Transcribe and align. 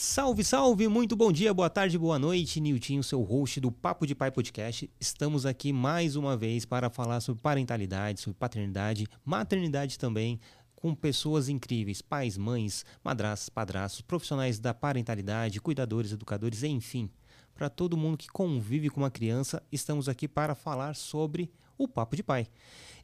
Salve, 0.00 0.44
salve! 0.44 0.86
Muito 0.86 1.16
bom 1.16 1.32
dia, 1.32 1.52
boa 1.52 1.68
tarde, 1.68 1.98
boa 1.98 2.20
noite. 2.20 2.60
Niltinho, 2.60 3.02
seu 3.02 3.20
host 3.20 3.58
do 3.58 3.72
Papo 3.72 4.06
de 4.06 4.14
Pai 4.14 4.30
Podcast. 4.30 4.88
Estamos 5.00 5.44
aqui 5.44 5.72
mais 5.72 6.14
uma 6.14 6.36
vez 6.36 6.64
para 6.64 6.88
falar 6.88 7.18
sobre 7.18 7.42
parentalidade, 7.42 8.20
sobre 8.20 8.38
paternidade, 8.38 9.08
maternidade 9.24 9.98
também, 9.98 10.38
com 10.76 10.94
pessoas 10.94 11.48
incríveis, 11.48 12.00
pais, 12.00 12.38
mães, 12.38 12.84
madrastas, 13.02 13.48
padrastos, 13.48 14.00
profissionais 14.00 14.60
da 14.60 14.72
parentalidade, 14.72 15.60
cuidadores, 15.60 16.12
educadores, 16.12 16.62
enfim. 16.62 17.10
Para 17.58 17.68
todo 17.68 17.96
mundo 17.96 18.16
que 18.16 18.28
convive 18.28 18.88
com 18.88 19.00
uma 19.00 19.10
criança, 19.10 19.60
estamos 19.72 20.08
aqui 20.08 20.28
para 20.28 20.54
falar 20.54 20.94
sobre 20.94 21.50
o 21.76 21.88
Papo 21.88 22.14
de 22.14 22.22
Pai. 22.22 22.46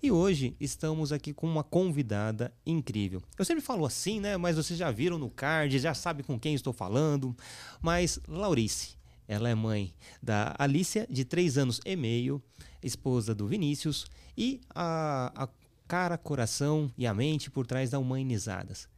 E 0.01 0.13
hoje 0.13 0.57
estamos 0.61 1.11
aqui 1.11 1.33
com 1.35 1.49
uma 1.49 1.65
convidada 1.65 2.55
incrível. 2.65 3.21
Eu 3.37 3.45
sempre 3.45 3.65
falo 3.65 3.85
assim, 3.85 4.21
né? 4.21 4.37
Mas 4.37 4.55
vocês 4.55 4.79
já 4.79 4.93
viram 4.93 5.19
no 5.19 5.29
card, 5.29 5.77
já 5.81 5.93
sabem 5.93 6.25
com 6.25 6.39
quem 6.39 6.55
estou 6.55 6.73
falando. 6.73 7.37
Mas 7.83 8.21
Laurice, 8.29 8.97
ela 9.27 9.49
é 9.49 9.57
mãe 9.57 9.93
da 10.23 10.55
Alicia, 10.57 11.05
de 11.11 11.25
3 11.25 11.59
anos 11.59 11.81
e 11.85 11.97
meio, 11.97 12.41
esposa 12.81 13.35
do 13.35 13.49
Vinícius, 13.49 14.07
e 14.39 14.61
a, 14.73 15.33
a 15.35 15.49
cara, 15.89 16.17
coração 16.17 16.93
e 16.97 17.09
a 17.09 17.13
mente 17.13 17.51
por 17.51 17.67
trás 17.67 17.91
da 17.91 17.99
Humanizadas. 17.99 18.89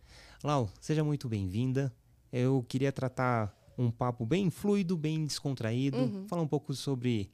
Lau, 0.44 0.68
seja 0.82 1.02
muito 1.02 1.30
bem-vinda. 1.30 1.90
Eu 2.30 2.62
queria 2.68 2.92
tratar 2.92 3.55
um 3.78 3.90
papo 3.90 4.24
bem 4.24 4.50
fluido, 4.50 4.96
bem 4.96 5.24
descontraído, 5.24 5.98
Uhum. 5.98 6.26
falar 6.28 6.42
um 6.42 6.48
pouco 6.48 6.72
sobre 6.74 7.30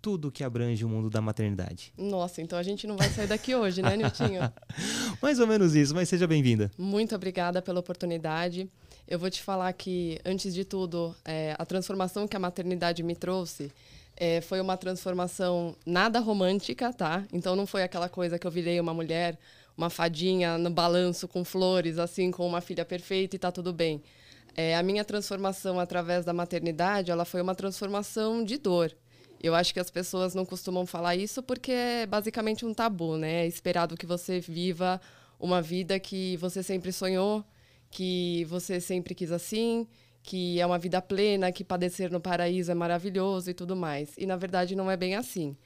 tudo 0.00 0.32
que 0.32 0.42
abrange 0.42 0.84
o 0.84 0.88
mundo 0.88 1.08
da 1.08 1.20
maternidade. 1.20 1.92
Nossa, 1.96 2.42
então 2.42 2.58
a 2.58 2.62
gente 2.62 2.86
não 2.88 2.96
vai 2.96 3.08
sair 3.08 3.28
daqui 3.28 3.54
hoje, 3.54 3.82
né, 3.82 3.96
Niltinho? 3.96 4.40
Mais 5.22 5.38
ou 5.38 5.46
menos 5.46 5.76
isso, 5.76 5.94
mas 5.94 6.08
seja 6.08 6.26
bem-vinda. 6.26 6.70
Muito 6.76 7.14
obrigada 7.14 7.62
pela 7.62 7.78
oportunidade. 7.80 8.68
Eu 9.06 9.18
vou 9.18 9.30
te 9.30 9.40
falar 9.42 9.72
que, 9.74 10.18
antes 10.24 10.52
de 10.54 10.64
tudo, 10.64 11.14
é, 11.24 11.54
a 11.56 11.64
transformação 11.64 12.26
que 12.26 12.36
a 12.36 12.40
maternidade 12.40 13.02
me 13.02 13.14
trouxe 13.14 13.70
é, 14.16 14.40
foi 14.40 14.60
uma 14.60 14.76
transformação 14.76 15.76
nada 15.86 16.18
romântica, 16.18 16.92
tá? 16.92 17.24
Então 17.32 17.54
não 17.54 17.66
foi 17.66 17.82
aquela 17.84 18.08
coisa 18.08 18.38
que 18.38 18.46
eu 18.46 18.50
virei 18.50 18.80
uma 18.80 18.92
mulher, 18.94 19.38
uma 19.76 19.88
fadinha 19.90 20.58
no 20.58 20.70
balanço 20.70 21.28
com 21.28 21.44
flores, 21.44 21.98
assim, 21.98 22.30
com 22.30 22.46
uma 22.46 22.60
filha 22.60 22.84
perfeita 22.84 23.36
e 23.36 23.38
tá 23.38 23.52
tudo 23.52 23.72
bem. 23.72 24.02
É, 24.54 24.76
a 24.76 24.82
minha 24.82 25.04
transformação 25.04 25.80
através 25.80 26.24
da 26.24 26.32
maternidade, 26.32 27.10
ela 27.10 27.24
foi 27.24 27.40
uma 27.40 27.54
transformação 27.54 28.44
de 28.44 28.58
dor. 28.58 28.94
Eu 29.42 29.54
acho 29.54 29.72
que 29.74 29.80
as 29.80 29.90
pessoas 29.90 30.34
não 30.34 30.44
costumam 30.44 30.86
falar 30.86 31.16
isso 31.16 31.42
porque 31.42 31.72
é 31.72 32.06
basicamente 32.06 32.64
um 32.64 32.72
tabu, 32.72 33.16
né? 33.16 33.44
É 33.44 33.46
esperado 33.46 33.96
que 33.96 34.06
você 34.06 34.38
viva 34.38 35.00
uma 35.40 35.60
vida 35.60 35.98
que 35.98 36.36
você 36.36 36.62
sempre 36.62 36.92
sonhou, 36.92 37.44
que 37.90 38.44
você 38.44 38.80
sempre 38.80 39.14
quis 39.14 39.32
assim, 39.32 39.88
que 40.22 40.60
é 40.60 40.66
uma 40.66 40.78
vida 40.78 41.02
plena, 41.02 41.50
que 41.50 41.64
padecer 41.64 42.10
no 42.12 42.20
paraíso 42.20 42.70
é 42.70 42.74
maravilhoso 42.74 43.50
e 43.50 43.54
tudo 43.54 43.74
mais. 43.74 44.10
E 44.16 44.26
na 44.26 44.36
verdade 44.36 44.76
não 44.76 44.88
é 44.90 44.96
bem 44.96 45.16
assim. 45.16 45.56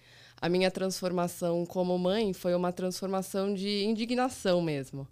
A 0.40 0.48
minha 0.48 0.70
transformação 0.70 1.66
como 1.66 1.98
mãe 1.98 2.32
foi 2.32 2.54
uma 2.54 2.72
transformação 2.72 3.52
de 3.52 3.84
indignação 3.84 4.62
mesmo. 4.62 5.06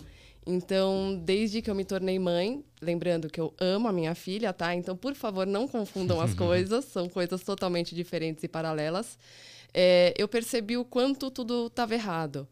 Então, 0.47 1.21
desde 1.25 1.63
que 1.63 1.71
eu 1.71 1.75
me 1.75 1.85
tornei 1.85 2.19
mãe, 2.19 2.63
lembrando 2.81 3.31
que 3.31 3.41
eu 3.41 3.55
amo 3.59 3.89
a 3.89 3.93
minha 3.93 4.15
filha, 4.15 4.53
tá? 4.53 4.75
Então, 4.75 4.97
por 4.97 5.15
favor, 5.15 5.47
não 5.47 5.67
confundam 5.67 6.21
as 6.21 6.33
coisas, 6.35 6.85
são 6.85 7.09
coisas 7.09 7.43
totalmente 7.43 7.95
diferentes 7.95 8.45
e 8.45 8.49
paralelas. 8.49 9.19
É, 9.73 10.13
eu 10.19 10.29
percebi 10.29 10.77
o 10.77 10.85
quanto 10.85 11.31
tudo 11.31 11.67
estava 11.67 11.95
errado. 11.95 12.47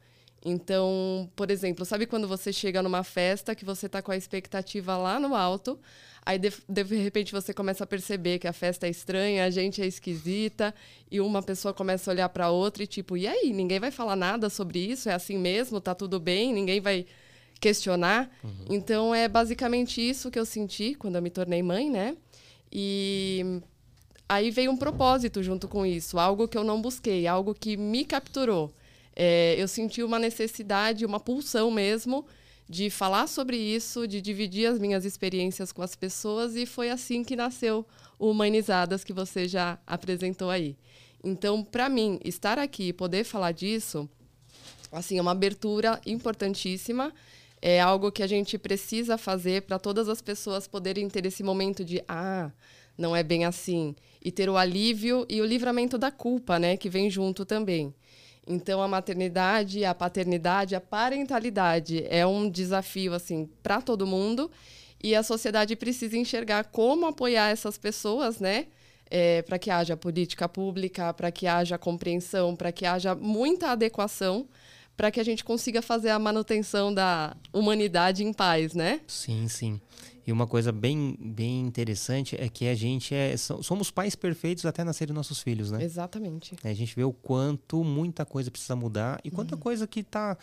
Então, 0.45 1.31
por 1.37 1.51
exemplo, 1.51 1.85
sabe 1.85 2.07
quando 2.07 2.27
você 2.27 2.53
chega 2.53 2.83
numa 2.83 3.05
festa 3.05 3.55
que 3.55 3.65
você 3.65 3.87
está 3.87 4.03
com 4.03 4.11
a 4.11 4.17
expectativa 4.17 4.97
lá 4.97 5.21
no 5.21 5.37
alto, 5.37 5.79
aí 6.27 6.37
de, 6.37 6.53
de 6.69 6.83
repente 6.83 7.31
você 7.31 7.55
começa 7.55 7.85
a 7.85 7.87
perceber 7.87 8.41
que 8.41 8.49
a 8.49 8.53
festa 8.53 8.89
é 8.89 8.91
estranha, 8.91 9.45
a 9.45 9.51
gente 9.51 9.81
é 9.81 9.87
esquisita, 9.87 10.75
e 11.09 11.21
uma 11.21 11.43
pessoa 11.43 11.73
começa 11.73 12.11
a 12.11 12.13
olhar 12.13 12.29
para 12.29 12.51
outra 12.51 12.83
e 12.83 12.89
tipo, 12.89 13.17
e 13.17 13.29
aí, 13.29 13.53
ninguém 13.53 13.79
vai 13.79 13.93
falar 13.93 14.17
nada 14.17 14.51
sobre 14.51 14.81
isso? 14.81 15.09
É 15.09 15.15
assim 15.15 15.39
mesmo? 15.39 15.81
Tá 15.81 15.95
tudo 15.95 16.19
bem? 16.19 16.53
Ninguém 16.53 16.81
vai 16.81 17.07
questionar? 17.63 18.29
Então 18.69 19.15
é 19.15 19.29
basicamente 19.29 20.01
isso 20.01 20.31
que 20.31 20.39
eu 20.39 20.45
senti 20.45 20.97
quando 20.97 21.15
eu 21.17 21.23
me 21.23 21.31
tornei 21.31 21.63
mãe, 21.63 21.89
né? 21.89 22.17
E 22.71 23.61
aí 24.29 24.51
veio 24.51 24.73
um 24.73 24.77
propósito 24.77 25.43
junto 25.43 25.69
com 25.69 25.87
isso, 25.87 26.19
algo 26.19 26.49
que 26.49 26.59
eu 26.59 26.65
não 26.65 26.83
busquei, 26.83 27.27
algo 27.27 27.55
que 27.55 27.77
me 27.77 28.05
capturou. 28.05 28.73
É, 29.15 29.55
eu 29.57 29.69
senti 29.69 30.03
uma 30.03 30.19
necessidade, 30.19 31.07
uma 31.07 31.21
pulsão 31.21 31.71
mesmo 31.71 32.27
de 32.69 32.91
falar 32.91 33.27
sobre 33.29 33.57
isso, 33.57 34.09
de 34.09 34.21
dividir 34.21 34.67
as 34.67 34.79
minhas 34.79 35.05
experiências 35.05 35.71
com 35.71 35.83
as 35.83 35.95
pessoas 35.95 36.57
e 36.57 36.67
foi 36.67 36.91
assim 36.91 37.23
que 37.23 37.37
nasceu 37.37 37.87
o 38.19 38.31
Humanizadas 38.31 39.05
que 39.05 39.13
você 39.13 39.47
já 39.47 39.79
apresentou 39.87 40.49
aí. 40.51 40.77
Então, 41.23 41.63
para 41.63 41.89
mim, 41.89 42.19
estar 42.25 42.59
aqui 42.59 42.89
e 42.89 42.93
poder 42.93 43.25
falar 43.25 43.53
disso, 43.53 44.09
assim, 44.91 45.19
é 45.19 45.23
uma 45.23 45.33
abertura 45.33 46.01
importantíssima. 46.07 47.13
É 47.65 47.81
algo 47.81 48.11
que 48.11 48.25
a 48.25 48.27
gente 48.27 48.59
precisa 48.59 49.17
fazer 49.17 49.63
para 49.63 49.79
todas 49.79 50.09
as 50.09 50.21
pessoas 50.21 50.67
poderem 50.67 51.09
ter 51.09 51.25
esse 51.25 51.45
momento 51.45 51.85
de 51.85 52.03
ah, 52.09 52.51
não 52.99 53.15
é 53.15 53.23
bem 53.23 53.45
assim 53.45 53.95
e 54.21 54.33
ter 54.33 54.49
o 54.51 54.57
alívio 54.57 55.25
e 55.29 55.41
o 55.41 55.45
livramento 55.45 55.97
da 55.97 56.11
culpa, 56.11 56.59
né, 56.59 56.77
que 56.77 56.91
vem 56.91 57.09
junto 57.09 57.45
também. 57.45 57.95
Então 58.47 58.83
a 58.83 58.89
maternidade, 58.89 59.85
a 59.85 59.95
paternidade, 59.95 60.75
a 60.75 60.81
parentalidade 60.81 62.05
é 62.09 62.27
um 62.27 62.51
desafio 62.51 63.15
assim 63.15 63.49
para 63.63 63.81
todo 63.81 64.07
mundo 64.07 64.51
e 65.03 65.15
a 65.15 65.23
sociedade 65.23 65.77
precisa 65.77 66.17
enxergar 66.17 66.65
como 66.65 67.07
apoiar 67.07 67.51
essas 67.51 67.79
pessoas, 67.79 68.39
né? 68.39 68.67
É, 69.11 69.43
para 69.43 69.59
que 69.59 69.71
haja 69.71 69.95
política 69.97 70.49
pública, 70.49 71.13
para 71.13 71.31
que 71.31 71.47
haja 71.47 71.77
compreensão, 71.77 72.57
para 72.57 72.73
que 72.73 72.87
haja 72.87 73.15
muita 73.15 73.69
adequação, 73.69 74.49
para 74.97 75.11
que 75.11 75.19
a 75.21 75.25
gente 75.25 75.43
consiga 75.45 75.81
fazer 75.83 76.11
a 76.11 76.19
manutenção 76.19 76.93
da 76.93 77.37
humanidade 77.53 78.23
em 78.25 78.33
paz, 78.33 78.75
né? 78.75 79.01
Sim, 79.07 79.49
sim. 79.49 79.81
E 80.25 80.31
uma 80.31 80.47
coisa 80.47 80.71
bem, 80.71 81.17
bem 81.19 81.61
interessante 81.63 82.37
é 82.39 82.49
que 82.49 82.69
a 82.69 82.75
gente 82.75 83.13
é. 83.15 83.37
so- 83.37 83.63
Somos 83.63 83.91
pais 83.91 84.15
perfeitos 84.15 84.65
até 84.65 84.85
nascerem 84.85 85.13
nossos 85.15 85.41
filhos, 85.43 85.71
né? 85.73 85.83
Exatamente. 85.83 86.55
A 86.63 86.73
gente 86.73 86.95
vê 86.95 87.03
o 87.03 87.13
quanto 87.13 87.83
muita 87.83 88.25
coisa 88.25 88.49
precisa 88.51 88.77
mudar 88.77 89.21
e 89.25 89.31
quanta 89.33 89.57
coisa 89.57 89.85
que 89.85 90.05
tá, 90.05 90.39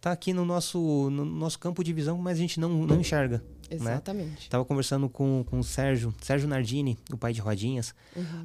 tá 0.00 0.12
aqui 0.12 0.34
no 0.34 0.44
nosso, 0.44 1.08
no 1.08 1.24
nosso 1.24 1.58
campo 1.58 1.82
de 1.82 1.94
visão, 1.94 2.18
mas 2.18 2.36
a 2.36 2.40
gente 2.42 2.60
não, 2.60 2.68
não 2.84 3.00
enxerga. 3.00 3.38
Né? 3.70 3.76
Exatamente. 3.76 4.42
Estava 4.42 4.66
conversando 4.66 5.08
com, 5.08 5.42
com 5.48 5.60
o 5.60 5.64
Sérgio, 5.64 6.14
Sérgio 6.20 6.46
Nardini, 6.46 6.98
o 7.10 7.16
pai 7.16 7.32
de 7.32 7.40
Rodinhas, 7.40 7.94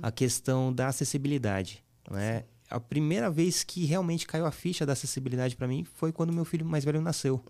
a 0.02 0.10
questão 0.10 0.72
da 0.72 0.88
acessibilidade. 0.88 1.84
Né? 2.10 2.46
A 2.70 2.80
primeira 2.80 3.30
vez 3.32 3.64
que 3.64 3.86
realmente 3.86 4.28
caiu 4.28 4.46
a 4.46 4.52
ficha 4.52 4.86
da 4.86 4.94
acessibilidade 4.94 5.56
para 5.56 5.68
mim 5.68 5.86
foi 5.96 6.12
quando 6.12 6.34
meu 6.34 6.44
filho 6.44 6.66
mais 6.66 6.84
velho 6.84 7.02
nasceu. 7.02 7.44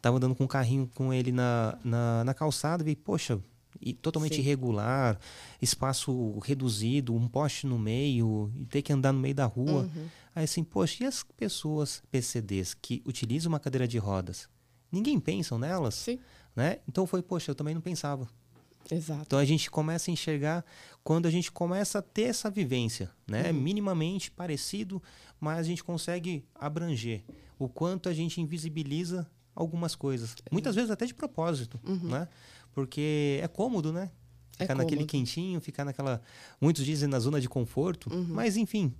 Tava 0.00 0.16
andando 0.16 0.34
com 0.34 0.44
um 0.44 0.48
carrinho 0.48 0.90
com 0.94 1.12
ele 1.12 1.30
na, 1.30 1.78
na, 1.84 2.24
na 2.24 2.34
calçada 2.34 2.82
e 2.82 2.86
vi, 2.86 2.96
poxa, 2.96 3.38
e 3.80 3.92
totalmente 3.92 4.36
Sim. 4.36 4.40
irregular, 4.40 5.18
espaço 5.60 6.38
reduzido, 6.38 7.14
um 7.14 7.28
poste 7.28 7.66
no 7.66 7.78
meio, 7.78 8.50
e 8.58 8.64
ter 8.66 8.82
que 8.82 8.92
andar 8.92 9.12
no 9.12 9.18
meio 9.20 9.34
da 9.34 9.44
rua. 9.44 9.88
Aí 10.34 10.44
assim, 10.44 10.62
poxa, 10.64 11.04
e 11.04 11.06
as 11.06 11.22
pessoas 11.36 12.02
PCDs 12.10 12.74
que 12.74 13.02
utilizam 13.06 13.50
uma 13.50 13.60
cadeira 13.60 13.86
de 13.86 13.98
rodas? 13.98 14.48
Ninguém 14.90 15.18
pensa 15.18 15.58
nelas? 15.58 15.94
Sim. 15.94 16.18
né? 16.54 16.78
Então 16.88 17.06
foi, 17.06 17.22
poxa, 17.22 17.50
eu 17.50 17.54
também 17.54 17.74
não 17.74 17.80
pensava. 17.80 18.28
Exato. 18.90 19.22
Então 19.22 19.38
a 19.38 19.44
gente 19.44 19.70
começa 19.70 20.10
a 20.10 20.12
enxergar 20.12 20.64
quando 21.04 21.26
a 21.26 21.30
gente 21.30 21.50
começa 21.50 21.98
a 21.98 22.02
ter 22.02 22.22
essa 22.22 22.50
vivência, 22.50 23.10
né? 23.26 23.52
Minimamente 23.52 24.30
parecido, 24.30 25.02
mas 25.40 25.58
a 25.58 25.62
gente 25.62 25.82
consegue 25.82 26.44
abranger 26.54 27.22
o 27.58 27.68
quanto 27.68 28.08
a 28.08 28.14
gente 28.14 28.40
invisibiliza 28.40 29.28
algumas 29.54 29.94
coisas. 29.94 30.34
Muitas 30.50 30.74
vezes 30.74 30.90
até 30.90 31.04
de 31.06 31.14
propósito, 31.14 31.78
né? 32.02 32.28
Porque 32.72 33.40
é 33.42 33.48
cômodo, 33.48 33.92
né? 33.92 34.10
É 34.58 34.64
Ficar 34.64 34.74
naquele 34.74 34.96
cômodo. 34.98 35.10
quentinho, 35.10 35.60
ficar 35.60 35.84
naquela. 35.84 36.22
Muitos 36.60 36.84
dizem 36.84 37.08
na 37.08 37.18
zona 37.18 37.40
de 37.40 37.48
conforto, 37.48 38.08
mas 38.28 38.56
enfim. 38.56 38.94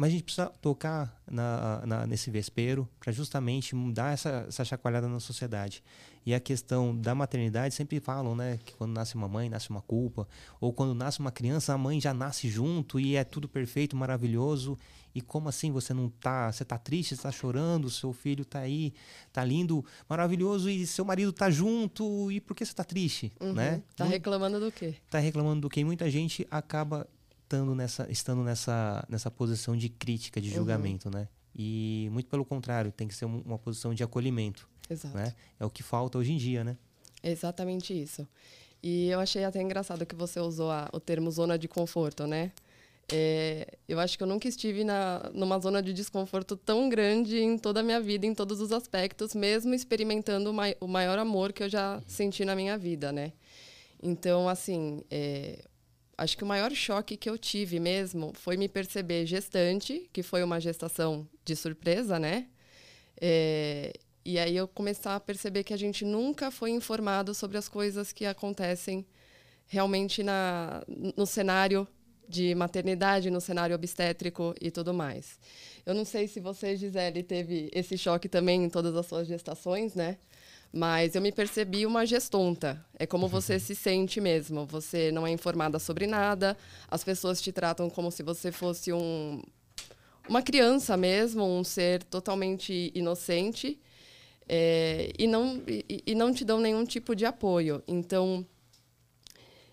Mas 0.00 0.08
a 0.08 0.12
gente 0.12 0.24
precisa 0.24 0.46
tocar 0.62 1.14
na, 1.30 1.82
na- 1.84 2.06
nesse 2.06 2.30
vespeiro 2.30 2.88
para 2.98 3.12
justamente 3.12 3.74
dar 3.92 4.14
essa, 4.14 4.46
essa 4.48 4.64
chacoalhada 4.64 5.06
na 5.06 5.20
sociedade. 5.20 5.82
E 6.24 6.32
a 6.32 6.40
questão 6.40 6.96
da 6.96 7.14
maternidade, 7.14 7.74
sempre 7.74 8.00
falam, 8.00 8.34
né? 8.34 8.58
Que 8.64 8.74
quando 8.74 8.92
nasce 8.94 9.14
uma 9.14 9.28
mãe, 9.28 9.50
nasce 9.50 9.68
uma 9.68 9.82
culpa. 9.82 10.26
Ou 10.58 10.72
quando 10.72 10.94
nasce 10.94 11.18
uma 11.20 11.30
criança, 11.30 11.74
a 11.74 11.78
mãe 11.78 12.00
já 12.00 12.14
nasce 12.14 12.48
junto 12.48 12.98
e 12.98 13.14
é 13.14 13.24
tudo 13.24 13.46
perfeito, 13.46 13.94
maravilhoso. 13.94 14.78
E 15.14 15.20
como 15.20 15.50
assim 15.50 15.70
você 15.70 15.92
não 15.92 16.08
tá. 16.08 16.50
Você 16.50 16.64
tá 16.64 16.78
triste, 16.78 17.14
você 17.16 17.22
tá 17.22 17.32
chorando, 17.32 17.90
seu 17.90 18.12
filho 18.14 18.44
tá 18.44 18.60
aí, 18.60 18.94
tá 19.32 19.44
lindo, 19.44 19.84
maravilhoso, 20.08 20.70
e 20.70 20.86
seu 20.86 21.04
marido 21.04 21.30
tá 21.32 21.50
junto. 21.50 22.30
E 22.32 22.40
por 22.40 22.54
que 22.56 22.64
você 22.64 22.72
tá 22.72 22.84
triste? 22.84 23.32
Né? 23.54 23.82
Tá 23.96 24.04
Não- 24.04 24.10
reclamando 24.10 24.58
do 24.60 24.72
quê? 24.72 24.94
tá 25.10 25.18
reclamando 25.18 25.60
do 25.62 25.68
que 25.68 25.84
muita 25.84 26.10
gente 26.10 26.46
acaba 26.50 27.06
estando 27.50 27.74
nessa, 27.74 28.06
estando 28.08 28.44
nessa, 28.44 29.04
nessa 29.08 29.28
posição 29.28 29.76
de 29.76 29.88
crítica, 29.88 30.40
de 30.40 30.48
julgamento, 30.50 31.10
né? 31.10 31.26
E 31.54 32.08
muito 32.12 32.28
pelo 32.28 32.44
contrário, 32.44 32.92
tem 32.92 33.08
que 33.08 33.14
ser 33.14 33.24
um- 33.24 33.40
uma 33.44 33.58
posição 33.58 33.92
de 33.92 34.04
acolhimento, 34.04 34.68
Exato. 34.88 35.16
né? 35.16 35.34
É 35.58 35.64
o 35.66 35.70
que 35.70 35.82
falta 35.82 36.16
hoje 36.16 36.32
em 36.32 36.36
dia, 36.36 36.62
né? 36.62 36.76
Exatamente 37.22 37.92
isso. 37.92 38.26
E 38.80 39.08
eu 39.08 39.18
achei 39.18 39.44
até 39.44 39.60
engraçado 39.60 40.06
que 40.06 40.14
você 40.14 40.38
usou 40.38 40.70
a, 40.70 40.88
o 40.92 41.00
termo 41.00 41.28
zona 41.30 41.58
de 41.58 41.66
conforto, 41.66 42.24
né? 42.24 42.52
É, 43.12 43.66
eu 43.88 43.98
acho 43.98 44.16
que 44.16 44.22
eu 44.22 44.28
nunca 44.28 44.46
estive 44.46 44.84
na, 44.84 45.28
numa 45.34 45.58
zona 45.58 45.82
de 45.82 45.92
desconforto 45.92 46.54
tão 46.56 46.88
grande 46.88 47.36
em 47.40 47.58
toda 47.58 47.80
a 47.80 47.82
minha 47.82 48.00
vida, 48.00 48.24
em 48.26 48.32
todos 48.32 48.60
os 48.60 48.70
aspectos, 48.70 49.34
mesmo 49.34 49.74
experimentando 49.74 50.50
o, 50.50 50.54
mai, 50.54 50.76
o 50.80 50.86
maior 50.86 51.18
amor 51.18 51.52
que 51.52 51.64
eu 51.64 51.68
já 51.68 52.00
senti 52.06 52.44
na 52.44 52.54
minha 52.54 52.78
vida, 52.78 53.10
né? 53.10 53.32
Então, 54.00 54.48
assim, 54.48 55.02
é, 55.10 55.64
acho 56.20 56.36
que 56.36 56.44
o 56.44 56.46
maior 56.46 56.70
choque 56.72 57.16
que 57.16 57.30
eu 57.30 57.38
tive 57.38 57.80
mesmo 57.80 58.32
foi 58.34 58.56
me 58.56 58.68
perceber 58.68 59.24
gestante, 59.24 60.08
que 60.12 60.22
foi 60.22 60.42
uma 60.42 60.60
gestação 60.60 61.26
de 61.44 61.56
surpresa, 61.56 62.18
né? 62.18 62.46
É, 63.18 63.92
e 64.22 64.38
aí 64.38 64.54
eu 64.54 64.68
começar 64.68 65.16
a 65.16 65.20
perceber 65.20 65.64
que 65.64 65.72
a 65.72 65.78
gente 65.78 66.04
nunca 66.04 66.50
foi 66.50 66.70
informado 66.70 67.32
sobre 67.34 67.56
as 67.56 67.68
coisas 67.68 68.12
que 68.12 68.26
acontecem 68.26 69.06
realmente 69.66 70.22
na, 70.22 70.84
no 71.16 71.24
cenário 71.24 71.88
de 72.28 72.54
maternidade, 72.54 73.30
no 73.30 73.40
cenário 73.40 73.74
obstétrico 73.74 74.54
e 74.60 74.70
tudo 74.70 74.92
mais. 74.92 75.38
Eu 75.86 75.94
não 75.94 76.04
sei 76.04 76.28
se 76.28 76.38
você, 76.38 76.76
Gisele, 76.76 77.22
teve 77.22 77.70
esse 77.72 77.96
choque 77.96 78.28
também 78.28 78.62
em 78.62 78.68
todas 78.68 78.94
as 78.94 79.06
suas 79.06 79.26
gestações, 79.26 79.94
né? 79.94 80.18
Mas 80.72 81.14
eu 81.14 81.22
me 81.22 81.32
percebi 81.32 81.84
uma 81.84 82.06
gestonta. 82.06 82.84
É 82.98 83.06
como 83.06 83.24
uhum. 83.24 83.30
você 83.30 83.58
se 83.58 83.74
sente 83.74 84.20
mesmo. 84.20 84.64
Você 84.66 85.10
não 85.10 85.26
é 85.26 85.30
informada 85.30 85.78
sobre 85.78 86.06
nada. 86.06 86.56
As 86.88 87.02
pessoas 87.02 87.40
te 87.42 87.50
tratam 87.50 87.90
como 87.90 88.10
se 88.10 88.22
você 88.22 88.52
fosse 88.52 88.92
um, 88.92 89.42
uma 90.28 90.42
criança 90.42 90.96
mesmo, 90.96 91.44
um 91.44 91.64
ser 91.64 92.04
totalmente 92.04 92.92
inocente. 92.94 93.80
É, 94.48 95.12
e, 95.18 95.26
não, 95.26 95.62
e, 95.66 96.02
e 96.06 96.14
não 96.14 96.32
te 96.32 96.44
dão 96.44 96.60
nenhum 96.60 96.84
tipo 96.84 97.16
de 97.16 97.26
apoio. 97.26 97.82
Então, 97.86 98.46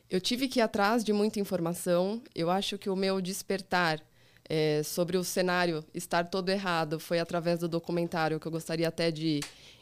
eu 0.09 0.19
tive 0.19 0.47
que 0.47 0.59
ir 0.59 0.61
atrás 0.63 1.03
de 1.03 1.13
muita 1.13 1.39
informação. 1.39 2.21
Eu 2.33 2.49
acho 2.49 2.77
que 2.77 2.89
o 2.89 2.95
meu 2.95 3.21
despertar 3.21 4.01
é, 4.49 4.81
sobre 4.83 5.17
o 5.17 5.23
cenário 5.23 5.83
estar 5.93 6.25
todo 6.25 6.49
errado 6.49 6.99
foi 6.99 7.19
através 7.19 7.59
do 7.59 7.67
documentário 7.67 8.39
que 8.39 8.47
eu 8.47 8.51
gostaria 8.51 8.87
até 8.87 9.11
de 9.11 9.41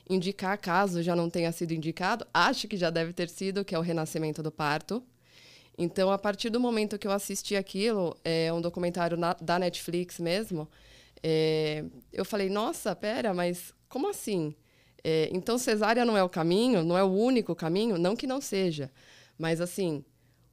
indicar, 0.09 0.57
caso 0.57 1.01
já 1.01 1.15
não 1.15 1.29
tenha 1.29 1.51
sido 1.51 1.73
indicado, 1.73 2.25
acho 2.33 2.67
que 2.67 2.77
já 2.77 2.89
deve 2.89 3.13
ter 3.13 3.29
sido, 3.29 3.65
que 3.65 3.73
é 3.73 3.79
o 3.79 3.81
Renascimento 3.81 4.43
do 4.43 4.51
Parto. 4.51 5.03
Então, 5.77 6.11
a 6.11 6.17
partir 6.17 6.49
do 6.49 6.59
momento 6.59 6.97
que 6.97 7.07
eu 7.07 7.11
assisti 7.11 7.55
aquilo, 7.55 8.15
é 8.23 8.51
um 8.53 8.61
documentário 8.61 9.17
na, 9.17 9.33
da 9.33 9.59
Netflix 9.59 10.19
mesmo, 10.19 10.69
é, 11.21 11.83
eu 12.13 12.23
falei, 12.23 12.49
nossa, 12.49 12.95
pera, 12.95 13.33
mas 13.33 13.73
como 13.89 14.09
assim? 14.09 14.55
É, 15.03 15.29
então, 15.33 15.57
cesárea 15.57 16.05
não 16.05 16.17
é 16.17 16.23
o 16.23 16.29
caminho, 16.29 16.83
não 16.83 16.97
é 16.97 17.03
o 17.03 17.11
único 17.11 17.55
caminho? 17.55 17.97
Não 17.97 18.15
que 18.15 18.25
não 18.25 18.39
seja, 18.39 18.91
mas 19.37 19.59
assim, 19.59 20.03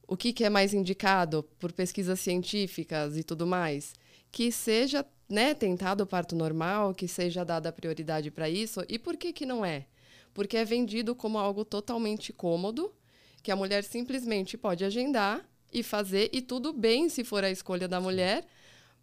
o 0.07 0.17
que, 0.17 0.33
que 0.33 0.43
é 0.43 0.49
mais 0.49 0.73
indicado 0.73 1.43
por 1.57 1.71
pesquisas 1.71 2.19
científicas 2.19 3.17
e 3.17 3.23
tudo 3.23 3.47
mais? 3.47 3.93
Que 4.33 4.51
seja 4.51 5.05
né, 5.29 5.53
tentado 5.53 6.03
o 6.03 6.07
parto 6.07 6.35
normal, 6.35 6.93
que 6.93 7.07
seja 7.07 7.45
dada 7.45 7.71
prioridade 7.71 8.29
para 8.29 8.49
isso. 8.49 8.83
E 8.89 8.99
por 8.99 9.15
que, 9.15 9.31
que 9.31 9.45
não 9.45 9.63
é? 9.63 9.85
Porque 10.33 10.57
é 10.57 10.65
vendido 10.65 11.15
como 11.15 11.37
algo 11.37 11.63
totalmente 11.63 12.33
cômodo, 12.33 12.93
que 13.41 13.51
a 13.51 13.55
mulher 13.55 13.85
simplesmente 13.85 14.57
pode 14.57 14.83
agendar 14.83 15.47
e 15.71 15.81
fazer, 15.83 16.29
e 16.33 16.41
tudo 16.41 16.73
bem 16.73 17.07
se 17.09 17.23
for 17.23 17.43
a 17.43 17.51
escolha 17.51 17.87
da 17.87 18.01
mulher. 18.01 18.45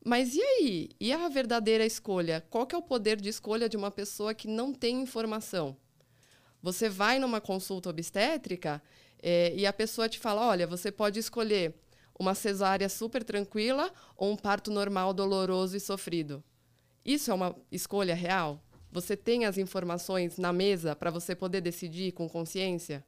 Mas 0.05 0.35
e 0.35 0.43
aí? 0.43 0.91
E 0.99 1.13
a 1.13 1.29
verdadeira 1.29 1.87
escolha? 1.87 2.45
Qual 2.51 2.67
que 2.67 2.75
é 2.75 2.79
o 2.79 2.83
poder 2.83 3.21
de 3.21 3.29
escolha 3.29 3.69
de 3.69 3.77
uma 3.77 3.91
pessoa 3.91 4.35
que 4.35 4.49
não 4.49 4.73
tem 4.73 5.01
informação? 5.01 5.77
Você 6.63 6.89
vai 6.89 7.19
numa 7.19 7.41
consulta 7.41 7.89
obstétrica 7.89 8.83
é, 9.23 9.55
e 9.55 9.67
a 9.67 9.73
pessoa 9.73 10.09
te 10.09 10.19
fala: 10.19 10.47
olha, 10.47 10.67
você 10.67 10.91
pode 10.91 11.19
escolher 11.19 11.75
uma 12.21 12.35
cesárea 12.35 12.87
super 12.91 13.25
tranquila 13.25 13.91
ou 14.15 14.31
um 14.31 14.37
parto 14.37 14.71
normal 14.71 15.15
doloroso 15.15 15.75
e 15.75 15.81
sofrido. 15.81 16.45
Isso 17.03 17.31
é 17.31 17.35
uma 17.35 17.57
escolha 17.73 18.15
real? 18.15 18.63
Você 18.93 19.17
tem 19.17 19.47
as 19.47 19.57
informações 19.57 20.37
na 20.37 20.53
mesa 20.53 20.95
para 20.95 21.11
você 21.11 21.35
poder 21.35 21.63
decidir 21.63 22.13
com 22.13 22.29
consciência? 22.29 23.03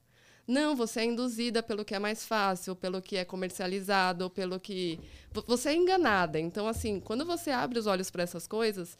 Não, 0.49 0.75
você 0.75 1.01
é 1.01 1.05
induzida 1.05 1.63
pelo 1.63 1.85
que 1.85 1.95
é 1.95 1.99
mais 1.99 2.25
fácil, 2.25 2.75
pelo 2.75 3.03
que 3.03 3.19
é 3.19 3.25
comercializado, 3.25 4.31
pelo 4.31 4.59
que. 4.59 4.99
Você 5.47 5.69
é 5.69 5.75
enganada. 5.75 6.41
Então, 6.41 6.67
assim, 6.67 6.99
quando 6.99 7.27
você 7.27 7.51
abre 7.51 7.79
os 7.79 7.87
olhos 7.87 8.11
para 8.11 8.23
essas 8.23 8.49
coisas, 8.49 8.97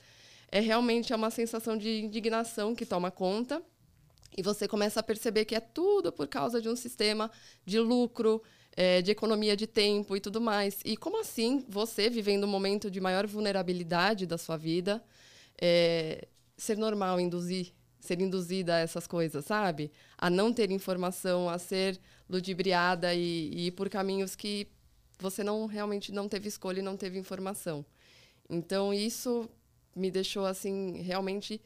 é 0.51 0.61
realmente 0.61 1.15
uma 1.15 1.31
sensação 1.31 1.75
de 1.77 2.03
indignação 2.03 2.75
que 2.75 2.85
toma 2.85 3.11
conta. 3.11 3.63
E 4.37 4.43
você 4.43 4.69
começa 4.69 5.01
a 5.01 5.03
perceber 5.03 5.47
que 5.47 5.55
é 5.55 5.61
tudo 5.61 6.13
por 6.13 6.29
causa 6.29 6.61
de 6.61 6.69
um 6.69 6.77
sistema 6.77 7.31
de 7.65 7.79
lucro, 7.81 8.43
é, 8.77 9.03
de 9.03 9.11
economia 9.11 9.57
de 9.57 9.67
tempo 9.67 10.17
e 10.17 10.21
tudo 10.21 10.41
mais. 10.41 10.81
E 10.85 10.97
como 10.97 11.21
assim 11.21 11.65
você, 11.69 12.09
vivendo 12.09 12.45
um 12.45 12.51
momento 12.51 12.91
de 12.91 13.01
maior 13.01 13.27
vulnerabilidade 13.27 14.27
da 14.27 14.39
sua 14.39 14.57
vida, 14.57 15.03
é, 15.61 16.27
ser 16.57 16.77
normal, 16.77 17.21
induzir, 17.21 17.73
ser 18.01 18.21
induzida 18.21 18.77
a 18.77 18.79
essas 18.79 19.07
coisas, 19.07 19.45
sabe? 19.45 19.91
A 20.17 20.31
não 20.31 20.53
ter 20.53 20.71
informação, 20.71 21.49
a 21.49 21.59
ser 21.59 22.01
ludibriada 22.29 23.15
e, 23.15 23.51
e 23.53 23.67
ir 23.67 23.73
por 23.73 23.89
caminhos 23.89 24.35
que 24.35 24.67
você 25.19 25.45
não 25.45 25.67
realmente 25.67 26.11
não 26.11 26.29
teve 26.29 26.49
escolha 26.49 26.81
e 26.81 26.83
não 26.83 26.97
teve 26.97 27.19
informação. 27.19 27.85
Então 28.49 28.93
isso 28.93 29.49
me 29.95 30.11
deixou 30.11 30.47
assim 30.47 31.01
realmente 31.03 31.61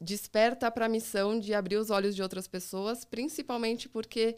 desperta 0.00 0.70
para 0.70 0.86
a 0.86 0.88
missão 0.88 1.38
de 1.38 1.54
abrir 1.54 1.76
os 1.76 1.90
olhos 1.90 2.14
de 2.14 2.22
outras 2.22 2.46
pessoas, 2.46 3.04
principalmente 3.04 3.88
porque 3.88 4.36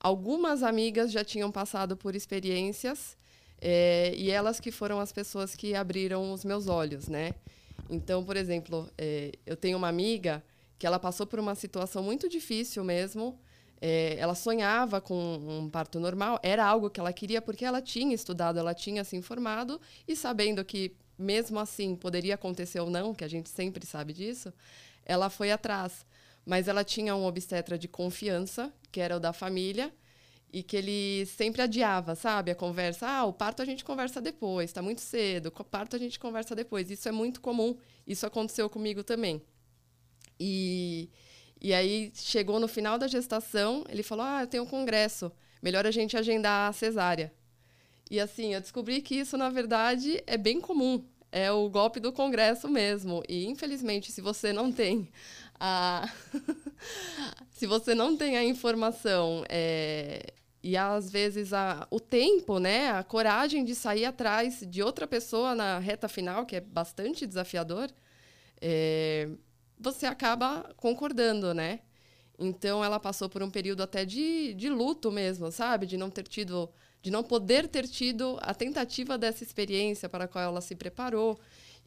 algumas 0.00 0.62
amigas 0.62 1.10
já 1.10 1.24
tinham 1.24 1.50
passado 1.50 1.96
por 1.96 2.14
experiências 2.14 3.16
é, 3.60 4.14
e 4.16 4.30
elas 4.30 4.60
que 4.60 4.70
foram 4.70 5.00
as 5.00 5.12
pessoas 5.12 5.54
que 5.54 5.74
abriram 5.74 6.32
os 6.32 6.44
meus 6.44 6.68
olhos, 6.68 7.08
né? 7.08 7.34
Então, 7.90 8.24
por 8.24 8.36
exemplo, 8.36 8.88
é, 8.96 9.32
eu 9.46 9.56
tenho 9.56 9.76
uma 9.76 9.88
amiga 9.88 10.42
que 10.78 10.86
ela 10.86 10.98
passou 10.98 11.26
por 11.26 11.40
uma 11.40 11.54
situação 11.54 12.02
muito 12.02 12.28
difícil 12.28 12.84
mesmo. 12.84 13.38
É, 13.80 14.16
ela 14.18 14.34
sonhava 14.34 15.00
com 15.00 15.14
um 15.14 15.70
parto 15.70 16.00
normal, 16.00 16.38
era 16.42 16.64
algo 16.64 16.90
que 16.90 16.98
ela 16.98 17.12
queria 17.12 17.40
porque 17.40 17.64
ela 17.64 17.80
tinha 17.80 18.12
estudado, 18.14 18.58
ela 18.58 18.74
tinha 18.74 19.04
se 19.04 19.16
informado 19.16 19.80
e 20.06 20.16
sabendo 20.16 20.64
que 20.64 20.96
mesmo 21.16 21.60
assim 21.60 21.94
poderia 21.94 22.34
acontecer 22.34 22.80
ou 22.80 22.90
não, 22.90 23.14
que 23.14 23.24
a 23.24 23.28
gente 23.28 23.48
sempre 23.48 23.86
sabe 23.86 24.12
disso, 24.12 24.52
ela 25.04 25.30
foi 25.30 25.52
atrás 25.52 26.04
mas 26.48 26.66
ela 26.66 26.82
tinha 26.82 27.14
um 27.14 27.26
obstetra 27.26 27.76
de 27.76 27.86
confiança, 27.86 28.72
que 28.90 29.00
era 29.00 29.14
o 29.14 29.20
da 29.20 29.34
família, 29.34 29.92
e 30.50 30.62
que 30.62 30.78
ele 30.78 31.26
sempre 31.26 31.60
adiava, 31.60 32.14
sabe, 32.14 32.50
a 32.50 32.54
conversa. 32.54 33.06
Ah, 33.06 33.26
o 33.26 33.34
parto 33.34 33.60
a 33.60 33.66
gente 33.66 33.84
conversa 33.84 34.18
depois, 34.18 34.70
está 34.70 34.80
muito 34.80 35.02
cedo. 35.02 35.52
O 35.54 35.62
parto 35.62 35.94
a 35.94 35.98
gente 35.98 36.18
conversa 36.18 36.56
depois. 36.56 36.90
Isso 36.90 37.06
é 37.06 37.12
muito 37.12 37.42
comum. 37.42 37.76
Isso 38.06 38.24
aconteceu 38.24 38.70
comigo 38.70 39.04
também. 39.04 39.42
E, 40.40 41.10
e 41.60 41.74
aí 41.74 42.10
chegou 42.14 42.58
no 42.58 42.66
final 42.66 42.98
da 42.98 43.06
gestação, 43.06 43.84
ele 43.86 44.02
falou: 44.02 44.24
Ah, 44.24 44.40
eu 44.40 44.46
tenho 44.46 44.62
um 44.62 44.66
congresso. 44.66 45.30
Melhor 45.60 45.86
a 45.86 45.90
gente 45.90 46.16
agendar 46.16 46.70
a 46.70 46.72
cesárea. 46.72 47.30
E 48.10 48.18
assim, 48.18 48.54
eu 48.54 48.60
descobri 48.62 49.02
que 49.02 49.16
isso, 49.16 49.36
na 49.36 49.50
verdade, 49.50 50.22
é 50.26 50.38
bem 50.38 50.62
comum. 50.62 51.04
É 51.30 51.52
o 51.52 51.68
golpe 51.68 52.00
do 52.00 52.10
congresso 52.10 52.70
mesmo. 52.70 53.22
E, 53.28 53.44
infelizmente, 53.44 54.10
se 54.10 54.22
você 54.22 54.50
não 54.50 54.72
tem 54.72 55.10
a... 55.60 56.08
se 57.50 57.66
você 57.66 57.94
não 57.94 58.16
tem 58.16 58.36
a 58.36 58.44
informação 58.44 59.44
é... 59.48 60.32
e 60.62 60.76
às 60.76 61.10
vezes 61.10 61.52
a... 61.52 61.86
o 61.90 62.00
tempo, 62.00 62.58
né, 62.58 62.90
a 62.90 63.02
coragem 63.02 63.64
de 63.64 63.74
sair 63.74 64.04
atrás 64.04 64.64
de 64.66 64.82
outra 64.82 65.06
pessoa 65.06 65.54
na 65.54 65.78
reta 65.78 66.08
final, 66.08 66.46
que 66.46 66.56
é 66.56 66.60
bastante 66.60 67.26
desafiador, 67.26 67.90
é... 68.60 69.28
você 69.78 70.06
acaba 70.06 70.72
concordando, 70.76 71.52
né? 71.54 71.80
Então 72.38 72.84
ela 72.84 73.00
passou 73.00 73.28
por 73.28 73.42
um 73.42 73.50
período 73.50 73.82
até 73.82 74.04
de, 74.04 74.54
de 74.54 74.68
luto 74.68 75.10
mesmo, 75.10 75.50
sabe? 75.50 75.86
De 75.86 75.96
não 75.96 76.08
ter 76.08 76.22
tido, 76.28 76.70
de 77.02 77.10
não 77.10 77.24
poder 77.24 77.66
ter 77.66 77.88
tido 77.88 78.38
a 78.40 78.54
tentativa 78.54 79.18
dessa 79.18 79.42
experiência 79.42 80.08
para 80.08 80.24
a 80.24 80.28
qual 80.28 80.44
ela 80.44 80.60
se 80.60 80.76
preparou. 80.76 81.38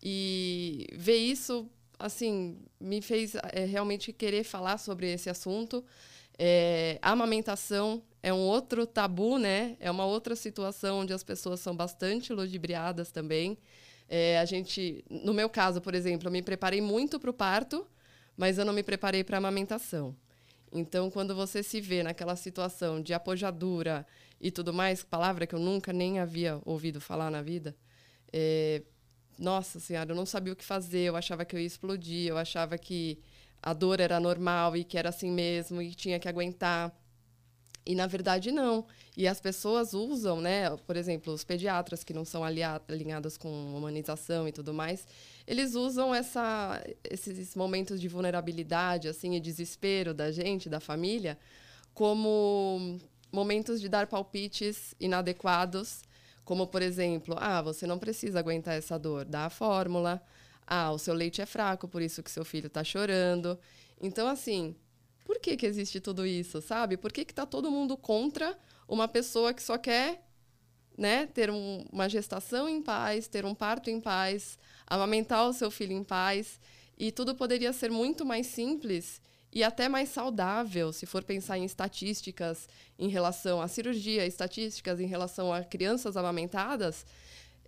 E 0.03 0.87
ver 0.93 1.17
isso 1.17 1.69
assim, 2.01 2.57
me 2.79 3.01
fez 3.01 3.35
é, 3.35 3.65
realmente 3.65 4.11
querer 4.11 4.43
falar 4.43 4.77
sobre 4.77 5.11
esse 5.11 5.29
assunto. 5.29 5.83
É, 6.37 6.97
amamentação 7.01 8.01
é 8.23 8.33
um 8.33 8.39
outro 8.39 8.85
tabu, 8.85 9.37
né? 9.37 9.75
É 9.79 9.89
uma 9.89 10.05
outra 10.05 10.35
situação 10.35 10.99
onde 10.99 11.13
as 11.13 11.23
pessoas 11.23 11.59
são 11.59 11.75
bastante 11.75 12.33
ludibriadas 12.33 13.11
também. 13.11 13.57
É, 14.09 14.39
a 14.39 14.45
gente, 14.45 15.05
no 15.09 15.33
meu 15.33 15.49
caso, 15.49 15.79
por 15.79 15.95
exemplo, 15.95 16.27
eu 16.27 16.31
me 16.31 16.41
preparei 16.41 16.81
muito 16.81 17.19
para 17.19 17.29
o 17.29 17.33
parto, 17.33 17.87
mas 18.35 18.57
eu 18.57 18.65
não 18.65 18.73
me 18.73 18.83
preparei 18.83 19.23
para 19.23 19.37
a 19.37 19.39
amamentação. 19.39 20.15
Então, 20.71 21.09
quando 21.09 21.35
você 21.35 21.61
se 21.61 21.81
vê 21.81 22.01
naquela 22.01 22.35
situação 22.35 23.01
de 23.01 23.13
apojadura 23.13 24.05
e 24.39 24.49
tudo 24.49 24.73
mais, 24.73 25.03
palavra 25.03 25.45
que 25.45 25.55
eu 25.55 25.59
nunca 25.59 25.91
nem 25.91 26.19
havia 26.19 26.59
ouvido 26.65 27.01
falar 27.01 27.29
na 27.29 27.41
vida, 27.41 27.75
é, 28.31 28.81
nossa 29.41 29.79
senhora, 29.79 30.11
eu 30.11 30.15
não 30.15 30.25
sabia 30.25 30.53
o 30.53 30.55
que 30.55 30.63
fazer, 30.63 30.99
eu 30.99 31.15
achava 31.15 31.43
que 31.43 31.55
eu 31.55 31.59
ia 31.59 31.65
explodir, 31.65 32.27
eu 32.27 32.37
achava 32.37 32.77
que 32.77 33.19
a 33.61 33.73
dor 33.73 33.99
era 33.99 34.19
normal 34.19 34.77
e 34.77 34.83
que 34.83 34.97
era 34.99 35.09
assim 35.09 35.31
mesmo 35.31 35.81
e 35.81 35.95
tinha 35.95 36.19
que 36.19 36.29
aguentar. 36.29 36.95
E 37.83 37.95
na 37.95 38.05
verdade 38.05 38.51
não. 38.51 38.85
E 39.17 39.27
as 39.27 39.41
pessoas 39.41 39.95
usam, 39.95 40.39
né? 40.39 40.69
Por 40.85 40.95
exemplo, 40.95 41.33
os 41.33 41.43
pediatras 41.43 42.03
que 42.03 42.13
não 42.13 42.23
são 42.23 42.43
alinhados 42.43 43.35
com 43.35 43.75
humanização 43.75 44.47
e 44.47 44.51
tudo 44.51 44.75
mais, 44.75 45.07
eles 45.47 45.73
usam 45.73 46.13
essa, 46.13 46.79
esses 47.03 47.55
momentos 47.55 47.99
de 47.99 48.07
vulnerabilidade, 48.07 49.07
assim, 49.07 49.35
e 49.35 49.39
desespero 49.39 50.13
da 50.13 50.31
gente, 50.31 50.69
da 50.69 50.79
família, 50.79 51.35
como 51.95 52.99
momentos 53.31 53.81
de 53.81 53.89
dar 53.89 54.05
palpites 54.05 54.93
inadequados, 54.99 56.03
como 56.43 56.67
por 56.67 56.81
exemplo, 56.81 57.35
ah, 57.39 57.61
você 57.61 57.85
não 57.87 57.99
precisa 57.99 58.39
aguentar 58.39 58.75
essa 58.75 58.97
dor, 58.97 59.25
dá 59.25 59.45
a 59.45 59.49
fórmula. 59.49 60.21
Ah, 60.65 60.91
o 60.91 60.97
seu 60.97 61.13
leite 61.13 61.41
é 61.41 61.45
fraco, 61.45 61.87
por 61.87 62.01
isso 62.01 62.23
que 62.23 62.31
seu 62.31 62.45
filho 62.45 62.67
está 62.67 62.83
chorando. 62.83 63.59
Então, 64.01 64.27
assim, 64.27 64.75
por 65.25 65.39
que, 65.39 65.55
que 65.55 65.65
existe 65.65 65.99
tudo 65.99 66.25
isso, 66.25 66.61
sabe? 66.61 66.97
Por 66.97 67.11
que, 67.11 67.25
que 67.25 67.33
tá 67.33 67.45
todo 67.45 67.71
mundo 67.71 67.95
contra 67.97 68.57
uma 68.87 69.07
pessoa 69.07 69.53
que 69.53 69.61
só 69.61 69.77
quer 69.77 70.25
né, 70.97 71.27
ter 71.27 71.49
um, 71.49 71.85
uma 71.91 72.09
gestação 72.09 72.67
em 72.67 72.81
paz, 72.81 73.27
ter 73.27 73.45
um 73.45 73.55
parto 73.55 73.89
em 73.89 73.99
paz, 73.99 74.57
amamentar 74.87 75.47
o 75.47 75.53
seu 75.53 75.69
filho 75.69 75.93
em 75.93 76.03
paz? 76.03 76.59
E 76.97 77.11
tudo 77.11 77.35
poderia 77.35 77.73
ser 77.73 77.91
muito 77.91 78.25
mais 78.25 78.47
simples 78.47 79.21
e 79.53 79.63
até 79.63 79.89
mais 79.89 80.09
saudável, 80.09 80.93
se 80.93 81.05
for 81.05 81.23
pensar 81.23 81.57
em 81.57 81.65
estatísticas 81.65 82.69
em 82.97 83.09
relação 83.09 83.61
à 83.61 83.67
cirurgia, 83.67 84.25
estatísticas 84.25 84.99
em 84.99 85.07
relação 85.07 85.51
a 85.51 85.61
crianças 85.63 86.15
amamentadas. 86.15 87.05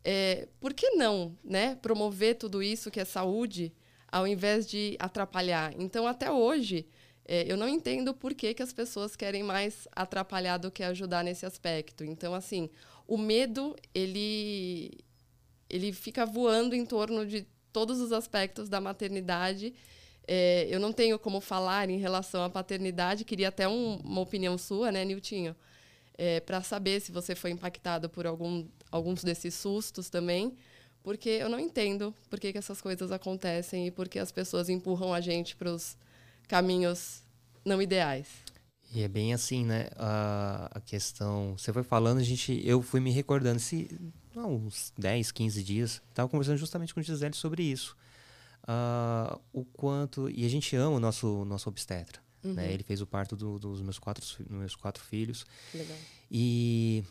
É, 0.04 0.48
por 0.60 0.74
que 0.74 0.92
não 0.92 1.38
né, 1.44 1.76
promover 1.76 2.36
tudo 2.36 2.64
isso 2.64 2.90
que 2.90 3.00
é 3.00 3.06
saúde, 3.06 3.74
ao 4.10 4.26
invés 4.26 4.66
de 4.66 4.96
atrapalhar? 4.98 5.74
Então, 5.78 6.08
até 6.08 6.32
hoje, 6.32 6.86
é, 7.26 7.52
eu 7.52 7.58
não 7.58 7.68
entendo 7.68 8.14
por 8.14 8.34
que, 8.34 8.54
que 8.54 8.64
as 8.64 8.72
pessoas 8.72 9.16
querem 9.16 9.44
mais 9.44 9.88
atrapalhar 9.94 10.58
do 10.58 10.72
que 10.72 10.84
ajudar 10.84 11.24
nesse 11.24 11.46
aspecto. 11.46 12.06
Então, 12.06 12.34
assim, 12.34 12.70
o 13.08 13.18
medo, 13.18 13.76
ele, 13.94 15.00
ele 15.70 15.92
fica 15.92 16.26
voando 16.26 16.76
em 16.76 16.86
torno 16.86 17.26
de 17.26 17.46
todos 17.72 18.00
os 18.00 18.12
aspectos 18.12 18.70
da 18.70 18.80
maternidade. 18.80 19.74
É, 20.28 20.68
eu 20.70 20.80
não 20.80 20.94
tenho 20.94 21.20
como 21.20 21.42
falar 21.42 21.90
em 21.90 21.98
relação 21.98 22.44
à 22.44 22.50
paternidade, 22.50 23.26
queria 23.26 23.50
até 23.50 23.68
um, 23.68 23.96
uma 23.98 24.22
opinião 24.22 24.58
sua, 24.58 24.92
né, 24.92 25.04
Niltinho? 25.04 25.56
É, 26.18 26.40
para 26.40 26.62
saber 26.62 27.02
se 27.02 27.12
você 27.12 27.36
foi 27.36 27.52
impactado 27.52 28.10
por 28.10 28.26
algum, 28.26 28.66
alguns 28.92 29.24
desses 29.24 29.56
sustos 29.56 30.10
também, 30.10 30.56
porque 31.04 31.30
eu 31.30 31.50
não 31.50 31.60
entendo 31.60 32.14
por 32.30 32.40
que, 32.40 32.52
que 32.52 32.58
essas 32.58 32.82
coisas 32.82 33.12
acontecem 33.12 33.88
e 33.88 33.92
por 33.92 34.08
que 34.08 34.20
as 34.20 34.32
pessoas 34.32 34.70
empurram 34.70 35.14
a 35.14 35.20
gente 35.20 35.56
para 35.56 35.72
os 35.72 35.98
caminhos 36.48 37.24
não 37.66 37.82
ideais. 37.82 38.28
E 38.94 39.02
é 39.02 39.08
bem 39.08 39.34
assim, 39.34 39.66
né? 39.66 39.88
A, 39.98 40.70
a 40.76 40.80
questão. 40.80 41.58
Você 41.58 41.74
foi 41.74 41.82
falando, 41.82 42.20
a 42.20 42.24
gente, 42.24 42.62
eu 42.64 42.80
fui 42.82 43.00
me 43.00 43.10
recordando. 43.10 43.60
Se, 43.60 43.90
há 44.36 44.46
uns 44.46 44.94
10, 44.96 45.32
15 45.32 45.64
dias, 45.64 46.02
estava 46.10 46.30
conversando 46.30 46.58
justamente 46.58 46.94
com 46.94 47.00
o 47.00 47.04
Gisele 47.04 47.34
sobre 47.34 47.64
isso. 47.64 47.98
Uh, 48.64 49.40
o 49.52 49.66
quanto. 49.66 50.30
E 50.30 50.46
a 50.46 50.50
gente 50.50 50.76
ama 50.76 50.98
o 50.98 51.00
nosso, 51.00 51.44
nosso 51.46 51.70
obstetra. 51.70 52.22
Né? 52.44 52.50
Uhum. 52.50 52.56
Né? 52.56 52.74
Ele 52.74 52.84
fez 52.84 53.02
o 53.02 53.08
parto 53.08 53.36
do, 53.36 53.60
dos 53.60 53.82
meus 53.82 54.00
quatro, 54.00 54.26
meus 54.50 54.76
quatro 54.76 55.04
filhos. 55.04 55.46
Legal. 55.74 55.98
E 56.32 57.04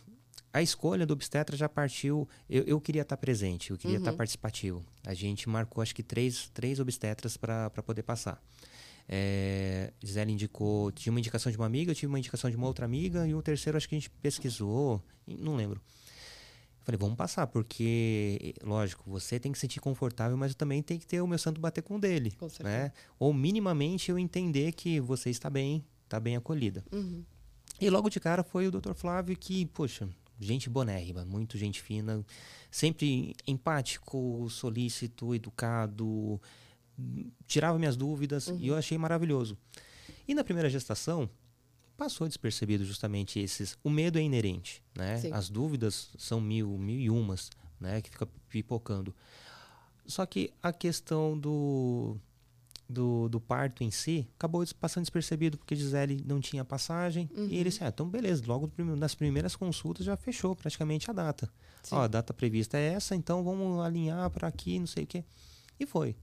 a 0.52 0.62
escolha 0.62 1.06
do 1.06 1.12
obstetra 1.12 1.56
já 1.56 1.68
partiu. 1.68 2.28
Eu, 2.48 2.64
eu 2.64 2.80
queria 2.80 3.02
estar 3.02 3.16
presente, 3.16 3.70
eu 3.70 3.78
queria 3.78 3.96
uhum. 3.96 4.02
estar 4.02 4.12
participativo. 4.12 4.84
A 5.04 5.14
gente 5.14 5.48
marcou, 5.48 5.82
acho 5.82 5.94
que, 5.94 6.02
três, 6.02 6.50
três 6.52 6.78
obstetras 6.78 7.36
para 7.36 7.70
poder 7.70 8.02
passar. 8.02 8.42
É, 9.08 9.92
Gisele 10.02 10.32
indicou, 10.32 10.92
tinha 10.92 11.12
uma 11.12 11.18
indicação 11.18 11.50
de 11.50 11.58
uma 11.58 11.66
amiga, 11.66 11.90
eu 11.90 11.94
tive 11.94 12.06
uma 12.06 12.18
indicação 12.18 12.48
de 12.50 12.56
uma 12.56 12.66
outra 12.66 12.84
amiga, 12.84 13.26
e 13.26 13.34
o 13.34 13.42
terceiro 13.42 13.76
acho 13.76 13.88
que 13.88 13.94
a 13.94 13.98
gente 13.98 14.10
pesquisou, 14.10 15.02
não 15.26 15.56
lembro. 15.56 15.80
Falei, 16.84 16.98
vamos 16.98 17.16
passar, 17.16 17.46
porque, 17.46 18.54
lógico, 18.62 19.08
você 19.08 19.38
tem 19.38 19.52
que 19.52 19.58
se 19.58 19.62
sentir 19.62 19.80
confortável, 19.80 20.36
mas 20.36 20.50
eu 20.50 20.56
também 20.56 20.82
tenho 20.82 20.98
que 20.98 21.06
ter 21.06 21.20
o 21.20 21.26
meu 21.26 21.38
santo 21.38 21.60
bater 21.60 21.82
com 21.82 21.96
o 21.96 22.00
dele. 22.00 22.32
Com 22.32 22.48
né? 22.62 22.92
Ou 23.18 23.32
minimamente 23.32 24.10
eu 24.10 24.18
entender 24.18 24.72
que 24.72 24.98
você 24.98 25.30
está 25.30 25.48
bem, 25.48 25.84
está 26.04 26.18
bem 26.18 26.36
acolhida. 26.36 26.84
Uhum. 26.92 27.24
E 27.80 27.88
logo 27.88 28.08
de 28.08 28.18
cara 28.18 28.42
foi 28.42 28.66
o 28.66 28.70
Dr. 28.70 28.94
Flávio 28.94 29.36
que, 29.36 29.66
poxa, 29.66 30.08
gente 30.40 30.68
bonérrima, 30.68 31.24
muito 31.24 31.56
gente 31.56 31.80
fina, 31.80 32.24
sempre 32.70 33.34
empático, 33.46 34.48
solícito, 34.50 35.34
educado, 35.34 36.40
tirava 37.46 37.78
minhas 37.78 37.96
dúvidas 37.96 38.48
uhum. 38.48 38.58
e 38.58 38.68
eu 38.68 38.76
achei 38.76 38.98
maravilhoso. 38.98 39.56
E 40.26 40.34
na 40.34 40.44
primeira 40.44 40.68
gestação, 40.68 41.28
passou 41.96 42.26
despercebido 42.26 42.84
justamente 42.84 43.38
esses. 43.38 43.76
O 43.82 43.90
medo 43.90 44.18
é 44.18 44.22
inerente, 44.22 44.82
né? 44.94 45.18
Sim. 45.18 45.32
As 45.32 45.48
dúvidas 45.48 46.10
são 46.18 46.40
mil, 46.40 46.76
mil 46.78 46.98
e 46.98 47.10
umas, 47.10 47.50
né? 47.80 48.00
Que 48.00 48.10
fica 48.10 48.26
pipocando. 48.48 49.14
Só 50.06 50.26
que 50.26 50.52
a 50.62 50.72
questão 50.72 51.38
do, 51.38 52.16
do, 52.88 53.28
do 53.28 53.40
parto 53.40 53.82
em 53.84 53.90
si 53.90 54.28
acabou 54.36 54.64
passando 54.78 55.04
despercebido 55.04 55.56
porque 55.56 55.76
Gisele 55.76 56.22
não 56.26 56.40
tinha 56.40 56.64
passagem 56.64 57.30
uhum. 57.34 57.46
e 57.46 57.56
ele 57.56 57.70
disse, 57.70 57.84
ah, 57.84 57.88
então 57.88 58.08
beleza, 58.08 58.42
logo 58.46 58.70
nas 58.96 59.14
primeiras 59.14 59.56
consultas 59.56 60.04
já 60.04 60.16
fechou 60.16 60.54
praticamente 60.54 61.10
a 61.10 61.14
data. 61.14 61.48
Ó, 61.90 62.00
a 62.00 62.08
data 62.08 62.34
prevista 62.34 62.76
é 62.76 62.94
essa, 62.94 63.14
então 63.14 63.42
vamos 63.42 63.80
alinhar 63.80 64.28
para 64.30 64.48
aqui, 64.48 64.78
não 64.78 64.86
sei 64.86 65.04
o 65.04 65.06
quê. 65.06 65.24
E 65.78 65.86
foi. 65.86 66.14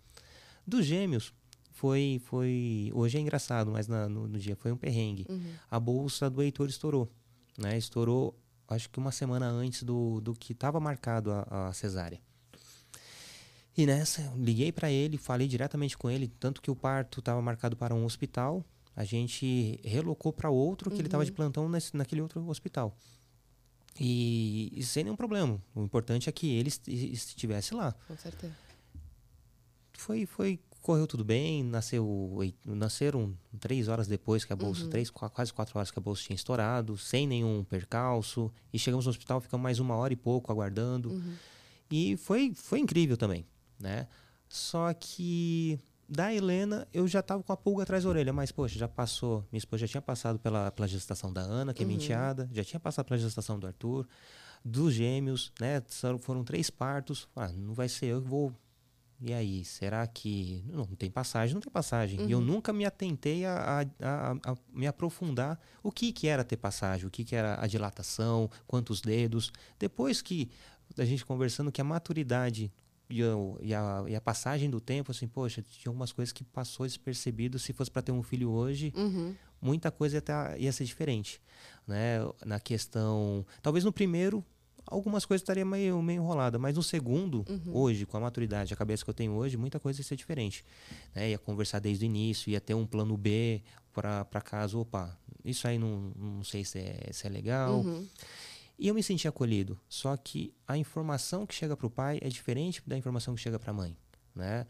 Dos 0.66 0.86
gêmeos, 0.86 1.34
foi, 1.80 2.22
foi. 2.26 2.92
Hoje 2.94 3.18
é 3.18 3.22
engraçado, 3.22 3.72
mas 3.72 3.88
na, 3.88 4.10
no, 4.10 4.28
no, 4.28 4.38
dia 4.38 4.54
foi 4.54 4.70
um 4.70 4.76
perrengue. 4.76 5.26
Uhum. 5.30 5.54
A 5.72 5.80
bolsa 5.80 6.30
do 6.30 6.42
Heitor 6.42 6.68
estourou. 6.68 7.10
Né? 7.58 7.78
Estourou, 7.78 8.38
acho 8.68 8.90
que 8.90 9.00
uma 9.00 9.14
semana 9.14 9.48
antes 9.48 9.84
do, 9.84 10.20
do 10.20 10.34
que 10.34 10.52
estava 10.52 10.78
marcado 10.82 11.32
a, 11.32 11.70
a 11.70 11.74
cesárea. 11.74 12.20
E 13.78 13.86
nessa, 13.86 14.22
liguei 14.36 14.74
para 14.74 14.92
ele, 14.92 15.18
falei 15.18 15.48
diretamente 15.48 15.98
com 15.98 16.10
ele, 16.10 16.28
tanto 16.28 16.62
que 16.62 16.70
o 16.70 16.76
parto 16.76 17.22
estava 17.22 17.42
marcado 17.42 17.78
para 17.78 17.96
um 17.96 18.04
hospital, 18.04 18.62
a 18.94 19.06
gente 19.06 19.80
relocou 19.82 20.34
para 20.34 20.50
outro 20.50 20.90
que 20.90 20.96
uhum. 20.96 21.00
ele 21.00 21.08
estava 21.08 21.24
de 21.24 21.32
plantão 21.32 21.70
nesse, 21.70 21.96
naquele 21.96 22.22
outro 22.22 22.46
hospital. 22.50 22.94
E, 23.98 24.70
e, 24.76 24.84
sem 24.84 25.06
nenhum 25.06 25.16
problema. 25.16 25.62
O 25.74 25.82
importante 25.82 26.28
é 26.28 26.32
que 26.32 26.58
ele 26.58 26.68
estivesse 26.68 27.74
lá. 27.74 27.96
Com 28.06 28.18
certeza 28.18 28.70
foi, 30.00 30.26
foi 30.26 30.60
correu 30.90 31.06
tudo 31.06 31.24
bem, 31.24 31.64
nasceu, 31.64 32.40
nasceram 32.66 33.38
três 33.60 33.88
horas 33.88 34.08
depois 34.08 34.44
que 34.44 34.52
a 34.52 34.56
bolsa, 34.56 34.86
uhum. 34.86 34.90
três, 34.90 35.12
quase 35.12 35.54
quatro 35.54 35.78
horas 35.78 35.92
que 35.92 36.00
a 36.00 36.02
bolsa 36.02 36.24
tinha 36.24 36.36
estourado, 36.36 36.98
sem 36.98 37.28
nenhum 37.28 37.64
percalço, 37.64 38.52
e 38.74 38.80
chegamos 38.80 39.06
no 39.06 39.12
hospital, 39.12 39.40
ficamos 39.40 39.62
mais 39.62 39.80
uma 39.80 39.96
hora 39.96 40.14
e 40.14 40.16
pouco 40.16 40.52
aguardando, 40.52 41.12
uhum. 41.12 41.36
e 41.92 42.18
foi, 42.18 42.56
foi 42.56 42.80
incrível 42.80 43.16
também, 43.18 43.46
né? 43.80 44.08
Só 44.50 44.92
que 44.92 45.80
da 46.08 46.34
Helena 46.34 46.88
eu 46.92 47.08
já 47.08 47.20
estava 47.20 47.44
com 47.44 47.54
a 47.54 47.58
pulga 47.58 47.84
atrás 47.84 48.04
da 48.04 48.10
orelha, 48.10 48.34
mas 48.34 48.52
poxa, 48.52 48.80
já 48.80 48.88
passou, 48.88 49.46
minha 49.52 49.60
esposa 49.60 49.82
já 49.82 49.88
tinha 49.88 50.02
passado 50.02 50.40
pela, 50.40 50.72
pela 50.72 50.88
gestação 50.88 51.32
da 51.32 51.42
Ana, 51.42 51.72
que 51.72 51.84
é 51.84 51.86
uhum. 51.86 51.92
já 52.52 52.64
tinha 52.64 52.80
passado 52.80 53.06
pela 53.06 53.20
gestação 53.20 53.60
do 53.60 53.68
Arthur, 53.68 54.08
dos 54.66 54.92
gêmeos, 54.92 55.54
né? 55.62 55.84
Foram 56.22 56.44
três 56.44 56.72
partos, 56.72 57.28
ah, 57.36 57.50
não 57.50 57.76
vai 57.76 57.88
ser 57.88 58.08
eu 58.08 58.24
que 58.24 58.28
vou 58.28 58.52
e 59.22 59.34
aí, 59.34 59.66
será 59.66 60.08
que. 60.08 60.64
Não, 60.68 60.86
não 60.86 60.96
tem 60.96 61.12
passagem, 61.12 61.54
não 61.54 61.62
tem 61.62 61.72
passagem. 61.72 62.20
Uhum. 62.22 62.30
E 62.30 62.32
eu 62.32 62.40
nunca 62.40 62.72
me 62.72 62.86
atentei 62.86 63.46
a, 63.46 63.82
a, 63.82 63.82
a, 63.82 64.52
a, 64.52 64.58
me 64.72 64.88
aprofundar 64.88 65.60
o 65.84 65.92
que, 65.92 66.14
que 66.14 66.28
era 66.28 66.44
ter 66.44 66.56
passagem, 66.56 67.06
o 67.06 67.10
que, 67.10 67.26
que 67.26 67.36
era 67.36 67.62
a 67.62 67.68
dilatação, 67.68 68.50
quantos 68.66 69.02
dedos. 69.02 69.52
Depois 69.78 70.22
que 70.22 70.50
a 70.98 71.04
gente 71.04 71.26
conversando 71.26 71.72
que 71.72 71.82
a 71.82 71.84
maturidade 71.84 72.72
e, 73.10 73.20
eu, 73.20 73.60
e, 73.62 73.74
a, 73.74 74.06
e 74.08 74.16
a 74.16 74.22
passagem 74.22 74.70
do 74.70 74.80
tempo, 74.80 75.12
assim, 75.12 75.28
poxa, 75.28 75.62
tinha 75.62 75.90
algumas 75.90 76.14
coisas 76.14 76.32
que 76.32 76.44
passou 76.44 76.86
despercebido. 76.86 77.60
Se 77.60 77.74
fosse 77.74 77.92
para 77.92 78.02
ter 78.02 78.14
um 78.14 78.24
filho 78.24 78.50
hoje, 78.52 78.94
uhum. 78.96 79.36
muita 79.62 79.92
coisa 79.92 80.18
ia, 80.18 80.22
ter, 80.22 80.34
ia 80.60 80.72
ser 80.72 80.86
diferente. 80.86 81.42
Né? 81.86 82.20
Na 82.46 82.60
questão. 82.60 83.46
Talvez 83.62 83.84
no 83.84 83.92
primeiro 83.92 84.46
algumas 84.90 85.26
coisas 85.26 85.42
estaria 85.42 85.64
meio, 85.64 86.02
meio 86.02 86.22
enrolada, 86.22 86.58
mas 86.58 86.76
no 86.76 86.84
segundo, 86.84 87.46
uhum. 87.48 87.76
hoje, 87.76 88.06
com 88.06 88.18
a 88.18 88.20
maturidade, 88.20 88.74
a 88.74 88.78
cabeça 88.78 89.04
que 89.04 89.10
eu 89.10 89.14
tenho 89.14 89.34
hoje, 89.34 89.56
muita 89.56 89.80
coisa 89.80 90.00
ia 90.00 90.04
ser 90.04 90.16
diferente. 90.16 90.66
Né? 91.16 91.32
Ia 91.32 91.38
conversar 91.38 91.80
desde 91.80 92.06
o 92.06 92.08
início, 92.08 92.50
ia 92.50 92.60
ter 92.60 92.74
um 92.74 92.86
plano 92.86 93.16
B 93.16 93.62
para 93.94 94.42
caso, 94.42 94.80
opa, 94.80 95.18
isso 95.46 95.68
aí 95.68 95.78
não, 95.78 96.12
não 96.16 96.44
sei 96.44 96.66
se 96.66 96.80
é, 96.80 97.10
se 97.12 97.28
é 97.28 97.30
legal. 97.30 97.82
Uhum. 97.82 98.08
E 98.78 98.88
eu 98.88 98.96
me 98.96 99.04
senti 99.04 99.28
acolhido. 99.28 99.80
Só 99.88 100.16
que 100.18 100.54
a 100.68 100.78
informação 100.78 101.46
que 101.46 101.54
chega 101.54 101.76
para 101.76 101.86
o 101.86 101.90
pai 101.90 102.18
é 102.22 102.30
diferente 102.30 102.82
da 102.88 102.98
informação 102.98 103.36
que 103.36 103.42
chega 103.42 103.60
para 103.60 103.72
a 103.72 103.74
mãe. 103.74 103.96
Né? 104.34 104.66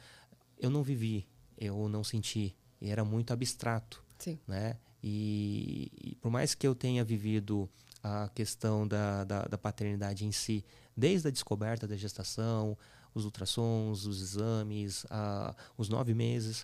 Eu 0.60 0.70
não 0.70 0.84
vivi, 0.84 1.28
eu 1.58 1.88
não 1.88 2.04
senti, 2.04 2.56
era 2.82 3.06
muito 3.06 3.32
abstrato. 3.32 4.04
Sim. 4.18 4.40
Né? 4.48 4.78
E, 5.02 5.92
e 6.04 6.16
por 6.16 6.30
mais 6.30 6.54
que 6.54 6.68
eu 6.68 6.76
tenha 6.76 7.04
vivido 7.04 7.70
a 8.04 8.30
questão 8.30 8.88
da, 8.88 9.24
da, 9.24 9.44
da, 9.44 9.58
paternidade 9.58 10.26
em 10.26 10.32
si, 10.32 10.64
desde 10.96 11.28
a 11.28 11.32
descoberta 11.32 11.88
da 11.88 11.98
gestação, 11.98 12.78
os 13.14 13.26
ultrassons, 13.26 14.06
os 14.06 14.22
exames, 14.22 15.06
a, 15.10 15.56
os 15.78 15.90
nove 15.90 16.14
meses. 16.14 16.64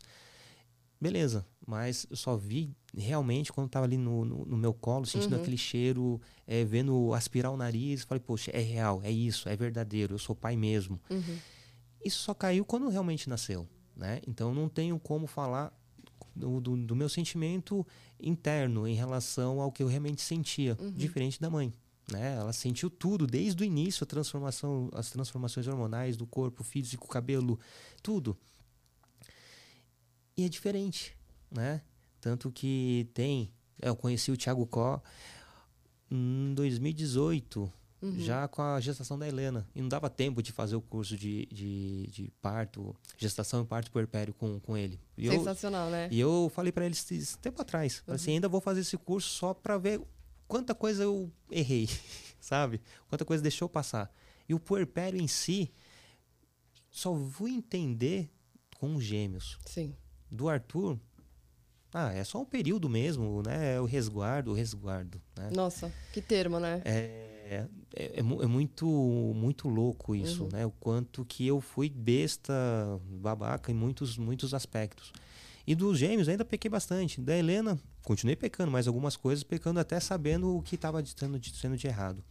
beleza. 1.00 1.46
Mas 1.68 2.06
eu 2.10 2.16
só 2.16 2.38
vi 2.38 2.76
realmente 2.96 3.52
quando 3.52 3.68
estava 3.68 3.86
ali 3.86 3.98
no, 3.98 4.24
no, 4.24 4.46
no, 4.46 4.58
meu 4.58 4.74
colo, 4.74 5.06
sentindo 5.06 5.36
uhum. 5.36 5.42
aquele 5.42 5.58
cheiro, 5.58 6.22
é, 6.46 6.64
vendo 6.64 7.14
aspirar 7.14 7.52
o 7.52 7.58
nariz. 7.58 8.04
Falei, 8.04 8.22
poxa, 8.22 8.52
é 8.52 8.62
real, 8.62 9.02
é 9.04 9.12
isso, 9.12 9.50
é 9.50 9.56
verdadeiro, 9.56 10.14
eu 10.14 10.20
sou 10.20 10.36
pai 10.36 10.56
mesmo. 10.56 11.02
Uhum. 11.10 11.38
Isso 12.04 12.20
só 12.20 12.34
caiu 12.34 12.64
quando 12.64 12.88
realmente 12.88 13.28
nasceu. 13.28 13.68
Né? 13.96 14.22
Então 14.28 14.54
não 14.54 14.70
tenho 14.70 15.00
como 15.00 15.26
falar 15.26 15.74
do, 16.36 16.60
do, 16.60 16.78
do, 16.78 16.96
meu 16.96 17.08
sentimento 17.10 17.86
interno 18.20 18.88
em 18.88 18.96
relação 18.96 19.62
ao 19.62 19.72
que 19.72 19.82
eu 19.82 19.88
realmente 19.88 20.22
sentia, 20.22 20.78
uhum. 20.80 20.92
diferente 20.92 21.40
da 21.40 21.50
mãe. 21.50 21.74
Né? 22.12 22.36
Ela 22.36 22.54
sentiu 22.54 22.90
tudo 22.90 23.26
desde 23.26 23.64
o 23.64 23.66
início, 23.66 24.04
a 24.04 24.08
transformação, 24.08 24.90
as 24.94 25.10
transformações 25.10 25.68
hormonais 25.68 26.16
do 26.16 26.28
corpo, 26.28 26.64
físico, 26.64 27.08
cabelo, 27.08 27.60
tudo. 28.04 28.38
E 30.38 30.44
é 30.44 30.50
diferente, 30.50 31.16
né? 31.50 31.82
Tanto 32.20 32.52
que 32.52 33.10
tem, 33.14 33.52
eu 33.82 33.96
conheci 33.96 34.32
o 34.32 34.38
Thiago 34.38 34.66
Có 34.68 35.02
em 36.12 36.54
2018, 36.54 37.72
uhum. 38.06 38.20
já 38.20 38.48
com 38.48 38.62
a 38.62 38.80
gestação 38.80 39.18
da 39.18 39.28
Helena. 39.28 39.68
E 39.76 39.82
não 39.82 39.90
dava 39.90 40.10
tempo 40.10 40.42
de 40.42 40.52
fazer 40.52 40.76
o 40.76 40.82
curso 40.82 41.18
de, 41.18 41.46
de, 41.48 42.08
de 42.08 42.32
parto, 42.42 42.96
gestação 43.18 43.62
e 43.62 43.66
parto 43.66 43.92
puerpério 43.92 44.34
com, 44.34 44.60
com 44.60 44.78
ele. 44.78 45.00
E 45.18 45.30
Sensacional, 45.30 45.88
eu, 45.88 45.92
né? 45.92 46.10
E 46.12 46.20
eu 46.20 46.52
falei 46.54 46.72
para 46.72 46.86
ele 46.86 46.94
esse 46.94 47.38
tempo 47.40 47.62
atrás, 47.62 48.04
uhum. 48.08 48.14
assim, 48.14 48.32
ainda 48.34 48.48
vou 48.48 48.62
fazer 48.62 48.82
esse 48.82 48.98
curso 48.98 49.30
só 49.30 49.54
para 49.54 49.78
ver 49.78 50.02
quanta 50.48 50.76
coisa 50.76 51.04
eu 51.04 51.32
errei, 51.50 51.90
sabe? 52.40 52.82
Quanta 53.08 53.26
coisa 53.26 53.42
deixou 53.42 53.68
passar. 53.68 54.14
E 54.48 54.54
o 54.54 54.60
puerpério 54.60 55.20
em 55.20 55.28
si, 55.28 55.72
só 56.90 57.14
vou 57.14 57.48
entender 57.48 58.30
com 58.78 58.96
os 58.96 59.04
gêmeos. 59.04 59.58
Sim. 59.66 59.96
Do 60.30 60.50
Arthur, 60.50 61.00
ah, 61.98 62.12
é 62.12 62.26
só 62.26 62.42
um 62.42 62.46
período 62.46 62.90
mesmo, 62.90 63.42
né? 63.42 63.76
É 63.76 63.80
o 63.80 63.86
resguardo, 63.86 64.52
o 64.52 64.54
resguardo. 64.54 65.22
Né? 65.38 65.50
Nossa, 65.56 65.90
que 66.12 66.22
termo, 66.22 66.60
né? 66.60 66.82
É, 66.84 67.36
é, 67.46 67.68
é, 67.96 68.20
é, 68.20 68.22
muito, 68.22 68.86
muito 69.34 69.70
louco 69.70 70.14
isso, 70.14 70.44
uhum. 70.44 70.50
né? 70.52 70.66
O 70.66 70.72
quanto 70.72 71.24
que 71.24 71.48
eu 71.48 71.62
fui 71.62 71.90
besta, 71.90 72.54
babaca 73.02 73.72
em 73.72 73.74
muitos, 73.74 74.18
muitos 74.18 74.54
aspectos. 74.54 75.14
E 75.66 75.74
dos 75.74 75.98
gêmeos 75.98 76.28
ainda 76.28 76.44
pequei 76.44 76.70
bastante. 76.70 77.22
Da 77.22 77.34
Helena, 77.34 77.80
continuei 78.04 78.36
pecando, 78.36 78.70
mas 78.70 78.90
algumas 78.90 79.16
coisas 79.16 79.42
pecando 79.42 79.80
até 79.80 79.98
sabendo 79.98 80.54
o 80.54 80.62
que 80.62 80.76
estava 80.76 81.02
sendo, 81.06 81.40
sendo 81.56 81.78
de 81.78 81.88
errado. 81.88 82.22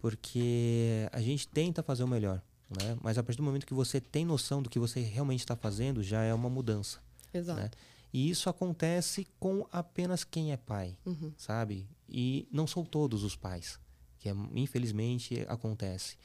Porque 0.00 1.08
a 1.12 1.20
gente 1.20 1.46
tenta 1.46 1.80
fazer 1.80 2.02
o 2.02 2.08
melhor, 2.08 2.42
né? 2.68 2.98
Mas 3.00 3.16
a 3.18 3.22
partir 3.22 3.36
do 3.36 3.44
momento 3.44 3.64
que 3.64 3.74
você 3.74 4.00
tem 4.00 4.24
noção 4.24 4.60
do 4.60 4.68
que 4.68 4.80
você 4.80 4.98
realmente 4.98 5.40
está 5.40 5.54
fazendo, 5.54 6.02
já 6.02 6.24
é 6.24 6.34
uma 6.34 6.50
mudança. 6.50 6.98
Exato. 7.32 7.60
Né? 7.60 7.70
E 8.12 8.28
isso 8.28 8.48
acontece 8.48 9.26
com 9.38 9.66
apenas 9.70 10.24
quem 10.24 10.52
é 10.52 10.56
pai, 10.56 10.96
uhum. 11.06 11.32
sabe? 11.36 11.86
E 12.08 12.48
não 12.50 12.66
são 12.66 12.84
todos 12.84 13.22
os 13.22 13.36
pais 13.36 13.78
que 14.20 14.28
é, 14.28 14.34
infelizmente 14.54 15.44
acontece. 15.48 16.16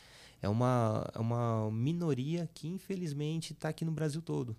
É 0.42 0.50
uma, 0.50 1.10
é 1.16 1.20
uma 1.20 1.72
minoria 1.72 2.48
que 2.54 2.68
infelizmente 2.68 3.54
está 3.54 3.70
aqui 3.70 3.84
no 3.84 3.92
Brasil 3.92 4.22
todo, 4.22 4.56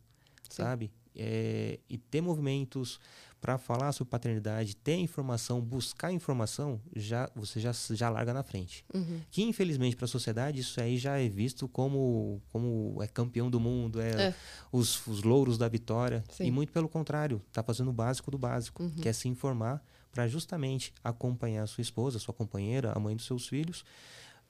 Sim. 0.48 0.62
sabe? 0.62 0.90
É, 1.14 1.78
e 1.88 1.96
ter 1.96 2.20
movimentos 2.20 2.98
para 3.40 3.58
falar 3.58 3.92
sobre 3.92 4.10
paternidade, 4.10 4.74
ter 4.74 4.96
informação, 4.96 5.60
buscar 5.60 6.12
informação, 6.12 6.80
já 6.94 7.30
você 7.34 7.60
já, 7.60 7.72
já 7.90 8.08
larga 8.08 8.32
na 8.32 8.42
frente. 8.42 8.84
Uhum. 8.92 9.20
Que 9.30 9.42
infelizmente 9.42 9.94
para 9.94 10.06
a 10.06 10.08
sociedade 10.08 10.60
isso 10.60 10.80
aí 10.80 10.96
já 10.98 11.18
é 11.18 11.28
visto 11.28 11.68
como, 11.68 12.40
como 12.48 12.98
é 13.02 13.06
campeão 13.06 13.50
do 13.50 13.60
mundo, 13.60 14.00
é, 14.00 14.28
é. 14.28 14.34
Os, 14.72 15.06
os 15.06 15.22
louros 15.22 15.58
da 15.58 15.68
vitória. 15.68 16.24
Sim. 16.30 16.46
E 16.46 16.50
muito 16.50 16.72
pelo 16.72 16.88
contrário, 16.88 17.40
está 17.48 17.62
fazendo 17.62 17.90
o 17.90 17.92
básico 17.92 18.30
do 18.30 18.38
básico, 18.38 18.82
uhum. 18.82 18.90
que 18.90 19.08
é 19.08 19.12
se 19.12 19.28
informar 19.28 19.82
para 20.10 20.26
justamente 20.26 20.94
acompanhar 21.04 21.62
a 21.62 21.66
sua 21.66 21.82
esposa, 21.82 22.18
sua 22.18 22.32
companheira, 22.32 22.92
a 22.92 22.98
mãe 22.98 23.14
dos 23.14 23.26
seus 23.26 23.46
filhos, 23.46 23.84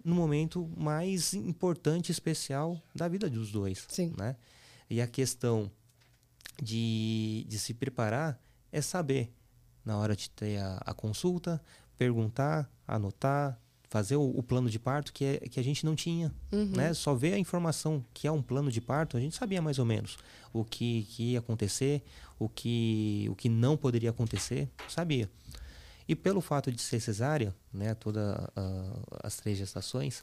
no 0.04 0.14
momento 0.14 0.70
mais 0.76 1.34
importante 1.34 2.12
especial 2.12 2.80
da 2.94 3.08
vida 3.08 3.28
dos 3.28 3.50
dois. 3.50 3.84
Sim. 3.88 4.14
Né? 4.16 4.36
E 4.88 5.00
a 5.00 5.06
questão 5.08 5.70
de, 6.62 7.44
de 7.48 7.58
se 7.58 7.74
preparar 7.74 8.40
é 8.72 8.80
saber, 8.80 9.32
na 9.84 9.96
hora 9.98 10.16
de 10.16 10.30
ter 10.30 10.58
a, 10.58 10.80
a 10.86 10.94
consulta, 10.94 11.60
perguntar, 11.96 12.70
anotar, 12.86 13.58
fazer 13.88 14.16
o, 14.16 14.30
o, 14.36 14.42
plano 14.42 14.68
de 14.68 14.78
parto 14.78 15.12
que, 15.12 15.24
é, 15.24 15.38
que 15.38 15.60
a 15.60 15.62
gente 15.62 15.84
não 15.86 15.94
tinha. 15.94 16.32
Uhum. 16.52 16.66
Né? 16.66 16.92
Só 16.92 17.14
ver 17.14 17.34
a 17.34 17.38
informação 17.38 18.04
que 18.12 18.26
é 18.26 18.32
um 18.32 18.42
plano 18.42 18.70
de 18.70 18.80
parto, 18.80 19.16
a 19.16 19.20
gente 19.20 19.36
sabia 19.36 19.62
mais 19.62 19.78
ou 19.78 19.84
menos 19.84 20.18
o 20.52 20.64
que, 20.64 21.04
que 21.10 21.32
ia 21.32 21.38
acontecer, 21.38 22.02
o 22.38 22.48
que, 22.48 23.26
o 23.30 23.34
que 23.34 23.48
não 23.48 23.76
poderia 23.76 24.10
acontecer, 24.10 24.68
sabia. 24.88 25.30
E 26.08 26.14
pelo 26.14 26.40
fato 26.40 26.70
de 26.70 26.80
ser 26.80 27.00
cesárea, 27.00 27.54
né, 27.72 27.94
todas 27.94 28.36
as 29.22 29.36
três 29.36 29.58
gestações, 29.58 30.22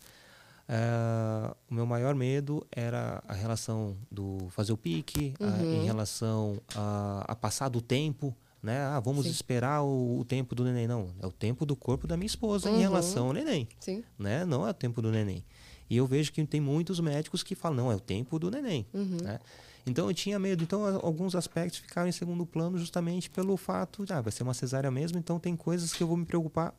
uh, 0.69 1.55
o 1.69 1.73
meu 1.73 1.85
maior 1.85 2.15
medo 2.15 2.65
era 2.71 3.23
a 3.27 3.33
relação 3.33 3.97
do 4.11 4.47
fazer 4.49 4.73
o 4.73 4.77
pique, 4.77 5.33
uhum. 5.39 5.47
a, 5.47 5.63
em 5.63 5.85
relação 5.85 6.61
a, 6.75 7.25
a, 7.27 7.35
passar 7.35 7.69
do 7.69 7.81
tempo, 7.81 8.35
né? 8.61 8.79
Ah, 8.79 8.99
vamos 8.99 9.25
Sim. 9.25 9.31
esperar 9.31 9.83
o, 9.83 10.19
o, 10.19 10.25
tempo 10.25 10.55
do 10.55 10.63
neném. 10.63 10.87
Não, 10.87 11.09
é 11.21 11.27
o 11.27 11.31
tempo 11.31 11.65
do 11.65 11.75
corpo 11.75 12.07
da 12.07 12.15
minha 12.15 12.27
esposa 12.27 12.69
uhum. 12.69 12.77
em 12.77 12.81
relação 12.81 13.27
ao 13.27 13.33
neném. 13.33 13.67
Sim. 13.79 14.03
Né? 14.17 14.45
Não 14.45 14.65
é 14.65 14.71
o 14.71 14.73
tempo 14.73 15.01
do 15.01 15.11
neném. 15.11 15.43
E 15.89 15.97
eu 15.97 16.07
vejo 16.07 16.31
que 16.31 16.43
tem 16.45 16.61
muitos 16.61 16.99
médicos 16.99 17.43
que 17.43 17.55
falam, 17.55 17.77
não, 17.77 17.91
é 17.91 17.95
o 17.95 17.99
tempo 17.99 18.39
do 18.39 18.49
neném. 18.49 18.85
Uhum. 18.93 19.17
Né? 19.21 19.39
Então 19.85 20.07
eu 20.07 20.13
tinha 20.13 20.39
medo. 20.39 20.63
Então 20.63 20.85
alguns 21.03 21.35
aspectos 21.35 21.79
ficaram 21.79 22.07
em 22.07 22.11
segundo 22.11 22.45
plano 22.45 22.77
justamente 22.77 23.29
pelo 23.29 23.57
fato 23.57 24.05
de, 24.05 24.13
ah, 24.13 24.21
vai 24.21 24.31
ser 24.31 24.43
uma 24.43 24.53
cesárea 24.53 24.89
mesmo, 24.89 25.17
então 25.17 25.39
tem 25.39 25.55
coisas 25.55 25.93
que 25.93 26.01
eu 26.01 26.07
vou 26.07 26.17
me 26.17 26.25
preocupar 26.25 26.73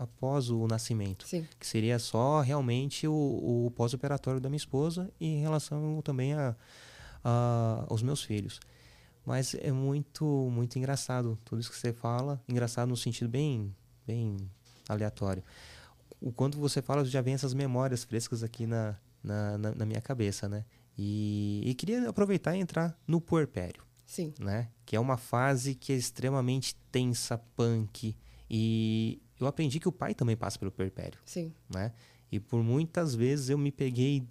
após 0.00 0.48
o 0.48 0.66
nascimento. 0.66 1.28
Sim. 1.28 1.46
Que 1.58 1.66
seria 1.66 1.98
só 1.98 2.40
realmente 2.40 3.06
o, 3.06 3.66
o 3.66 3.70
pós-operatório 3.72 4.40
da 4.40 4.48
minha 4.48 4.56
esposa 4.56 5.12
e 5.20 5.26
em 5.26 5.40
relação 5.42 6.00
também 6.02 6.32
a, 6.32 6.56
a, 7.22 7.84
aos 7.86 8.02
meus 8.02 8.22
filhos. 8.22 8.58
Mas 9.26 9.54
é 9.54 9.70
muito, 9.70 10.24
muito 10.50 10.78
engraçado 10.78 11.38
tudo 11.44 11.60
isso 11.60 11.70
que 11.70 11.76
você 11.76 11.92
fala. 11.92 12.42
Engraçado 12.48 12.88
no 12.88 12.96
sentido 12.96 13.28
bem, 13.28 13.76
bem 14.06 14.38
aleatório. 14.88 15.44
O 16.18 16.32
quanto 16.32 16.58
você 16.58 16.80
fala, 16.80 17.04
já 17.04 17.20
vem 17.20 17.34
essas 17.34 17.52
memórias 17.52 18.02
frescas 18.02 18.42
aqui 18.42 18.66
na, 18.66 18.96
na, 19.22 19.58
na, 19.58 19.74
na 19.74 19.84
minha 19.84 20.00
cabeça, 20.00 20.48
né? 20.48 20.64
E, 20.96 21.62
e 21.66 21.74
queria 21.74 22.08
aproveitar 22.08 22.56
e 22.56 22.60
entrar 22.60 22.98
no 23.06 23.20
puerpério. 23.20 23.82
Sim. 24.06 24.32
Né? 24.40 24.68
Que 24.86 24.96
é 24.96 25.00
uma 25.00 25.18
fase 25.18 25.74
que 25.74 25.92
é 25.92 25.96
extremamente 25.96 26.74
tensa, 26.90 27.36
punk. 27.54 28.16
E 28.50 29.22
eu 29.40 29.46
aprendi 29.46 29.80
que 29.80 29.88
o 29.88 29.92
pai 29.92 30.14
também 30.14 30.36
passa 30.36 30.58
pelo 30.58 30.70
puerpério. 30.70 31.18
Sim. 31.24 31.52
Né? 31.72 31.92
E 32.30 32.38
por 32.38 32.62
muitas 32.62 33.14
vezes 33.14 33.50
eu 33.50 33.58
me 33.58 33.72
peguei 33.72 34.26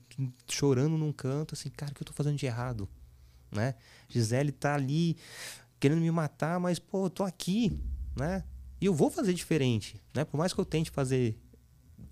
chorando 0.47 0.97
num 0.97 1.11
canto, 1.11 1.53
assim, 1.53 1.69
cara, 1.69 1.91
o 1.91 1.95
que 1.95 2.01
eu 2.01 2.07
tô 2.07 2.13
fazendo 2.13 2.37
de 2.37 2.45
errado? 2.45 2.87
Né? 3.51 3.75
Gisele 4.07 4.51
tá 4.51 4.75
ali 4.75 5.17
querendo 5.79 6.01
me 6.01 6.11
matar, 6.11 6.59
mas, 6.59 6.77
pô, 6.77 7.05
eu 7.05 7.09
tô 7.09 7.23
aqui, 7.23 7.79
né? 8.15 8.43
E 8.81 8.85
eu 8.85 8.93
vou 8.93 9.09
fazer 9.09 9.33
diferente, 9.33 10.01
né? 10.13 10.23
Por 10.23 10.37
mais 10.37 10.53
que 10.53 10.59
eu 10.59 10.65
tente 10.65 10.91
fazer 10.91 11.37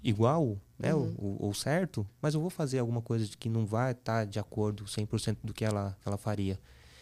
igual, 0.04 0.58
né, 0.78 0.94
uhum. 0.94 1.16
ou, 1.18 1.46
ou, 1.46 1.54
certo, 1.54 2.08
mas 2.22 2.34
eu 2.34 2.42
vou 2.42 2.50
fazer 2.50 2.80
alguma 2.80 3.02
coisa 3.02 3.30
que 3.38 3.50
não 3.50 3.66
vai 3.66 3.92
estar 3.92 4.20
tá 4.20 4.26
de 4.26 4.40
acordo 4.40 4.86
100% 4.86 5.38
do 5.44 5.54
que 5.54 5.66
ela, 5.66 5.98
ela 6.06 6.18
faria. 6.18 6.60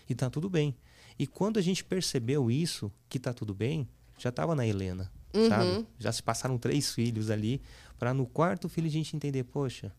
E 0.09 0.15
tá 0.15 0.29
tudo 0.29 0.49
bem. 0.49 0.75
E 1.17 1.25
quando 1.25 1.57
a 1.57 1.61
gente 1.61 1.83
percebeu 1.83 2.49
isso, 2.49 2.91
que 3.09 3.19
tá 3.19 3.33
tudo 3.33 3.53
bem, 3.53 3.87
já 4.17 4.31
tava 4.31 4.55
na 4.55 4.65
Helena, 4.65 5.11
uhum. 5.35 5.49
sabe? 5.49 5.87
Já 5.99 6.11
se 6.11 6.23
passaram 6.23 6.57
três 6.57 6.93
filhos 6.93 7.29
ali, 7.29 7.61
para 7.97 8.13
no 8.13 8.25
quarto 8.25 8.69
filho 8.69 8.87
a 8.87 8.91
gente 8.91 9.15
entender, 9.15 9.43
poxa, 9.43 9.91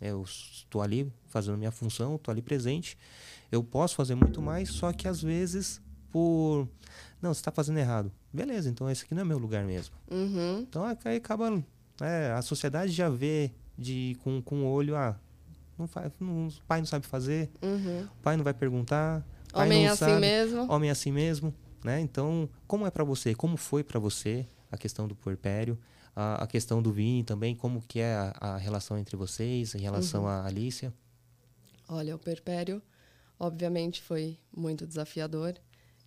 eu 0.00 0.22
estou 0.22 0.82
ali 0.82 1.12
fazendo 1.26 1.56
minha 1.56 1.70
função, 1.70 2.16
estou 2.16 2.32
ali 2.32 2.42
presente, 2.42 2.96
eu 3.50 3.62
posso 3.62 3.94
fazer 3.94 4.14
muito 4.14 4.42
mais, 4.42 4.70
só 4.70 4.92
que 4.92 5.06
às 5.06 5.22
vezes 5.22 5.80
por 6.10 6.68
não, 7.20 7.34
você 7.34 7.40
está 7.40 7.50
fazendo 7.50 7.78
errado. 7.78 8.12
Beleza, 8.32 8.68
então 8.68 8.88
esse 8.90 9.04
aqui 9.04 9.14
não 9.14 9.22
é 9.22 9.24
meu 9.24 9.38
lugar 9.38 9.64
mesmo. 9.64 9.94
Uhum. 10.10 10.60
Então 10.60 10.84
aí 10.84 11.16
acaba 11.16 11.62
é, 12.00 12.32
a 12.32 12.42
sociedade 12.42 12.92
já 12.92 13.08
vê 13.08 13.50
de, 13.76 14.16
com, 14.22 14.40
com 14.42 14.62
o 14.62 14.66
olho, 14.66 14.94
ah, 14.94 15.18
não 15.78 15.88
faz, 15.88 16.12
não, 16.20 16.48
o 16.48 16.52
pai 16.68 16.80
não 16.80 16.86
sabe 16.86 17.06
fazer, 17.06 17.50
uhum. 17.62 18.04
o 18.04 18.22
pai 18.22 18.36
não 18.36 18.44
vai 18.44 18.54
perguntar. 18.54 19.26
Homem 19.52 19.86
é 19.86 19.88
assim 19.88 20.04
sabe, 20.04 20.20
mesmo. 20.20 20.70
Homem 20.70 20.88
é 20.88 20.92
assim 20.92 21.12
mesmo. 21.12 21.54
Né? 21.82 22.00
Então, 22.00 22.48
como 22.66 22.86
é 22.86 22.90
para 22.90 23.04
você? 23.04 23.34
Como 23.34 23.56
foi 23.56 23.82
para 23.84 23.98
você 23.98 24.46
a 24.74 24.78
questão 24.78 25.08
do 25.08 25.14
puerpério? 25.14 25.78
A, 26.14 26.44
a, 26.44 26.46
questão 26.46 26.80
do 26.80 26.92
Vini 26.92 27.24
também, 27.24 27.54
como 27.54 27.82
que 27.82 28.00
é 28.00 28.14
a, 28.14 28.34
a 28.40 28.56
relação 28.56 28.96
entre 28.98 29.16
vocês 29.16 29.74
em 29.74 29.80
relação 29.80 30.22
uhum. 30.22 30.28
à 30.28 30.46
Alicia? 30.46 30.92
Olha, 31.88 32.14
o 32.14 32.18
puerpério, 32.18 32.80
obviamente, 33.38 34.00
foi 34.00 34.38
muito 34.56 34.86
desafiador. 34.86 35.54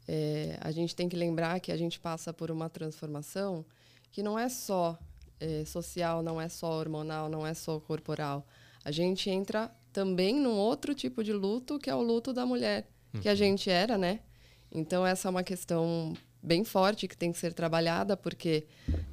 É, 0.07 0.57
a 0.61 0.71
gente 0.71 0.95
tem 0.95 1.09
que 1.09 1.15
lembrar 1.15 1.59
que 1.59 1.71
a 1.71 1.77
gente 1.77 1.99
passa 1.99 2.33
por 2.33 2.49
uma 2.49 2.69
transformação 2.69 3.65
que 4.11 4.23
não 4.23 4.39
é 4.39 4.47
só 4.47 4.97
é, 5.39 5.65
social, 5.65 6.23
não 6.23 6.39
é 6.39 6.47
só 6.47 6.71
hormonal, 6.79 7.29
não 7.29 7.45
é 7.45 7.53
só 7.53 7.79
corporal. 7.79 8.47
A 8.83 8.91
gente 8.91 9.29
entra 9.29 9.69
também 9.91 10.35
num 10.35 10.55
outro 10.55 10.95
tipo 10.95 11.23
de 11.23 11.33
luto, 11.33 11.77
que 11.77 11.89
é 11.89 11.95
o 11.95 12.01
luto 12.01 12.31
da 12.31 12.45
mulher, 12.45 12.89
uhum. 13.13 13.19
que 13.19 13.27
a 13.27 13.31
uhum. 13.31 13.37
gente 13.37 13.69
era, 13.69 13.97
né? 13.97 14.21
Então, 14.71 15.05
essa 15.05 15.27
é 15.27 15.31
uma 15.31 15.43
questão 15.43 16.13
bem 16.47 16.63
forte 16.63 17.07
que 17.07 17.15
tem 17.15 17.31
que 17.31 17.37
ser 17.37 17.53
trabalhada, 17.53 18.17
porque 18.17 18.65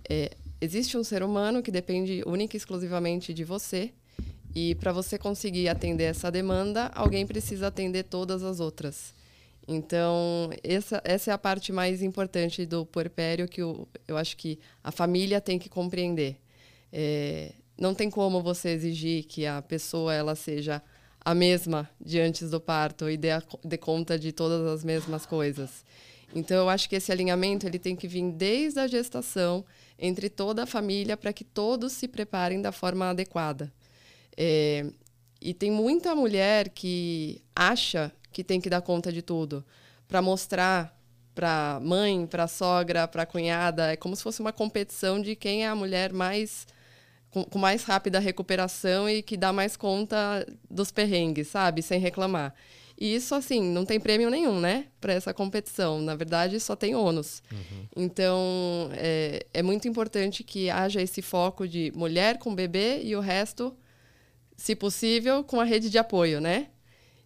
é, 0.09 0.31
existe 0.61 0.97
um 0.97 1.05
ser 1.05 1.23
humano 1.23 1.63
que 1.63 1.71
depende 1.71 2.23
única 2.27 2.57
e 2.57 2.59
exclusivamente 2.59 3.35
de 3.35 3.45
você, 3.45 3.93
e 4.55 4.75
para 4.77 4.93
você 4.93 5.19
conseguir 5.19 5.69
atender 5.69 6.05
essa 6.05 6.31
demanda, 6.31 6.87
alguém 6.95 7.27
precisa 7.27 7.67
atender 7.67 8.05
todas 8.05 8.43
as 8.43 8.61
outras. 8.61 9.13
Então, 9.67 10.51
essa, 10.63 11.03
essa 11.05 11.31
é 11.31 11.35
a 11.35 11.39
parte 11.39 11.73
mais 11.73 12.03
importante 12.03 12.65
do 12.65 12.87
puerpério 12.87 13.49
que 13.49 13.63
eu, 13.63 13.89
eu 14.07 14.17
acho 14.17 14.37
que 14.37 14.59
a 14.83 14.93
família 14.93 15.41
tem 15.41 15.59
que 15.59 15.69
compreender. 15.69 16.37
É, 16.93 17.53
não 17.77 17.95
tem 17.95 18.09
como 18.09 18.43
você 18.43 18.69
exigir 18.69 19.25
que 19.25 19.47
a 19.47 19.61
pessoa 19.61 20.15
ela 20.15 20.37
seja 20.37 20.81
a 21.25 21.35
mesma 21.35 21.89
de 21.99 22.21
antes 22.21 22.51
do 22.51 22.61
parto 22.61 23.09
e 23.09 23.17
dê, 23.17 23.31
a, 23.31 23.43
dê 23.65 23.79
conta 23.79 24.19
de 24.19 24.31
todas 24.31 24.67
as 24.67 24.85
mesmas 24.85 25.25
coisas. 25.25 25.85
Então, 26.35 26.57
eu 26.57 26.69
acho 26.69 26.89
que 26.89 26.97
esse 26.97 27.11
alinhamento 27.11 27.67
ele 27.67 27.79
tem 27.79 27.97
que 27.97 28.07
vir 28.07 28.31
desde 28.33 28.79
a 28.79 28.87
gestação, 28.87 29.65
entre 29.99 30.29
toda 30.29 30.63
a 30.63 30.67
família, 30.67 31.17
para 31.17 31.33
que 31.33 31.45
todos 31.45 31.93
se 31.93 32.07
preparem 32.07 32.61
da 32.61 32.73
forma 32.73 33.11
adequada. 33.11 33.73
É, 34.37 34.87
e 35.41 35.53
tem 35.53 35.71
muita 35.71 36.15
mulher 36.15 36.69
que 36.69 37.43
acha 37.55 38.13
que 38.33 38.43
tem 38.43 38.61
que 38.61 38.71
dar 38.71 38.83
conta 38.83 39.13
de 39.13 39.23
tudo, 39.23 39.65
para 40.09 40.21
mostrar 40.21 40.95
para 41.35 41.81
mãe, 41.83 42.27
para 42.27 42.47
sogra, 42.47 43.09
para 43.09 43.27
cunhada, 43.27 43.93
é 43.93 43.97
como 43.97 44.15
se 44.15 44.23
fosse 44.23 44.41
uma 44.41 44.53
competição 44.53 45.21
de 45.21 45.35
quem 45.35 45.65
é 45.65 45.69
a 45.69 45.75
mulher 45.75 46.13
mais 46.13 46.67
com, 47.31 47.45
com, 47.45 47.59
mais 47.59 47.83
rápida 47.83 48.21
recuperação 48.21 49.11
e 49.11 49.21
que 49.21 49.37
dá 49.37 49.53
mais 49.53 49.77
conta 49.77 50.47
dos 50.71 50.93
perrengues, 50.93 51.49
sabe, 51.49 51.83
sem 51.83 51.99
reclamar. 51.99 52.55
E 52.97 53.15
isso, 53.15 53.35
assim, 53.35 53.61
não 53.61 53.85
tem 53.85 53.99
prêmio 53.99 54.31
nenhum, 54.31 54.61
né, 54.61 54.87
para 55.01 55.13
essa 55.13 55.35
competição. 55.35 56.01
Na 56.01 56.15
verdade, 56.15 56.61
só 56.61 56.77
tem 56.77 56.95
ônus. 56.95 57.43
Uhum. 57.51 57.87
Então, 57.97 58.91
é, 58.93 59.47
é 59.53 59.63
muito 59.63 59.89
importante 59.89 60.45
que 60.45 60.71
haja 60.71 61.03
esse 61.03 61.21
foco 61.21 61.67
de 61.67 61.93
mulher 61.95 62.39
com 62.39 62.55
bebê 62.55 63.03
e 63.03 63.17
o 63.17 63.21
resto, 63.21 63.77
se 64.57 64.77
possível, 64.77 65.43
com 65.43 65.61
a 65.61 65.65
rede 65.65 65.91
de 65.91 65.99
apoio, 65.99 66.41
né? 66.41 66.69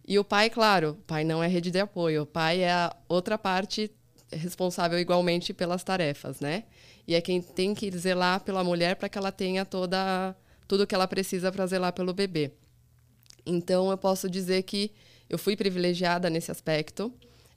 E 0.07 0.17
o 0.17 0.23
pai, 0.23 0.49
claro, 0.49 0.97
o 0.99 1.03
pai 1.03 1.23
não 1.23 1.43
é 1.43 1.47
rede 1.47 1.69
de 1.69 1.79
apoio, 1.79 2.23
o 2.23 2.25
pai 2.25 2.61
é 2.61 2.71
a 2.71 2.95
outra 3.07 3.37
parte 3.37 3.91
responsável 4.31 4.97
igualmente 4.97 5.53
pelas 5.53 5.83
tarefas, 5.83 6.39
né? 6.39 6.63
E 7.07 7.13
é 7.13 7.21
quem 7.21 7.41
tem 7.41 7.75
que 7.75 7.91
zelar 7.95 8.41
pela 8.41 8.63
mulher 8.63 8.95
para 8.95 9.07
que 9.07 9.17
ela 9.17 9.31
tenha 9.31 9.65
toda 9.65 10.35
tudo 10.67 10.85
que 10.85 10.93
ela 10.93 11.07
precisa 11.07 11.51
para 11.51 11.65
zelar 11.65 11.93
pelo 11.93 12.13
bebê. 12.13 12.51
Então, 13.45 13.89
eu 13.89 13.97
posso 13.97 14.29
dizer 14.29 14.61
que 14.63 14.91
eu 15.29 15.37
fui 15.37 15.55
privilegiada 15.55 16.29
nesse 16.29 16.51
aspecto. 16.51 17.13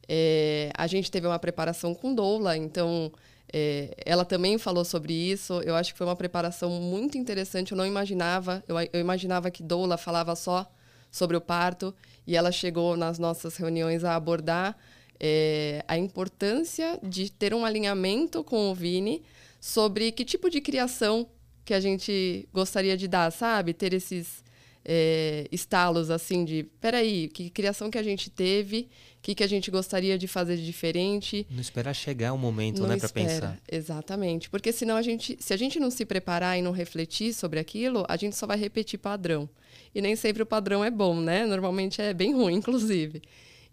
É, 0.08 0.70
a 0.76 0.86
gente 0.86 1.10
teve 1.10 1.26
uma 1.26 1.38
preparação 1.38 1.94
com 1.94 2.14
doula, 2.14 2.56
então 2.56 3.10
é, 3.52 3.94
ela 4.04 4.24
também 4.24 4.58
falou 4.58 4.84
sobre 4.84 5.12
isso. 5.12 5.60
Eu 5.62 5.74
acho 5.74 5.92
que 5.92 5.98
foi 5.98 6.06
uma 6.06 6.16
preparação 6.16 6.70
muito 6.80 7.16
interessante. 7.16 7.72
Eu 7.72 7.78
não 7.78 7.86
imaginava, 7.86 8.62
eu, 8.68 8.76
eu 8.92 9.00
imaginava 9.00 9.50
que 9.50 9.62
doula 9.62 9.96
falava 9.96 10.34
só 10.34 10.70
sobre 11.10 11.36
o 11.36 11.40
parto 11.40 11.94
e 12.26 12.36
ela 12.36 12.50
chegou 12.50 12.96
nas 12.96 13.18
nossas 13.18 13.56
reuniões 13.56 14.04
a 14.04 14.16
abordar 14.16 14.76
é, 15.20 15.84
a 15.86 15.96
importância 15.96 16.98
de 17.02 17.30
ter 17.30 17.54
um 17.54 17.64
alinhamento 17.64 18.42
com 18.42 18.70
o 18.70 18.74
Vini 18.74 19.22
sobre 19.60 20.10
que 20.10 20.24
tipo 20.24 20.50
de 20.50 20.60
criação 20.60 21.28
que 21.64 21.72
a 21.72 21.80
gente 21.80 22.48
gostaria 22.52 22.96
de 22.96 23.06
dar, 23.06 23.30
sabe? 23.30 23.72
Ter 23.72 23.92
esses 23.92 24.41
é, 24.84 25.46
estalos 25.52 26.10
assim 26.10 26.44
de, 26.44 26.64
peraí, 26.80 27.28
que 27.28 27.50
criação 27.50 27.90
que 27.90 27.98
a 27.98 28.02
gente 28.02 28.30
teve, 28.30 28.88
o 29.18 29.22
que, 29.22 29.34
que 29.34 29.44
a 29.44 29.46
gente 29.46 29.70
gostaria 29.70 30.18
de 30.18 30.26
fazer 30.26 30.56
de 30.56 30.66
diferente. 30.66 31.46
Não 31.50 31.60
esperar 31.60 31.94
chegar 31.94 32.32
o 32.32 32.38
momento, 32.38 32.82
não 32.82 32.88
né, 32.88 32.96
para 32.96 33.08
pensar. 33.08 33.58
Exatamente, 33.70 34.50
porque 34.50 34.72
senão 34.72 34.96
a 34.96 35.02
gente, 35.02 35.36
se 35.40 35.52
a 35.52 35.56
gente 35.56 35.78
não 35.78 35.90
se 35.90 36.04
preparar 36.04 36.58
e 36.58 36.62
não 36.62 36.72
refletir 36.72 37.32
sobre 37.32 37.60
aquilo, 37.60 38.04
a 38.08 38.16
gente 38.16 38.36
só 38.36 38.46
vai 38.46 38.58
repetir 38.58 38.98
padrão. 38.98 39.48
E 39.94 40.00
nem 40.00 40.16
sempre 40.16 40.42
o 40.42 40.46
padrão 40.46 40.84
é 40.84 40.90
bom, 40.90 41.20
né? 41.20 41.46
Normalmente 41.46 42.00
é 42.02 42.12
bem 42.12 42.34
ruim, 42.34 42.54
inclusive. 42.56 43.22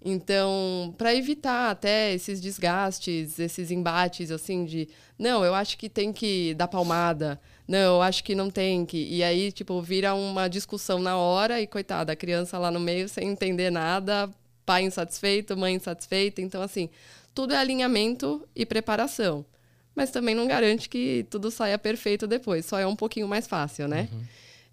Então, 0.03 0.93
para 0.97 1.13
evitar 1.13 1.71
até 1.71 2.13
esses 2.13 2.39
desgastes, 2.39 3.37
esses 3.37 3.69
embates, 3.69 4.31
assim, 4.31 4.63
de 4.63 4.87
não, 5.17 5.43
eu 5.43 5.53
acho 5.53 5.77
que 5.77 5.89
tem 5.89 6.13
que 6.13 6.53
dar 6.53 6.69
palmada, 6.69 7.39
não, 7.69 7.97
eu 7.97 8.01
acho 8.01 8.23
que 8.23 8.33
não 8.33 8.49
tem 8.49 8.83
que. 8.83 8.97
E 8.97 9.23
aí, 9.23 9.51
tipo, 9.51 9.79
vira 9.79 10.15
uma 10.15 10.47
discussão 10.47 10.97
na 10.97 11.15
hora 11.15 11.61
e, 11.61 11.67
coitada, 11.67 12.11
a 12.11 12.15
criança 12.15 12.57
lá 12.57 12.71
no 12.71 12.79
meio 12.79 13.07
sem 13.07 13.29
entender 13.29 13.69
nada, 13.69 14.27
pai 14.65 14.85
insatisfeito, 14.85 15.55
mãe 15.55 15.75
insatisfeita. 15.75 16.41
Então, 16.41 16.63
assim, 16.63 16.89
tudo 17.31 17.53
é 17.53 17.57
alinhamento 17.57 18.43
e 18.55 18.65
preparação. 18.65 19.45
Mas 19.93 20.09
também 20.09 20.33
não 20.33 20.47
garante 20.47 20.89
que 20.89 21.27
tudo 21.29 21.51
saia 21.51 21.77
perfeito 21.77 22.25
depois, 22.25 22.65
só 22.65 22.79
é 22.79 22.87
um 22.87 22.95
pouquinho 22.95 23.27
mais 23.27 23.45
fácil, 23.45 23.87
né? 23.87 24.09
Uhum. 24.11 24.21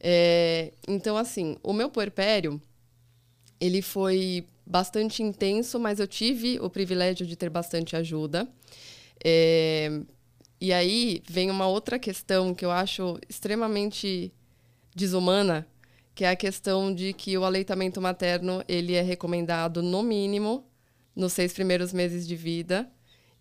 É, 0.00 0.72
então, 0.88 1.18
assim, 1.18 1.59
o 1.62 1.74
meu 1.74 1.90
puerpério, 1.90 2.59
ele 3.61 3.82
foi 3.82 4.46
bastante 4.64 5.22
intenso, 5.22 5.78
mas 5.78 6.00
eu 6.00 6.06
tive 6.06 6.59
o 6.61 6.70
privilégio 6.70 7.26
de 7.26 7.37
ter 7.37 7.50
bastante 7.50 7.94
ajuda. 7.94 8.48
É, 9.22 10.00
e 10.60 10.72
aí 10.72 11.22
vem 11.28 11.50
uma 11.50 11.66
outra 11.66 11.98
questão 11.98 12.54
que 12.54 12.64
eu 12.64 12.70
acho 12.70 13.18
extremamente 13.28 14.32
desumana, 14.94 15.66
que 16.14 16.24
é 16.24 16.30
a 16.30 16.36
questão 16.36 16.94
de 16.94 17.12
que 17.12 17.36
o 17.36 17.44
aleitamento 17.44 18.00
materno 18.00 18.64
ele 18.66 18.94
é 18.94 19.02
recomendado 19.02 19.82
no 19.82 20.02
mínimo 20.02 20.64
nos 21.14 21.32
seis 21.34 21.52
primeiros 21.52 21.92
meses 21.92 22.26
de 22.26 22.34
vida. 22.34 22.90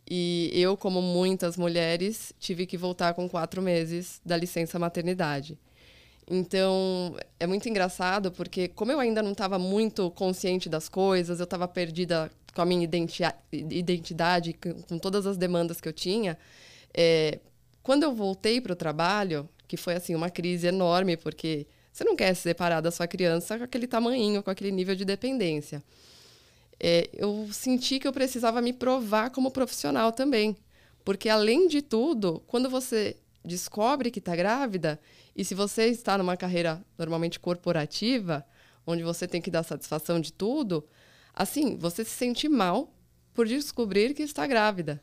E 0.09 0.51
eu, 0.53 0.77
como 0.77 1.01
muitas 1.01 1.57
mulheres, 1.57 2.33
tive 2.39 2.65
que 2.65 2.77
voltar 2.77 3.13
com 3.13 3.27
quatro 3.27 3.61
meses 3.61 4.21
da 4.23 4.37
licença 4.37 4.77
maternidade. 4.77 5.57
Então, 6.29 7.15
é 7.39 7.47
muito 7.47 7.67
engraçado 7.69 8.31
porque, 8.31 8.67
como 8.67 8.91
eu 8.91 8.99
ainda 8.99 9.23
não 9.23 9.31
estava 9.31 9.57
muito 9.57 10.11
consciente 10.11 10.67
das 10.67 10.89
coisas, 10.89 11.39
eu 11.39 11.43
estava 11.45 11.67
perdida 11.67 12.31
com 12.53 12.61
a 12.61 12.65
minha 12.65 12.87
identidade, 13.61 14.53
com 14.87 14.97
todas 14.97 15.25
as 15.25 15.37
demandas 15.37 15.81
que 15.81 15.87
eu 15.87 15.93
tinha, 15.93 16.37
é, 16.95 17.39
quando 17.83 18.03
eu 18.03 18.13
voltei 18.13 18.61
para 18.61 18.73
o 18.73 18.75
trabalho, 18.75 19.49
que 19.67 19.77
foi 19.77 19.95
assim 19.95 20.15
uma 20.15 20.29
crise 20.29 20.67
enorme, 20.67 21.17
porque 21.17 21.67
você 21.91 22.03
não 22.03 22.15
quer 22.15 22.33
se 22.33 22.41
separar 22.41 22.81
da 22.81 22.91
sua 22.91 23.07
criança 23.07 23.57
com 23.57 23.63
aquele 23.63 23.87
tamanho, 23.87 24.41
com 24.41 24.49
aquele 24.49 24.71
nível 24.71 24.95
de 24.95 25.05
dependência. 25.05 25.83
É, 26.79 27.09
eu 27.13 27.47
senti 27.51 27.99
que 27.99 28.07
eu 28.07 28.13
precisava 28.13 28.61
me 28.61 28.73
provar 28.73 29.29
como 29.29 29.51
profissional 29.51 30.11
também. 30.11 30.57
Porque, 31.03 31.29
além 31.29 31.67
de 31.67 31.81
tudo, 31.81 32.43
quando 32.47 32.69
você 32.69 33.15
descobre 33.43 34.09
que 34.09 34.19
está 34.19 34.35
grávida, 34.35 34.99
e 35.35 35.45
se 35.45 35.53
você 35.53 35.87
está 35.87 36.17
numa 36.17 36.35
carreira 36.35 36.83
normalmente 36.97 37.39
corporativa, 37.39 38.45
onde 38.87 39.03
você 39.03 39.27
tem 39.27 39.41
que 39.41 39.51
dar 39.51 39.63
satisfação 39.63 40.19
de 40.19 40.33
tudo, 40.33 40.85
assim, 41.33 41.77
você 41.77 42.03
se 42.03 42.11
sente 42.11 42.49
mal 42.49 42.91
por 43.33 43.47
descobrir 43.47 44.13
que 44.13 44.23
está 44.23 44.47
grávida. 44.47 45.01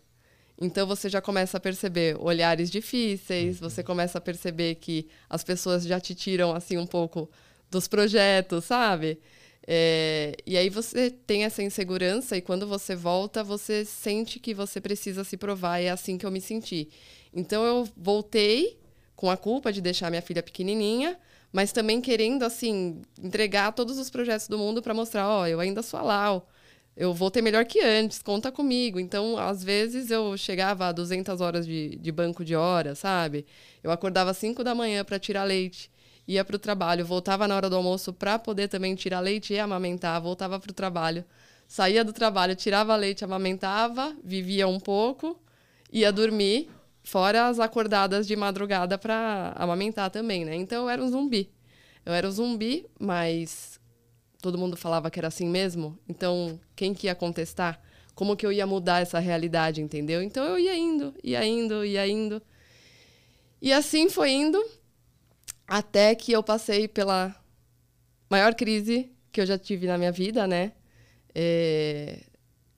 Então 0.61 0.87
você 0.87 1.09
já 1.09 1.21
começa 1.21 1.57
a 1.57 1.61
perceber 1.61 2.17
olhares 2.21 2.71
difíceis, 2.71 3.59
você 3.59 3.81
uhum. 3.81 3.87
começa 3.87 4.19
a 4.19 4.21
perceber 4.21 4.77
que 4.77 5.09
as 5.29 5.43
pessoas 5.43 5.85
já 5.85 5.99
te 5.99 6.15
tiram 6.15 6.55
assim 6.55 6.79
um 6.79 6.87
pouco 6.87 7.29
dos 7.71 7.88
projetos, 7.88 8.65
sabe? 8.65 9.19
É, 9.67 10.37
e 10.45 10.57
aí 10.57 10.69
você 10.69 11.11
tem 11.11 11.45
essa 11.45 11.62
insegurança 11.62 12.37
e 12.37 12.43
quando 12.43 12.67
você 12.67 12.95
volta, 12.97 13.45
você 13.45 13.85
sente 13.85 14.41
que 14.41 14.53
você 14.53 14.81
precisa 14.81 15.25
se 15.25 15.37
provar. 15.37 15.81
E 15.81 15.87
é 15.87 15.91
assim 15.91 16.19
que 16.19 16.27
eu 16.27 16.31
me 16.31 16.41
senti. 16.41 16.88
Então 17.33 17.65
eu 17.65 17.88
voltei 17.97 18.79
com 19.17 19.31
a 19.31 19.37
culpa 19.37 19.73
de 19.73 19.81
deixar 19.81 20.11
minha 20.11 20.23
filha 20.23 20.43
pequenininha, 20.43 21.19
mas 21.53 21.73
também 21.73 22.01
querendo 22.01 22.43
assim 22.43 23.03
entregar 23.23 23.73
todos 23.73 23.99
os 23.99 24.11
projetos 24.11 24.49
do 24.49 24.59
mundo 24.59 24.83
para 24.83 24.95
mostrar, 24.95 25.29
ó, 25.29 25.43
oh, 25.43 25.47
eu 25.47 25.61
ainda 25.61 25.83
sou 25.83 26.01
a 26.01 26.03
Lau, 26.03 26.49
eu 26.97 27.13
vou 27.15 27.31
ter 27.31 27.43
melhor 27.43 27.65
que 27.65 27.81
antes, 27.81 28.23
conta 28.23 28.53
comigo. 28.53 29.01
Então, 29.01 29.39
às 29.39 29.63
vezes 29.65 30.11
eu 30.11 30.37
chegava 30.37 30.87
a 30.87 30.93
200 30.93 31.41
horas 31.41 31.67
de, 31.67 31.97
de 31.97 32.13
banco 32.13 32.45
de 32.45 32.55
horas, 32.55 32.99
sabe? 33.01 33.47
Eu 33.83 33.91
acordava 33.91 34.31
às 34.31 34.39
5 34.39 34.63
da 34.65 34.75
manhã 34.75 35.05
para 35.05 35.19
tirar 35.19 35.45
leite, 35.45 35.91
ia 36.27 36.45
para 36.45 36.57
o 36.57 36.59
trabalho, 36.59 37.05
voltava 37.05 37.49
na 37.49 37.57
hora 37.57 37.71
do 37.71 37.77
almoço 37.77 38.13
para 38.13 38.39
poder 38.39 38.69
também 38.69 38.95
tirar 38.95 39.21
leite 39.21 39.53
e 39.55 39.59
amamentar, 39.59 40.21
voltava 40.21 40.61
para 40.61 40.71
o 40.71 40.75
trabalho, 40.75 41.25
saía 41.67 42.05
do 42.05 42.13
trabalho, 42.13 42.55
tirava 42.55 42.95
leite, 42.97 43.25
amamentava, 43.25 44.15
vivia 44.23 44.69
um 44.69 44.79
pouco, 44.79 45.41
ia 45.91 46.13
dormir 46.13 46.71
Fora 47.05 47.49
as 47.49 47.59
acordadas 47.59 48.27
de 48.27 48.37
madrugada 48.37 48.97
para 48.97 49.53
amamentar 49.57 50.09
também, 50.11 50.45
né? 50.45 50.55
Então 50.55 50.85
eu 50.85 50.89
era 50.89 51.03
um 51.03 51.09
zumbi. 51.09 51.51
Eu 52.07 52.13
era 52.13 52.29
um 52.29 52.31
zumbi, 52.31 52.87
mas 52.99 53.72
todo 54.43 54.59
mundo 54.59 54.77
falava 54.77 55.11
que 55.11 55.21
era 55.21 55.29
assim 55.29 55.49
mesmo. 55.49 55.97
Então, 56.07 56.61
quem 56.75 56.93
que 56.93 57.07
ia 57.07 57.15
contestar? 57.15 57.81
Como 58.15 58.37
que 58.37 58.45
eu 58.45 58.53
ia 58.53 58.67
mudar 58.67 59.01
essa 59.01 59.19
realidade, 59.21 59.81
entendeu? 59.81 60.21
Então 60.21 60.45
eu 60.45 60.59
ia 60.59 60.77
indo, 60.77 61.15
ia 61.23 61.47
indo, 61.47 61.85
ia 61.85 62.07
indo. 62.07 62.43
E 63.61 63.73
assim 63.73 64.11
foi 64.11 64.33
indo 64.33 64.63
até 65.67 66.15
que 66.15 66.33
eu 66.33 66.43
passei 66.43 66.89
pela 66.89 67.35
maior 68.29 68.55
crise 68.55 69.11
que 69.31 69.41
eu 69.41 69.47
já 69.47 69.57
tive 69.57 69.87
na 69.87 69.97
minha 69.97 70.13
vida, 70.13 70.47
né? 70.47 70.73
É... 71.35 72.25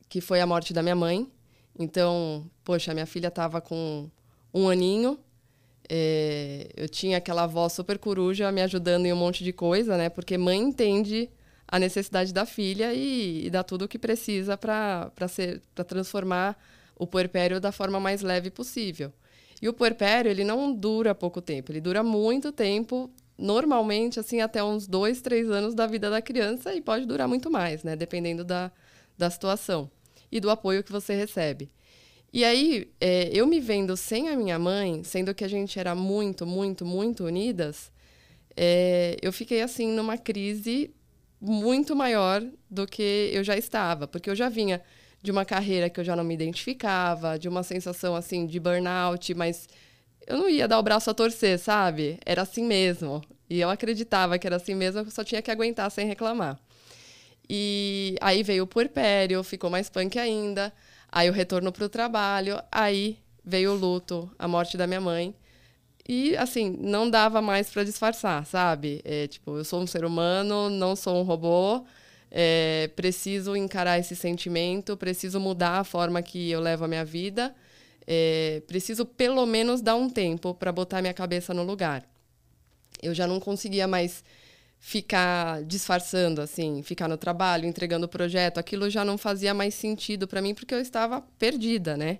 que 0.09 0.21
foi 0.21 0.41
a 0.41 0.47
morte 0.47 0.73
da 0.73 0.83
minha 0.83 0.95
mãe. 0.95 1.29
Então, 1.77 2.49
poxa, 2.63 2.93
minha 2.95 3.07
filha 3.07 3.29
estava 3.29 3.61
com 3.61 4.09
um 4.53 4.69
aninho. 4.69 5.19
É, 5.89 6.69
eu 6.77 6.89
tinha 6.89 7.19
aquela 7.19 7.43
avó 7.43 7.69
super 7.69 7.99
coruja 7.99 8.51
me 8.53 8.63
ajudando 8.63 9.07
em 9.07 9.13
um 9.13 9.17
monte 9.17 9.43
de 9.43 9.53
coisa, 9.53 9.97
né? 9.97 10.09
Porque 10.09 10.39
mãe 10.39 10.59
entende 10.61 11.29
a 11.75 11.79
necessidade 11.81 12.33
da 12.33 12.47
filha 12.47 12.95
e, 12.95 13.47
e 13.47 13.51
dá 13.51 13.65
tudo 13.65 13.85
o 13.85 13.89
que 13.89 13.99
precisa 13.99 14.57
para 14.57 15.11
transformar 15.89 16.57
o 16.97 17.05
puerpério 17.05 17.61
da 17.61 17.73
forma 17.73 17.99
mais 17.99 18.23
leve 18.23 18.49
possível. 18.49 19.13
E 19.61 19.69
o 19.69 19.73
puerpério, 19.73 20.31
ele 20.31 20.45
não 20.45 20.73
dura 20.73 21.17
pouco 21.17 21.43
tempo, 21.43 21.73
ele 21.73 21.81
dura 21.81 22.01
muito 22.01 22.53
tempo, 22.53 23.11
normalmente, 23.37 24.21
assim, 24.21 24.41
até 24.41 24.63
uns 24.63 24.87
dois, 24.87 25.21
três 25.21 25.51
anos 25.51 25.75
da 25.75 25.85
vida 25.85 26.09
da 26.09 26.23
criança 26.23 26.73
e 26.73 26.81
pode 26.81 27.07
durar 27.07 27.27
muito 27.27 27.51
mais, 27.51 27.83
né? 27.83 27.97
Dependendo 27.97 28.45
da, 28.45 28.71
da 29.19 29.29
situação 29.29 29.91
e 30.31 30.39
do 30.39 30.51
apoio 30.51 30.85
que 30.85 30.93
você 30.93 31.17
recebe. 31.17 31.69
E 32.33 32.45
aí, 32.45 32.89
é, 33.01 33.31
eu 33.33 33.49
me 33.49 33.59
vendo 33.59 33.97
sem 33.97 34.29
a 34.29 34.37
minha 34.37 34.61
mãe, 34.61 35.03
sendo 35.03 35.35
que 35.35 35.43
a 35.43 35.49
gente 35.49 35.77
era 35.77 35.93
muito, 35.93 36.47
muito, 36.47 36.87
muito 36.87 37.25
unidas, 37.25 37.91
é, 38.57 39.17
eu 39.21 39.33
fiquei, 39.33 39.61
assim, 39.61 39.89
numa 39.89 40.17
crise 40.17 40.95
muito 41.41 41.95
maior 41.95 42.43
do 42.71 42.87
que 42.87 43.31
eu 43.33 43.45
já 43.45 43.57
estava, 43.57 44.07
porque 44.07 44.31
eu 44.31 44.35
já 44.35 44.49
vinha 44.49 44.83
de 45.23 45.31
uma 45.31 45.45
carreira 45.45 45.89
que 45.89 45.99
eu 45.99 46.05
já 46.05 46.15
não 46.15 46.25
me 46.25 46.35
identificava, 46.35 47.39
de 47.39 47.49
uma 47.49 47.63
sensação 47.63 48.15
assim 48.15 48.47
de 48.47 48.61
burnout, 48.61 49.35
mas 49.35 49.69
eu 50.27 50.37
não 50.37 50.49
ia 50.49 50.69
dar 50.69 50.79
o 50.79 50.83
braço 50.83 51.11
a 51.11 51.15
torcer, 51.15 51.59
sabe? 51.59 52.19
Era 52.25 52.43
assim 52.43 52.65
mesmo. 52.65 53.23
E 53.49 53.61
eu 53.61 53.71
acreditava 53.71 54.39
que 54.39 54.47
era 54.47 54.57
assim 54.57 54.75
mesmo, 54.75 55.01
eu 55.01 55.11
só 55.11 55.23
tinha 55.25 55.43
que 55.43 55.51
aguentar 55.51 55.91
sem 55.91 56.07
reclamar. 56.07 56.59
E 57.49 58.17
aí 58.21 58.43
veio 58.43 58.65
o 58.65 58.67
puerpério, 58.67 59.43
ficou 59.43 59.71
mais 59.71 59.89
punk 59.91 60.19
ainda. 60.19 60.73
Aí 61.11 61.29
o 61.29 61.33
retorno 61.33 61.71
para 61.71 61.85
o 61.85 61.89
trabalho, 61.89 62.61
aí 62.73 63.19
veio 63.45 63.73
o 63.73 63.77
luto, 63.77 64.31
a 64.39 64.49
morte 64.49 64.77
da 64.77 64.87
minha 64.87 65.01
mãe. 65.01 65.35
E, 66.07 66.37
assim, 66.37 66.77
não 66.81 67.09
dava 67.09 67.41
mais 67.41 67.71
para 67.71 67.83
disfarçar, 67.85 68.45
sabe? 68.47 69.01
É, 69.05 69.27
tipo, 69.27 69.57
eu 69.57 69.65
sou 69.65 69.81
um 69.81 69.87
ser 69.87 70.05
humano, 70.05 70.69
não 70.69 70.95
sou 70.95 71.17
um 71.17 71.23
robô. 71.23 71.85
É, 72.31 72.91
preciso 72.97 73.55
encarar 73.57 73.99
esse 73.99 74.17
sentimento, 74.17 74.97
preciso 74.97 75.39
mudar 75.39 75.79
a 75.79 75.85
forma 75.85 76.21
que 76.21 76.51
eu 76.51 76.61
levo 76.61 76.85
a 76.85 76.89
minha 76.89 77.05
vida, 77.05 77.55
é, 78.07 78.61
preciso 78.67 79.07
pelo 79.07 79.47
menos 79.47 79.81
dar 79.81 79.95
um 79.95 80.11
tempo 80.11 80.53
para 80.53 80.73
botar 80.73 81.01
minha 81.01 81.15
cabeça 81.15 81.55
no 81.55 81.63
lugar. 81.63 82.05
Eu 83.01 83.15
já 83.15 83.27
não 83.27 83.39
conseguia 83.39 83.87
mais 83.87 84.25
ficar 84.81 85.63
disfarçando, 85.63 86.41
assim, 86.43 86.83
ficar 86.83 87.09
no 87.09 87.17
trabalho, 87.17 87.67
entregando 87.67 88.07
o 88.07 88.09
projeto, 88.09 88.59
aquilo 88.59 88.91
já 88.91 89.05
não 89.05 89.17
fazia 89.17 89.55
mais 89.55 89.75
sentido 89.75 90.27
para 90.27 90.43
mim 90.43 90.55
porque 90.55 90.75
eu 90.75 90.81
estava 90.81 91.23
perdida, 91.39 91.97
né? 91.97 92.19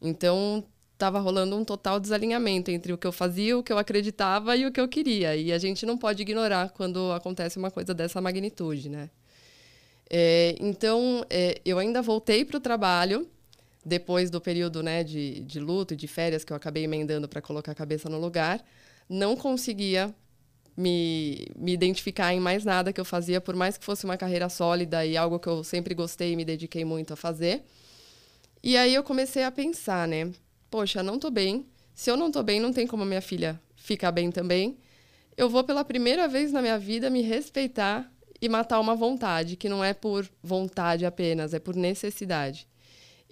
Então 0.00 0.62
estava 0.94 1.18
rolando 1.18 1.56
um 1.56 1.64
total 1.64 2.00
desalinhamento 2.00 2.70
entre 2.70 2.92
o 2.92 2.98
que 2.98 3.06
eu 3.06 3.12
fazia, 3.12 3.58
o 3.58 3.62
que 3.62 3.72
eu 3.72 3.78
acreditava 3.78 4.56
e 4.56 4.64
o 4.64 4.72
que 4.72 4.80
eu 4.80 4.88
queria. 4.88 5.36
E 5.36 5.52
a 5.52 5.58
gente 5.58 5.84
não 5.84 5.98
pode 5.98 6.22
ignorar 6.22 6.70
quando 6.70 7.12
acontece 7.12 7.58
uma 7.58 7.70
coisa 7.70 7.92
dessa 7.92 8.20
magnitude, 8.20 8.88
né? 8.88 9.10
É, 10.08 10.54
então, 10.60 11.24
é, 11.28 11.60
eu 11.64 11.78
ainda 11.78 12.00
voltei 12.00 12.44
para 12.44 12.56
o 12.56 12.60
trabalho, 12.60 13.28
depois 13.84 14.30
do 14.30 14.40
período 14.40 14.82
né, 14.82 15.04
de, 15.04 15.40
de 15.40 15.60
luto 15.60 15.94
e 15.94 15.96
de 15.96 16.06
férias 16.06 16.44
que 16.44 16.52
eu 16.52 16.56
acabei 16.56 16.84
emendando 16.84 17.28
para 17.28 17.42
colocar 17.42 17.72
a 17.72 17.74
cabeça 17.74 18.08
no 18.08 18.18
lugar. 18.18 18.64
Não 19.08 19.36
conseguia 19.36 20.14
me, 20.76 21.46
me 21.56 21.72
identificar 21.72 22.32
em 22.32 22.40
mais 22.40 22.64
nada 22.64 22.92
que 22.92 23.00
eu 23.00 23.04
fazia, 23.04 23.40
por 23.40 23.54
mais 23.54 23.76
que 23.76 23.84
fosse 23.84 24.04
uma 24.04 24.16
carreira 24.16 24.48
sólida 24.48 25.04
e 25.04 25.16
algo 25.16 25.38
que 25.38 25.48
eu 25.48 25.62
sempre 25.62 25.94
gostei 25.94 26.32
e 26.32 26.36
me 26.36 26.44
dediquei 26.44 26.84
muito 26.84 27.12
a 27.12 27.16
fazer. 27.16 27.62
E 28.62 28.76
aí 28.76 28.94
eu 28.94 29.02
comecei 29.02 29.44
a 29.44 29.50
pensar, 29.50 30.08
né? 30.08 30.32
Poxa, 30.74 31.04
não 31.04 31.20
tô 31.20 31.30
bem. 31.30 31.68
Se 31.94 32.10
eu 32.10 32.16
não 32.16 32.32
tô 32.32 32.42
bem, 32.42 32.58
não 32.58 32.72
tem 32.72 32.84
como 32.84 33.04
minha 33.04 33.22
filha 33.22 33.60
ficar 33.76 34.10
bem 34.10 34.32
também. 34.32 34.76
Eu 35.36 35.48
vou 35.48 35.62
pela 35.62 35.84
primeira 35.84 36.26
vez 36.26 36.50
na 36.50 36.60
minha 36.60 36.76
vida 36.76 37.08
me 37.08 37.22
respeitar 37.22 38.12
e 38.40 38.48
matar 38.48 38.80
uma 38.80 38.96
vontade, 38.96 39.54
que 39.54 39.68
não 39.68 39.84
é 39.84 39.94
por 39.94 40.28
vontade 40.42 41.06
apenas, 41.06 41.54
é 41.54 41.60
por 41.60 41.76
necessidade. 41.76 42.66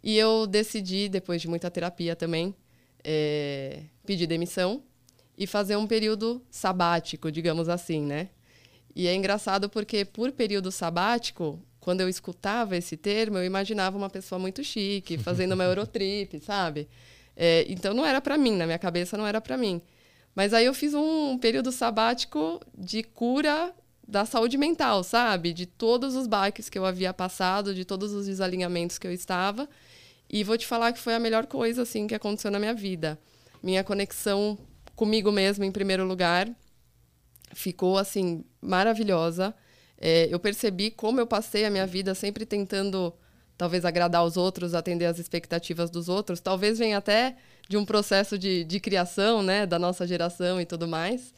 E 0.05 0.17
eu 0.17 0.47
decidi, 0.47 1.09
depois 1.09 1.43
de 1.43 1.49
muita 1.49 1.69
terapia 1.69 2.15
também, 2.15 2.55
é, 3.03 3.81
pedir 4.07 4.29
demissão 4.29 4.81
e 5.37 5.45
fazer 5.45 5.75
um 5.75 5.89
período 5.89 6.41
sabático, 6.49 7.29
digamos 7.29 7.69
assim, 7.69 8.03
né? 8.03 8.29
E 8.95 9.09
é 9.09 9.17
engraçado 9.17 9.69
porque, 9.69 10.05
por 10.05 10.31
período 10.31 10.71
sabático, 10.71 11.59
quando 11.81 12.03
eu 12.03 12.09
escutava 12.09 12.77
esse 12.77 12.97
termo, 12.97 13.37
eu 13.37 13.45
imaginava 13.45 13.99
uma 13.99 14.09
pessoa 14.09 14.39
muito 14.39 14.63
chique, 14.63 15.19
fazendo 15.19 15.55
uma 15.55 15.65
Eurotrip, 15.67 16.39
sabe? 16.39 16.89
É, 17.37 17.65
então 17.69 17.95
não 17.95 18.05
era 18.05 18.21
para 18.21 18.37
mim, 18.37 18.57
na 18.57 18.67
minha 18.67 18.79
cabeça 18.79 19.17
não 19.17 19.27
era 19.27 19.41
para 19.41 19.57
mim. 19.57 19.81
Mas 20.35 20.55
aí 20.55 20.65
eu 20.65 20.75
fiz 20.75 20.95
um 20.95 21.39
período 21.39 21.71
sabático 21.71 22.61
de 22.77 23.03
cura 23.03 23.75
da 24.07 24.25
saúde 24.25 24.57
mental, 24.57 25.05
sabe? 25.05 25.53
De 25.53 25.67
todos 25.67 26.15
os 26.15 26.27
baques 26.27 26.69
que 26.69 26.79
eu 26.79 26.85
havia 26.85 27.13
passado, 27.13 27.75
de 27.75 27.85
todos 27.85 28.13
os 28.13 28.27
desalinhamentos 28.27 28.99
que 28.99 29.07
eu 29.07 29.13
estava. 29.13 29.69
E 30.29 30.43
vou 30.43 30.57
te 30.57 30.67
falar 30.67 30.93
que 30.93 30.99
foi 30.99 31.15
a 31.15 31.19
melhor 31.19 31.47
coisa 31.47 31.83
assim 31.83 32.07
que 32.07 32.15
aconteceu 32.15 32.51
na 32.51 32.59
minha 32.59 32.75
vida. 32.75 33.19
Minha 33.63 33.85
conexão 33.85 34.59
comigo 34.97 35.31
mesma 35.31 35.65
em 35.67 35.73
primeiro 35.73 36.05
lugar 36.05 36.49
ficou 37.55 37.99
assim 37.99 38.45
maravilhosa. 38.61 39.55
É, 39.99 40.29
eu 40.31 40.41
percebi 40.41 40.91
como 40.91 41.21
eu 41.21 41.27
passei 41.27 41.65
a 41.65 41.71
minha 41.71 41.87
vida 41.87 42.15
sempre 42.15 42.45
tentando 42.45 43.13
talvez 43.63 43.85
agradar 43.85 44.25
os 44.25 44.37
outros, 44.37 44.75
atender 44.75 45.05
às 45.05 45.21
expectativas 45.21 45.89
dos 45.89 46.09
outros. 46.09 46.41
Talvez 46.41 46.81
venha 46.81 46.99
até 46.99 47.37
de 47.69 47.77
um 47.77 47.85
processo 47.85 48.37
de, 48.37 48.65
de 48.65 48.81
criação, 48.81 49.41
né, 49.41 49.65
da 49.65 49.79
nossa 49.79 50.05
geração 50.05 50.61
e 50.61 50.67
tudo 50.67 50.89
mais. 50.89 51.33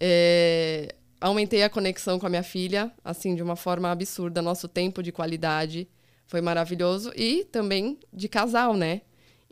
É, 0.00 0.92
aumentei 1.20 1.62
a 1.62 1.70
conexão 1.70 2.18
com 2.18 2.26
a 2.26 2.28
minha 2.28 2.42
filha, 2.42 2.90
assim, 3.04 3.36
de 3.36 3.44
uma 3.44 3.54
forma 3.54 3.92
absurda. 3.92 4.42
Nosso 4.42 4.66
tempo 4.66 5.04
de 5.04 5.12
qualidade 5.12 5.86
foi 6.26 6.40
maravilhoso. 6.40 7.12
E 7.14 7.44
também 7.44 7.96
de 8.12 8.28
casal, 8.28 8.76
né? 8.76 9.02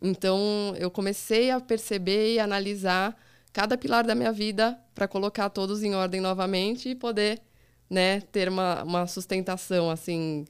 Então, 0.02 0.74
eu 0.80 0.90
comecei 0.90 1.52
a 1.52 1.60
perceber 1.60 2.34
e 2.34 2.40
analisar 2.40 3.16
cada 3.52 3.78
pilar 3.78 4.02
da 4.02 4.16
minha 4.16 4.32
vida 4.32 4.76
para 4.96 5.06
colocar 5.06 5.48
todos 5.48 5.84
em 5.84 5.94
ordem 5.94 6.20
novamente 6.20 6.88
e 6.88 6.94
poder 6.96 7.40
né, 7.88 8.20
ter 8.20 8.48
uma, 8.48 8.82
uma 8.82 9.06
sustentação, 9.06 9.88
assim, 9.88 10.44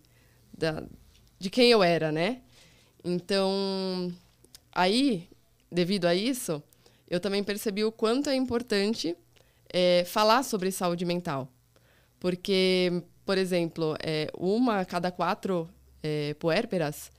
da, 0.57 0.83
de 1.41 1.49
quem 1.51 1.71
eu 1.71 1.83
era, 1.83 2.13
né? 2.13 2.43
Então, 3.03 4.13
aí, 4.71 5.27
devido 5.73 6.05
a 6.05 6.15
isso, 6.15 6.63
eu 7.09 7.19
também 7.19 7.43
percebi 7.43 7.83
o 7.83 7.91
quanto 7.91 8.29
é 8.29 8.37
importante 8.37 9.17
é, 9.73 10.05
falar 10.05 10.43
sobre 10.43 10.71
saúde 10.71 11.05
mental. 11.05 11.49
Porque, 12.21 13.03
por 13.25 13.39
exemplo, 13.39 13.97
é, 14.03 14.31
uma 14.37 14.81
a 14.81 14.85
cada 14.85 15.11
quatro 15.11 15.69
é, 16.03 16.35
puérperas, 16.35 17.11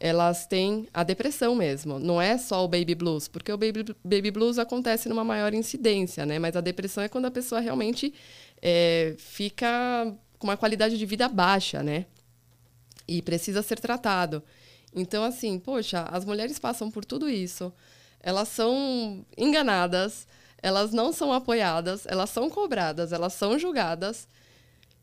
elas 0.00 0.46
têm 0.46 0.88
a 0.92 1.04
depressão 1.04 1.54
mesmo. 1.54 2.00
Não 2.00 2.20
é 2.20 2.36
só 2.38 2.64
o 2.64 2.68
baby 2.68 2.96
blues, 2.96 3.28
porque 3.28 3.52
o 3.52 3.56
baby, 3.56 3.84
baby 4.02 4.30
blues 4.32 4.58
acontece 4.58 5.08
numa 5.08 5.22
maior 5.22 5.54
incidência, 5.54 6.26
né? 6.26 6.38
Mas 6.40 6.56
a 6.56 6.60
depressão 6.60 7.04
é 7.04 7.08
quando 7.08 7.26
a 7.26 7.30
pessoa 7.30 7.60
realmente 7.60 8.12
é, 8.60 9.14
fica 9.18 10.12
com 10.38 10.48
uma 10.48 10.56
qualidade 10.56 10.98
de 10.98 11.06
vida 11.06 11.28
baixa, 11.28 11.82
né? 11.82 12.06
E 13.10 13.20
precisa 13.20 13.60
ser 13.60 13.80
tratado. 13.80 14.40
Então, 14.94 15.24
assim, 15.24 15.58
poxa, 15.58 16.02
as 16.12 16.24
mulheres 16.24 16.60
passam 16.60 16.88
por 16.92 17.04
tudo 17.04 17.28
isso. 17.28 17.72
Elas 18.20 18.46
são 18.46 19.26
enganadas, 19.36 20.28
elas 20.62 20.92
não 20.92 21.12
são 21.12 21.32
apoiadas, 21.32 22.06
elas 22.06 22.30
são 22.30 22.48
cobradas, 22.48 23.12
elas 23.12 23.32
são 23.32 23.58
julgadas 23.58 24.28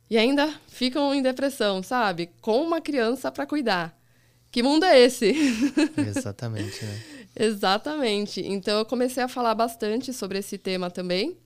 e 0.09 0.17
ainda 0.17 0.53
ficam 0.69 1.13
em 1.13 1.21
depressão, 1.21 1.83
sabe? 1.83 2.29
Com 2.41 2.61
uma 2.61 2.79
criança 2.79 3.29
para 3.29 3.45
cuidar. 3.45 3.93
Que 4.49 4.63
mundo 4.63 4.85
é 4.85 4.97
esse? 4.99 5.35
Exatamente, 5.97 6.85
né? 6.85 7.03
Exatamente. 7.35 8.41
Então 8.41 8.79
eu 8.79 8.85
comecei 8.85 9.21
a 9.21 9.27
falar 9.27 9.53
bastante 9.53 10.13
sobre 10.13 10.39
esse 10.39 10.57
tema 10.57 10.89
também, 10.89 11.37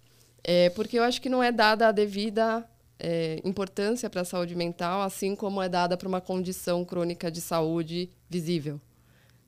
é, 0.44 0.70
porque 0.70 1.00
eu 1.00 1.04
acho 1.04 1.20
que 1.20 1.30
não 1.30 1.42
é 1.42 1.52
dada 1.52 1.88
a 1.88 1.92
devida 1.92 2.64
é, 3.04 3.42
importância 3.44 4.08
para 4.12 4.22
a 4.22 4.26
saúde 4.26 4.56
mental, 4.56 5.02
assim 5.02 5.36
como 5.36 5.60
é 5.60 5.68
dada 5.68 5.98
para 5.98 6.08
uma 6.08 6.22
condição 6.22 6.86
crônica 6.86 7.32
de 7.32 7.42
saúde 7.42 8.12
visível, 8.30 8.80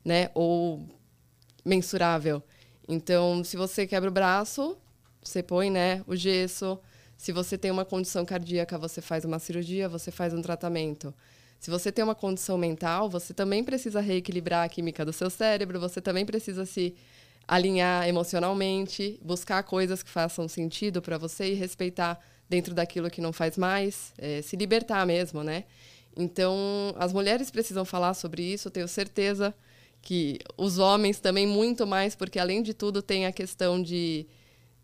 né? 0.04 0.28
Ou 0.34 0.84
mensurável. 1.64 2.42
Então, 2.88 3.44
se 3.44 3.56
você 3.56 3.86
quebra 3.86 4.10
o 4.10 4.12
braço, 4.12 4.76
você 5.22 5.40
põe 5.40 5.70
né, 5.70 6.02
o 6.08 6.16
gesso. 6.16 6.78
Se 7.16 7.30
você 7.30 7.56
tem 7.56 7.70
uma 7.70 7.84
condição 7.84 8.24
cardíaca, 8.24 8.76
você 8.76 9.00
faz 9.00 9.24
uma 9.24 9.38
cirurgia, 9.38 9.88
você 9.88 10.10
faz 10.10 10.34
um 10.34 10.42
tratamento. 10.42 11.14
Se 11.60 11.70
você 11.70 11.92
tem 11.92 12.04
uma 12.04 12.14
condição 12.14 12.58
mental, 12.58 13.08
você 13.08 13.32
também 13.32 13.62
precisa 13.62 14.00
reequilibrar 14.00 14.64
a 14.64 14.68
química 14.68 15.04
do 15.04 15.12
seu 15.12 15.30
cérebro, 15.30 15.78
você 15.78 16.00
também 16.00 16.26
precisa 16.26 16.66
se 16.66 16.94
alinhar 17.46 18.06
emocionalmente, 18.08 19.18
buscar 19.22 19.62
coisas 19.62 20.02
que 20.02 20.10
façam 20.10 20.48
sentido 20.48 21.00
para 21.00 21.16
você 21.16 21.52
e 21.52 21.54
respeitar 21.54 22.20
dentro 22.48 22.74
daquilo 22.74 23.10
que 23.10 23.20
não 23.20 23.32
faz 23.32 23.56
mais, 23.56 24.12
é, 24.18 24.42
se 24.42 24.56
libertar 24.56 25.06
mesmo, 25.06 25.42
né? 25.42 25.64
Então, 26.16 26.56
as 26.96 27.12
mulheres 27.12 27.50
precisam 27.50 27.84
falar 27.84 28.14
sobre 28.14 28.42
isso, 28.42 28.68
eu 28.68 28.72
tenho 28.72 28.86
certeza 28.86 29.54
que 30.00 30.38
os 30.56 30.78
homens 30.78 31.18
também 31.18 31.46
muito 31.46 31.86
mais, 31.86 32.14
porque 32.14 32.38
além 32.38 32.62
de 32.62 32.74
tudo 32.74 33.00
tem 33.02 33.26
a 33.26 33.32
questão 33.32 33.82
de, 33.82 34.26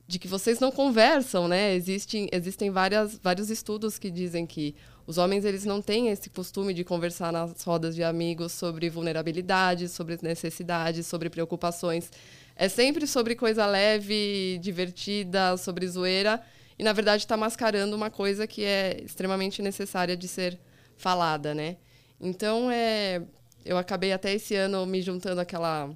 de 0.09 0.19
que 0.19 0.27
vocês 0.27 0.59
não 0.59 0.73
conversam, 0.73 1.47
né? 1.47 1.75
Existem, 1.75 2.29
existem 2.33 2.71
várias, 2.71 3.19
vários 3.23 3.51
estudos 3.51 3.99
que 3.99 4.11
dizem 4.11 4.47
que 4.47 4.75
os 5.07 5.19
homens 5.19 5.45
eles 5.45 5.65
não 5.65 5.83
têm 5.83 6.09
esse 6.09 6.31
costume 6.31 6.73
de 6.73 6.85
conversar 6.85 7.33
nas 7.33 7.63
rodas 7.63 7.95
de 7.95 8.03
amigos 8.03 8.53
sobre 8.53 8.89
vulnerabilidade, 8.89 9.89
sobre 9.89 10.19
necessidades, 10.23 11.07
sobre 11.07 11.29
preocupações. 11.29 12.11
É 12.57 12.69
sempre 12.69 13.07
sobre 13.07 13.35
coisa 13.35 13.67
leve, 13.67 14.59
divertida, 14.63 15.57
sobre 15.57 15.87
zoeira, 15.87 16.43
e 16.81 16.83
na 16.83 16.95
verdade 16.95 17.25
está 17.25 17.37
mascarando 17.37 17.95
uma 17.95 18.09
coisa 18.11 18.47
que 18.47 18.65
é 18.65 19.03
extremamente 19.05 19.61
necessária 19.61 20.17
de 20.17 20.27
ser 20.27 20.59
falada, 20.97 21.55
né? 21.55 21.77
Então, 22.19 22.71
é, 22.71 23.21
eu 23.67 23.77
acabei 23.77 24.15
até 24.15 24.33
esse 24.33 24.55
ano 24.55 24.87
me 24.87 25.03
juntando 25.03 25.43
àquela 25.43 25.95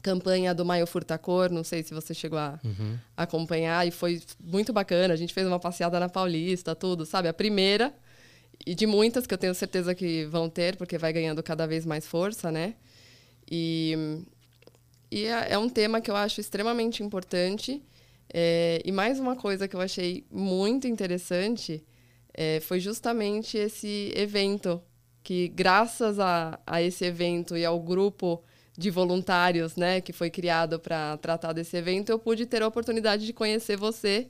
campanha 0.00 0.54
do 0.54 0.64
Maio 0.64 0.86
Furtacor, 0.86 1.50
não 1.50 1.64
sei 1.64 1.82
se 1.82 1.92
você 1.92 2.14
chegou 2.14 2.38
a 2.38 2.56
uhum. 2.62 2.96
acompanhar, 3.16 3.84
e 3.84 3.90
foi 3.90 4.22
muito 4.40 4.72
bacana. 4.72 5.12
A 5.12 5.16
gente 5.16 5.34
fez 5.34 5.44
uma 5.44 5.58
passeada 5.58 5.98
na 5.98 6.08
Paulista, 6.08 6.72
tudo, 6.76 7.04
sabe? 7.04 7.26
A 7.26 7.34
primeira, 7.34 7.92
e 8.64 8.76
de 8.76 8.86
muitas 8.86 9.26
que 9.26 9.34
eu 9.34 9.38
tenho 9.38 9.56
certeza 9.56 9.92
que 9.92 10.24
vão 10.26 10.48
ter, 10.48 10.76
porque 10.76 10.96
vai 10.98 11.12
ganhando 11.12 11.42
cada 11.42 11.66
vez 11.66 11.84
mais 11.84 12.06
força, 12.06 12.52
né? 12.52 12.74
E, 13.50 14.22
e 15.10 15.24
é, 15.24 15.54
é 15.54 15.58
um 15.58 15.68
tema 15.68 16.00
que 16.00 16.12
eu 16.12 16.14
acho 16.14 16.40
extremamente 16.40 17.02
importante. 17.02 17.82
É, 18.32 18.82
e 18.84 18.92
mais 18.92 19.18
uma 19.20 19.36
coisa 19.36 19.68
que 19.68 19.76
eu 19.76 19.80
achei 19.80 20.26
muito 20.30 20.86
interessante 20.86 21.84
é, 22.34 22.60
foi 22.60 22.80
justamente 22.80 23.56
esse 23.56 24.12
evento 24.14 24.82
que 25.22 25.48
graças 25.48 26.20
a, 26.20 26.58
a 26.66 26.80
esse 26.82 27.04
evento 27.04 27.56
e 27.56 27.64
ao 27.64 27.80
grupo 27.80 28.44
de 28.78 28.90
voluntários, 28.90 29.74
né, 29.74 30.00
que 30.00 30.12
foi 30.12 30.30
criado 30.30 30.78
para 30.78 31.16
tratar 31.16 31.52
desse 31.52 31.76
evento, 31.76 32.10
eu 32.10 32.18
pude 32.18 32.44
ter 32.46 32.62
a 32.62 32.68
oportunidade 32.68 33.24
de 33.24 33.32
conhecer 33.32 33.76
você 33.76 34.28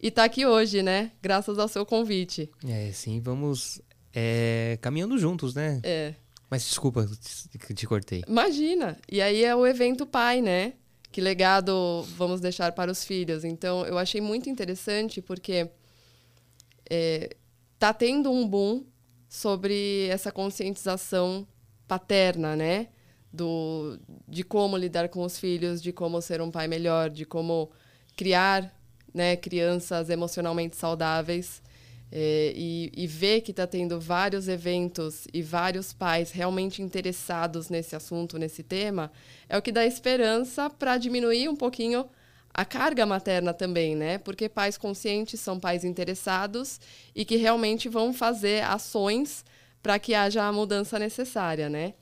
e 0.00 0.08
estar 0.08 0.22
tá 0.22 0.26
aqui 0.26 0.44
hoje, 0.44 0.82
né, 0.82 1.12
graças 1.22 1.58
ao 1.58 1.66
seu 1.66 1.86
convite. 1.86 2.50
É, 2.64 2.92
sim, 2.92 3.20
vamos 3.20 3.80
é, 4.14 4.78
caminhando 4.82 5.18
juntos, 5.18 5.54
né? 5.54 5.80
É. 5.82 6.14
Mas 6.50 6.64
desculpa, 6.64 7.06
te, 7.06 7.74
te 7.74 7.86
cortei. 7.86 8.22
Imagina. 8.28 8.96
E 9.10 9.20
aí 9.20 9.42
é 9.42 9.56
o 9.56 9.66
evento 9.66 10.06
pai, 10.06 10.40
né? 10.40 10.74
Que 11.16 11.22
legado 11.22 12.02
vamos 12.14 12.42
deixar 12.42 12.72
para 12.72 12.92
os 12.92 13.02
filhos. 13.02 13.42
Então, 13.42 13.86
eu 13.86 13.96
achei 13.96 14.20
muito 14.20 14.50
interessante 14.50 15.22
porque 15.22 15.70
é, 16.90 17.34
tá 17.78 17.94
tendo 17.94 18.30
um 18.30 18.46
boom 18.46 18.84
sobre 19.26 20.08
essa 20.08 20.30
conscientização 20.30 21.48
paterna, 21.88 22.54
né? 22.54 22.88
Do, 23.32 23.98
de 24.28 24.44
como 24.44 24.76
lidar 24.76 25.08
com 25.08 25.22
os 25.22 25.38
filhos, 25.38 25.80
de 25.80 25.90
como 25.90 26.20
ser 26.20 26.42
um 26.42 26.50
pai 26.50 26.68
melhor, 26.68 27.08
de 27.08 27.24
como 27.24 27.70
criar 28.14 28.78
né, 29.14 29.36
crianças 29.36 30.10
emocionalmente 30.10 30.76
saudáveis. 30.76 31.62
É, 32.10 32.52
e, 32.54 32.92
e 32.96 33.06
ver 33.06 33.40
que 33.40 33.50
está 33.50 33.66
tendo 33.66 33.98
vários 33.98 34.46
eventos 34.46 35.26
e 35.34 35.42
vários 35.42 35.92
pais 35.92 36.30
realmente 36.30 36.80
interessados 36.80 37.68
nesse 37.68 37.96
assunto, 37.96 38.38
nesse 38.38 38.62
tema, 38.62 39.10
é 39.48 39.58
o 39.58 39.62
que 39.62 39.72
dá 39.72 39.84
esperança 39.84 40.70
para 40.70 40.98
diminuir 40.98 41.48
um 41.48 41.56
pouquinho 41.56 42.08
a 42.56 42.64
carga 42.64 43.04
materna 43.04 43.52
também, 43.52 43.94
né? 43.94 44.16
Porque 44.16 44.48
pais 44.48 44.78
conscientes 44.78 45.38
são 45.40 45.60
pais 45.60 45.84
interessados 45.84 46.80
e 47.14 47.22
que 47.22 47.36
realmente 47.36 47.86
vão 47.86 48.14
fazer 48.14 48.64
ações 48.64 49.44
para 49.82 49.98
que 49.98 50.14
haja 50.14 50.42
a 50.42 50.52
mudança 50.52 50.98
necessária, 50.98 51.68
né? 51.68 51.92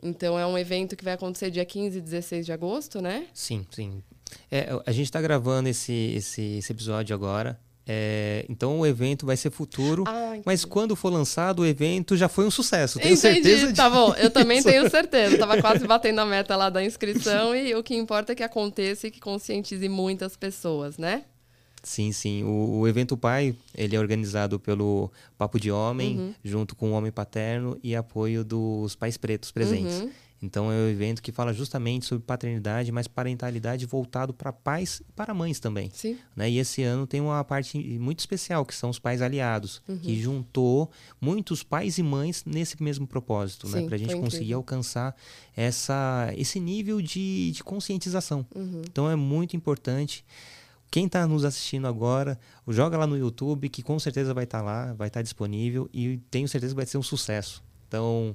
Então 0.00 0.38
é 0.38 0.46
um 0.46 0.56
evento 0.56 0.94
que 0.94 1.04
vai 1.04 1.14
acontecer 1.14 1.50
dia 1.50 1.64
15 1.64 1.98
e 1.98 2.00
16 2.00 2.46
de 2.46 2.52
agosto, 2.52 3.00
né? 3.00 3.26
Sim, 3.34 3.66
sim. 3.70 4.02
É, 4.48 4.68
a 4.86 4.92
gente 4.92 5.06
está 5.06 5.20
gravando 5.20 5.68
esse, 5.68 5.92
esse, 6.16 6.58
esse 6.58 6.72
episódio 6.72 7.12
agora. 7.12 7.58
É, 7.88 8.44
então 8.48 8.80
o 8.80 8.86
evento 8.86 9.24
vai 9.24 9.36
ser 9.36 9.50
futuro, 9.50 10.02
ah, 10.08 10.36
mas 10.44 10.64
quando 10.64 10.96
for 10.96 11.08
lançado 11.08 11.60
o 11.60 11.66
evento 11.66 12.16
já 12.16 12.28
foi 12.28 12.44
um 12.44 12.50
sucesso. 12.50 12.98
Tenho 12.98 13.14
entendi. 13.14 13.44
certeza 13.44 13.72
Tá 13.72 13.88
bom, 13.88 14.12
eu 14.14 14.28
também 14.28 14.60
tenho 14.64 14.90
certeza. 14.90 15.38
Tava 15.38 15.60
quase 15.60 15.86
batendo 15.86 16.20
a 16.20 16.26
meta 16.26 16.56
lá 16.56 16.68
da 16.68 16.82
inscrição 16.82 17.54
e 17.54 17.74
o 17.76 17.84
que 17.84 17.94
importa 17.94 18.32
é 18.32 18.34
que 18.34 18.42
aconteça 18.42 19.06
e 19.06 19.10
que 19.10 19.20
conscientize 19.20 19.88
muitas 19.88 20.36
pessoas, 20.36 20.98
né? 20.98 21.24
Sim, 21.86 22.10
sim. 22.10 22.42
O, 22.42 22.80
o 22.80 22.88
evento 22.88 23.16
Pai, 23.16 23.54
ele 23.72 23.94
é 23.94 24.00
organizado 24.00 24.58
pelo 24.58 25.08
Papo 25.38 25.60
de 25.60 25.70
Homem, 25.70 26.18
uhum. 26.18 26.34
junto 26.42 26.74
com 26.74 26.90
o 26.90 26.94
Homem 26.94 27.12
Paterno 27.12 27.78
e 27.80 27.94
apoio 27.94 28.42
dos 28.42 28.96
pais 28.96 29.16
pretos 29.16 29.52
presentes. 29.52 30.00
Uhum. 30.00 30.10
Então 30.42 30.70
é 30.70 30.74
um 30.74 30.88
evento 30.88 31.22
que 31.22 31.32
fala 31.32 31.52
justamente 31.52 32.04
sobre 32.04 32.24
paternidade, 32.24 32.92
mas 32.92 33.08
parentalidade 33.08 33.86
voltado 33.86 34.34
para 34.34 34.52
pais 34.52 35.02
e 35.08 35.12
para 35.12 35.32
mães 35.32 35.58
também. 35.58 35.90
Sim. 35.92 36.18
Né? 36.34 36.50
E 36.50 36.58
esse 36.58 36.82
ano 36.82 37.06
tem 37.06 37.20
uma 37.20 37.42
parte 37.42 37.78
muito 37.98 38.20
especial, 38.20 38.64
que 38.64 38.74
são 38.74 38.90
os 38.90 38.98
pais 38.98 39.22
aliados, 39.22 39.82
uhum. 39.88 39.98
que 39.98 40.20
juntou 40.20 40.90
muitos 41.20 41.62
pais 41.62 41.98
e 41.98 42.02
mães 42.02 42.44
nesse 42.44 42.82
mesmo 42.82 43.06
propósito, 43.06 43.68
né? 43.68 43.86
para 43.86 43.94
a 43.94 43.98
gente 43.98 44.14
conseguir 44.14 44.44
incrível. 44.44 44.58
alcançar 44.58 45.16
essa, 45.56 46.32
esse 46.36 46.60
nível 46.60 47.00
de, 47.00 47.52
de 47.52 47.64
conscientização. 47.64 48.46
Uhum. 48.54 48.82
Então 48.86 49.10
é 49.10 49.16
muito 49.16 49.56
importante. 49.56 50.24
Quem 50.90 51.06
está 51.06 51.26
nos 51.26 51.44
assistindo 51.44 51.86
agora, 51.86 52.38
joga 52.68 52.96
lá 52.96 53.06
no 53.06 53.18
YouTube, 53.18 53.68
que 53.68 53.82
com 53.82 53.98
certeza 53.98 54.32
vai 54.32 54.44
estar 54.44 54.58
tá 54.58 54.64
lá, 54.64 54.92
vai 54.94 55.08
estar 55.08 55.18
tá 55.18 55.22
disponível 55.22 55.88
e 55.92 56.18
tenho 56.30 56.48
certeza 56.48 56.72
que 56.72 56.76
vai 56.76 56.86
ser 56.86 56.98
um 56.98 57.02
sucesso. 57.02 57.62
Então, 57.88 58.34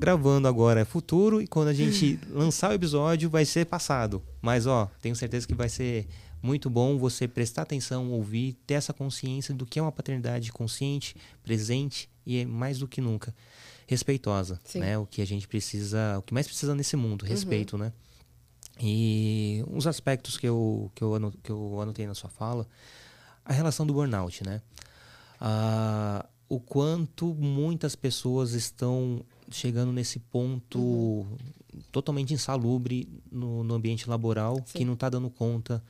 gravando 0.00 0.48
agora 0.48 0.80
é 0.80 0.84
futuro 0.84 1.42
e 1.42 1.46
quando 1.46 1.68
a 1.68 1.74
gente 1.74 2.18
lançar 2.30 2.70
o 2.70 2.72
episódio 2.72 3.28
vai 3.28 3.44
ser 3.44 3.66
passado. 3.66 4.22
Mas 4.40 4.66
ó, 4.66 4.90
tenho 5.02 5.14
certeza 5.14 5.46
que 5.46 5.54
vai 5.54 5.68
ser 5.68 6.08
muito 6.42 6.70
bom 6.70 6.96
você 6.96 7.28
prestar 7.28 7.62
atenção, 7.62 8.10
ouvir, 8.10 8.54
ter 8.66 8.74
essa 8.74 8.94
consciência 8.94 9.54
do 9.54 9.66
que 9.66 9.78
é 9.78 9.82
uma 9.82 9.92
paternidade 9.92 10.50
consciente, 10.52 11.14
presente 11.42 12.08
e 12.26 12.46
mais 12.46 12.78
do 12.78 12.88
que 12.88 13.02
nunca 13.02 13.34
respeitosa, 13.86 14.58
Sim. 14.64 14.78
né? 14.78 14.96
O 14.96 15.04
que 15.04 15.20
a 15.20 15.26
gente 15.26 15.46
precisa, 15.46 16.16
o 16.18 16.22
que 16.22 16.32
mais 16.32 16.46
precisa 16.46 16.74
nesse 16.74 16.96
mundo, 16.96 17.22
uhum. 17.22 17.28
respeito, 17.28 17.74
uhum. 17.74 17.82
né? 17.82 17.92
E 18.80 19.62
uns 19.68 19.86
aspectos 19.86 20.38
que 20.38 20.48
eu, 20.48 20.90
que, 20.94 21.04
eu, 21.04 21.32
que 21.42 21.50
eu 21.50 21.80
anotei 21.82 22.06
na 22.06 22.14
sua 22.14 22.30
fala, 22.30 22.66
a 23.44 23.52
relação 23.52 23.86
do 23.86 23.92
burnout, 23.92 24.42
né? 24.46 24.62
Ah, 25.38 26.24
o 26.48 26.58
quanto 26.58 27.34
muitas 27.34 27.94
pessoas 27.94 28.52
estão 28.52 29.24
chegando 29.50 29.92
nesse 29.92 30.18
ponto 30.18 30.78
uhum. 30.78 31.36
totalmente 31.90 32.32
insalubre 32.32 33.08
no, 33.30 33.64
no 33.64 33.74
ambiente 33.74 34.08
laboral, 34.08 34.56
Sim. 34.66 34.78
que 34.78 34.84
não 34.84 34.94
está 34.94 35.08
dando 35.08 35.28
conta 35.30 35.82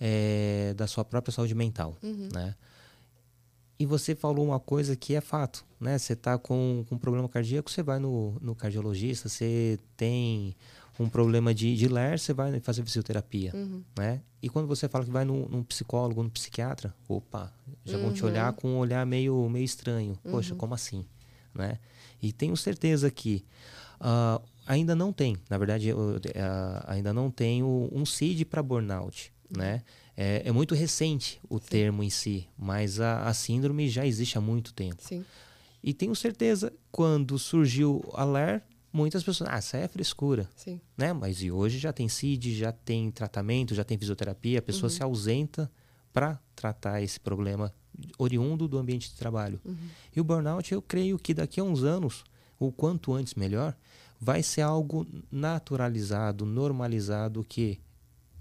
é, 0.00 0.74
da 0.76 0.86
sua 0.86 1.04
própria 1.04 1.32
saúde 1.32 1.54
mental, 1.54 1.96
uhum. 2.02 2.28
né? 2.32 2.54
E 3.78 3.86
você 3.86 4.14
falou 4.14 4.44
uma 4.44 4.60
coisa 4.60 4.94
que 4.94 5.14
é 5.14 5.20
fato, 5.20 5.64
né? 5.80 5.98
Você 5.98 6.12
está 6.12 6.38
com, 6.38 6.84
com 6.88 6.94
um 6.94 6.98
problema 6.98 7.28
cardíaco, 7.28 7.70
você 7.70 7.82
vai 7.82 7.98
no, 7.98 8.36
no 8.40 8.54
cardiologista, 8.54 9.28
você 9.28 9.78
tem 9.96 10.54
um 11.00 11.08
problema 11.08 11.54
de, 11.54 11.74
de 11.76 11.88
ler, 11.88 12.18
você 12.18 12.32
vai 12.32 12.60
fazer 12.60 12.84
fisioterapia, 12.84 13.50
uhum. 13.54 13.82
né? 13.98 14.20
E 14.42 14.48
quando 14.48 14.66
você 14.66 14.88
fala 14.88 15.04
que 15.04 15.10
vai 15.10 15.24
num, 15.24 15.48
num 15.48 15.62
psicólogo, 15.62 16.22
num 16.22 16.28
psiquiatra, 16.28 16.94
opa, 17.08 17.52
já 17.84 17.96
uhum. 17.96 18.04
vão 18.04 18.12
te 18.12 18.24
olhar 18.24 18.52
com 18.52 18.68
um 18.68 18.78
olhar 18.78 19.04
meio, 19.06 19.48
meio 19.48 19.64
estranho. 19.64 20.16
Poxa, 20.22 20.52
uhum. 20.52 20.58
como 20.58 20.74
assim, 20.74 21.04
né? 21.54 21.78
E 22.22 22.32
tenho 22.32 22.56
certeza 22.56 23.10
que 23.10 23.44
uh, 24.00 24.40
ainda 24.66 24.94
não 24.94 25.12
tem, 25.12 25.36
na 25.50 25.58
verdade, 25.58 25.92
uh, 25.92 26.20
ainda 26.86 27.12
não 27.12 27.30
tem 27.30 27.62
um 27.62 28.06
CID 28.06 28.44
para 28.44 28.62
burnout, 28.62 29.32
né? 29.50 29.82
É, 30.16 30.42
é, 30.44 30.52
muito 30.52 30.74
recente 30.74 31.40
o 31.48 31.58
Sim. 31.58 31.64
termo 31.68 32.02
em 32.02 32.10
si, 32.10 32.46
mas 32.56 33.00
a, 33.00 33.26
a, 33.26 33.32
síndrome 33.32 33.88
já 33.88 34.06
existe 34.06 34.36
há 34.36 34.40
muito 34.42 34.74
tempo. 34.74 35.02
Sim. 35.02 35.24
E 35.82 35.94
tenho 35.94 36.14
certeza, 36.14 36.72
quando 36.90 37.38
surgiu 37.38 38.04
a 38.12 38.22
LER, 38.22 38.62
muitas 38.92 39.24
pessoas, 39.24 39.48
ah, 39.50 39.58
isso 39.58 39.74
é 39.74 39.88
frescura. 39.88 40.48
Sim. 40.54 40.80
Né? 40.98 41.14
Mas 41.14 41.42
e 41.42 41.50
hoje 41.50 41.78
já 41.78 41.94
tem 41.94 42.10
CID, 42.10 42.54
já 42.54 42.70
tem 42.72 43.10
tratamento, 43.10 43.74
já 43.74 43.84
tem 43.84 43.96
fisioterapia, 43.96 44.58
a 44.58 44.62
pessoa 44.62 44.90
uhum. 44.90 44.96
se 44.96 45.02
ausenta 45.02 45.70
para 46.12 46.38
tratar 46.54 47.02
esse 47.02 47.18
problema 47.18 47.72
oriundo 48.18 48.68
do 48.68 48.78
ambiente 48.78 49.10
de 49.10 49.16
trabalho. 49.16 49.60
Uhum. 49.64 49.76
E 50.14 50.20
o 50.20 50.24
burnout, 50.24 50.72
eu 50.72 50.82
creio 50.82 51.18
que 51.18 51.34
daqui 51.34 51.60
a 51.60 51.64
uns 51.64 51.82
anos, 51.82 52.24
o 52.58 52.70
quanto 52.72 53.12
antes 53.12 53.34
melhor, 53.34 53.76
vai 54.20 54.42
ser 54.42 54.62
algo 54.62 55.06
naturalizado, 55.30 56.46
normalizado, 56.46 57.44
que 57.44 57.80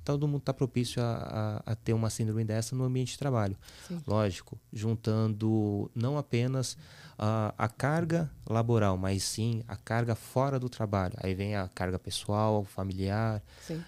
todo 0.03 0.27
mundo 0.27 0.41
está 0.41 0.53
propício 0.53 1.01
a, 1.01 1.61
a, 1.65 1.71
a, 1.71 1.75
ter 1.75 1.93
uma 1.93 2.09
síndrome 2.09 2.43
dessa 2.43 2.75
no 2.75 2.83
ambiente 2.83 3.13
de 3.13 3.19
trabalho. 3.19 3.57
Sim. 3.87 4.01
Lógico, 4.05 4.59
juntando 4.71 5.89
não 5.95 6.17
apenas 6.17 6.77
a, 7.23 7.53
a 7.55 7.67
carga 7.69 8.31
laboral, 8.49 8.97
mas 8.97 9.21
sim 9.21 9.61
a 9.67 9.75
carga 9.75 10.15
fora 10.15 10.59
do 10.59 10.67
trabalho. 10.67 11.13
Aí 11.17 11.35
vem 11.35 11.55
a 11.55 11.67
carga 11.67 11.99
pessoal, 11.99 12.63
familiar, 12.63 13.43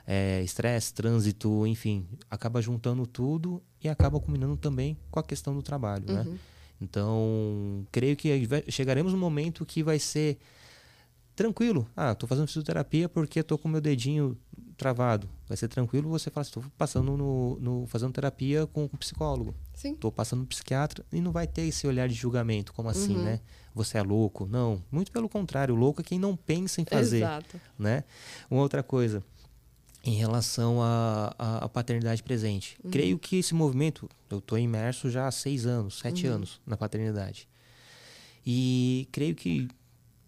é, 0.06 0.44
estresse, 0.44 0.92
é, 0.92 0.96
trânsito, 0.96 1.66
enfim, 1.66 2.08
acaba 2.30 2.62
juntando 2.62 3.08
tudo 3.08 3.60
e 3.84 3.90
acaba 3.90 4.20
culminando 4.20 4.56
também 4.56 4.96
com 5.10 5.20
a 5.20 5.24
questão 5.24 5.56
do 5.56 5.64
trabalho, 5.64 6.06
né? 6.06 6.22
uhum. 6.22 6.32
né? 6.34 6.40
Então, 6.80 7.88
creio 7.92 8.16
que 8.16 8.48
chegaremos 8.70 9.14
no 9.14 9.18
momento 9.18 9.66
que 9.66 9.82
vai 9.82 9.98
ser 9.98 10.38
tranquilo. 11.36 11.88
Ah, 11.96 12.12
estou 12.12 12.28
fazendo 12.28 12.48
fisioterapia 12.48 13.10
porque 13.10 13.40
estou 13.40 13.58
com 13.58 13.68
meu 13.68 13.82
dedinho 13.82 14.38
travado. 14.78 15.30
Vai 15.48 15.56
ser 15.56 15.68
tranquilo 15.68 16.10
você 16.10 16.30
fala, 16.30 16.44
estou 16.44 16.64
passando 16.78 17.16
no, 17.16 17.60
no, 17.60 17.88
fazendo 17.88 18.12
terapia 18.12 18.68
com, 18.68 18.88
com 18.88 18.98
psicólogo. 18.98 19.56
Estou 19.84 20.12
passando 20.12 20.40
no 20.42 20.46
psiquiatra 20.46 21.06
e 21.12 21.22
não 21.22 21.32
vai 21.32 21.48
ter 21.48 21.64
esse 21.64 21.86
olhar 21.88 22.08
de 22.08 22.14
julgamento, 22.14 22.74
como 22.74 22.90
assim, 22.90 23.16
uhum. 23.16 23.24
né? 23.24 23.40
Você 23.74 23.98
é 23.98 24.04
louco? 24.04 24.46
Não, 24.46 24.82
muito 24.92 25.12
pelo 25.12 25.28
contrário, 25.28 25.76
louco 25.76 26.02
é 26.02 26.04
quem 26.04 26.20
não 26.20 26.36
pensa 26.36 26.80
em 26.80 26.86
fazer, 26.86 27.18
Exato. 27.18 27.60
né? 27.78 28.04
Uma 28.50 28.62
outra 28.62 28.84
coisa, 28.84 29.24
em 30.04 30.14
relação 30.14 30.78
à 30.82 31.70
paternidade 31.74 32.22
presente. 32.22 32.78
Uhum. 32.84 32.92
Creio 32.92 33.18
que 33.18 33.38
esse 33.38 33.54
movimento, 33.54 34.10
eu 34.30 34.40
estou 34.40 34.58
imerso 34.58 35.10
já 35.10 35.28
há 35.28 35.32
seis 35.32 35.66
anos, 35.66 36.00
sete 36.00 36.28
uhum. 36.28 36.36
anos 36.36 36.62
na 36.66 36.78
paternidade. 36.78 37.48
E 38.46 39.08
creio 39.12 39.34
que 39.34 39.70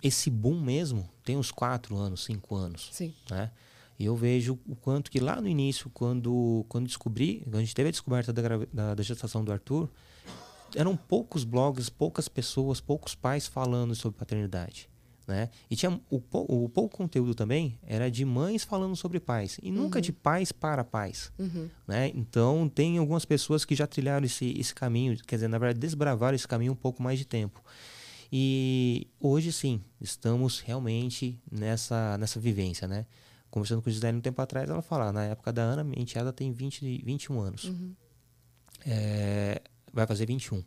esse 0.01 0.29
boom 0.29 0.59
mesmo 0.59 1.09
tem 1.23 1.37
uns 1.37 1.51
quatro 1.51 1.95
anos, 1.95 2.23
cinco 2.23 2.55
anos. 2.55 2.89
Sim. 2.91 3.13
Né? 3.29 3.51
E 3.97 4.05
eu 4.05 4.15
vejo 4.15 4.59
o 4.67 4.75
quanto 4.75 5.09
que 5.09 5.19
lá 5.19 5.39
no 5.39 5.47
início, 5.47 5.89
quando, 5.93 6.65
quando 6.67 6.85
descobri, 6.85 7.41
quando 7.43 7.55
a 7.57 7.61
gente 7.61 7.73
teve 7.73 7.89
a 7.89 7.91
descoberta 7.91 8.33
da, 8.33 8.41
da, 8.71 8.95
da 8.95 9.03
gestação 9.03 9.43
do 9.43 9.51
Arthur, 9.51 9.89
eram 10.75 10.95
poucos 10.97 11.43
blogs, 11.43 11.89
poucas 11.89 12.27
pessoas, 12.27 12.81
poucos 12.81 13.15
pais 13.15 13.47
falando 13.47 13.95
sobre 13.95 14.19
paternidade. 14.19 14.89
Né? 15.27 15.49
E 15.71 15.75
tinha 15.75 15.91
o, 16.09 16.21
o, 16.31 16.69
pouco 16.69 16.97
conteúdo 16.97 17.33
também 17.33 17.79
era 17.81 18.11
de 18.11 18.23
mães 18.23 18.63
falando 18.63 18.95
sobre 18.95 19.19
pais 19.19 19.59
e 19.63 19.71
nunca 19.71 19.97
uhum. 19.97 20.01
de 20.01 20.11
pais 20.11 20.51
para 20.51 20.83
pais. 20.83 21.31
Uhum. 21.39 21.67
Né? 21.87 22.11
Então 22.13 22.69
tem 22.69 22.99
algumas 22.99 23.25
pessoas 23.25 23.65
que 23.65 23.73
já 23.73 23.87
trilharam 23.87 24.23
esse, 24.23 24.53
esse 24.59 24.75
caminho, 24.75 25.17
quer 25.25 25.37
dizer, 25.37 25.47
na 25.47 25.57
verdade 25.57 25.79
desbravaram 25.79 26.35
esse 26.35 26.47
caminho 26.47 26.73
um 26.73 26.75
pouco 26.75 27.01
mais 27.01 27.17
de 27.17 27.25
tempo. 27.25 27.63
E 28.31 29.07
hoje 29.19 29.51
sim, 29.51 29.81
estamos 30.01 30.59
realmente 30.59 31.39
nessa, 31.51 32.17
nessa 32.17 32.39
vivência, 32.39 32.87
né? 32.87 33.05
Conversando 33.49 33.81
com 33.81 33.89
a 33.89 33.91
Gisele 33.91 34.17
um 34.17 34.21
tempo 34.21 34.41
atrás, 34.41 34.69
ela 34.69 34.81
fala, 34.81 35.11
na 35.11 35.25
época 35.25 35.53
da 35.53 35.61
Ana, 35.61 35.83
minha 35.83 36.01
enteada 36.01 36.33
tem 36.33 36.51
20, 36.51 37.03
21 37.05 37.39
anos. 37.39 37.63
Uhum. 37.65 37.95
É, 38.85 39.61
vai 39.93 40.05
fazer 40.05 40.25
21. 40.25 40.63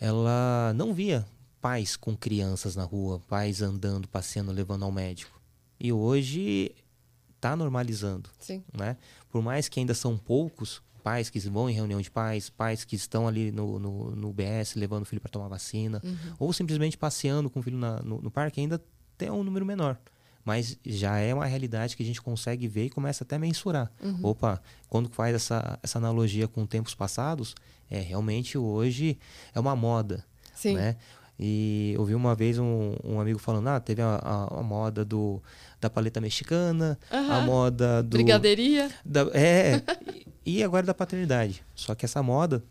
Ela 0.00 0.72
não 0.74 0.92
via 0.92 1.26
pais 1.60 1.96
com 1.96 2.16
crianças 2.16 2.74
na 2.74 2.84
rua, 2.84 3.20
pais 3.28 3.62
andando, 3.62 4.08
passeando, 4.08 4.50
levando 4.50 4.84
ao 4.84 4.90
médico. 4.90 5.40
E 5.78 5.92
hoje 5.92 6.74
está 7.36 7.54
normalizando. 7.54 8.28
Sim. 8.38 8.64
Né? 8.72 8.96
Por 9.30 9.42
mais 9.42 9.68
que 9.68 9.78
ainda 9.78 9.94
são 9.94 10.16
poucos 10.16 10.82
pais 11.00 11.30
que 11.30 11.38
vão 11.40 11.68
em 11.68 11.72
reunião 11.72 12.00
de 12.00 12.10
pais, 12.10 12.48
pais 12.48 12.84
que 12.84 12.94
estão 12.94 13.26
ali 13.26 13.50
no, 13.50 13.78
no, 13.78 14.14
no 14.14 14.32
BS 14.32 14.74
levando 14.76 15.02
o 15.02 15.06
filho 15.06 15.20
para 15.20 15.30
tomar 15.30 15.48
vacina, 15.48 16.00
uhum. 16.04 16.34
ou 16.38 16.52
simplesmente 16.52 16.96
passeando 16.96 17.50
com 17.50 17.60
o 17.60 17.62
filho 17.62 17.78
na, 17.78 18.00
no, 18.02 18.20
no 18.20 18.30
parque, 18.30 18.60
ainda 18.60 18.80
tem 19.18 19.30
um 19.30 19.42
número 19.42 19.66
menor 19.66 19.98
mas 20.44 20.78
já 20.84 21.18
é 21.18 21.34
uma 21.34 21.46
realidade 21.46 21.96
que 21.96 22.02
a 22.02 22.06
gente 22.06 22.20
consegue 22.20 22.66
ver 22.66 22.86
e 22.86 22.90
começa 22.90 23.24
até 23.24 23.36
a 23.36 23.38
mensurar. 23.38 23.90
Uhum. 24.02 24.20
Opa, 24.22 24.60
quando 24.88 25.08
faz 25.10 25.34
essa, 25.34 25.78
essa 25.82 25.98
analogia 25.98 26.48
com 26.48 26.66
tempos 26.66 26.94
passados, 26.94 27.54
é 27.90 28.00
realmente 28.00 28.56
hoje 28.56 29.18
é 29.54 29.60
uma 29.60 29.76
moda. 29.76 30.24
Sim. 30.54 30.74
Né? 30.74 30.96
E 31.38 31.94
ouvi 31.98 32.14
uma 32.14 32.34
vez 32.34 32.58
um, 32.58 32.94
um 33.02 33.18
amigo 33.18 33.38
falando, 33.38 33.68
ah, 33.68 33.80
teve 33.80 34.02
a, 34.02 34.16
a, 34.16 34.60
a 34.60 34.62
moda 34.62 35.04
do, 35.04 35.42
da 35.80 35.88
paleta 35.88 36.20
mexicana, 36.20 36.98
uhum. 37.10 37.32
a 37.32 37.40
moda 37.40 38.02
do... 38.02 38.10
Brigadeiria. 38.10 38.90
Da, 39.04 39.22
é, 39.32 39.82
e 40.44 40.62
agora 40.62 40.86
da 40.86 40.94
paternidade. 40.94 41.64
Só 41.74 41.94
que 41.94 42.04
essa 42.04 42.22
moda 42.22 42.62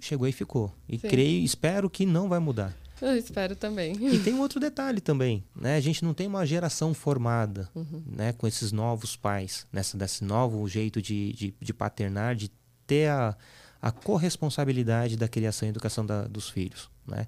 chegou 0.00 0.26
e 0.26 0.32
ficou. 0.32 0.72
E 0.88 0.98
Sim. 0.98 1.08
creio, 1.08 1.44
espero 1.44 1.88
que 1.90 2.06
não 2.06 2.28
vai 2.28 2.38
mudar. 2.38 2.76
Eu 3.00 3.14
espero 3.16 3.54
também. 3.54 3.92
E 4.00 4.18
tem 4.20 4.32
um 4.34 4.40
outro 4.40 4.58
detalhe 4.58 5.00
também, 5.00 5.44
né? 5.54 5.76
A 5.76 5.80
gente 5.80 6.04
não 6.04 6.14
tem 6.14 6.26
uma 6.26 6.46
geração 6.46 6.94
formada, 6.94 7.68
uhum. 7.74 8.02
né? 8.06 8.32
Com 8.32 8.46
esses 8.46 8.72
novos 8.72 9.16
pais, 9.16 9.66
nessa 9.72 9.98
desse 9.98 10.24
novo 10.24 10.66
jeito 10.68 11.02
de, 11.02 11.32
de, 11.32 11.54
de 11.60 11.74
paternar, 11.74 12.34
de 12.34 12.50
ter 12.86 13.10
a, 13.10 13.36
a 13.82 13.90
corresponsabilidade 13.90 15.16
da 15.16 15.28
criação 15.28 15.68
e 15.68 15.70
educação 15.70 16.06
da, 16.06 16.22
dos 16.22 16.48
filhos, 16.48 16.88
né? 17.06 17.26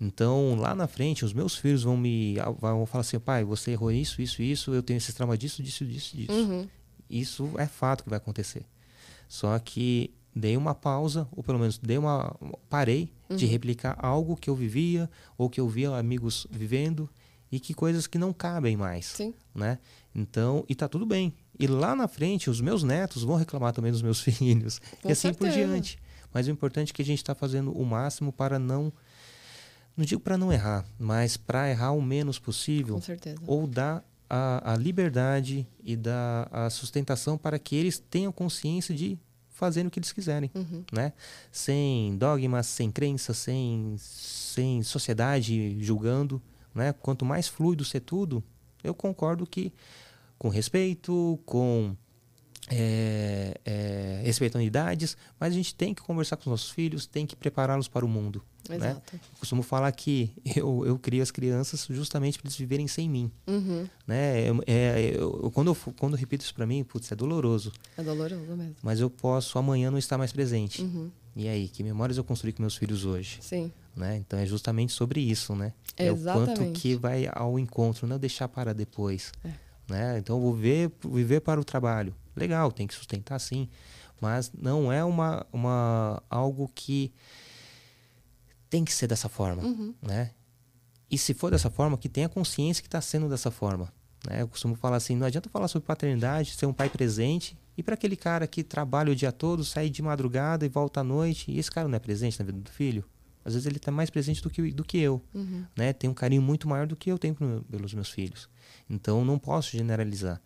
Então, 0.00 0.54
lá 0.54 0.76
na 0.76 0.86
frente, 0.86 1.24
os 1.24 1.32
meus 1.32 1.56
filhos 1.56 1.82
vão 1.82 1.96
me 1.96 2.36
vão 2.60 2.86
falar 2.86 3.00
assim, 3.00 3.18
pai, 3.18 3.42
você 3.42 3.72
errou 3.72 3.90
isso, 3.90 4.22
isso, 4.22 4.40
isso, 4.40 4.72
eu 4.72 4.82
tenho 4.82 4.98
esse 4.98 5.12
trauma 5.12 5.36
disso, 5.36 5.60
disso, 5.60 5.84
disso, 5.84 6.16
disso. 6.16 6.32
Uhum. 6.32 6.68
Isso 7.10 7.50
é 7.58 7.66
fato 7.66 8.04
que 8.04 8.10
vai 8.10 8.18
acontecer. 8.18 8.64
Só 9.28 9.58
que 9.58 10.10
dei 10.34 10.56
uma 10.56 10.74
pausa, 10.74 11.28
ou 11.32 11.42
pelo 11.42 11.58
menos 11.58 11.78
dei 11.78 11.98
uma 11.98 12.34
parei 12.68 13.12
uhum. 13.28 13.36
de 13.36 13.46
replicar 13.46 13.96
algo 13.98 14.36
que 14.36 14.48
eu 14.48 14.54
vivia 14.54 15.10
ou 15.36 15.50
que 15.50 15.60
eu 15.60 15.68
via 15.68 15.90
amigos 15.96 16.46
vivendo 16.50 17.08
e 17.50 17.58
que 17.58 17.74
coisas 17.74 18.06
que 18.06 18.18
não 18.18 18.32
cabem 18.32 18.76
mais, 18.76 19.06
Sim. 19.06 19.34
né? 19.54 19.78
Então, 20.14 20.64
e 20.68 20.74
tá 20.74 20.88
tudo 20.88 21.06
bem. 21.06 21.32
E 21.58 21.66
lá 21.66 21.94
na 21.94 22.06
frente, 22.06 22.50
os 22.50 22.60
meus 22.60 22.82
netos 22.82 23.22
vão 23.22 23.36
reclamar 23.36 23.72
também 23.72 23.92
dos 23.92 24.02
meus 24.02 24.20
filhos 24.22 24.80
Com 25.02 25.08
e 25.08 25.12
assim 25.12 25.28
certeza. 25.28 25.38
por 25.38 25.50
diante. 25.50 25.98
Mas 26.32 26.46
o 26.46 26.50
importante 26.50 26.92
é 26.92 26.94
que 26.94 27.02
a 27.02 27.04
gente 27.04 27.18
está 27.18 27.34
fazendo 27.34 27.72
o 27.72 27.84
máximo 27.84 28.32
para 28.32 28.58
não 28.58 28.92
não 29.96 30.04
digo 30.04 30.20
para 30.20 30.38
não 30.38 30.52
errar, 30.52 30.86
mas 30.96 31.36
para 31.36 31.68
errar 31.68 31.90
o 31.90 32.00
menos 32.00 32.38
possível. 32.38 32.94
Com 32.94 33.00
certeza. 33.00 33.40
Ou 33.48 33.66
dar 33.66 34.04
a, 34.28 34.72
a 34.72 34.76
liberdade 34.76 35.66
e 35.82 35.96
dar 35.96 36.48
a 36.52 36.70
sustentação 36.70 37.38
para 37.38 37.58
que 37.58 37.74
eles 37.76 37.98
tenham 37.98 38.32
consciência 38.32 38.94
de 38.94 39.18
fazerem 39.48 39.88
o 39.88 39.90
que 39.90 39.98
eles 39.98 40.12
quiserem, 40.12 40.50
uhum. 40.54 40.84
né? 40.92 41.12
Sem 41.50 42.16
dogmas, 42.16 42.66
sem 42.66 42.90
crenças, 42.90 43.38
sem, 43.38 43.96
sem 43.98 44.82
sociedade 44.82 45.76
julgando, 45.80 46.40
né? 46.74 46.92
Quanto 46.92 47.24
mais 47.24 47.48
fluido 47.48 47.84
ser 47.84 48.00
tudo, 48.00 48.42
eu 48.84 48.94
concordo 48.94 49.46
que 49.46 49.72
com 50.38 50.48
respeito, 50.48 51.38
com 51.44 51.96
é, 52.70 53.54
é, 53.64 54.22
respeitando 54.24 54.64
idades, 54.64 55.16
mas 55.38 55.52
a 55.52 55.56
gente 55.56 55.74
tem 55.74 55.94
que 55.94 56.02
conversar 56.02 56.36
com 56.36 56.42
os 56.42 56.46
nossos 56.46 56.70
filhos, 56.70 57.06
tem 57.06 57.26
que 57.26 57.36
prepará-los 57.36 57.88
para 57.88 58.04
o 58.04 58.08
mundo. 58.08 58.42
Né? 58.68 58.76
Exato. 58.76 59.20
Costumo 59.38 59.62
falar 59.62 59.90
que 59.92 60.30
eu, 60.56 60.84
eu 60.84 60.98
crio 60.98 61.22
as 61.22 61.30
crianças 61.30 61.86
justamente 61.88 62.38
para 62.38 62.48
eles 62.48 62.56
viverem 62.56 62.86
sem 62.86 63.08
mim. 63.08 63.30
Uhum. 63.46 63.88
Né? 64.06 64.46
É, 64.46 64.52
é, 64.66 65.16
eu, 65.16 65.50
quando, 65.52 65.68
eu, 65.68 65.94
quando 65.98 66.12
eu 66.14 66.18
repito 66.18 66.44
isso 66.44 66.54
para 66.54 66.66
mim, 66.66 66.84
putz, 66.84 67.10
é 67.10 67.16
doloroso. 67.16 67.72
É 67.96 68.02
doloroso 68.02 68.56
mesmo. 68.56 68.76
Mas 68.82 69.00
eu 69.00 69.08
posso 69.08 69.58
amanhã 69.58 69.90
não 69.90 69.98
estar 69.98 70.18
mais 70.18 70.32
presente. 70.32 70.82
Uhum. 70.82 71.10
E 71.34 71.48
aí, 71.48 71.68
que 71.68 71.82
memórias 71.82 72.18
eu 72.18 72.24
construí 72.24 72.52
com 72.52 72.62
meus 72.62 72.76
filhos 72.76 73.04
hoje? 73.04 73.38
Sim. 73.40 73.72
Né? 73.96 74.16
Então 74.16 74.38
é 74.38 74.46
justamente 74.46 74.92
sobre 74.92 75.20
isso, 75.20 75.54
né? 75.54 75.72
É 75.96 76.10
o 76.12 76.16
quanto 76.16 76.72
que 76.72 76.94
vai 76.94 77.28
ao 77.32 77.58
encontro, 77.58 78.06
não 78.06 78.18
deixar 78.18 78.48
para 78.48 78.72
depois. 78.72 79.32
É. 79.44 79.50
Né? 79.88 80.18
Então 80.18 80.40
vou 80.40 80.54
ver, 80.54 80.92
viver 81.04 81.40
para 81.40 81.60
o 81.60 81.64
trabalho. 81.64 82.14
Legal, 82.36 82.70
tem 82.70 82.86
que 82.86 82.94
sustentar 82.94 83.38
sim, 83.38 83.68
mas 84.20 84.52
não 84.52 84.92
é 84.92 85.02
uma, 85.04 85.46
uma 85.52 86.22
algo 86.30 86.70
que 86.74 87.12
tem 88.70 88.84
que 88.84 88.92
ser 88.92 89.06
dessa 89.06 89.28
forma, 89.28 89.62
uhum. 89.62 89.94
né? 90.02 90.32
E 91.10 91.16
se 91.16 91.32
for 91.32 91.50
dessa 91.50 91.70
forma, 91.70 91.96
que 91.96 92.08
tenha 92.08 92.28
consciência 92.28 92.82
que 92.82 92.86
está 92.86 93.00
sendo 93.00 93.30
dessa 93.30 93.50
forma. 93.50 93.90
Né? 94.28 94.42
Eu 94.42 94.48
costumo 94.48 94.74
falar 94.74 94.98
assim, 94.98 95.16
não 95.16 95.26
adianta 95.26 95.48
falar 95.48 95.66
sobre 95.66 95.86
paternidade, 95.86 96.54
ser 96.54 96.66
um 96.66 96.72
pai 96.72 96.90
presente, 96.90 97.56
e 97.78 97.82
para 97.82 97.94
aquele 97.94 98.14
cara 98.14 98.46
que 98.46 98.62
trabalha 98.62 99.10
o 99.10 99.16
dia 99.16 99.32
todo, 99.32 99.64
sai 99.64 99.88
de 99.88 100.02
madrugada 100.02 100.66
e 100.66 100.68
volta 100.68 101.00
à 101.00 101.04
noite, 101.04 101.50
e 101.50 101.58
esse 101.58 101.70
cara 101.70 101.88
não 101.88 101.96
é 101.96 101.98
presente 101.98 102.38
na 102.38 102.44
vida 102.44 102.58
do 102.58 102.70
filho, 102.70 103.04
às 103.44 103.54
vezes 103.54 103.66
ele 103.66 103.78
está 103.78 103.90
mais 103.90 104.10
presente 104.10 104.42
do 104.42 104.50
que, 104.50 104.70
do 104.72 104.84
que 104.84 104.98
eu. 104.98 105.22
Uhum. 105.32 105.64
Né? 105.74 105.94
Tem 105.94 106.10
um 106.10 106.14
carinho 106.14 106.42
muito 106.42 106.68
maior 106.68 106.86
do 106.86 106.94
que 106.94 107.10
eu 107.10 107.18
tenho 107.18 107.34
pelos 107.70 107.94
meus 107.94 108.10
filhos. 108.10 108.48
Então 108.88 109.24
não 109.24 109.38
posso 109.38 109.70
generalizar. 109.76 110.40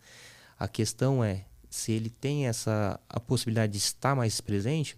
A 0.59 0.67
questão 0.67 1.23
é, 1.23 1.45
se 1.69 1.91
ele 1.91 2.09
tem 2.09 2.47
essa 2.47 2.99
a 3.09 3.19
possibilidade 3.19 3.71
de 3.73 3.77
estar 3.79 4.15
mais 4.15 4.39
presente, 4.41 4.97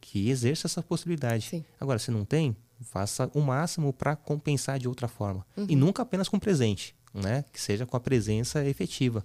que 0.00 0.28
exerça 0.28 0.66
essa 0.66 0.82
possibilidade. 0.82 1.46
Sim. 1.46 1.64
Agora, 1.80 1.98
se 1.98 2.10
não 2.10 2.24
tem, 2.24 2.56
faça 2.82 3.30
o 3.34 3.40
máximo 3.40 3.92
para 3.92 4.14
compensar 4.16 4.78
de 4.78 4.86
outra 4.88 5.08
forma. 5.08 5.46
Uhum. 5.56 5.66
E 5.68 5.74
nunca 5.76 6.02
apenas 6.02 6.28
com 6.28 6.38
presente, 6.38 6.94
né? 7.12 7.44
Que 7.52 7.60
seja 7.60 7.86
com 7.86 7.96
a 7.96 8.00
presença 8.00 8.64
efetiva. 8.66 9.24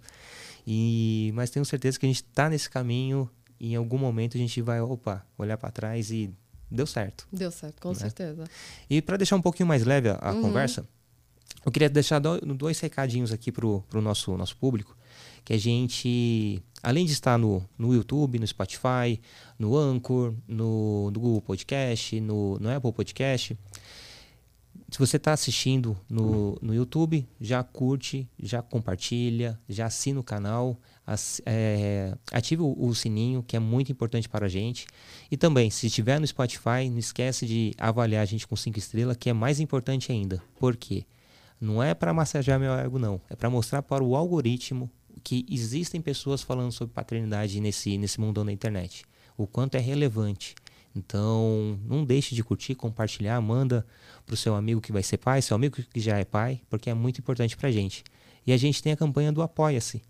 E 0.65 1.31
mas 1.33 1.49
tenho 1.49 1.65
certeza 1.65 1.99
que 1.99 2.05
a 2.05 2.09
gente 2.09 2.23
está 2.23 2.49
nesse 2.49 2.69
caminho 2.69 3.29
e 3.59 3.73
em 3.73 3.75
algum 3.75 3.97
momento 3.97 4.35
a 4.37 4.39
gente 4.39 4.61
vai, 4.61 4.79
opa, 4.81 5.25
olhar 5.37 5.57
para 5.57 5.71
trás 5.71 6.11
e 6.11 6.33
deu 6.71 6.85
certo. 6.87 7.27
Deu 7.31 7.51
certo, 7.51 7.81
com 7.81 7.89
né? 7.89 7.95
certeza. 7.95 8.45
E 8.89 9.01
para 9.01 9.17
deixar 9.17 9.35
um 9.35 9.41
pouquinho 9.41 9.67
mais 9.67 9.83
leve 9.83 10.09
a, 10.09 10.15
a 10.21 10.31
Uhum. 10.33 10.41
conversa, 10.41 10.87
eu 11.65 11.71
queria 11.71 11.89
deixar 11.89 12.19
do- 12.19 12.39
dois 12.55 12.79
recadinhos 12.79 13.31
aqui 13.31 13.51
pro, 13.51 13.83
pro 13.89 14.01
nosso, 14.01 14.35
nosso 14.37 14.55
público, 14.57 14.95
que 15.43 15.53
a 15.53 15.57
gente, 15.57 16.61
além 16.81 17.05
de 17.05 17.11
estar 17.11 17.37
no, 17.37 17.63
no 17.77 17.93
YouTube, 17.93 18.39
no 18.39 18.47
Spotify, 18.47 19.19
no 19.57 19.77
Anchor, 19.77 20.33
no, 20.47 21.11
no 21.11 21.19
Google 21.19 21.41
Podcast, 21.41 22.19
no, 22.19 22.57
no 22.59 22.69
Apple 22.69 22.91
Podcast, 22.93 23.57
se 24.91 24.97
você 24.97 25.17
está 25.17 25.33
assistindo 25.33 25.95
no, 26.09 26.57
no 26.61 26.73
YouTube, 26.73 27.27
já 27.39 27.63
curte, 27.63 28.27
já 28.41 28.61
compartilha, 28.61 29.59
já 29.67 29.85
assina 29.85 30.19
o 30.19 30.23
canal, 30.23 30.79
as, 31.05 31.41
é, 31.45 32.15
ative 32.31 32.63
o, 32.63 32.75
o, 32.77 32.95
sininho, 32.95 33.43
que 33.43 33.55
é 33.55 33.59
muito 33.59 33.91
importante 33.91 34.27
para 34.27 34.47
a 34.47 34.49
gente. 34.49 34.87
E 35.29 35.37
também, 35.37 35.69
se 35.69 35.87
estiver 35.87 36.19
no 36.19 36.25
Spotify, 36.25 36.89
não 36.89 36.97
esquece 36.97 37.45
de 37.45 37.73
avaliar 37.77 38.23
a 38.23 38.25
gente 38.25 38.47
com 38.47 38.55
cinco 38.55 38.79
estrelas, 38.79 39.15
que 39.17 39.29
é 39.29 39.33
mais 39.33 39.59
importante 39.59 40.11
ainda. 40.11 40.41
Por 40.59 40.75
quê? 40.75 41.05
Não 41.59 41.83
é 41.83 41.93
para 41.93 42.13
massagear 42.13 42.59
meu 42.59 42.73
ego, 42.73 42.97
não. 42.97 43.19
É 43.29 43.35
para 43.35 43.49
mostrar 43.49 43.81
para 43.81 44.03
o 44.03 44.15
algoritmo 44.15 44.89
que 45.23 45.45
existem 45.49 46.01
pessoas 46.01 46.41
falando 46.41 46.71
sobre 46.71 46.93
paternidade 46.93 47.59
nesse, 47.59 47.97
nesse 47.97 48.19
mundão 48.19 48.45
da 48.45 48.51
internet. 48.51 49.03
O 49.37 49.45
quanto 49.45 49.75
é 49.75 49.79
relevante. 49.79 50.55
Então, 50.95 51.77
não 51.85 52.05
deixe 52.05 52.33
de 52.33 52.43
curtir, 52.43 52.73
compartilhar, 52.75 53.39
manda 53.41 53.85
para 54.25 54.33
o 54.33 54.37
seu 54.37 54.55
amigo 54.55 54.81
que 54.81 54.91
vai 54.91 55.03
ser 55.03 55.17
pai, 55.17 55.41
seu 55.41 55.55
amigo 55.55 55.77
que 55.93 55.99
já 55.99 56.17
é 56.17 56.25
pai, 56.25 56.61
porque 56.69 56.89
é 56.89 56.93
muito 56.93 57.19
importante 57.19 57.55
para 57.55 57.69
a 57.69 57.71
gente. 57.71 58.03
E 58.47 58.53
a 58.53 58.57
gente 58.57 58.81
tem 58.81 58.93
a 58.93 58.97
campanha 58.97 59.31
do 59.31 59.41
Apoia-se. 59.41 60.01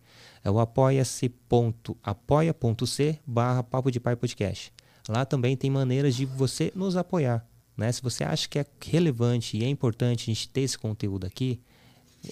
É 0.43 0.50
o 0.50 0.60
apoia-se.apoia.c 0.60 3.20
barra 3.26 3.64
Papo 3.64 3.91
de 3.91 4.00
Pai 4.00 4.16
Podcast. 4.16 4.72
Lá 5.08 5.26
também 5.26 5.58
tem 5.58 5.70
maneiras 5.70 6.16
de 6.16 6.26
você 6.26 6.72
nos 6.76 6.95
apoiar. 6.95 7.45
Né? 7.80 7.92
Se 7.94 8.02
você 8.02 8.26
acha 8.26 8.48
que 8.50 8.60
é 8.60 8.66
relevante 8.82 9.56
e 9.56 9.64
é 9.64 9.70
importante 9.70 10.24
a 10.24 10.34
gente 10.34 10.50
ter 10.50 10.62
esse 10.62 10.78
conteúdo 10.78 11.26
aqui, 11.26 11.62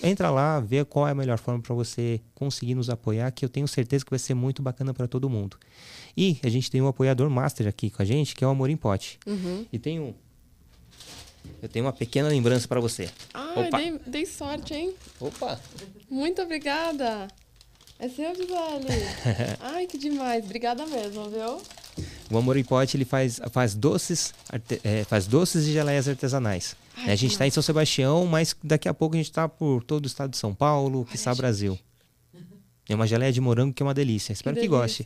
entra 0.04 0.30
lá, 0.30 0.60
vê 0.60 0.84
qual 0.84 1.08
é 1.08 1.12
a 1.12 1.16
melhor 1.16 1.40
forma 1.40 1.62
para 1.62 1.74
você 1.74 2.20
conseguir 2.36 2.76
nos 2.76 2.90
apoiar, 2.90 3.32
que 3.32 3.46
eu 3.46 3.50
tenho 3.50 3.66
certeza 3.66 4.04
que 4.04 4.10
vai 4.10 4.20
ser 4.20 4.34
muito 4.34 4.62
bacana 4.62 4.94
para 4.94 5.08
todo 5.08 5.30
mundo. 5.30 5.58
E 6.18 6.38
a 6.44 6.50
gente 6.50 6.70
tem 6.70 6.82
um 6.82 6.88
apoiador 6.88 7.30
master 7.30 7.66
aqui 7.66 7.90
com 7.90 8.02
a 8.02 8.06
gente, 8.06 8.36
que 8.36 8.44
é 8.44 8.48
o 8.48 8.50
Amor 8.50 8.70
em 8.70 8.76
Pote. 8.76 9.18
Uhum. 9.26 9.66
E 9.72 9.80
tem 9.80 10.02
um. 10.02 10.14
Eu 11.62 11.70
tenho 11.70 11.86
uma 11.86 11.94
pequena 11.94 12.28
lembrança 12.28 12.68
para 12.68 12.82
você. 12.82 13.10
Ai, 13.34 13.70
dei, 13.70 14.00
dei, 14.06 14.26
sorte, 14.26 14.74
hein? 14.74 14.94
Opa! 15.18 15.58
Muito 16.10 16.42
obrigada! 16.42 17.30
É 17.98 18.10
seu, 18.10 18.36
Gisele? 18.36 18.52
Ai, 19.62 19.88
que 19.88 19.98
demais! 19.98 20.44
Obrigada 20.44 20.86
mesmo, 20.86 21.30
viu? 21.30 21.62
O 22.30 22.38
Amor 22.38 22.58
em 22.58 22.64
Pote 22.64 22.98
ele 22.98 23.06
faz, 23.06 23.40
faz, 23.52 23.74
doces, 23.74 24.34
é, 24.84 25.04
faz 25.04 25.28
doces 25.28 25.66
e 25.66 25.72
geleias 25.72 26.08
artesanais. 26.08 26.76
Ai, 26.96 27.12
a 27.12 27.16
gente 27.16 27.32
está 27.32 27.48
em 27.48 27.52
São 27.52 27.64
Sebastião, 27.64 28.26
mas 28.26 28.56
daqui 28.64 28.90
a 28.90 28.94
pouco 28.94 29.16
a 29.16 29.18
gente 29.18 29.30
está 29.30 29.48
por 29.48 29.84
todo 29.84 30.04
o 30.06 30.08
estado 30.08 30.32
de 30.32 30.38
São 30.38 30.54
Paulo, 30.54 31.06
que 31.06 31.16
está 31.16 31.34
Brasil. 31.34 31.78
É 32.90 32.96
uma 32.96 33.06
geleia 33.06 33.34
de 33.34 33.42
morango 33.42 33.74
que 33.74 33.84
é 33.84 33.86
uma 33.86 33.94
delícia. 33.94 34.32
Espero 34.32 34.56
que, 34.56 34.62
que 34.62 34.68
goste. 34.70 35.04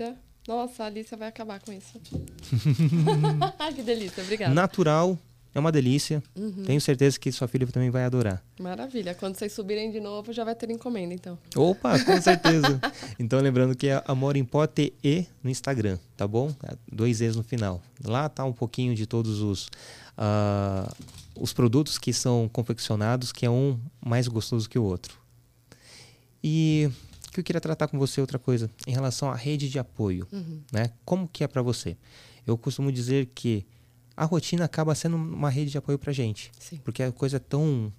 Nossa, 0.48 0.84
a 0.84 0.86
Alicia 0.86 1.18
vai 1.18 1.28
acabar 1.28 1.60
com 1.60 1.72
isso. 1.74 2.00
que 3.76 3.82
delícia, 3.82 4.22
obrigada. 4.22 4.54
Natural, 4.54 5.18
é 5.54 5.60
uma 5.60 5.72
delícia. 5.72 6.24
Uhum. 6.36 6.64
Tenho 6.64 6.80
certeza 6.80 7.20
que 7.20 7.32
sua 7.32 7.48
filha 7.48 7.68
também 7.68 7.90
vai 7.90 8.04
adorar. 8.04 8.44
Maravilha. 8.60 9.14
Quando 9.14 9.36
vocês 9.36 9.52
subirem 9.52 9.92
de 9.92 10.00
novo, 10.00 10.32
já 10.32 10.44
vai 10.44 10.56
ter 10.56 10.70
encomenda, 10.72 11.14
então. 11.14 11.38
Opa, 11.56 12.00
com 12.00 12.20
certeza. 12.22 12.80
então, 13.20 13.40
lembrando 13.40 13.76
que 13.76 13.88
é 13.88 14.02
Amor 14.08 14.38
em 14.38 14.46
Pó 14.46 14.66
TE 14.66 15.28
no 15.44 15.50
Instagram, 15.50 15.98
tá 16.16 16.28
bom? 16.28 16.54
Dois 16.92 17.22
E's 17.22 17.36
no 17.36 17.44
final. 17.44 17.82
Lá 18.04 18.30
tá 18.30 18.46
um 18.46 18.54
pouquinho 18.54 18.96
de 18.96 19.06
todos 19.06 19.42
os, 19.42 19.68
uh, 20.18 20.92
os 21.36 21.52
produtos 21.52 21.98
que 21.98 22.14
são 22.14 22.50
confeccionados, 22.52 23.32
que 23.32 23.46
é 23.46 23.50
um 23.50 23.78
mais 24.04 24.28
gostoso 24.28 24.70
que 24.70 24.80
o 24.80 24.84
outro. 24.84 25.20
E 26.44 26.90
que 27.32 27.40
eu 27.40 27.44
queria 27.44 27.62
tratar 27.62 27.88
com 27.88 27.98
você 27.98 28.20
outra 28.20 28.40
coisa 28.40 28.70
em 28.86 28.92
relação 28.92 29.30
à 29.30 29.36
rede 29.36 29.70
de 29.70 29.80
apoio, 29.80 30.28
uhum. 30.32 30.62
né? 30.72 30.92
Como 31.06 31.28
que 31.28 31.44
é 31.44 31.48
para 31.48 31.62
você? 31.62 31.96
Eu 32.46 32.58
costumo 32.58 32.92
dizer 32.92 33.30
que 33.34 33.66
a 34.22 34.26
rotina 34.26 34.66
acaba 34.66 34.94
sendo 34.94 35.16
uma 35.18 35.50
rede 35.50 35.72
de 35.72 35.80
apoio 35.80 35.98
para 35.98 36.14
gente, 36.14 36.52
Sim. 36.60 36.80
porque 36.84 37.02
a 37.02 37.12
coisa 37.12 37.38
é 37.38 37.40
tão 37.40 37.92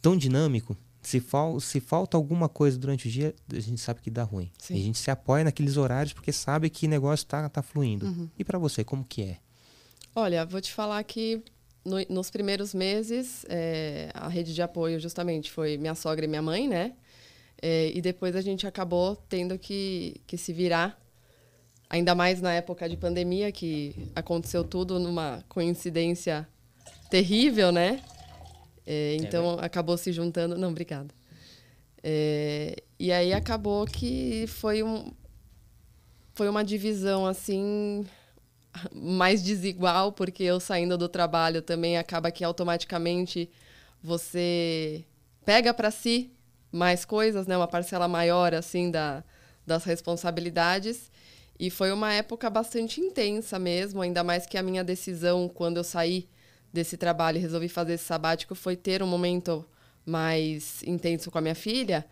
tão 0.00 0.16
dinâmico. 0.16 0.74
Se, 1.02 1.20
fal, 1.20 1.60
se 1.60 1.80
falta 1.80 2.16
alguma 2.16 2.48
coisa 2.48 2.78
durante 2.78 3.08
o 3.08 3.10
dia, 3.10 3.34
a 3.52 3.60
gente 3.60 3.78
sabe 3.78 4.00
que 4.00 4.10
dá 4.10 4.22
ruim. 4.22 4.50
A 4.70 4.72
gente 4.72 4.96
se 4.96 5.10
apoia 5.10 5.44
naqueles 5.44 5.76
horários 5.76 6.14
porque 6.14 6.32
sabe 6.32 6.70
que 6.70 6.86
o 6.86 6.88
negócio 6.88 7.26
tá, 7.26 7.46
tá 7.46 7.62
fluindo. 7.62 8.06
Uhum. 8.06 8.30
E 8.38 8.44
para 8.44 8.58
você, 8.58 8.82
como 8.82 9.04
que 9.04 9.22
é? 9.22 9.36
Olha, 10.16 10.46
vou 10.46 10.62
te 10.62 10.72
falar 10.72 11.02
que 11.04 11.42
no, 11.84 11.96
nos 12.08 12.30
primeiros 12.30 12.72
meses, 12.72 13.44
é, 13.50 14.10
a 14.14 14.28
rede 14.28 14.54
de 14.54 14.62
apoio 14.62 14.98
justamente 14.98 15.50
foi 15.50 15.76
minha 15.76 15.94
sogra 15.94 16.24
e 16.24 16.28
minha 16.28 16.42
mãe, 16.42 16.66
né? 16.66 16.94
É, 17.60 17.90
e 17.94 18.00
depois 18.00 18.34
a 18.34 18.40
gente 18.40 18.66
acabou 18.66 19.14
tendo 19.28 19.58
que, 19.58 20.22
que 20.26 20.38
se 20.38 20.54
virar, 20.54 20.98
ainda 21.88 22.14
mais 22.14 22.40
na 22.40 22.52
época 22.52 22.88
de 22.88 22.96
pandemia, 22.96 23.50
que 23.52 23.94
aconteceu 24.14 24.64
tudo 24.64 24.98
numa 24.98 25.44
coincidência 25.48 26.46
terrível, 27.10 27.72
né? 27.72 28.02
É, 28.86 29.16
então 29.16 29.58
é 29.60 29.64
acabou 29.64 29.96
se 29.96 30.12
juntando. 30.12 30.56
Não, 30.56 30.70
obrigada. 30.70 31.14
É, 32.02 32.76
e 32.98 33.12
aí 33.12 33.32
acabou 33.32 33.84
que 33.86 34.46
foi 34.46 34.82
um 34.82 35.12
foi 36.34 36.48
uma 36.48 36.62
divisão 36.62 37.26
assim 37.26 38.06
mais 38.94 39.42
desigual 39.42 40.12
porque 40.12 40.44
eu 40.44 40.60
saindo 40.60 40.96
do 40.96 41.08
trabalho 41.08 41.60
também 41.60 41.98
acaba 41.98 42.30
que 42.30 42.44
automaticamente 42.44 43.50
você 44.02 45.04
pega 45.44 45.74
para 45.74 45.90
si 45.90 46.30
mais 46.70 47.04
coisas, 47.04 47.46
né? 47.46 47.56
Uma 47.56 47.68
parcela 47.68 48.06
maior, 48.06 48.54
assim, 48.54 48.90
da, 48.90 49.24
das 49.66 49.84
responsabilidades. 49.84 51.10
E 51.58 51.70
foi 51.70 51.90
uma 51.90 52.12
época 52.12 52.48
bastante 52.48 53.00
intensa 53.00 53.58
mesmo, 53.58 54.00
ainda 54.00 54.22
mais 54.22 54.46
que 54.46 54.56
a 54.56 54.62
minha 54.62 54.84
decisão, 54.84 55.48
quando 55.48 55.78
eu 55.78 55.84
saí 55.84 56.28
desse 56.72 56.96
trabalho 56.96 57.38
e 57.38 57.40
resolvi 57.40 57.68
fazer 57.68 57.94
esse 57.94 58.04
sabático, 58.04 58.54
foi 58.54 58.76
ter 58.76 59.02
um 59.02 59.06
momento 59.06 59.64
mais 60.06 60.82
intenso 60.84 61.30
com 61.30 61.38
a 61.38 61.40
minha 61.40 61.54
filha. 61.54 62.06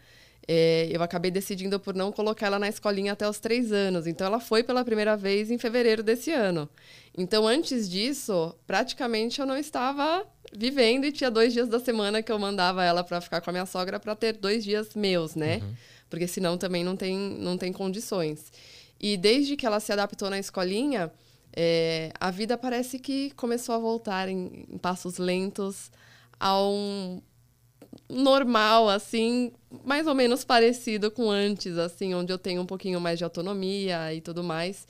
É, 0.48 0.88
eu 0.92 1.02
acabei 1.02 1.30
decidindo 1.30 1.78
por 1.80 1.94
não 1.94 2.12
colocar 2.12 2.46
ela 2.46 2.58
na 2.58 2.68
escolinha 2.68 3.12
até 3.12 3.28
os 3.28 3.40
três 3.40 3.72
anos. 3.72 4.06
Então, 4.06 4.26
ela 4.26 4.38
foi 4.38 4.62
pela 4.62 4.84
primeira 4.84 5.16
vez 5.16 5.50
em 5.50 5.58
fevereiro 5.58 6.02
desse 6.02 6.30
ano. 6.30 6.68
Então, 7.16 7.46
antes 7.46 7.88
disso, 7.88 8.54
praticamente 8.66 9.40
eu 9.40 9.46
não 9.46 9.56
estava 9.56 10.24
vivendo 10.52 11.04
e 11.04 11.12
tinha 11.12 11.30
dois 11.30 11.52
dias 11.52 11.68
da 11.68 11.80
semana 11.80 12.22
que 12.22 12.30
eu 12.30 12.38
mandava 12.38 12.84
ela 12.84 13.02
para 13.02 13.20
ficar 13.20 13.40
com 13.40 13.50
a 13.50 13.52
minha 13.52 13.66
sogra 13.66 13.98
para 13.98 14.14
ter 14.14 14.34
dois 14.34 14.62
dias 14.62 14.94
meus, 14.94 15.34
né? 15.34 15.56
Uhum. 15.56 15.74
Porque 16.08 16.28
senão 16.28 16.56
também 16.56 16.84
não 16.84 16.96
tem, 16.96 17.16
não 17.16 17.58
tem 17.58 17.72
condições. 17.72 18.52
E 19.00 19.16
desde 19.16 19.56
que 19.56 19.66
ela 19.66 19.80
se 19.80 19.92
adaptou 19.92 20.30
na 20.30 20.38
escolinha, 20.38 21.12
é, 21.54 22.12
a 22.18 22.30
vida 22.30 22.56
parece 22.56 22.98
que 22.98 23.30
começou 23.32 23.74
a 23.74 23.78
voltar 23.78 24.28
em, 24.28 24.66
em 24.70 24.78
passos 24.78 25.18
lentos 25.18 25.90
a 26.38 26.60
um 26.62 27.20
normal, 28.08 28.88
assim, 28.88 29.52
mais 29.84 30.06
ou 30.06 30.14
menos 30.14 30.44
parecido 30.44 31.10
com 31.10 31.30
antes, 31.30 31.76
assim, 31.78 32.14
onde 32.14 32.32
eu 32.32 32.38
tenho 32.38 32.62
um 32.62 32.66
pouquinho 32.66 33.00
mais 33.00 33.18
de 33.18 33.24
autonomia 33.24 34.12
e 34.14 34.20
tudo 34.20 34.44
mais. 34.44 34.86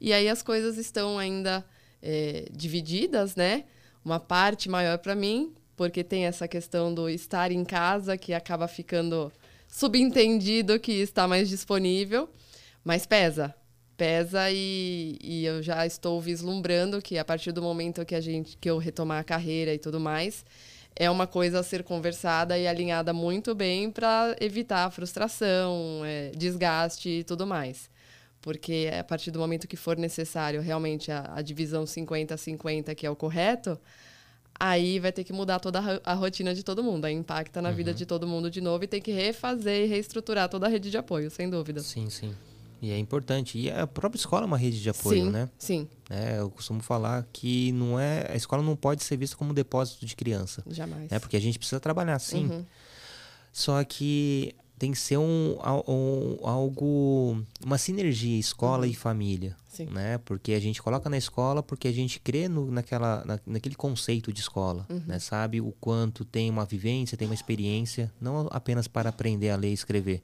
E 0.00 0.12
aí 0.12 0.28
as 0.28 0.42
coisas 0.42 0.78
estão 0.78 1.18
ainda 1.18 1.64
é, 2.02 2.46
divididas, 2.52 3.34
né? 3.36 3.64
Uma 4.04 4.20
parte 4.20 4.68
maior 4.68 4.98
para 4.98 5.14
mim, 5.14 5.52
porque 5.76 6.04
tem 6.04 6.26
essa 6.26 6.48
questão 6.48 6.92
do 6.94 7.08
estar 7.08 7.50
em 7.50 7.64
casa, 7.64 8.16
que 8.16 8.32
acaba 8.32 8.68
ficando 8.68 9.32
subentendido 9.68 10.78
que 10.80 10.92
está 10.92 11.28
mais 11.28 11.48
disponível, 11.48 12.28
mas 12.84 13.06
pesa. 13.06 13.54
Pesa 13.96 14.50
e, 14.50 15.18
e 15.22 15.44
eu 15.44 15.62
já 15.62 15.84
estou 15.84 16.20
vislumbrando 16.20 17.02
que 17.02 17.18
a 17.18 17.24
partir 17.24 17.52
do 17.52 17.60
momento 17.60 18.04
que 18.04 18.14
a 18.14 18.20
gente 18.20 18.56
que 18.56 18.70
eu 18.70 18.78
retomar 18.78 19.20
a 19.20 19.24
carreira 19.24 19.74
e 19.74 19.78
tudo 19.78 20.00
mais, 20.00 20.44
é 20.96 21.10
uma 21.10 21.26
coisa 21.26 21.60
a 21.60 21.62
ser 21.62 21.82
conversada 21.82 22.58
e 22.58 22.66
alinhada 22.66 23.12
muito 23.12 23.54
bem 23.54 23.90
para 23.90 24.36
evitar 24.40 24.90
frustração, 24.90 26.02
é, 26.04 26.30
desgaste 26.30 27.08
e 27.08 27.24
tudo 27.24 27.46
mais. 27.46 27.90
Porque 28.40 28.90
a 28.98 29.04
partir 29.04 29.30
do 29.30 29.38
momento 29.38 29.68
que 29.68 29.76
for 29.76 29.96
necessário 29.96 30.60
realmente 30.62 31.12
a, 31.12 31.32
a 31.34 31.42
divisão 31.42 31.84
50-50, 31.84 32.94
que 32.94 33.06
é 33.06 33.10
o 33.10 33.16
correto, 33.16 33.78
aí 34.58 34.98
vai 34.98 35.12
ter 35.12 35.24
que 35.24 35.32
mudar 35.32 35.58
toda 35.58 35.78
a, 35.78 36.12
a 36.12 36.14
rotina 36.14 36.54
de 36.54 36.62
todo 36.62 36.82
mundo. 36.82 37.04
Aí 37.04 37.14
impacta 37.14 37.60
na 37.60 37.68
uhum. 37.68 37.74
vida 37.74 37.94
de 37.94 38.06
todo 38.06 38.26
mundo 38.26 38.50
de 38.50 38.60
novo 38.60 38.84
e 38.84 38.86
tem 38.86 39.00
que 39.00 39.12
refazer 39.12 39.84
e 39.84 39.86
reestruturar 39.86 40.48
toda 40.48 40.66
a 40.66 40.68
rede 40.68 40.90
de 40.90 40.96
apoio, 40.96 41.30
sem 41.30 41.48
dúvida. 41.48 41.80
Sim, 41.80 42.08
sim. 42.08 42.34
E 42.82 42.90
é 42.90 42.98
importante. 42.98 43.58
E 43.58 43.70
a 43.70 43.86
própria 43.86 44.18
escola 44.18 44.44
é 44.44 44.46
uma 44.46 44.56
rede 44.56 44.80
de 44.80 44.88
apoio, 44.88 45.24
sim, 45.24 45.30
né? 45.30 45.48
Sim. 45.58 45.88
É, 46.08 46.38
eu 46.38 46.50
costumo 46.50 46.80
falar 46.80 47.26
que 47.32 47.72
não 47.72 47.98
é 48.00 48.26
a 48.30 48.36
escola 48.36 48.62
não 48.62 48.76
pode 48.76 49.04
ser 49.04 49.16
vista 49.16 49.36
como 49.36 49.50
um 49.50 49.54
depósito 49.54 50.06
de 50.06 50.16
criança. 50.16 50.62
Jamais. 50.66 51.10
Né? 51.10 51.18
Porque 51.18 51.36
a 51.36 51.40
gente 51.40 51.58
precisa 51.58 51.80
trabalhar, 51.80 52.18
sim. 52.18 52.46
Uhum. 52.46 52.64
Só 53.52 53.82
que 53.84 54.54
tem 54.80 54.92
que 54.92 54.98
ser 54.98 55.18
um, 55.18 55.58
um, 55.86 56.38
algo 56.42 57.44
uma 57.62 57.76
sinergia 57.76 58.40
escola 58.40 58.86
uhum. 58.86 58.90
e 58.90 58.94
família 58.94 59.54
Sim. 59.68 59.84
né 59.84 60.16
porque 60.24 60.54
a 60.54 60.58
gente 60.58 60.80
coloca 60.80 61.10
na 61.10 61.18
escola 61.18 61.62
porque 61.62 61.86
a 61.86 61.92
gente 61.92 62.18
crê 62.18 62.48
no, 62.48 62.70
naquela 62.70 63.22
na, 63.26 63.38
naquele 63.44 63.74
conceito 63.74 64.32
de 64.32 64.40
escola 64.40 64.86
uhum. 64.88 65.02
né 65.06 65.18
sabe 65.18 65.60
o 65.60 65.70
quanto 65.72 66.24
tem 66.24 66.48
uma 66.48 66.64
vivência 66.64 67.18
tem 67.18 67.28
uma 67.28 67.34
experiência 67.34 68.10
não 68.18 68.48
apenas 68.50 68.88
para 68.88 69.10
aprender 69.10 69.50
a 69.50 69.56
ler 69.56 69.68
e 69.68 69.74
escrever 69.74 70.22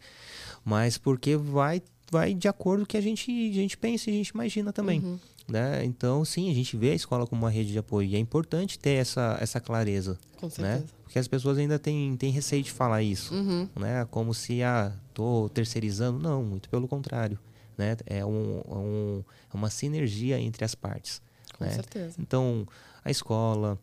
mas 0.64 0.96
porque 0.96 1.36
vai 1.36 1.82
vai 2.10 2.34
de 2.34 2.48
acordo 2.48 2.80
com 2.80 2.84
o 2.84 2.86
que 2.88 2.96
a 2.96 3.00
gente, 3.00 3.30
a 3.30 3.54
gente 3.54 3.76
pensa 3.76 4.10
e 4.10 4.14
a 4.14 4.16
gente 4.16 4.28
imagina 4.28 4.72
também. 4.72 5.00
Uhum. 5.00 5.18
Né? 5.48 5.84
Então, 5.84 6.24
sim, 6.24 6.50
a 6.50 6.54
gente 6.54 6.76
vê 6.76 6.90
a 6.90 6.94
escola 6.94 7.26
como 7.26 7.42
uma 7.42 7.50
rede 7.50 7.70
de 7.72 7.78
apoio. 7.78 8.08
E 8.08 8.16
é 8.16 8.18
importante 8.18 8.78
ter 8.78 8.94
essa, 8.94 9.36
essa 9.40 9.60
clareza. 9.60 10.18
Com 10.40 10.46
Né? 10.46 10.50
certeza. 10.50 10.86
Porque 11.04 11.18
as 11.20 11.28
pessoas 11.28 11.56
ainda 11.58 11.78
têm, 11.78 12.16
têm 12.16 12.32
receio 12.32 12.62
de 12.62 12.70
falar 12.72 13.02
isso. 13.02 13.32
Uhum. 13.32 13.68
Né? 13.76 14.04
Como 14.10 14.34
se, 14.34 14.62
ah, 14.62 14.92
tô 15.14 15.48
terceirizando. 15.54 16.18
Não, 16.18 16.42
muito 16.42 16.68
pelo 16.68 16.88
contrário. 16.88 17.38
Né? 17.78 17.96
É, 18.06 18.24
um, 18.26 18.60
é 18.68 18.74
um- 18.74 19.24
é 19.52 19.56
uma 19.56 19.70
sinergia 19.70 20.40
entre 20.40 20.64
as 20.64 20.74
partes. 20.74 21.22
Com 21.56 21.64
né? 21.64 21.70
certeza. 21.70 22.16
Então, 22.18 22.66
a 23.04 23.10
escola, 23.10 23.78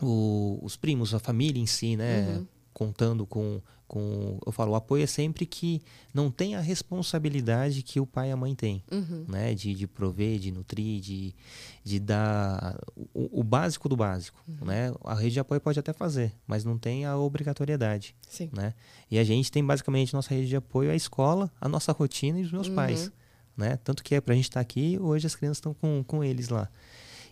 o- 0.00 0.58
os 0.62 0.76
primos, 0.76 1.12
a 1.14 1.18
família 1.18 1.60
em 1.60 1.66
si, 1.66 1.96
né? 1.96 2.36
Uhum. 2.38 2.46
Contando 2.72 3.26
com, 3.26 3.60
com. 3.90 4.38
Eu 4.46 4.52
falo, 4.52 4.70
o 4.70 4.74
apoio 4.76 5.02
é 5.02 5.06
sempre 5.06 5.44
que 5.44 5.82
não 6.14 6.30
tem 6.30 6.54
a 6.54 6.60
responsabilidade 6.60 7.82
que 7.82 7.98
o 7.98 8.06
pai 8.06 8.28
e 8.28 8.32
a 8.32 8.36
mãe 8.36 8.54
têm. 8.54 8.84
Uhum. 8.88 9.24
Né? 9.26 9.52
De, 9.52 9.74
de 9.74 9.86
prover, 9.88 10.38
de 10.38 10.52
nutrir, 10.52 11.00
de, 11.00 11.34
de 11.82 11.98
dar 11.98 12.78
o, 13.12 13.40
o 13.40 13.42
básico 13.42 13.88
do 13.88 13.96
básico. 13.96 14.40
Uhum. 14.46 14.66
Né? 14.68 14.94
A 15.04 15.14
rede 15.14 15.32
de 15.32 15.40
apoio 15.40 15.60
pode 15.60 15.80
até 15.80 15.92
fazer, 15.92 16.32
mas 16.46 16.64
não 16.64 16.78
tem 16.78 17.04
a 17.04 17.16
obrigatoriedade. 17.18 18.14
Sim. 18.28 18.48
Né? 18.52 18.74
E 19.10 19.18
a 19.18 19.24
gente 19.24 19.50
tem 19.50 19.64
basicamente 19.64 20.14
nossa 20.14 20.32
rede 20.32 20.46
de 20.46 20.54
apoio, 20.56 20.92
a 20.92 20.94
escola, 20.94 21.50
a 21.60 21.68
nossa 21.68 21.90
rotina 21.90 22.38
e 22.38 22.42
os 22.42 22.52
meus 22.52 22.68
Uhum. 22.68 22.76
pais. 22.76 23.10
Né? 23.56 23.76
Tanto 23.82 24.04
que 24.04 24.14
é 24.14 24.20
pra 24.20 24.36
gente 24.36 24.44
estar 24.44 24.60
aqui, 24.60 24.98
hoje 25.00 25.26
as 25.26 25.34
crianças 25.34 25.56
estão 25.58 25.74
com, 25.74 26.04
com 26.06 26.22
eles 26.22 26.48
lá. 26.48 26.70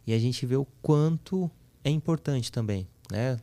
E 0.05 0.13
a 0.13 0.19
gente 0.19 0.45
vê 0.45 0.57
o 0.57 0.65
quanto 0.83 1.49
é 1.85 1.91
importante 1.91 2.51
também, 2.51 2.89
né? 3.13 3.39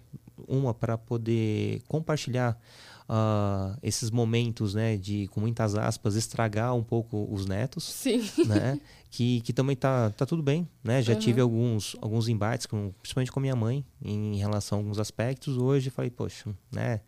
Uma 0.48 0.74
para 0.74 0.98
poder 0.98 1.82
compartilhar 1.88 2.60
ah, 3.08 3.78
esses 3.84 4.10
momentos, 4.12 4.74
né, 4.74 4.98
de 4.98 5.28
com 5.28 5.40
muitas 5.40 5.76
aspas 5.76 6.16
estragar 6.16 6.74
um 6.76 6.84
pouco 6.84 7.28
os 7.32 7.46
netos, 7.46 7.84
Sim. 7.84 8.22
né? 8.46 8.80
Que, 9.12 9.40
que 9.42 9.54
também 9.54 9.76
tá, 9.76 10.10
tá 10.10 10.26
tudo 10.26 10.44
bem, 10.44 10.68
né? 10.84 11.02
Já 11.02 11.14
Uhum. 11.14 11.20
tive 11.20 11.40
alguns 11.40 11.96
alguns 12.02 12.28
embates, 12.28 12.66
com, 12.66 12.92
principalmente 13.02 13.32
com 13.32 13.40
minha 13.40 13.56
mãe, 13.56 13.86
em 14.04 14.36
relação 14.38 14.78
a 14.78 14.82
alguns 14.82 15.00
aspectos. 15.00 15.58
Hoje 15.58 15.90
falei, 15.90 16.12
poxa, 16.12 16.54
né? 16.72 17.00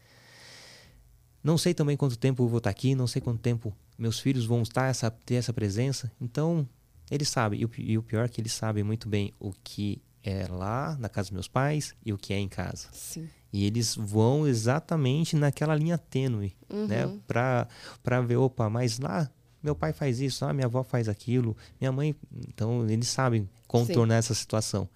Não 1.44 1.58
sei 1.58 1.74
também 1.74 1.96
quanto 1.96 2.18
tempo 2.18 2.44
eu 2.44 2.48
vou 2.48 2.58
estar 2.58 2.70
aqui, 2.70 2.96
não 2.96 3.08
sei 3.08 3.22
quanto 3.22 3.40
tempo 3.40 3.74
meus 3.98 4.20
filhos 4.20 4.46
vão 4.46 4.62
estar 4.62 4.88
essa, 4.90 5.10
ter 5.10 5.36
essa 5.36 5.52
presença. 5.54 6.12
Então, 6.22 6.68
eles 7.10 7.30
sabem. 7.30 7.62
E 7.62 7.66
o, 7.66 7.72
e 7.78 7.98
o 7.98 8.04
pior 8.04 8.26
é 8.26 8.28
que 8.28 8.40
eles 8.42 8.54
sabem 8.54 8.84
muito 8.84 9.08
bem 9.10 9.34
o 9.40 9.52
que 9.64 10.02
é 10.28 10.48
lá 10.50 10.96
na 11.00 11.08
casa 11.10 11.28
dos 11.30 11.32
meus 11.34 11.48
pais 11.48 11.94
e 12.06 12.12
o 12.14 12.18
que 12.18 12.34
é 12.34 12.38
em 12.40 12.48
casa. 12.50 12.88
Sim. 12.92 13.28
E 13.54 13.66
eles 13.66 13.96
vão 13.96 14.46
exatamente 14.48 15.36
naquela 15.36 15.74
linha 15.76 15.98
tênue, 15.98 16.56
né? 16.88 17.06
Uhum. 17.06 17.20
Pra, 17.28 17.68
pra 18.04 18.22
ver, 18.22 18.36
opa, 18.38 18.70
mas 18.70 19.00
lá 19.00 19.30
meu 19.64 19.76
pai 19.76 19.92
faz 19.92 20.20
isso, 20.22 20.46
ah, 20.46 20.54
minha 20.54 20.68
avó 20.68 20.84
faz 20.84 21.10
aquilo, 21.10 21.56
minha 21.80 21.92
mãe. 21.92 22.16
Então, 22.48 22.88
eles 22.90 23.08
sabem 23.08 23.50
contornar 23.68 24.16
essa 24.16 24.34
situação. 24.34 24.88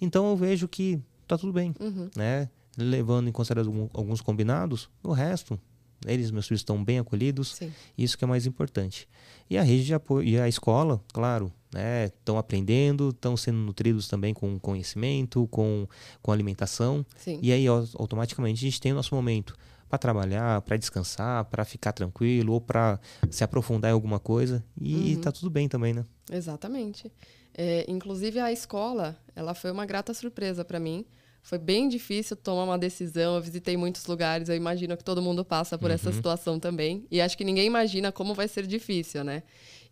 Então, 0.00 0.30
eu 0.30 0.36
vejo 0.36 0.66
que 0.66 1.00
tá 1.28 1.36
tudo 1.36 1.52
bem, 1.52 1.74
Uhum. 1.78 2.08
né? 2.16 2.48
Levando 2.78 3.28
em 3.28 3.32
consideração 3.32 3.88
alguns 3.92 4.20
combinados, 4.20 4.88
o 5.02 5.12
resto, 5.12 5.58
eles, 6.04 6.30
meus 6.30 6.46
filhos, 6.46 6.60
estão 6.60 6.82
bem 6.84 6.98
acolhidos, 6.98 7.54
Sim. 7.54 7.72
isso 7.96 8.16
que 8.18 8.24
é 8.24 8.26
mais 8.26 8.46
importante. 8.46 9.08
E 9.48 9.56
a 9.56 9.62
rede 9.62 9.84
de 9.86 9.94
apoio, 9.94 10.26
e 10.28 10.38
a 10.38 10.48
escola, 10.48 11.00
claro, 11.12 11.52
né? 11.72 12.06
Estão 12.06 12.36
aprendendo, 12.38 13.10
estão 13.10 13.36
sendo 13.36 13.58
nutridos 13.58 14.08
também 14.08 14.34
com 14.34 14.58
conhecimento, 14.58 15.46
com, 15.48 15.86
com 16.22 16.32
alimentação. 16.32 17.04
Sim. 17.16 17.38
E 17.42 17.52
aí, 17.52 17.66
au- 17.66 17.86
automaticamente, 17.94 18.58
a 18.64 18.68
gente 18.68 18.80
tem 18.80 18.92
o 18.92 18.94
nosso 18.96 19.14
momento 19.14 19.54
para 19.88 19.98
trabalhar, 19.98 20.60
para 20.62 20.76
descansar, 20.76 21.44
para 21.44 21.64
ficar 21.64 21.92
tranquilo 21.92 22.54
ou 22.54 22.60
para 22.60 22.98
se 23.30 23.44
aprofundar 23.44 23.90
em 23.90 23.94
alguma 23.94 24.18
coisa. 24.18 24.64
E 24.80 25.14
Uhum. 25.14 25.20
tá 25.20 25.30
tudo 25.30 25.48
bem 25.48 25.68
também, 25.68 25.94
né? 25.94 26.04
Exatamente. 26.30 27.10
É, 27.54 27.84
inclusive 27.88 28.38
a 28.40 28.52
escola, 28.52 29.16
ela 29.34 29.54
foi 29.54 29.70
uma 29.70 29.86
grata 29.86 30.12
surpresa 30.12 30.64
para 30.64 30.78
mim. 30.80 31.04
Foi 31.48 31.58
bem 31.58 31.88
difícil 31.88 32.34
tomar 32.36 32.64
uma 32.64 32.76
decisão. 32.76 33.36
Eu 33.36 33.40
visitei 33.40 33.76
muitos 33.76 34.04
lugares. 34.06 34.48
Eu 34.48 34.56
imagino 34.56 34.96
que 34.96 35.04
todo 35.04 35.22
mundo 35.22 35.44
passa 35.44 35.78
por 35.78 35.92
essa 35.92 36.08
Uhum. 36.10 36.14
situação 36.16 36.58
também. 36.58 37.06
E 37.08 37.20
acho 37.20 37.38
que 37.38 37.44
ninguém 37.44 37.66
imagina 37.68 38.10
como 38.10 38.34
vai 38.34 38.48
ser 38.48 38.66
difícil, 38.66 39.22
né? 39.22 39.44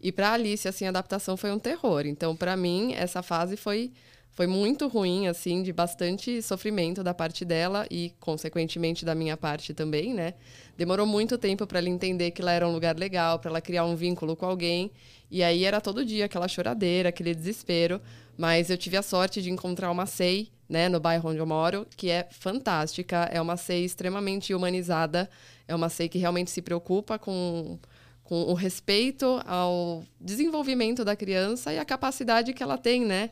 E 0.02 0.10
para 0.10 0.32
Alice, 0.32 0.66
assim, 0.66 0.84
a 0.84 0.88
adaptação 0.88 1.36
foi 1.36 1.52
um 1.52 1.58
terror. 1.60 2.06
Então, 2.06 2.34
para 2.34 2.56
mim, 2.56 2.92
essa 2.94 3.22
fase 3.22 3.56
foi 3.56 3.92
foi 4.32 4.48
muito 4.48 4.88
ruim, 4.88 5.28
assim, 5.28 5.62
de 5.62 5.72
bastante 5.72 6.42
sofrimento 6.42 7.04
da 7.04 7.14
parte 7.14 7.44
dela 7.44 7.86
e, 7.88 8.12
consequentemente, 8.18 9.04
da 9.04 9.14
minha 9.14 9.36
parte 9.36 9.72
também, 9.72 10.12
né? 10.12 10.34
Demorou 10.76 11.06
muito 11.06 11.38
tempo 11.38 11.64
para 11.68 11.78
ela 11.78 11.88
entender 11.88 12.32
que 12.32 12.42
lá 12.42 12.50
era 12.50 12.66
um 12.66 12.72
lugar 12.72 12.98
legal, 12.98 13.38
para 13.38 13.48
ela 13.50 13.60
criar 13.60 13.84
um 13.84 13.94
vínculo 13.94 14.34
com 14.34 14.44
alguém. 14.44 14.90
E 15.30 15.40
aí 15.40 15.64
era 15.64 15.80
todo 15.80 16.04
dia 16.04 16.24
aquela 16.24 16.48
choradeira, 16.48 17.10
aquele 17.10 17.32
desespero. 17.32 18.00
Mas 18.36 18.70
eu 18.70 18.76
tive 18.76 18.96
a 18.96 19.02
sorte 19.02 19.40
de 19.40 19.52
encontrar 19.52 19.88
uma 19.92 20.04
SEI, 20.04 20.48
né, 20.68 20.88
no 20.88 21.00
bairro 21.00 21.30
onde 21.30 21.38
eu 21.38 21.46
moro, 21.46 21.86
que 21.96 22.10
é 22.10 22.26
fantástica. 22.30 23.28
É 23.32 23.40
uma 23.40 23.56
SEI 23.56 23.84
extremamente 23.84 24.54
humanizada. 24.54 25.28
É 25.66 25.74
uma 25.74 25.88
SEI 25.88 26.08
que 26.08 26.18
realmente 26.18 26.50
se 26.50 26.62
preocupa 26.62 27.18
com, 27.18 27.78
com 28.22 28.42
o 28.42 28.54
respeito 28.54 29.40
ao 29.46 30.04
desenvolvimento 30.20 31.04
da 31.04 31.16
criança 31.16 31.72
e 31.72 31.78
a 31.78 31.84
capacidade 31.84 32.52
que 32.52 32.62
ela 32.62 32.78
tem, 32.78 33.04
né? 33.04 33.30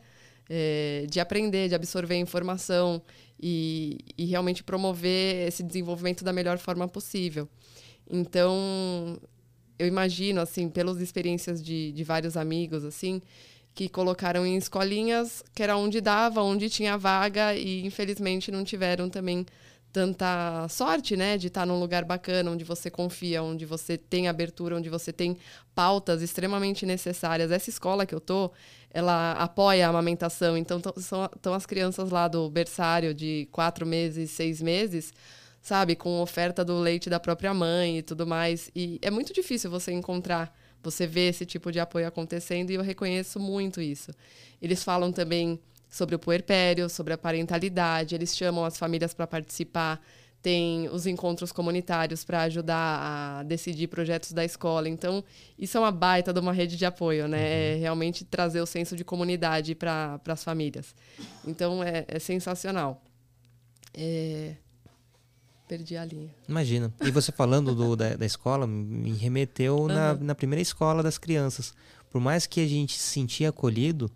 é, 0.48 1.06
de 1.08 1.20
aprender, 1.20 1.68
de 1.68 1.74
absorver 1.74 2.16
informação 2.16 3.02
e, 3.40 3.98
e 4.16 4.26
realmente 4.26 4.62
promover 4.62 5.48
esse 5.48 5.62
desenvolvimento 5.62 6.22
da 6.22 6.32
melhor 6.32 6.58
forma 6.58 6.86
possível. 6.86 7.48
Então, 8.10 9.18
eu 9.78 9.86
imagino, 9.86 10.40
assim, 10.40 10.68
pelas 10.68 11.00
experiências 11.00 11.62
de, 11.62 11.92
de 11.92 12.04
vários 12.04 12.36
amigos, 12.36 12.84
assim, 12.84 13.22
que 13.74 13.88
colocaram 13.88 14.44
em 14.46 14.56
escolinhas 14.56 15.42
que 15.54 15.62
era 15.62 15.76
onde 15.76 16.00
dava, 16.00 16.42
onde 16.42 16.68
tinha 16.68 16.98
vaga 16.98 17.54
e, 17.54 17.84
infelizmente, 17.86 18.50
não 18.50 18.64
tiveram 18.64 19.08
também 19.08 19.46
tanta 19.92 20.66
sorte, 20.68 21.16
né, 21.16 21.36
de 21.36 21.48
estar 21.48 21.66
num 21.66 21.78
lugar 21.78 22.04
bacana, 22.04 22.50
onde 22.50 22.64
você 22.64 22.90
confia, 22.90 23.42
onde 23.42 23.66
você 23.66 23.98
tem 23.98 24.26
abertura, 24.26 24.76
onde 24.76 24.88
você 24.88 25.12
tem 25.12 25.36
pautas 25.74 26.22
extremamente 26.22 26.86
necessárias. 26.86 27.50
Essa 27.50 27.68
escola 27.68 28.06
que 28.06 28.14
eu 28.14 28.20
tô, 28.20 28.50
ela 28.90 29.32
apoia 29.32 29.86
a 29.86 29.90
amamentação, 29.90 30.56
então 30.56 30.80
estão 30.96 31.52
as 31.52 31.66
crianças 31.66 32.10
lá 32.10 32.26
do 32.26 32.48
berçário 32.48 33.12
de 33.12 33.46
quatro 33.52 33.84
meses, 33.84 34.30
seis 34.30 34.62
meses, 34.62 35.12
sabe, 35.60 35.94
com 35.94 36.20
oferta 36.22 36.64
do 36.64 36.78
leite 36.78 37.10
da 37.10 37.20
própria 37.20 37.52
mãe 37.52 37.98
e 37.98 38.02
tudo 38.02 38.26
mais. 38.26 38.70
E 38.74 38.98
é 39.02 39.10
muito 39.10 39.34
difícil 39.34 39.70
você 39.70 39.92
encontrar, 39.92 40.54
você 40.82 41.06
ver 41.06 41.28
esse 41.30 41.46
tipo 41.46 41.70
de 41.70 41.78
apoio 41.78 42.06
acontecendo 42.06 42.70
e 42.70 42.74
eu 42.74 42.82
reconheço 42.82 43.38
muito 43.38 43.80
isso. 43.80 44.10
Eles 44.60 44.82
falam 44.82 45.12
também 45.12 45.60
sobre 45.88 46.14
o 46.14 46.18
puerpério, 46.18 46.88
sobre 46.88 47.12
a 47.12 47.18
parentalidade, 47.18 48.14
eles 48.14 48.36
chamam 48.36 48.64
as 48.64 48.78
famílias 48.78 49.12
para 49.12 49.26
participar, 49.26 50.02
tem 50.40 50.88
os 50.88 51.06
encontros 51.06 51.52
comunitários 51.52 52.24
para 52.24 52.42
ajudar 52.42 53.40
a 53.40 53.42
decidir 53.44 53.86
projetos 53.86 54.32
da 54.32 54.44
escola. 54.44 54.88
Então, 54.88 55.22
isso 55.56 55.76
é 55.76 55.80
uma 55.80 55.92
baita 55.92 56.32
de 56.32 56.40
uma 56.40 56.52
rede 56.52 56.76
de 56.76 56.84
apoio, 56.84 57.28
né? 57.28 57.74
É 57.74 57.76
realmente 57.76 58.24
trazer 58.24 58.60
o 58.60 58.66
senso 58.66 58.96
de 58.96 59.04
comunidade 59.04 59.74
para 59.76 60.20
as 60.26 60.42
famílias. 60.42 60.96
Então, 61.46 61.84
é, 61.84 62.04
é 62.08 62.18
sensacional. 62.18 63.00
É, 63.94 64.56
Perdi 65.76 65.96
a 65.96 66.04
linha. 66.04 66.28
Imagina. 66.46 66.92
E 67.00 67.10
você 67.10 67.32
falando 67.32 67.74
do- 67.74 67.96
da, 67.96 68.14
da 68.14 68.26
escola, 68.26 68.66
me 68.66 69.12
remeteu 69.12 69.86
na, 69.88 70.12
na 70.14 70.34
primeira 70.34 70.60
escola 70.60 71.02
das 71.02 71.16
crianças. 71.16 71.72
Por 72.10 72.20
mais 72.20 72.46
que 72.46 72.60
a 72.60 72.66
gente 72.66 72.92
se 72.98 73.08
sentia 73.08 73.48
acolhido, 73.48 74.10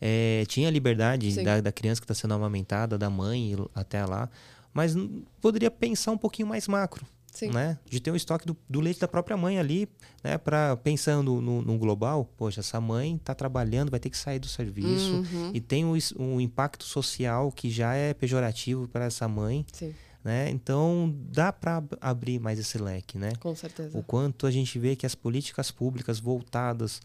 eh, 0.00 0.44
tinha 0.46 0.68
a 0.68 0.70
liberdade 0.70 1.42
da, 1.42 1.60
da 1.60 1.72
criança 1.72 2.00
que 2.00 2.04
está 2.04 2.14
sendo 2.14 2.34
amamentada, 2.34 2.96
da 2.96 3.10
mãe 3.10 3.56
até 3.74 4.06
lá, 4.06 4.30
mas 4.72 4.94
poderia 5.40 5.68
pensar 5.70 6.12
um 6.12 6.18
pouquinho 6.18 6.46
mais 6.46 6.68
macro. 6.68 7.04
Sim. 7.32 7.48
Né? 7.50 7.78
De 7.88 8.00
ter 8.00 8.10
um 8.10 8.16
estoque 8.16 8.44
do, 8.46 8.56
do 8.68 8.80
leite 8.80 8.98
da 9.00 9.06
própria 9.06 9.36
mãe 9.36 9.56
ali, 9.58 9.88
né? 10.22 10.36
Pra, 10.36 10.76
pensando 10.76 11.40
no, 11.40 11.62
no 11.62 11.78
global, 11.78 12.24
poxa, 12.36 12.58
essa 12.58 12.80
mãe 12.80 13.14
está 13.16 13.34
trabalhando, 13.36 13.88
vai 13.90 14.00
ter 14.00 14.10
que 14.10 14.18
sair 14.18 14.38
do 14.40 14.48
serviço 14.48 15.12
Uhum. 15.14 15.50
e 15.54 15.60
tem 15.60 15.84
um, 15.84 15.96
um 16.18 16.40
impacto 16.40 16.82
social 16.84 17.52
que 17.52 17.70
já 17.70 17.94
é 17.94 18.12
pejorativo 18.14 18.88
para 18.88 19.04
essa 19.04 19.28
mãe 19.28 19.64
Sim, 19.72 19.94
né? 20.24 20.50
Então 20.50 21.14
dá 21.32 21.52
para 21.52 21.82
abrir 22.00 22.38
mais 22.38 22.58
esse 22.58 22.76
leque, 22.78 23.18
né? 23.18 23.32
com 23.40 23.54
certeza. 23.54 23.96
O 23.96 24.02
quanto 24.02 24.46
a 24.46 24.50
gente 24.50 24.78
vê 24.78 24.94
que 24.96 25.06
as 25.06 25.14
políticas 25.14 25.70
públicas 25.70 26.18
voltadas 26.20 27.00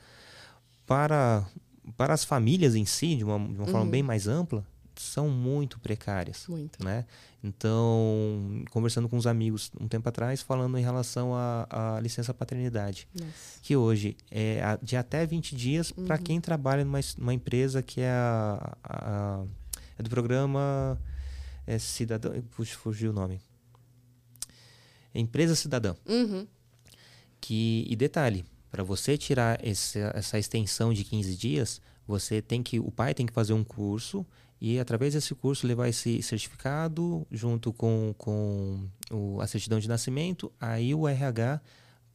para, 0.86 1.45
para 1.97 2.13
as 2.13 2.24
famílias 2.24 2.76
em 2.76 2.86
si, 2.86 3.16
de 3.16 3.24
uma, 3.24 3.38
de 3.39 3.57
uma 3.57 3.66
forma 3.68 3.82
Uhum. 3.86 3.89
bem 3.91 4.03
mais 4.03 4.28
ampla, 4.28 4.66
são 4.95 5.28
muito 5.30 5.78
precárias, 5.80 6.45
Muito. 6.47 6.82
né? 6.84 7.05
Então, 7.43 8.63
conversando 8.72 9.07
com 9.09 9.18
uns 9.18 9.28
amigos 9.28 9.70
um 9.80 9.88
tempo 9.88 10.07
atrás, 10.07 10.41
falando 10.41 10.78
em 10.78 10.82
relação 10.82 11.32
à 11.36 11.99
licença 12.01 12.34
paternidade, 12.34 13.07
Nossa. 13.13 13.59
que 13.61 13.76
hoje 13.76 14.16
é 14.32 14.61
de 14.82 14.95
até 14.95 15.26
20 15.26 15.55
dias 15.55 15.91
para 15.91 16.16
Uhum. 16.16 16.24
quem 16.24 16.41
trabalha 16.41 16.84
numa, 16.86 16.99
numa 17.18 17.34
empresa 17.34 17.82
que 17.84 18.01
é, 18.01 18.09
a- 18.09 18.78
a- 18.84 19.43
é 19.99 20.03
do 20.03 20.09
programa 20.09 20.97
é, 21.66 21.80
Cidadão. 21.80 22.41
Puxa, 22.55 22.76
fugiu 22.76 23.11
o 23.11 23.13
nome. 23.13 23.39
Empresa 25.13 25.55
Cidadã. 25.55 25.95
Uhum. 26.05 26.47
Que, 27.39 27.86
e 27.88 27.95
detalhe, 27.95 28.45
para 28.70 28.84
você 28.84 29.18
tirar 29.18 29.63
esse, 29.66 29.99
essa 29.99 30.38
extensão 30.38 30.93
de 30.93 31.03
15 31.03 31.36
dias, 31.36 31.82
você 32.07 32.41
tem 32.41 32.61
que 32.61 32.80
o 32.80 32.91
pai 32.91 33.13
tem 33.13 33.26
que 33.26 33.34
fazer 33.34 33.53
um 33.53 33.63
curso 33.63 34.26
e 34.59 34.80
através 34.80 35.13
desse 35.13 35.34
curso 35.36 35.68
levar 35.68 35.88
esse 35.88 36.22
certificado 36.22 37.26
junto 37.32 37.74
com, 37.74 38.13
com 38.18 38.88
o, 39.11 39.39
a 39.41 39.47
certidão 39.47 39.80
de 39.80 39.88
nascimento, 39.88 40.51
aí 40.59 40.93
o 40.93 41.07
RH 41.07 41.61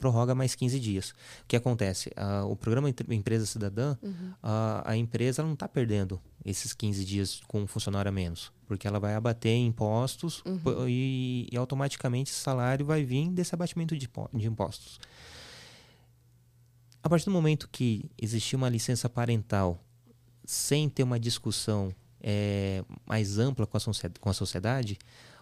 prorroga 0.01 0.33
mais 0.33 0.55
15 0.55 0.79
dias. 0.79 1.11
O 1.43 1.47
que 1.47 1.55
acontece? 1.55 2.09
Uh, 2.09 2.49
o 2.49 2.55
programa 2.55 2.89
Empresa 2.89 3.45
Cidadã, 3.45 3.95
uhum. 4.01 4.31
uh, 4.43 4.81
a 4.83 4.97
empresa 4.97 5.43
não 5.43 5.53
está 5.53 5.67
perdendo 5.67 6.19
esses 6.43 6.73
15 6.73 7.05
dias 7.05 7.41
com 7.47 7.61
um 7.61 7.67
funcionário 7.67 8.09
a 8.09 8.11
menos, 8.11 8.51
porque 8.67 8.87
ela 8.87 8.99
vai 8.99 9.13
abater 9.13 9.55
impostos 9.55 10.41
uhum. 10.43 10.89
e, 10.89 11.47
e, 11.51 11.55
automaticamente 11.55 12.31
esse 12.31 12.39
salário 12.39 12.83
vai 12.83 13.03
vir 13.03 13.29
desse 13.29 13.53
abatimento 13.53 13.95
de, 13.95 14.09
de 14.33 14.47
impostos. 14.47 14.99
A 17.03 17.07
partir 17.07 17.25
do 17.25 17.31
momento 17.31 17.69
que 17.71 18.09
existir 18.19 18.55
uma 18.55 18.69
licença 18.69 19.07
parental 19.07 19.79
sem 20.43 20.89
ter 20.89 21.03
uma 21.03 21.19
discussão 21.19 21.93
é, 22.19 22.83
mais 23.05 23.37
ampla 23.37 23.67
com 23.67 23.77
a, 23.77 23.81
com 24.19 24.29
a 24.29 24.33
sociedade, 24.33 24.97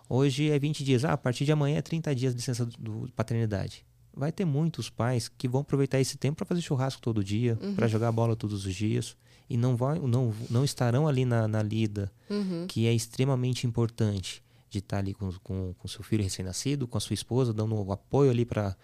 hoje 0.09 0.49
é 0.49 0.59
20 0.59 0.83
dias. 0.83 1.05
Ah, 1.05 1.13
a 1.13 1.17
partir 1.17 1.45
de 1.45 1.51
amanhã 1.51 1.77
é 1.77 1.81
30 1.81 2.13
dias 2.13 2.33
de 2.33 2.39
licença 2.39 2.65
de 2.65 3.11
paternidade 3.15 3.85
vai 4.19 4.31
ter 4.33 4.43
muitos 4.43 4.89
pais 4.89 5.29
que 5.29 5.47
vão 5.47 5.61
aproveitar 5.61 5.99
esse 5.99 6.17
tempo 6.17 6.37
para 6.37 6.45
fazer 6.45 6.61
churrasco 6.61 7.01
todo 7.01 7.23
dia, 7.23 7.57
uhum. 7.61 7.73
para 7.73 7.87
jogar 7.87 8.11
bola 8.11 8.35
todos 8.35 8.65
os 8.65 8.75
dias 8.75 9.15
e 9.49 9.55
não 9.57 9.75
vai, 9.75 9.97
não, 9.97 10.33
não 10.49 10.63
estarão 10.63 11.07
ali 11.07 11.23
na, 11.23 11.47
na 11.47 11.63
lida, 11.63 12.11
uhum. 12.29 12.67
que 12.67 12.85
é 12.85 12.93
extremamente 12.93 13.65
importante 13.65 14.43
de 14.69 14.79
estar 14.79 14.97
ali 14.97 15.13
com, 15.13 15.31
com, 15.41 15.73
com 15.73 15.87
seu 15.87 16.03
filho 16.03 16.21
recém-nascido, 16.21 16.87
com 16.87 16.97
a 16.97 17.01
sua 17.01 17.13
esposa, 17.13 17.53
dando 17.53 17.73
um 17.73 17.91
apoio 17.91 18.29
ali 18.29 18.45
para 18.45 18.75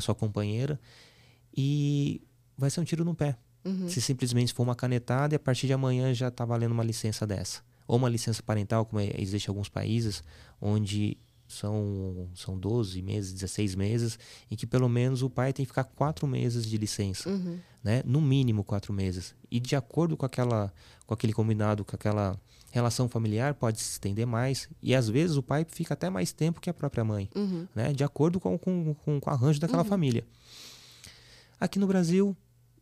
sua 0.00 0.14
companheira 0.14 0.80
e 1.54 2.22
vai 2.56 2.70
ser 2.70 2.80
um 2.80 2.84
tiro 2.84 3.04
no 3.04 3.14
pé. 3.14 3.36
Uhum. 3.64 3.88
Se 3.88 4.00
simplesmente 4.00 4.54
for 4.54 4.62
uma 4.62 4.76
canetada 4.76 5.34
e 5.34 5.36
a 5.36 5.40
partir 5.40 5.66
de 5.66 5.72
amanhã 5.72 6.14
já 6.14 6.28
está 6.28 6.44
valendo 6.44 6.72
uma 6.72 6.84
licença 6.84 7.26
dessa. 7.26 7.62
Ou 7.86 7.98
uma 7.98 8.08
licença 8.08 8.42
parental, 8.42 8.86
como 8.86 9.00
é, 9.00 9.12
existe 9.18 9.46
em 9.46 9.50
alguns 9.50 9.68
países, 9.68 10.22
onde 10.60 11.18
são, 11.46 12.28
são 12.34 12.58
12 12.58 13.00
meses, 13.02 13.32
16 13.32 13.74
meses, 13.74 14.18
em 14.50 14.56
que 14.56 14.66
pelo 14.66 14.88
menos 14.88 15.22
o 15.22 15.30
pai 15.30 15.52
tem 15.52 15.64
que 15.64 15.68
ficar 15.68 15.84
quatro 15.84 16.26
meses 16.26 16.66
de 16.66 16.76
licença, 16.76 17.28
uhum. 17.28 17.58
né? 17.82 18.02
No 18.04 18.20
mínimo 18.20 18.64
quatro 18.64 18.92
meses. 18.92 19.34
E 19.50 19.60
de 19.60 19.76
acordo 19.76 20.16
com, 20.16 20.26
aquela, 20.26 20.72
com 21.06 21.14
aquele 21.14 21.32
combinado, 21.32 21.84
com 21.84 21.94
aquela 21.94 22.38
relação 22.72 23.08
familiar, 23.08 23.54
pode 23.54 23.80
se 23.80 23.92
estender 23.92 24.26
mais. 24.26 24.68
E 24.82 24.94
às 24.94 25.08
vezes 25.08 25.36
o 25.36 25.42
pai 25.42 25.66
fica 25.68 25.94
até 25.94 26.10
mais 26.10 26.32
tempo 26.32 26.60
que 26.60 26.70
a 26.70 26.74
própria 26.74 27.04
mãe, 27.04 27.28
uhum. 27.34 27.68
né? 27.74 27.92
De 27.92 28.02
acordo 28.02 28.40
com, 28.40 28.58
com, 28.58 28.94
com, 28.94 29.20
com 29.20 29.30
o 29.30 29.32
arranjo 29.32 29.60
daquela 29.60 29.82
uhum. 29.82 29.88
família. 29.88 30.26
Aqui 31.60 31.78
no 31.78 31.86
Brasil, 31.86 32.36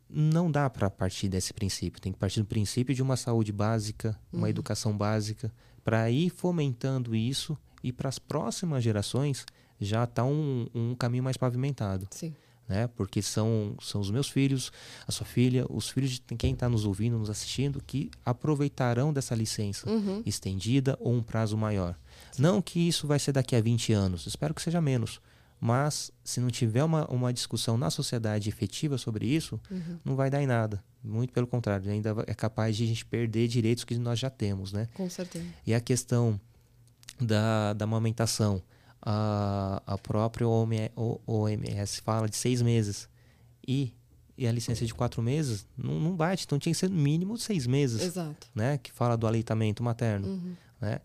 não 0.09 0.51
dá 0.51 0.69
para 0.71 0.89
partir 0.89 1.29
desse 1.29 1.53
princípio. 1.53 2.01
Tem 2.01 2.13
que 2.13 2.19
partir 2.19 2.41
do 2.41 2.47
princípio 2.47 2.95
de 2.95 3.03
uma 3.03 3.17
saúde 3.17 3.53
básica, 3.53 4.19
uma 4.33 4.43
uhum. 4.43 4.49
educação 4.49 4.97
básica, 4.97 5.53
para 5.85 6.11
ir 6.11 6.31
fomentando 6.31 7.15
isso 7.15 7.59
e 7.83 7.93
para 7.93 8.09
as 8.09 8.19
próximas 8.19 8.83
gerações 8.83 9.45
já 9.81 10.05
está 10.05 10.25
um, 10.25 10.67
um 10.75 10.95
caminho 10.95 11.25
mais 11.25 11.37
pavimentado. 11.37 12.07
Sim. 12.11 12.35
Né? 12.69 12.87
Porque 12.87 13.21
são, 13.21 13.77
são 13.81 14.01
os 14.01 14.11
meus 14.11 14.29
filhos, 14.29 14.73
a 15.07 15.13
sua 15.13 15.27
filha, 15.27 15.67
os 15.69 15.91
filhos 15.91 16.13
de 16.13 16.21
quem 16.37 16.55
está 16.55 16.69
nos 16.69 16.85
ouvindo, 16.85 17.19
nos 17.19 17.29
assistindo, 17.29 17.83
que 17.85 18.11
aproveitarão 18.25 19.13
dessa 19.13 19.35
licença 19.35 19.91
uhum. 19.91 20.23
estendida 20.25 20.97
ou 21.01 21.13
um 21.13 21.23
prazo 21.23 21.57
maior. 21.57 21.99
Sim. 22.31 22.43
Não 22.43 22.63
que 22.63 22.79
isso 22.79 23.07
vai 23.07 23.19
ser 23.19 23.33
daqui 23.33 23.57
a 23.57 23.61
20 23.61 23.93
anos, 23.93 24.27
espero 24.27 24.55
que 24.55 24.63
seja 24.63 24.81
menos. 24.81 25.21
Mas 25.61 26.11
se 26.25 26.41
não 26.41 26.49
tiver 26.49 26.83
uma, 26.83 27.07
uma 27.07 27.33
discussão 27.33 27.79
na 27.79 27.89
sociedade 27.89 28.49
efetiva 28.49 28.99
sobre 28.99 29.27
isso, 29.27 29.61
uhum. 29.71 29.99
não 30.05 30.17
vai 30.17 30.29
dar 30.29 30.43
em 30.43 30.47
nada. 30.47 30.83
Muito 31.05 31.33
pelo 31.33 31.47
contrário, 31.47 31.89
ainda 31.89 32.15
é 32.27 32.35
capaz 32.35 32.77
de 32.77 32.83
a 32.83 32.87
gente 32.87 33.05
perder 33.05 33.47
direitos 33.47 33.85
que 33.85 33.97
nós 33.97 34.19
já 34.19 34.29
temos, 34.29 34.73
né? 34.73 34.89
Com 34.95 35.09
certeza. 35.09 35.45
E 35.65 35.73
a 35.73 35.81
questão 35.81 36.41
da, 37.25 37.73
da 37.73 37.85
amamentação. 37.85 38.63
A, 39.01 39.83
a 39.87 39.99
própria 39.99 40.47
OMS 40.47 42.01
fala 42.03 42.29
de 42.29 42.37
seis 42.37 42.63
meses. 42.63 43.09
E, 43.67 43.93
e 44.37 44.47
a 44.47 44.53
licença 44.53 44.85
de 44.85 44.95
quatro 44.95 45.23
meses 45.23 45.67
não, 45.77 45.99
não 45.99 46.17
bate. 46.17 46.45
Então 46.45 46.59
tinha 46.59 46.73
que 46.73 46.79
ser 46.79 46.91
no 46.91 46.97
mínimo 46.97 47.37
seis 47.37 47.67
meses. 47.67 48.03
Exato. 48.03 48.47
Né? 48.55 48.79
Que 48.79 48.93
fala 48.93 49.17
do 49.17 49.27
aleitamento 49.27 49.83
materno. 49.83 50.29
Uhum. 50.29 50.55
Né? 50.81 51.01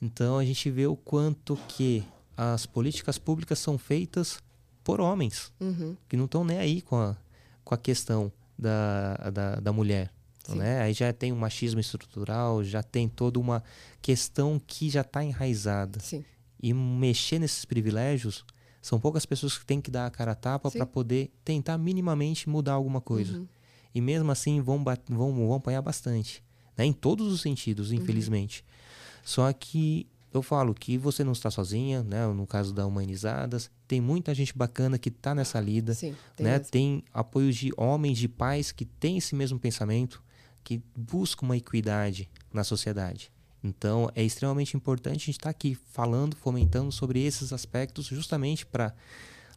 Então 0.00 0.38
a 0.38 0.44
gente 0.44 0.70
vê 0.70 0.86
o 0.86 0.96
quanto 0.96 1.56
que 1.68 2.04
as 2.36 2.66
políticas 2.66 3.18
públicas 3.18 3.58
são 3.58 3.76
feitas 3.76 4.38
por 4.82 5.00
homens. 5.00 5.52
Uhum. 5.60 5.96
Que 6.08 6.16
não 6.16 6.24
estão 6.24 6.44
nem 6.44 6.58
aí 6.58 6.80
com 6.82 6.96
a, 6.96 7.16
com 7.64 7.74
a 7.74 7.78
questão 7.78 8.32
da, 8.58 9.30
da, 9.30 9.54
da 9.56 9.72
mulher. 9.72 10.12
Né? 10.54 10.80
Aí 10.80 10.92
já 10.92 11.12
tem 11.12 11.32
um 11.32 11.36
machismo 11.36 11.80
estrutural, 11.80 12.62
já 12.62 12.82
tem 12.82 13.08
toda 13.08 13.38
uma 13.38 13.62
questão 14.00 14.60
que 14.64 14.88
já 14.90 15.02
está 15.02 15.24
enraizada. 15.24 16.00
Sim. 16.00 16.24
E 16.62 16.72
mexer 16.74 17.38
nesses 17.38 17.64
privilégios, 17.64 18.44
são 18.82 19.00
poucas 19.00 19.26
pessoas 19.26 19.56
que 19.58 19.64
têm 19.64 19.80
que 19.80 19.90
dar 19.90 20.06
a 20.06 20.10
cara 20.10 20.32
a 20.32 20.34
tapa 20.34 20.70
para 20.70 20.86
poder 20.86 21.32
tentar 21.44 21.78
minimamente 21.78 22.48
mudar 22.48 22.72
alguma 22.72 23.00
coisa. 23.00 23.38
Uhum. 23.38 23.48
E 23.94 24.00
mesmo 24.00 24.30
assim 24.30 24.60
vão, 24.60 24.82
vão, 25.08 25.34
vão 25.34 25.54
apanhar 25.54 25.82
bastante. 25.82 26.42
Né? 26.76 26.84
Em 26.84 26.92
todos 26.92 27.32
os 27.32 27.40
sentidos, 27.40 27.90
uhum. 27.90 27.96
infelizmente. 27.96 28.62
Uhum. 28.62 29.20
Só 29.24 29.52
que 29.52 30.06
eu 30.32 30.42
falo 30.42 30.74
que 30.74 30.96
você 30.96 31.24
não 31.24 31.32
está 31.32 31.50
sozinha, 31.50 32.02
né? 32.02 32.26
No 32.28 32.46
caso 32.46 32.72
da 32.72 32.86
Humanizadas, 32.86 33.70
tem 33.88 34.00
muita 34.00 34.32
gente 34.32 34.56
bacana 34.56 34.98
que 34.98 35.08
está 35.08 35.34
nessa 35.34 35.60
lida, 35.60 35.92
Sim, 35.92 36.14
tem 36.36 36.46
né? 36.46 36.58
Tem 36.60 37.02
apoio 37.12 37.52
de 37.52 37.72
homens, 37.76 38.16
de 38.16 38.28
pais 38.28 38.70
que 38.70 38.84
têm 38.84 39.18
esse 39.18 39.34
mesmo 39.34 39.58
pensamento, 39.58 40.22
que 40.62 40.82
busca 40.96 41.44
uma 41.44 41.56
equidade 41.56 42.28
na 42.52 42.64
sociedade. 42.64 43.30
Então, 43.62 44.10
é 44.14 44.22
extremamente 44.22 44.76
importante 44.76 45.16
a 45.16 45.26
gente 45.26 45.30
estar 45.30 45.44
tá 45.44 45.50
aqui 45.50 45.74
falando, 45.74 46.34
fomentando 46.34 46.90
sobre 46.90 47.22
esses 47.22 47.52
aspectos, 47.52 48.06
justamente 48.06 48.64
para 48.64 48.94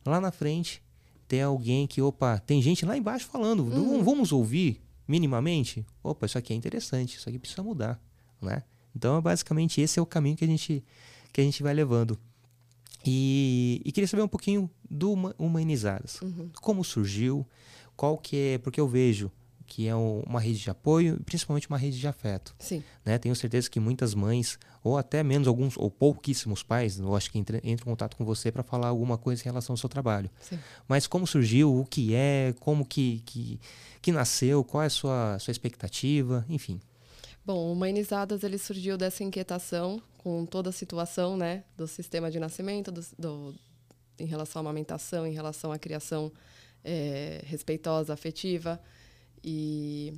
lá 0.06 0.20
na 0.20 0.32
frente 0.32 0.82
ter 1.28 1.42
alguém 1.42 1.88
que, 1.88 2.02
opa, 2.02 2.38
tem 2.40 2.62
gente 2.62 2.86
lá 2.86 2.98
embaixo 2.98 3.26
falando, 3.26 3.64
uhum. 3.64 4.04
vamos 4.04 4.32
ouvir 4.32 4.82
minimamente? 5.08 5.86
Opa, 6.04 6.26
isso 6.26 6.38
aqui 6.38 6.54
é 6.54 6.56
interessante, 6.56 7.18
isso 7.18 7.30
aqui 7.30 7.40
precisa 7.40 7.64
mudar, 7.64 8.00
né? 8.42 8.64
Então, 8.96 9.22
basicamente, 9.22 9.82
esse 9.82 9.98
é 9.98 10.02
o 10.02 10.06
caminho 10.06 10.36
que 10.36 10.44
a 10.44 10.48
gente, 10.48 10.84
que 11.32 11.42
a 11.42 11.44
gente 11.44 11.64
vai 11.64 11.74
levando. 11.74 12.20
E, 13.06 13.82
e 13.84 13.92
queria 13.92 14.08
saber 14.08 14.22
um 14.22 14.28
pouquinho 14.28 14.70
do 14.90 15.14
Humanizadas. 15.38 16.22
Uhum. 16.22 16.50
Como 16.62 16.84
surgiu, 16.84 17.46
qual 17.96 18.18
que 18.18 18.38
é... 18.38 18.58
Porque 18.60 18.80
eu 18.80 18.88
vejo 18.88 19.32
que 19.74 19.88
é 19.88 19.96
uma 19.96 20.40
rede 20.40 20.60
de 20.60 20.70
apoio 20.70 21.18
e 21.20 21.24
principalmente 21.24 21.68
uma 21.68 21.80
rede 21.80 22.00
de 22.00 22.08
afeto. 22.08 22.56
Sim. 22.60 22.84
Né? 23.04 23.18
Tenho 23.18 23.36
certeza 23.36 23.68
que 23.68 23.80
muitas 23.80 24.14
mães, 24.14 24.60
ou 24.84 25.00
até 25.00 25.24
menos 25.24 25.48
alguns, 25.48 25.76
ou 25.78 25.90
pouquíssimos 25.90 26.62
pais, 26.62 27.00
eu 27.00 27.16
acho 27.16 27.32
que 27.32 27.40
entram 27.40 27.60
em 27.64 27.76
contato 27.76 28.16
com 28.16 28.24
você 28.24 28.52
para 28.52 28.62
falar 28.62 28.90
alguma 28.90 29.18
coisa 29.18 29.42
em 29.42 29.46
relação 29.46 29.74
ao 29.74 29.78
seu 29.78 29.90
trabalho. 29.90 30.30
Sim. 30.40 30.60
Mas 30.88 31.08
como 31.08 31.26
surgiu, 31.26 31.76
o 31.76 31.86
que 31.86 32.14
é, 32.14 32.54
como 32.60 32.86
que, 32.86 33.24
que, 33.26 33.60
que 34.00 34.12
nasceu, 34.12 34.64
qual 34.64 34.84
é 34.84 34.86
a 34.86 34.92
sua, 34.92 35.40
sua 35.40 35.52
expectativa, 35.52 36.46
enfim. 36.48 36.80
Bom, 37.44 37.58
o 37.58 37.74
Humanizadas 37.74 38.44
ele 38.44 38.60
surgiu 38.60 38.96
dessa 38.96 39.24
inquietação 39.24 40.00
com 40.20 40.46
toda 40.46 40.70
a 40.70 40.74
situação 40.74 41.36
né, 41.36 41.64
do 41.76 41.88
sistema 41.88 42.30
de 42.30 42.40
nascimento, 42.40 42.92
do, 42.92 43.02
do 43.18 43.56
em 44.20 44.28
relação 44.28 44.60
à 44.60 44.62
amamentação, 44.62 45.26
em 45.26 45.34
relação 45.34 45.72
à 45.72 45.80
criação 45.80 46.32
é, 46.84 47.42
respeitosa, 47.44 48.14
afetiva. 48.14 48.80
E 49.44 50.14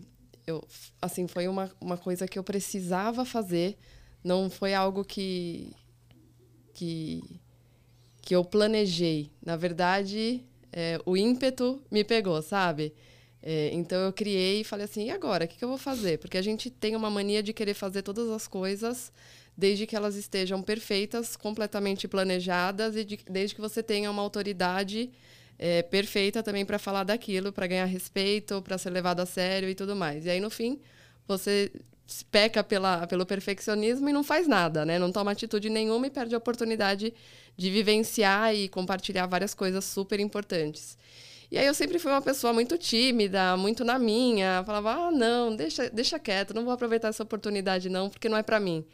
eu, 0.45 0.63
assim, 1.01 1.28
foi 1.28 1.47
uma, 1.47 1.71
uma 1.82 1.97
coisa 1.97 2.28
que 2.28 2.38
eu 2.38 2.43
precisava 2.43 3.26
fazer, 3.26 3.78
não 4.23 4.49
foi 4.49 4.73
algo 4.73 5.03
que, 5.03 5.73
que, 6.73 7.23
que 8.21 8.36
eu 8.36 8.43
planejei. 8.45 9.32
Na 9.43 9.55
verdade, 9.55 10.43
é, 10.71 10.99
o 11.05 11.17
ímpeto 11.17 11.82
me 11.89 12.03
pegou, 12.03 12.41
sabe? 12.41 12.93
É, 13.41 13.69
então 13.73 13.99
eu 14.01 14.13
criei 14.13 14.61
e 14.61 14.63
falei 14.63 14.86
assim, 14.86 15.05
e 15.05 15.09
agora? 15.11 15.45
O 15.45 15.47
que, 15.47 15.57
que 15.57 15.63
eu 15.63 15.69
vou 15.69 15.78
fazer? 15.78 16.19
Porque 16.19 16.38
a 16.38 16.41
gente 16.41 16.69
tem 16.69 16.95
uma 16.95 17.09
mania 17.09 17.41
de 17.43 17.53
querer 17.53 17.73
fazer 17.73 18.01
todas 18.01 18.30
as 18.30 18.47
coisas 18.47 19.11
desde 19.57 19.88
que 19.88 19.95
elas 19.95 20.15
estejam 20.15 20.61
perfeitas, 20.61 21.36
completamente 21.36 22.07
planejadas 22.07 22.95
e 22.95 23.05
de, 23.05 23.19
desde 23.30 23.55
que 23.55 23.61
você 23.61 23.82
tenha 23.82 24.11
uma 24.11 24.21
autoridade 24.21 25.11
é, 25.58 25.82
perfeita 25.84 26.43
também 26.43 26.66
para 26.66 26.80
falar 26.80 27.03
daquilo, 27.03 27.51
para 27.51 27.68
ganhar 27.68 27.86
respeito, 27.86 28.62
para 28.62 28.78
ser 28.78 28.89
levado 28.89 29.20
a 29.22 29.26
sério 29.26 29.70
e 29.70 29.76
tudo 29.76 29.95
mais. 29.95 30.26
E 30.26 30.30
aí, 30.30 30.39
no 30.39 30.49
fim, 30.49 30.80
você 31.28 31.72
peca 32.30 32.64
pela, 32.64 33.08
pelo 33.08 33.26
perfeccionismo 33.26 34.08
e 34.10 34.14
não 34.14 34.24
faz 34.24 34.47
nada, 34.47 34.86
né? 34.86 34.99
Não 34.99 35.12
toma 35.12 35.32
atitude 35.32 35.70
nenhuma 35.70 36.08
e 36.08 36.10
perde 36.10 36.36
a 36.36 36.38
oportunidade 36.38 37.14
de 37.58 37.72
vivenciar 37.72 38.53
e 38.53 38.70
compartilhar 38.70 39.26
várias 39.26 39.53
coisas 39.53 39.84
super 39.86 40.20
importantes. 40.20 40.97
E 41.51 41.58
aí 41.58 41.66
eu 41.66 41.74
sempre 41.74 41.99
fui 41.99 42.12
uma 42.12 42.22
pessoa 42.22 42.51
muito 42.53 42.78
tímida, 42.78 43.56
muito 43.58 43.84
na 43.84 43.97
minha, 43.97 44.64
falava: 44.66 44.91
"Ah, 45.08 45.12
não, 45.12 45.56
deixa, 45.56 45.89
deixa 45.89 46.20
quieto, 46.20 46.53
não 46.53 46.64
vou 46.64 46.74
aproveitar 46.74 47.10
essa 47.10 47.24
oportunidade 47.24 47.89
não, 47.89 48.10
porque 48.10 48.28
não 48.30 48.38
é 48.38 48.43
para 48.43 48.60
mim". 48.60 48.86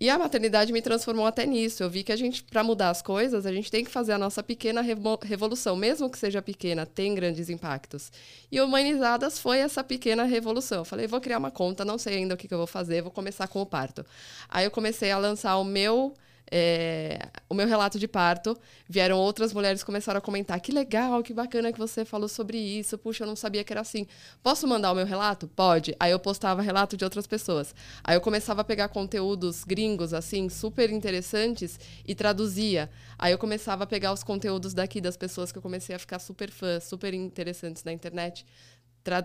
E 0.00 0.08
a 0.08 0.18
maternidade 0.18 0.72
me 0.72 0.80
transformou 0.80 1.26
até 1.26 1.44
nisso. 1.44 1.82
Eu 1.82 1.90
vi 1.90 2.02
que 2.02 2.10
a 2.10 2.16
gente, 2.16 2.42
para 2.42 2.64
mudar 2.64 2.88
as 2.88 3.02
coisas, 3.02 3.44
a 3.44 3.52
gente 3.52 3.70
tem 3.70 3.84
que 3.84 3.90
fazer 3.90 4.12
a 4.12 4.18
nossa 4.18 4.42
pequena 4.42 4.80
revolução, 4.80 5.76
mesmo 5.76 6.08
que 6.08 6.18
seja 6.18 6.40
pequena, 6.40 6.86
tem 6.86 7.14
grandes 7.14 7.50
impactos. 7.50 8.10
E 8.50 8.58
Humanizadas 8.62 9.38
foi 9.38 9.58
essa 9.58 9.84
pequena 9.84 10.24
revolução. 10.24 10.78
Eu 10.78 10.84
falei, 10.86 11.06
vou 11.06 11.20
criar 11.20 11.36
uma 11.36 11.50
conta, 11.50 11.84
não 11.84 11.98
sei 11.98 12.16
ainda 12.16 12.34
o 12.34 12.38
que, 12.38 12.48
que 12.48 12.54
eu 12.54 12.58
vou 12.58 12.66
fazer, 12.66 13.02
vou 13.02 13.10
começar 13.10 13.46
com 13.46 13.60
o 13.60 13.66
parto. 13.66 14.04
Aí 14.48 14.64
eu 14.64 14.70
comecei 14.70 15.10
a 15.10 15.18
lançar 15.18 15.58
o 15.58 15.64
meu 15.64 16.14
é, 16.52 17.28
o 17.48 17.54
meu 17.54 17.66
relato 17.68 17.96
de 17.96 18.08
parto, 18.08 18.58
vieram 18.88 19.16
outras 19.16 19.52
mulheres 19.52 19.84
começaram 19.84 20.18
a 20.18 20.20
comentar: 20.20 20.60
que 20.60 20.72
legal, 20.72 21.22
que 21.22 21.32
bacana 21.32 21.72
que 21.72 21.78
você 21.78 22.04
falou 22.04 22.28
sobre 22.28 22.58
isso. 22.58 22.98
Puxa, 22.98 23.22
eu 23.22 23.28
não 23.28 23.36
sabia 23.36 23.62
que 23.62 23.72
era 23.72 23.80
assim. 23.80 24.06
Posso 24.42 24.66
mandar 24.66 24.90
o 24.90 24.94
meu 24.94 25.06
relato? 25.06 25.46
Pode. 25.46 25.94
Aí 26.00 26.10
eu 26.10 26.18
postava 26.18 26.60
relato 26.60 26.96
de 26.96 27.04
outras 27.04 27.26
pessoas. 27.26 27.72
Aí 28.02 28.16
eu 28.16 28.20
começava 28.20 28.62
a 28.62 28.64
pegar 28.64 28.88
conteúdos 28.88 29.62
gringos, 29.62 30.12
assim, 30.12 30.48
super 30.48 30.90
interessantes 30.90 31.78
e 32.04 32.14
traduzia. 32.14 32.90
Aí 33.16 33.32
eu 33.32 33.38
começava 33.38 33.84
a 33.84 33.86
pegar 33.86 34.12
os 34.12 34.24
conteúdos 34.24 34.74
daqui 34.74 35.00
das 35.00 35.16
pessoas 35.16 35.52
que 35.52 35.58
eu 35.58 35.62
comecei 35.62 35.94
a 35.94 35.98
ficar 36.00 36.18
super 36.18 36.50
fã, 36.50 36.80
super 36.80 37.14
interessantes 37.14 37.84
na 37.84 37.92
internet. 37.92 38.44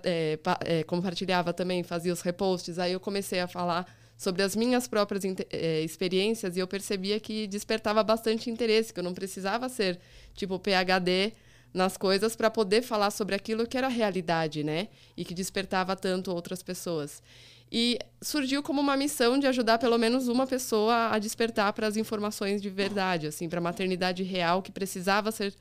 É, 0.04 0.40
é, 0.64 0.84
compartilhava 0.84 1.54
também, 1.54 1.84
fazia 1.84 2.14
os 2.14 2.22
reposts. 2.22 2.78
Aí 2.78 2.94
eu 2.94 3.00
comecei 3.00 3.40
a 3.40 3.48
falar 3.48 3.86
sobre 4.18 4.42
as 4.42 4.56
minhas 4.56 4.88
próprias 4.88 5.24
é, 5.52 5.82
experiências 5.82 6.56
e 6.56 6.60
eu 6.60 6.68
percebia 6.68 7.20
que 7.20 7.48
despertava 7.48 8.04
bastante 8.04 8.50
interesse, 8.50 8.94
que 8.94 9.00
eu 9.00 9.04
não 9.04 9.14
precisava 9.14 9.68
ser 9.68 10.00
tipo 10.34 10.58
PhD 10.60 11.34
nas 11.74 11.98
coisas 11.98 12.36
para 12.36 12.50
poder 12.50 12.82
falar 12.82 13.12
sobre 13.12 13.36
aquilo 13.36 13.68
que 13.68 13.78
era 13.78 13.90
realidade, 13.90 14.64
né? 14.64 14.88
E 15.18 15.26
que 15.26 15.34
despertava 15.34 15.96
tanto 15.96 16.32
outras 16.32 16.64
pessoas. 16.64 17.22
E 17.70 18.00
surgiu 18.22 18.64
como 18.64 18.80
uma 18.80 18.96
missão 18.96 19.38
de 19.38 19.48
ajudar 19.48 19.78
pelo 19.78 19.98
menos 19.98 20.30
uma 20.30 20.48
pessoa 20.48 21.10
a 21.12 21.20
despertar 21.20 21.74
para 21.74 21.88
as 21.88 21.98
informações 21.98 22.62
de 22.62 22.70
verdade, 22.70 23.28
assim, 23.28 23.50
para 23.50 23.60
a 23.60 23.62
maternidade 23.62 24.24
real 24.24 24.62
que 24.62 24.72
precisava 24.72 25.32
ser 25.32 25.54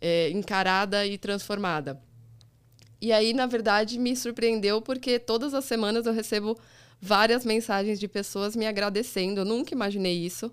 é, 0.00 0.30
encarada 0.30 1.04
e 1.04 1.18
transformada. 1.18 2.00
E 3.00 3.12
aí, 3.12 3.32
na 3.32 3.46
verdade, 3.46 3.98
me 3.98 4.16
surpreendeu 4.16 4.80
porque 4.80 5.18
todas 5.18 5.52
as 5.52 5.64
semanas 5.66 6.06
eu 6.06 6.12
recebo 6.12 6.58
várias 7.00 7.44
mensagens 7.44 7.98
de 7.98 8.08
pessoas 8.08 8.56
me 8.56 8.66
agradecendo. 8.66 9.40
Eu 9.40 9.44
nunca 9.44 9.74
imaginei 9.74 10.16
isso. 10.16 10.52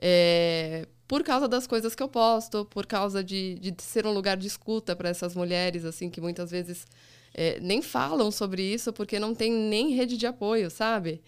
É, 0.00 0.86
por 1.06 1.22
causa 1.22 1.46
das 1.46 1.66
coisas 1.66 1.94
que 1.94 2.02
eu 2.02 2.08
posto, 2.08 2.64
por 2.64 2.86
causa 2.86 3.22
de, 3.22 3.54
de 3.56 3.74
ser 3.82 4.06
um 4.06 4.12
lugar 4.12 4.36
de 4.36 4.46
escuta 4.46 4.96
para 4.96 5.08
essas 5.08 5.34
mulheres, 5.34 5.84
assim, 5.84 6.08
que 6.08 6.20
muitas 6.20 6.50
vezes 6.50 6.86
é, 7.34 7.60
nem 7.60 7.82
falam 7.82 8.30
sobre 8.30 8.62
isso 8.62 8.92
porque 8.92 9.18
não 9.18 9.34
tem 9.34 9.52
nem 9.52 9.90
rede 9.90 10.16
de 10.16 10.26
apoio, 10.26 10.70
sabe? 10.70 11.22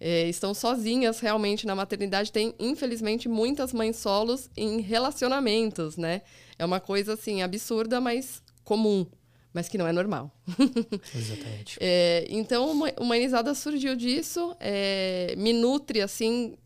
É, 0.00 0.28
estão 0.28 0.54
sozinhas 0.54 1.20
realmente 1.20 1.66
na 1.66 1.74
maternidade. 1.74 2.32
Tem, 2.32 2.54
infelizmente, 2.58 3.28
muitas 3.28 3.72
mães 3.72 3.96
solos 3.96 4.50
em 4.56 4.80
relacionamentos, 4.80 5.96
né? 5.96 6.22
É 6.58 6.64
uma 6.64 6.80
coisa, 6.80 7.14
assim, 7.14 7.42
absurda, 7.42 8.00
mas 8.00 8.42
comum 8.64 9.06
mas 9.54 9.68
que 9.68 9.78
não 9.78 9.86
é 9.86 9.92
normal. 9.92 10.30
Exatamente. 11.14 11.78
é, 11.80 12.26
então, 12.28 12.72
Humanizada 13.00 13.54
surgiu 13.54 13.94
disso, 13.94 14.54
é, 14.58 15.32
me 15.38 15.52
nutre, 15.52 16.02
assim, 16.02 16.56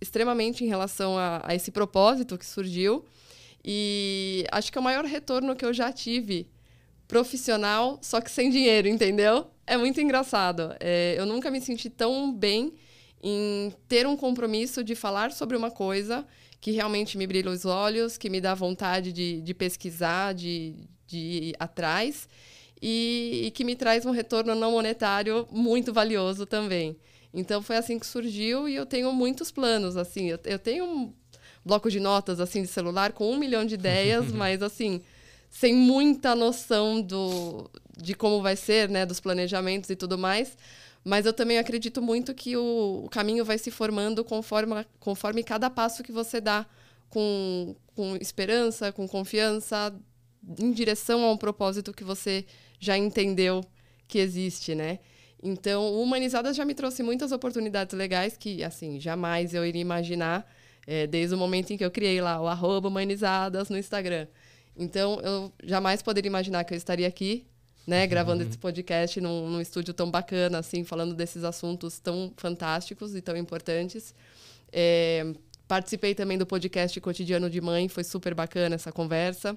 extremamente 0.00 0.64
em 0.64 0.68
relação 0.68 1.18
a, 1.18 1.42
a, 1.44 1.54
esse 1.56 1.72
propósito 1.72 2.38
que 2.38 2.46
surgiu. 2.46 3.04
E 3.64 4.46
acho 4.52 4.70
que 4.70 4.78
é 4.78 4.80
o 4.80 4.84
maior 4.84 5.04
retorno 5.04 5.56
que 5.56 5.64
eu 5.64 5.74
já 5.74 5.92
tive 5.92 6.48
profissional, 7.08 7.98
só 8.00 8.20
que 8.20 8.30
sem 8.30 8.48
dinheiro, 8.48 8.86
entendeu? 8.86 9.48
É 9.66 9.76
muito 9.76 10.00
engraçado. 10.00 10.72
É, 10.78 11.16
eu 11.18 11.26
nunca 11.26 11.50
me 11.50 11.60
senti 11.60 11.90
tão 11.90 12.32
bem 12.32 12.74
em 13.20 13.72
ter 13.88 14.06
um 14.06 14.16
compromisso 14.16 14.84
de 14.84 14.94
falar 14.94 15.32
sobre 15.32 15.56
uma 15.56 15.70
coisa 15.70 16.24
que 16.60 16.70
realmente 16.70 17.18
me 17.18 17.26
brilha 17.26 17.50
os 17.50 17.64
olhos, 17.64 18.16
que 18.16 18.30
me 18.30 18.40
dá 18.40 18.54
vontade 18.54 19.12
de, 19.12 19.40
de 19.40 19.54
pesquisar, 19.54 20.32
de, 20.32 20.76
de 21.06 21.54
atrás 21.58 22.28
e, 22.80 23.44
e 23.46 23.50
que 23.50 23.64
me 23.64 23.76
traz 23.76 24.04
um 24.04 24.10
retorno 24.10 24.54
não 24.54 24.72
monetário 24.72 25.46
muito 25.50 25.92
valioso 25.92 26.46
também. 26.46 26.96
Então 27.32 27.60
foi 27.62 27.76
assim 27.76 27.98
que 27.98 28.06
surgiu 28.06 28.68
e 28.68 28.74
eu 28.74 28.86
tenho 28.86 29.12
muitos 29.12 29.50
planos 29.50 29.96
assim. 29.96 30.28
Eu, 30.28 30.38
eu 30.44 30.58
tenho 30.58 30.84
um 30.84 31.12
bloco 31.64 31.90
de 31.90 32.00
notas 32.00 32.40
assim 32.40 32.62
de 32.62 32.68
celular 32.68 33.12
com 33.12 33.30
um 33.30 33.36
milhão 33.36 33.64
de 33.64 33.74
ideias, 33.74 34.30
mas 34.32 34.62
assim 34.62 35.02
sem 35.48 35.74
muita 35.74 36.34
noção 36.34 37.00
do 37.00 37.70
de 37.96 38.14
como 38.14 38.42
vai 38.42 38.56
ser, 38.56 38.90
né, 38.90 39.06
dos 39.06 39.20
planejamentos 39.20 39.88
e 39.88 39.96
tudo 39.96 40.18
mais. 40.18 40.56
Mas 41.02 41.24
eu 41.24 41.32
também 41.32 41.56
acredito 41.58 42.02
muito 42.02 42.34
que 42.34 42.56
o, 42.56 43.04
o 43.04 43.08
caminho 43.08 43.44
vai 43.44 43.56
se 43.58 43.70
formando 43.70 44.24
conforme, 44.24 44.84
conforme 44.98 45.42
cada 45.44 45.70
passo 45.70 46.02
que 46.02 46.10
você 46.10 46.40
dá, 46.40 46.66
com, 47.08 47.76
com 47.94 48.16
esperança, 48.16 48.90
com 48.92 49.06
confiança, 49.06 49.94
em 50.58 50.72
direção 50.72 51.24
a 51.24 51.32
um 51.32 51.36
propósito 51.36 51.92
que 51.92 52.04
você 52.04 52.44
já 52.78 52.96
entendeu 52.96 53.64
que 54.06 54.18
existe, 54.18 54.74
né? 54.74 54.98
Então, 55.42 55.84
o 55.84 56.02
Humanizadas 56.02 56.56
já 56.56 56.64
me 56.64 56.74
trouxe 56.74 57.02
muitas 57.02 57.32
oportunidades 57.32 57.96
legais 57.96 58.36
que, 58.36 58.62
assim, 58.64 58.98
jamais 58.98 59.54
eu 59.54 59.64
iria 59.64 59.80
imaginar 59.80 60.50
é, 60.86 61.06
desde 61.06 61.34
o 61.34 61.38
momento 61.38 61.72
em 61.72 61.76
que 61.76 61.84
eu 61.84 61.90
criei 61.90 62.20
lá 62.20 62.40
o 62.40 62.46
arroba 62.46 62.88
Humanizadas 62.88 63.68
no 63.68 63.76
Instagram. 63.76 64.26
Então, 64.76 65.20
eu 65.20 65.52
jamais 65.64 66.02
poderia 66.02 66.28
imaginar 66.28 66.64
que 66.64 66.72
eu 66.72 66.76
estaria 66.76 67.06
aqui, 67.06 67.46
né, 67.86 68.02
uhum. 68.02 68.08
gravando 68.08 68.42
esse 68.42 68.58
podcast 68.58 69.20
num, 69.20 69.48
num, 69.48 69.60
estúdio 69.60 69.94
tão 69.94 70.10
bacana, 70.10 70.58
assim, 70.58 70.84
falando 70.84 71.14
desses 71.14 71.44
assuntos 71.44 71.98
tão 71.98 72.32
fantásticos 72.36 73.14
e 73.14 73.20
tão 73.20 73.36
importantes. 73.36 74.14
É, 74.72 75.32
participei 75.68 76.14
também 76.14 76.36
do 76.36 76.46
podcast 76.46 77.00
Cotidiano 77.00 77.48
de 77.48 77.60
Mãe, 77.60 77.88
foi 77.88 78.04
super 78.04 78.34
bacana 78.34 78.74
essa 78.74 78.90
conversa. 78.90 79.56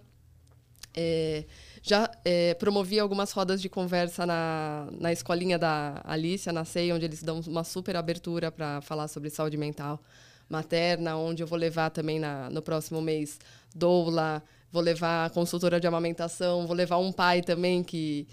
É, 0.95 1.45
já 1.81 2.09
é, 2.25 2.53
promovi 2.55 2.99
algumas 2.99 3.31
rodas 3.31 3.61
de 3.61 3.69
conversa 3.69 4.25
na, 4.25 4.87
na 4.99 5.11
escolinha 5.11 5.57
da 5.57 6.01
Alicia, 6.03 6.51
na 6.51 6.65
CEI, 6.65 6.91
onde 6.91 7.05
eles 7.05 7.23
dão 7.23 7.39
uma 7.47 7.63
super 7.63 7.95
abertura 7.95 8.51
para 8.51 8.81
falar 8.81 9.07
sobre 9.07 9.29
saúde 9.29 9.57
mental 9.57 10.01
materna, 10.49 11.15
onde 11.15 11.43
eu 11.43 11.47
vou 11.47 11.57
levar 11.57 11.91
também 11.91 12.19
na, 12.19 12.49
no 12.49 12.61
próximo 12.61 13.01
mês 13.01 13.39
doula, 13.73 14.43
vou 14.71 14.81
levar 14.81 15.25
a 15.25 15.29
consultora 15.29 15.79
de 15.79 15.87
amamentação, 15.87 16.65
vou 16.65 16.75
levar 16.75 16.97
um 16.97 17.11
pai 17.11 17.41
também 17.41 17.83
que 17.83 18.27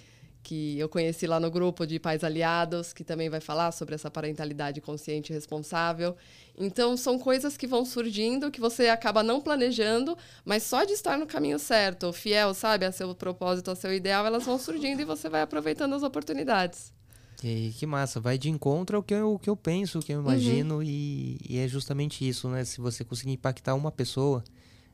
que 0.46 0.78
eu 0.78 0.88
conheci 0.88 1.26
lá 1.26 1.40
no 1.40 1.50
grupo 1.50 1.84
de 1.84 1.98
pais 1.98 2.22
aliados, 2.22 2.92
que 2.92 3.02
também 3.02 3.28
vai 3.28 3.40
falar 3.40 3.72
sobre 3.72 3.96
essa 3.96 4.08
parentalidade 4.08 4.80
consciente 4.80 5.32
e 5.32 5.34
responsável. 5.34 6.14
Então, 6.56 6.96
são 6.96 7.18
coisas 7.18 7.56
que 7.56 7.66
vão 7.66 7.84
surgindo, 7.84 8.48
que 8.48 8.60
você 8.60 8.86
acaba 8.86 9.24
não 9.24 9.40
planejando, 9.40 10.16
mas 10.44 10.62
só 10.62 10.84
de 10.84 10.92
estar 10.92 11.18
no 11.18 11.26
caminho 11.26 11.58
certo, 11.58 12.12
fiel, 12.12 12.54
sabe, 12.54 12.84
a 12.84 12.92
seu 12.92 13.12
propósito, 13.12 13.72
a 13.72 13.74
seu 13.74 13.92
ideal, 13.92 14.24
elas 14.24 14.44
vão 14.46 14.56
surgindo 14.56 15.02
e 15.02 15.04
você 15.04 15.28
vai 15.28 15.42
aproveitando 15.42 15.96
as 15.96 16.04
oportunidades. 16.04 16.92
E 17.42 17.74
que 17.76 17.84
massa, 17.84 18.20
vai 18.20 18.38
de 18.38 18.48
encontro 18.48 18.98
ao 18.98 19.02
que 19.02 19.14
eu, 19.14 19.40
que 19.40 19.50
eu 19.50 19.56
penso, 19.56 19.98
o 19.98 20.02
que 20.02 20.12
eu 20.12 20.20
imagino, 20.20 20.76
uhum. 20.76 20.82
e, 20.84 21.38
e 21.48 21.58
é 21.58 21.66
justamente 21.66 22.26
isso, 22.26 22.48
né? 22.48 22.64
Se 22.64 22.80
você 22.80 23.04
conseguir 23.04 23.32
impactar 23.32 23.74
uma 23.74 23.90
pessoa, 23.90 24.44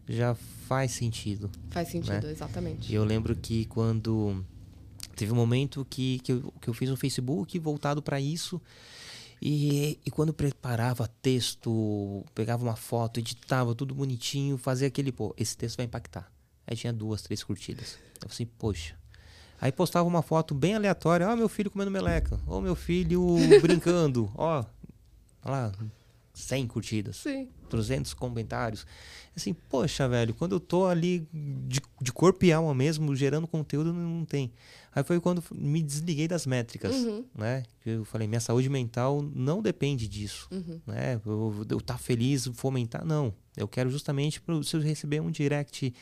já 0.08 0.34
faz 0.66 0.92
sentido. 0.92 1.50
Faz 1.68 1.88
sentido, 1.88 2.26
né? 2.26 2.32
exatamente. 2.32 2.90
E 2.90 2.94
eu 2.94 3.04
lembro 3.04 3.36
que 3.36 3.66
quando 3.66 4.42
Teve 5.16 5.32
um 5.32 5.36
momento 5.36 5.86
que, 5.88 6.18
que, 6.20 6.32
eu, 6.32 6.52
que 6.60 6.68
eu 6.68 6.74
fiz 6.74 6.90
um 6.90 6.96
Facebook 6.96 7.58
voltado 7.58 8.02
para 8.02 8.20
isso. 8.20 8.60
E, 9.40 9.98
e 10.06 10.10
quando 10.10 10.32
preparava 10.32 11.08
texto, 11.20 12.24
pegava 12.34 12.62
uma 12.62 12.76
foto, 12.76 13.18
editava 13.18 13.74
tudo 13.74 13.94
bonitinho, 13.94 14.56
fazia 14.56 14.86
aquele, 14.86 15.10
pô, 15.10 15.34
esse 15.36 15.56
texto 15.56 15.78
vai 15.78 15.86
impactar. 15.86 16.30
Aí 16.64 16.76
tinha 16.76 16.92
duas, 16.92 17.22
três 17.22 17.42
curtidas. 17.42 17.98
Eu 18.14 18.28
falei 18.28 18.34
assim, 18.34 18.46
poxa. 18.46 18.94
Aí 19.60 19.72
postava 19.72 20.08
uma 20.08 20.22
foto 20.22 20.54
bem 20.54 20.74
aleatória, 20.74 21.28
ó, 21.28 21.36
meu 21.36 21.48
filho 21.48 21.70
comendo 21.70 21.90
meleca, 21.90 22.38
ó, 22.46 22.60
meu 22.60 22.74
filho 22.74 23.36
brincando, 23.60 24.30
ó, 24.34 24.64
lá, 25.44 25.72
100 26.32 26.66
curtidas, 26.66 27.16
Sim. 27.16 27.48
300 27.68 28.14
comentários. 28.14 28.86
Assim, 29.36 29.54
poxa, 29.54 30.08
velho, 30.08 30.34
quando 30.34 30.52
eu 30.52 30.60
tô 30.60 30.86
ali 30.86 31.26
de, 31.32 31.80
de 32.00 32.12
corpo 32.12 32.44
e 32.44 32.52
alma 32.52 32.74
mesmo, 32.74 33.14
gerando 33.14 33.46
conteúdo, 33.46 33.92
não 33.92 34.24
tem. 34.24 34.52
Aí 34.94 35.02
foi 35.02 35.20
quando 35.20 35.42
me 35.52 35.82
desliguei 35.82 36.28
das 36.28 36.46
métricas, 36.46 36.94
uhum. 36.94 37.24
né? 37.34 37.62
Eu 37.84 38.04
falei, 38.04 38.28
minha 38.28 38.40
saúde 38.40 38.68
mental 38.68 39.22
não 39.22 39.62
depende 39.62 40.06
disso, 40.06 40.48
uhum. 40.50 40.80
né? 40.86 41.20
Eu, 41.24 41.66
eu 41.68 41.80
tá 41.80 41.96
feliz, 41.96 42.46
fomentar, 42.54 43.04
não. 43.04 43.32
Eu 43.56 43.66
quero 43.66 43.90
justamente, 43.90 44.40
pro, 44.40 44.62
se 44.62 44.76
eu 44.76 44.80
receber 44.80 45.20
um 45.20 45.30
direct 45.30 45.94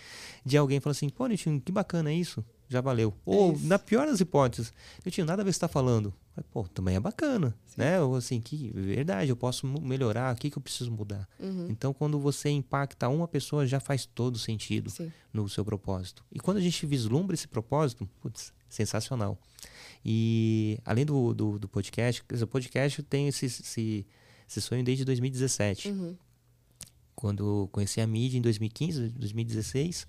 de 0.44 0.56
alguém 0.56 0.80
falando 0.80 0.96
assim, 0.96 1.08
pô, 1.08 1.26
Nitinho, 1.26 1.60
que 1.60 1.70
bacana 1.70 2.12
isso, 2.12 2.44
já 2.70 2.80
valeu. 2.80 3.12
É 3.26 3.30
Ou, 3.30 3.58
na 3.58 3.78
pior 3.78 4.06
das 4.06 4.20
hipóteses, 4.20 4.72
eu 5.04 5.10
tinha 5.10 5.26
nada 5.26 5.42
a 5.42 5.44
ver 5.44 5.52
se 5.52 5.60
tá 5.60 5.68
falando. 5.68 6.14
Pô, 6.50 6.64
também 6.64 6.96
é 6.96 7.00
bacana, 7.00 7.54
Sim. 7.66 7.74
né? 7.76 8.00
Ou 8.00 8.16
assim, 8.16 8.40
que 8.40 8.70
verdade, 8.74 9.28
eu 9.28 9.36
posso 9.36 9.66
melhorar, 9.66 10.34
o 10.34 10.38
que, 10.38 10.48
que 10.48 10.56
eu 10.56 10.62
preciso 10.62 10.90
mudar? 10.90 11.28
Uhum. 11.38 11.66
Então, 11.68 11.92
quando 11.92 12.18
você 12.18 12.48
impacta 12.48 13.08
uma 13.08 13.28
pessoa, 13.28 13.66
já 13.66 13.80
faz 13.80 14.06
todo 14.06 14.38
sentido 14.38 14.88
Sim. 14.88 15.12
no 15.34 15.46
seu 15.48 15.64
propósito. 15.64 16.24
E 16.32 16.38
quando 16.38 16.56
a 16.56 16.60
gente 16.60 16.86
vislumbra 16.86 17.34
esse 17.34 17.46
propósito, 17.46 18.08
putz, 18.22 18.54
sensacional. 18.70 19.36
E 20.02 20.78
além 20.86 21.04
do, 21.04 21.34
do, 21.34 21.58
do 21.58 21.68
podcast, 21.68 22.24
o 22.42 22.46
podcast 22.46 23.02
tem 23.02 23.28
esse, 23.28 23.44
esse 23.46 24.06
esse 24.50 24.60
sonho 24.60 24.82
desde 24.82 25.04
2017. 25.04 25.88
Uhum. 25.88 26.16
Quando 27.14 27.68
conheci 27.70 28.00
a 28.00 28.06
mídia 28.06 28.38
em 28.38 28.40
2015, 28.40 29.10
2016. 29.10 30.06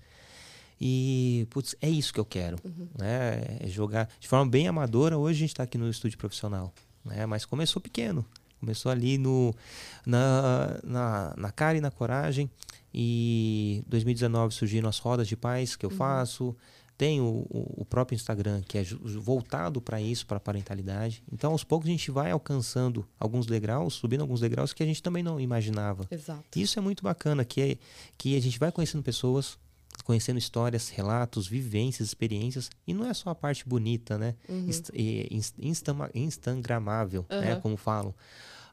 E, 0.84 1.46
putz, 1.48 1.76
é 1.80 1.88
isso 1.88 2.12
que 2.12 2.18
eu 2.18 2.24
quero. 2.24 2.56
Uhum. 2.64 2.88
Né? 2.98 3.58
É 3.60 3.68
jogar 3.68 4.08
de 4.18 4.26
forma 4.26 4.50
bem 4.50 4.66
amadora. 4.66 5.16
Hoje 5.16 5.36
a 5.36 5.40
gente 5.40 5.50
está 5.50 5.62
aqui 5.62 5.78
no 5.78 5.88
estúdio 5.88 6.18
profissional. 6.18 6.74
Né? 7.04 7.24
Mas 7.24 7.44
começou 7.44 7.80
pequeno. 7.80 8.26
Começou 8.58 8.90
ali 8.90 9.16
no, 9.16 9.54
na, 10.04 10.80
na, 10.82 11.34
na 11.36 11.50
cara 11.52 11.78
e 11.78 11.80
na 11.80 11.90
coragem. 11.92 12.50
E 12.92 13.84
2019 13.86 14.52
surgiram 14.54 14.88
as 14.88 14.98
rodas 14.98 15.28
de 15.28 15.36
paz 15.36 15.76
que 15.76 15.86
eu 15.86 15.90
Uhum. 15.90 15.96
faço. 15.96 16.56
Tem 16.98 17.20
o, 17.20 17.46
o 17.50 17.84
próprio 17.84 18.14
Instagram, 18.16 18.60
que 18.66 18.76
é 18.78 18.84
voltado 19.20 19.80
para 19.80 20.00
isso, 20.00 20.26
para 20.26 20.38
parentalidade. 20.40 21.22
Então, 21.32 21.52
aos 21.52 21.62
poucos, 21.64 21.88
a 21.88 21.90
gente 21.92 22.10
vai 22.10 22.30
alcançando 22.32 23.06
alguns 23.18 23.46
degraus, 23.46 23.94
subindo 23.94 24.20
alguns 24.20 24.40
degraus 24.40 24.72
que 24.72 24.82
a 24.82 24.86
gente 24.86 25.02
também 25.02 25.22
não 25.22 25.40
imaginava. 25.40 26.06
Exato. 26.10 26.44
Isso 26.58 26.78
é 26.78 26.82
muito 26.82 27.02
bacana, 27.02 27.44
que, 27.44 27.60
é, 27.60 27.76
que 28.18 28.36
a 28.36 28.40
gente 28.40 28.58
vai 28.58 28.70
conhecendo 28.70 29.02
pessoas, 29.02 29.58
conhecendo 30.04 30.38
histórias, 30.38 30.88
relatos, 30.88 31.46
vivências, 31.46 32.08
experiências. 32.08 32.70
E 32.86 32.92
não 32.94 33.06
é 33.06 33.14
só 33.14 33.30
a 33.30 33.34
parte 33.34 33.68
bonita, 33.68 34.18
né? 34.18 34.34
Uhum. 34.48 34.68
Inst 34.68 35.54
instagramável, 36.12 37.24
né? 37.30 37.52
Aham. 37.52 37.60
Como 37.60 37.76
falam. 37.76 38.14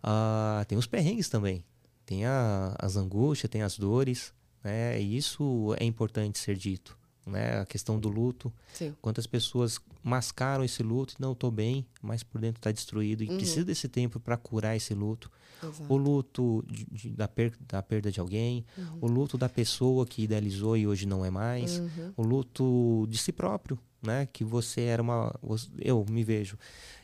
Ah, 0.02 0.64
tem 0.68 0.78
os 0.78 0.88
perrengues 0.88 1.30
também. 1.30 1.64
Tem 2.06 2.26
a- 2.26 2.76
as 2.80 2.96
angústias, 2.96 3.50
tem 3.50 3.62
as 3.62 3.78
dores. 3.78 4.34
Né? 4.64 5.02
E 5.02 5.16
isso 5.18 5.74
é 5.80 5.86
importante 5.86 6.38
ser 6.40 6.56
dito. 6.58 6.98
Né? 7.30 7.60
A 7.60 7.66
questão 7.66 8.00
do 8.00 8.10
luto. 8.10 8.52
Sim. 8.74 8.94
Quantas 9.02 9.28
pessoas 9.28 9.80
mascaram 10.04 10.64
esse 10.64 10.82
luto 10.84 11.14
e 11.18 11.22
não 11.22 11.34
estou 11.34 11.52
bem, 11.52 11.86
mas 12.02 12.24
por 12.24 12.42
dentro 12.42 12.60
está 12.60 12.72
destruído. 12.72 13.24
E 13.24 13.30
Uhum. 13.30 13.38
precisa 13.38 13.64
desse 13.66 13.88
tempo 13.88 14.20
para 14.20 14.36
curar 14.38 14.76
esse 14.76 14.94
luto 14.94 15.30
Exato. 15.62 15.94
o 15.94 15.98
luto 15.98 16.64
de- 16.68 16.86
de- 16.86 17.10
da, 17.10 17.28
per- 17.28 17.54
da 17.68 17.82
perda 17.84 18.12
de 18.12 18.20
alguém, 18.20 18.66
o 19.02 19.08
luto 19.08 19.38
da 19.38 19.48
pessoa 19.50 20.06
que 20.06 20.24
idealizou 20.24 20.76
e 20.78 20.88
hoje 20.88 21.06
não 21.06 21.24
é 21.24 21.30
mais, 21.30 21.80
Uhum. 21.80 22.14
o 22.18 22.24
luto 22.24 23.06
de 23.10 23.18
si 23.18 23.32
próprio, 23.32 23.78
né? 24.02 24.26
Que 24.32 24.44
você 24.44 24.82
era 24.82 25.02
uma. 25.02 25.34
Eu 25.78 26.06
me 26.10 26.24
vejo. 26.24 26.58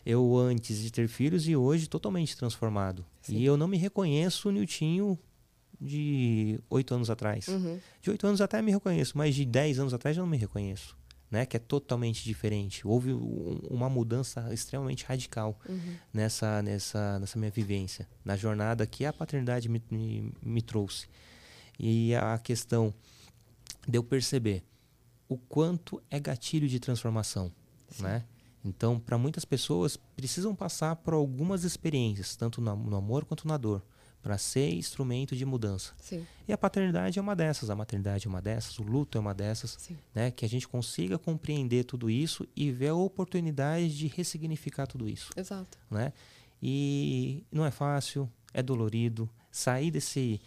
Eu 0.05 0.37
antes 0.37 0.79
de 0.81 0.91
ter 0.91 1.07
filhos 1.09 1.47
e 1.47 1.55
hoje 1.55 1.87
totalmente 1.87 2.35
transformado. 2.37 3.05
Sim. 3.21 3.37
E 3.37 3.45
eu 3.45 3.57
não 3.57 3.67
me 3.67 3.77
reconheço 3.77 4.49
Niltinho 4.51 5.19
de 5.79 6.59
oito 6.69 6.93
anos 6.93 7.09
atrás. 7.09 7.47
Uhum. 7.47 7.79
De 8.01 8.09
oito 8.09 8.25
anos 8.27 8.41
até 8.41 8.61
me 8.61 8.71
reconheço, 8.71 9.17
mas 9.17 9.35
de 9.35 9.45
dez 9.45 9.79
anos 9.79 9.93
atrás 9.93 10.15
eu 10.17 10.23
não 10.23 10.29
me 10.29 10.37
reconheço. 10.37 10.97
Né, 11.31 11.43
que 11.43 11.57
é 11.57 11.59
totalmente 11.59 12.23
diferente. 12.23 12.87
Houve 12.87 13.11
um- 13.11 13.59
uma 13.69 13.89
mudança 13.89 14.53
extremamente 14.53 15.03
radical 15.05 15.59
Uhum. 15.67 15.95
nessa, 16.13 16.61
nessa, 16.61 17.19
nessa 17.19 17.37
minha 17.39 17.49
vivência, 17.51 18.07
na 18.23 18.37
jornada 18.37 18.85
que 18.85 19.03
a 19.05 19.11
paternidade 19.11 19.67
me, 19.67 19.81
me, 19.89 20.31
me 20.41 20.61
trouxe. 20.61 21.07
E 21.79 22.13
a 22.15 22.37
questão 22.37 22.93
de 23.87 23.97
eu 23.97 24.03
perceber 24.03 24.63
o 25.27 25.35
quanto 25.35 26.01
é 26.11 26.19
gatilho 26.19 26.69
de 26.69 26.79
transformação, 26.79 27.51
né? 27.99 28.23
Então, 28.63 28.99
para 28.99 29.17
muitas 29.17 29.43
pessoas, 29.43 29.97
precisam 30.15 30.55
passar 30.55 30.95
por 30.95 31.13
algumas 31.15 31.63
experiências, 31.63 32.35
tanto 32.35 32.61
no, 32.61 32.75
no 32.75 32.95
amor 32.97 33.25
quanto 33.25 33.47
na 33.47 33.57
dor, 33.57 33.83
para 34.25 34.39
ser 34.39 34.73
instrumento 34.73 35.35
de 35.35 35.45
mudança. 35.45 35.93
Sim. 36.01 36.25
E 36.47 36.51
a 36.51 36.57
paternidade 36.57 37.19
é 37.19 37.21
uma 37.21 37.35
dessas, 37.35 37.69
a 37.69 37.75
maternidade 37.75 38.25
é 38.25 38.29
uma 38.29 38.41
dessas, 38.41 38.79
o 38.79 38.81
luto 38.81 39.19
é 39.19 39.21
uma 39.21 39.35
dessas, 39.35 39.77
Sim. 39.79 39.95
né? 40.15 40.31
Que 40.31 40.43
a 40.43 40.49
gente 40.49 40.67
consiga 40.67 41.19
compreender 41.19 41.83
tudo 41.83 42.09
isso 42.09 42.43
e 42.55 42.71
ver 42.71 42.87
a 42.87 42.95
oportunidade 42.95 43.95
de 43.95 44.07
ressignificar 44.07 44.87
tudo 44.87 45.07
isso 45.07 45.29
Exato. 45.37 45.77
né? 45.91 46.11
E 46.59 47.43
não 47.51 47.63
é 47.63 47.69
fácil, 47.69 48.27
é 48.51 48.63
dolorido 48.63 49.29
sair 49.51 49.91
desse, 49.91 50.41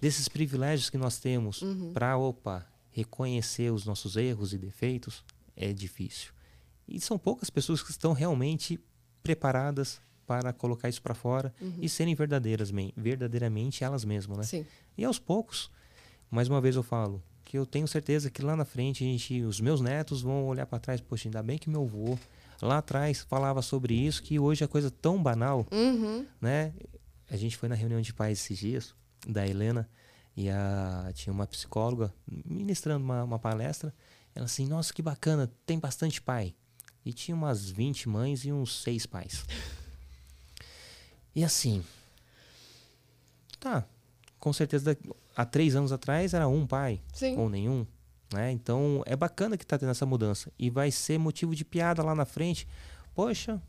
desses 0.00 0.26
privilégios 0.26 0.90
que 0.90 0.98
nós 0.98 1.20
temos 1.20 1.62
Uhum. 1.62 1.92
para, 1.92 2.18
opa, 2.18 2.66
reconhecer 2.90 3.72
os 3.72 3.86
nossos 3.86 4.16
erros 4.16 4.52
e 4.52 4.58
defeitos 4.58 5.22
é 5.54 5.72
difícil. 5.72 6.32
E 6.88 7.00
são 7.00 7.16
poucas 7.16 7.48
pessoas 7.48 7.80
que 7.80 7.92
estão 7.92 8.12
realmente 8.12 8.80
preparadas 9.22 10.00
para 10.30 10.52
colocar 10.52 10.88
isso 10.88 11.02
para 11.02 11.12
fora 11.12 11.52
e 11.80 11.88
serem 11.88 12.14
verdadeiras, 12.14 12.70
men- 12.70 12.92
verdadeiramente 12.96 13.82
elas 13.82 14.04
mesmas, 14.04 14.38
né? 14.38 14.44
Sim. 14.44 14.64
E 14.96 15.04
aos 15.04 15.18
poucos, 15.18 15.68
mais 16.30 16.46
uma 16.48 16.60
vez 16.60 16.76
eu 16.76 16.84
falo, 16.84 17.20
que 17.44 17.58
eu 17.58 17.66
tenho 17.66 17.88
certeza 17.88 18.30
que 18.30 18.40
lá 18.40 18.54
na 18.54 18.64
frente 18.64 19.02
a 19.02 19.06
gente, 19.08 19.42
os 19.42 19.60
meus 19.60 19.80
netos 19.80 20.22
vão 20.22 20.46
olhar 20.46 20.66
para 20.66 20.78
trás, 20.78 21.00
poxa, 21.00 21.26
ainda 21.26 21.42
bem 21.42 21.58
que 21.58 21.68
meu 21.68 21.82
avô 21.82 22.16
lá 22.62 22.78
atrás 22.78 23.26
falava 23.28 23.60
sobre 23.60 23.92
isso, 23.92 24.22
que 24.22 24.38
hoje 24.38 24.62
é 24.62 24.68
coisa 24.68 24.88
tão 24.88 25.20
banal, 25.20 25.66
Uhum. 25.72 26.24
né? 26.40 26.72
A 27.28 27.36
gente 27.36 27.56
foi 27.56 27.68
na 27.68 27.74
reunião 27.74 28.00
de 28.00 28.14
pais 28.14 28.38
esses 28.38 28.56
dias, 28.56 28.94
da 29.26 29.44
Helena, 29.44 29.88
e 30.36 30.48
a, 30.48 31.10
tinha 31.12 31.32
uma 31.32 31.46
psicóloga 31.46 32.14
ministrando 32.44 33.04
uma, 33.04 33.24
uma 33.24 33.38
palestra. 33.38 33.92
Ela 34.32 34.44
assim, 34.44 34.64
nossa, 34.66 34.92
que 34.94 35.02
bacana, 35.02 35.50
tem 35.66 35.76
bastante 35.80 36.22
pai. 36.22 36.54
E 37.04 37.12
tinha 37.14 37.34
umas 37.34 37.68
20 37.68 38.08
mães 38.08 38.44
e 38.44 38.52
uns 38.52 38.82
seis 38.82 39.06
pais. 39.06 39.44
E 41.34 41.44
assim, 41.44 41.82
tá, 43.58 43.84
com 44.38 44.52
certeza 44.52 44.96
há 45.36 45.44
três 45.44 45.76
anos 45.76 45.92
atrás 45.92 46.34
era 46.34 46.48
um 46.48 46.66
pai, 46.66 47.00
Sim. 47.12 47.36
ou 47.36 47.48
nenhum. 47.48 47.86
Né? 48.32 48.50
Então 48.52 49.02
é 49.06 49.16
bacana 49.16 49.56
que 49.56 49.64
está 49.64 49.76
tendo 49.78 49.90
essa 49.90 50.06
mudança. 50.06 50.52
E 50.58 50.70
vai 50.70 50.90
ser 50.90 51.18
motivo 51.18 51.54
de 51.54 51.64
piada 51.64 52.02
lá 52.02 52.14
na 52.14 52.24
frente. 52.24 52.66
Poxa, 53.14 53.60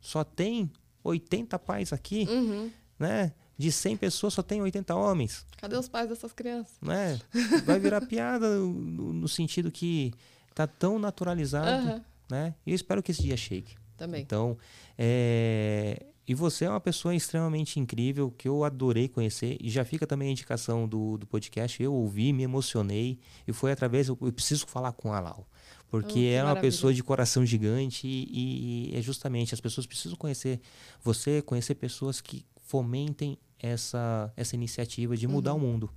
só 0.00 0.22
tem 0.24 0.70
80 1.02 1.58
pais 1.58 1.92
aqui, 1.92 2.26
Uhum. 2.28 2.70
né? 2.98 3.32
De 3.58 3.70
100 3.70 3.96
pessoas 3.96 4.34
só 4.34 4.42
tem 4.42 4.60
80 4.60 4.94
homens, 4.94 5.46
Cadê 5.58 5.76
os 5.76 5.88
pais 5.88 6.08
dessas 6.08 6.32
crianças? 6.32 6.74
né? 6.80 7.20
Vai 7.64 7.78
virar 7.78 8.00
piada 8.06 8.58
no, 8.58 9.12
no 9.12 9.28
sentido 9.28 9.70
que 9.70 10.12
tá 10.54 10.66
tão 10.66 10.98
naturalizado, 10.98 11.88
Aham. 11.88 12.04
né? 12.30 12.54
E 12.66 12.70
eu 12.70 12.74
espero 12.74 13.02
que 13.02 13.12
esse 13.12 13.22
dia 13.22 13.36
chegue. 13.36 13.74
Também. 13.96 14.22
Então, 14.22 14.58
é... 14.98 16.06
e 16.26 16.34
você 16.34 16.64
é 16.66 16.70
uma 16.70 16.80
pessoa 16.80 17.14
extremamente 17.14 17.80
incrível 17.80 18.30
que 18.30 18.48
eu 18.48 18.62
adorei 18.64 19.08
conhecer 19.08 19.56
e 19.60 19.68
já 19.68 19.84
fica 19.84 20.06
também 20.06 20.28
a 20.28 20.30
indicação 20.32 20.86
do, 20.86 21.18
do 21.18 21.26
podcast. 21.26 21.82
Eu 21.82 21.92
ouvi, 21.92 22.32
me 22.32 22.42
emocionei 22.44 23.18
e 23.46 23.52
foi 23.52 23.72
através 23.72 24.08
eu, 24.08 24.16
eu 24.20 24.32
preciso 24.32 24.66
falar 24.66 24.92
com 24.92 25.12
a 25.12 25.18
Lau. 25.20 25.46
Porque 25.90 26.18
Oh, 26.20 26.38
ela 26.38 26.50
é 26.50 26.52
uma 26.54 26.60
pessoa 26.60 26.94
de 26.94 27.02
coração 27.02 27.44
gigante 27.44 28.06
e, 28.06 28.90
e 28.92 28.96
é 28.96 29.02
justamente 29.02 29.52
as 29.52 29.60
pessoas 29.60 29.86
precisam 29.86 30.16
conhecer 30.16 30.60
você, 31.02 31.42
conhecer 31.42 31.74
pessoas 31.74 32.20
que 32.20 32.46
fomentem 32.62 33.36
essa, 33.58 34.32
essa 34.36 34.54
iniciativa 34.54 35.16
de 35.16 35.26
mudar 35.26 35.52
Uhum. 35.54 35.58
o 35.58 35.60
mundo, 35.60 35.90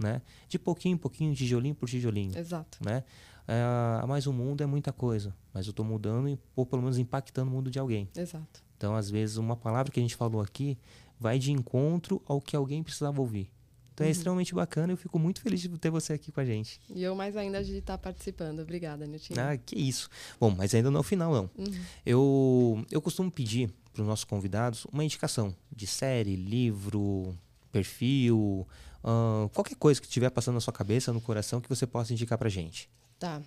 né? 0.00 0.22
De 0.48 0.58
pouquinho 0.58 0.94
em 0.94 0.98
pouquinho, 0.98 1.34
tijolinho 1.34 1.74
por 1.74 1.88
tijolinho 1.88 2.36
Exato. 2.38 2.78
né? 2.84 3.04
É, 3.46 4.06
mas 4.06 4.26
o 4.26 4.32
mundo 4.32 4.62
é 4.62 4.66
muita 4.66 4.92
coisa, 4.92 5.34
mas 5.52 5.66
eu 5.66 5.70
estou 5.70 5.84
mudando 5.84 6.28
e, 6.28 6.38
ou 6.56 6.64
pelo 6.64 6.80
menos 6.80 6.96
impactando 6.96 7.50
o 7.50 7.54
mundo 7.54 7.70
de 7.70 7.78
alguém. 7.78 8.08
Exato. 8.16 8.62
Então, 8.82 8.96
às 8.96 9.08
vezes, 9.08 9.36
uma 9.36 9.54
palavra 9.54 9.92
que 9.92 10.00
a 10.00 10.02
gente 10.02 10.16
falou 10.16 10.40
aqui 10.42 10.76
vai 11.16 11.38
de 11.38 11.52
encontro 11.52 12.20
ao 12.26 12.40
que 12.40 12.56
alguém 12.56 12.82
precisava 12.82 13.20
ouvir. 13.20 13.48
Então, 13.94 14.04
é 14.04 14.08
Uhum. 14.08 14.10
extremamente 14.10 14.52
bacana 14.52 14.92
e 14.92 14.94
eu 14.94 14.96
fico 14.96 15.20
muito 15.20 15.40
feliz 15.40 15.60
de 15.60 15.68
ter 15.68 15.88
você 15.88 16.14
aqui 16.14 16.32
com 16.32 16.40
a 16.40 16.44
gente. 16.44 16.80
E 16.92 17.00
eu 17.00 17.14
mais 17.14 17.36
ainda 17.36 17.62
de 17.62 17.76
estar 17.76 17.96
participando. 17.96 18.58
Obrigada, 18.58 19.06
Niltinho. 19.06 19.38
Ah, 19.40 19.56
que 19.56 19.76
isso. 19.78 20.08
Bom, 20.40 20.50
mas 20.50 20.74
ainda 20.74 20.90
não 20.90 20.98
é 20.98 21.00
o 21.00 21.04
final, 21.04 21.32
não. 21.32 21.48
Uhum. 21.56 21.84
Eu, 22.04 22.84
eu 22.90 23.00
costumo 23.00 23.30
pedir 23.30 23.72
para 23.92 24.02
os 24.02 24.08
nossos 24.08 24.24
convidados 24.24 24.84
uma 24.86 25.04
indicação 25.04 25.54
de 25.70 25.86
série, 25.86 26.34
livro, 26.34 27.38
perfil, 27.70 28.66
ahn, 29.04 29.46
qualquer 29.54 29.76
coisa 29.76 30.00
que 30.00 30.08
estiver 30.08 30.30
passando 30.30 30.54
na 30.54 30.60
sua 30.60 30.72
cabeça, 30.72 31.12
no 31.12 31.20
coração, 31.20 31.60
que 31.60 31.68
você 31.68 31.86
possa 31.86 32.12
indicar 32.12 32.36
para 32.36 32.48
gente. 32.48 32.90
Tá. 33.16 33.40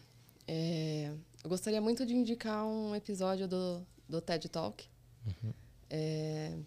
É, 0.48 1.12
eu 1.44 1.50
gostaria 1.50 1.82
muito 1.82 2.06
de 2.06 2.14
indicar 2.16 2.66
um 2.66 2.96
episódio 2.96 3.50
do, 3.50 3.86
do 4.08 4.22
TED 4.22 4.48
Talk. 4.48 4.86
Uhum. 5.26 5.54
É, 5.90 6.58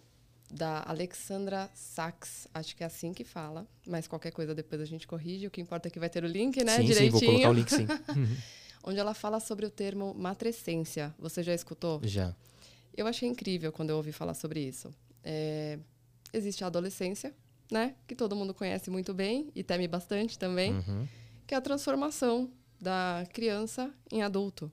da 0.51 0.83
Alexandra 0.87 1.69
Sachs, 1.73 2.47
acho 2.53 2.75
que 2.75 2.83
é 2.83 2.85
assim 2.87 3.13
que 3.13 3.23
fala, 3.23 3.67
mas 3.85 4.07
qualquer 4.07 4.31
coisa 4.31 4.55
depois 4.55 4.81
a 4.81 4.85
gente 4.85 5.05
corrige. 5.07 5.45
O 5.47 5.51
que 5.51 5.61
importa 5.61 5.87
é 5.87 5.91
que 5.91 5.99
vai 5.99 6.09
ter 6.09 6.23
o 6.23 6.27
link, 6.27 6.63
né? 6.63 6.77
sim, 6.77 6.81
sim, 6.81 6.87
Direitinho. 6.87 7.19
vou 7.21 7.29
colocar 7.31 7.49
o 7.49 7.53
link 7.53 7.69
sim. 7.69 7.85
Onde 8.83 8.97
ela 8.99 9.13
fala 9.13 9.39
sobre 9.39 9.65
o 9.65 9.69
termo 9.69 10.13
matrescência. 10.13 11.13
Você 11.19 11.43
já 11.43 11.53
escutou? 11.53 11.99
Já. 12.03 12.33
Eu 12.95 13.05
achei 13.07 13.27
incrível 13.29 13.71
quando 13.71 13.89
eu 13.91 13.97
ouvi 13.97 14.11
falar 14.11 14.33
sobre 14.33 14.61
isso. 14.61 14.89
É, 15.23 15.77
existe 16.33 16.63
a 16.63 16.67
adolescência, 16.67 17.35
né? 17.69 17.93
Que 18.07 18.15
todo 18.15 18.35
mundo 18.35 18.53
conhece 18.53 18.89
muito 18.89 19.13
bem 19.13 19.51
e 19.53 19.63
teme 19.63 19.87
bastante 19.87 20.39
também, 20.39 20.73
Uhum. 20.73 21.07
que 21.45 21.53
é 21.53 21.57
a 21.57 21.61
transformação 21.61 22.49
da 22.81 23.25
criança 23.33 23.93
em 24.11 24.23
adulto, 24.23 24.71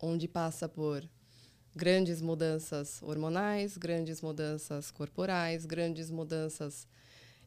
onde 0.00 0.26
passa 0.28 0.68
por 0.68 1.08
grandes 1.74 2.20
mudanças 2.20 3.02
hormonais, 3.02 3.76
grandes 3.76 4.20
mudanças 4.20 4.90
corporais, 4.90 5.66
grandes 5.66 6.10
mudanças 6.10 6.86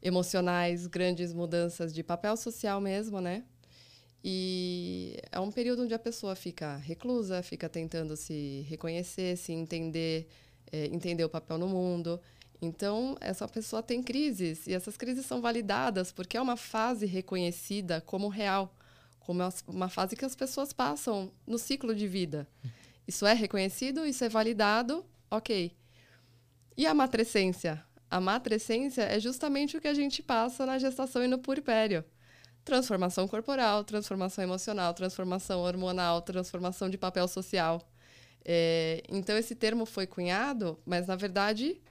emocionais, 0.01 0.88
grandes 0.88 1.34
mudanças 1.34 1.93
de 1.93 2.03
papel 2.03 2.36
social 2.38 2.82
mesmo, 2.82 3.21
né? 3.21 3.43
E 4.23 5.17
é 5.32 5.39
um 5.39 5.51
período 5.51 5.84
onde 5.84 5.93
a 5.93 5.99
pessoa 5.99 6.36
fica 6.36 6.75
reclusa, 6.78 7.41
fica 7.41 7.69
tentando 7.69 8.17
se 8.17 8.65
reconhecer, 8.67 9.38
se 9.38 9.53
entender, 9.53 10.28
eh, 10.71 10.88
entender 10.88 11.23
o 11.23 11.30
papel 11.30 11.57
no 11.57 11.67
mundo. 11.67 12.19
Então, 12.61 13.15
essa 13.21 13.47
pessoa 13.47 13.84
tem 13.84 14.01
crises 14.01 14.67
e 14.67 14.73
essas 14.73 14.97
crises 14.97 15.25
são 15.25 15.39
validadas 15.41 16.11
porque 16.11 16.36
é 16.36 16.41
uma 16.41 16.57
fase 16.57 17.05
reconhecida 17.05 18.01
como 18.01 18.28
real, 18.28 18.75
como 19.19 19.41
uma 19.67 19.89
fase 19.89 20.15
que 20.15 20.25
as 20.25 20.36
pessoas 20.36 20.73
passam 20.73 21.32
no 21.45 21.57
ciclo 21.57 21.95
de 21.95 22.07
vida. 22.07 22.47
Isso 23.07 23.25
é 23.25 23.33
reconhecido, 23.33 24.05
isso 24.05 24.23
é 24.23 24.29
validado, 24.29 25.05
ok. 25.31 25.71
E 26.75 26.85
a 26.85 26.93
matrescência? 26.93 27.83
A 28.09 28.19
matrescência 28.19 29.03
é 29.03 29.19
justamente 29.19 29.77
o 29.77 29.81
que 29.81 29.87
a 29.87 29.93
gente 29.93 30.21
passa 30.21 30.65
na 30.65 30.77
gestação 30.77 31.23
e 31.23 31.27
no 31.27 31.39
puerpério. 31.39 32.03
Transformação 32.63 33.27
corporal, 33.27 33.83
transformação 33.83 34.43
emocional, 34.43 34.93
transformação 34.93 35.61
hormonal, 35.61 36.21
transformação 36.21 36.89
de 36.89 36.97
papel 36.97 37.27
social. 37.27 37.81
É, 38.43 39.03
então, 39.09 39.37
esse 39.37 39.55
termo 39.55 39.85
foi 39.85 40.05
cunhado, 40.05 40.79
mas, 40.85 41.07
na 41.07 41.15
verdade, 41.15 41.81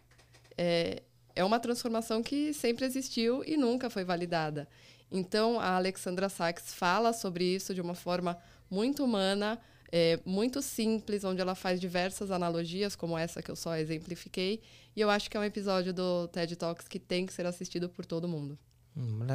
é, 0.56 1.02
é 1.34 1.44
uma 1.44 1.60
transformação 1.60 2.22
que 2.22 2.52
sempre 2.52 2.84
existiu 2.84 3.42
e 3.44 3.56
nunca 3.56 3.90
foi 3.90 4.04
validada. 4.04 4.68
Então, 5.10 5.60
a 5.60 5.76
Alexandra 5.76 6.28
Sachs 6.28 6.74
fala 6.74 7.12
sobre 7.12 7.44
isso 7.44 7.74
de 7.74 7.80
uma 7.80 7.94
forma 7.94 8.38
muito 8.70 9.04
humana, 9.04 9.60
é, 9.90 10.18
muito 10.24 10.60
simples, 10.62 11.24
onde 11.24 11.40
ela 11.40 11.54
faz 11.54 11.80
diversas 11.80 12.30
analogias, 12.30 12.96
como 12.96 13.16
essa 13.16 13.42
que 13.42 13.50
eu 13.50 13.56
só 13.56 13.76
exemplifiquei. 13.76 14.60
E 14.94 15.00
eu 15.00 15.10
acho 15.10 15.30
que 15.30 15.36
é 15.36 15.40
um 15.40 15.44
episódio 15.44 15.92
do 15.92 16.28
TED 16.28 16.56
Talks 16.56 16.88
que 16.88 16.98
tem 16.98 17.26
que 17.26 17.32
ser 17.32 17.46
assistido 17.46 17.88
por 17.88 18.04
todo 18.04 18.28
mundo. 18.28 18.58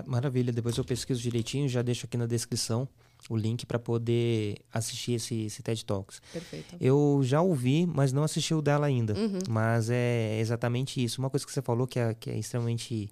Maravilha. 0.07 0.51
Depois 0.51 0.75
eu 0.75 0.83
pesquiso 0.83 1.21
direitinho, 1.21 1.69
já 1.69 1.83
deixo 1.83 2.07
aqui 2.07 2.17
na 2.17 2.25
descrição 2.25 2.89
o 3.29 3.37
link 3.37 3.65
para 3.65 3.77
poder 3.77 4.57
assistir 4.73 5.13
esse, 5.13 5.43
esse, 5.43 5.61
TED 5.61 5.85
Talks. 5.85 6.19
Perfeito. 6.33 6.75
Eu 6.81 7.21
já 7.23 7.41
ouvi, 7.41 7.85
mas 7.85 8.11
não 8.11 8.23
assisti 8.23 8.53
o 8.55 8.61
dela 8.61 8.87
ainda. 8.87 9.13
Uhum. 9.13 9.39
Mas 9.47 9.91
é 9.91 10.39
exatamente 10.39 11.03
isso. 11.03 11.21
Uma 11.21 11.29
coisa 11.29 11.45
que 11.45 11.51
você 11.51 11.61
falou 11.61 11.85
que 11.85 11.99
é, 11.99 12.13
que 12.15 12.31
é 12.31 12.37
extremamente 12.39 13.11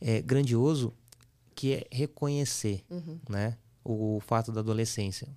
é, 0.00 0.20
grandioso, 0.20 0.92
que 1.54 1.74
é 1.74 1.86
reconhecer 1.92 2.84
uhum. 2.90 3.20
né, 3.28 3.56
o 3.84 4.20
fato 4.26 4.50
da 4.50 4.60
adolescência. 4.60 5.28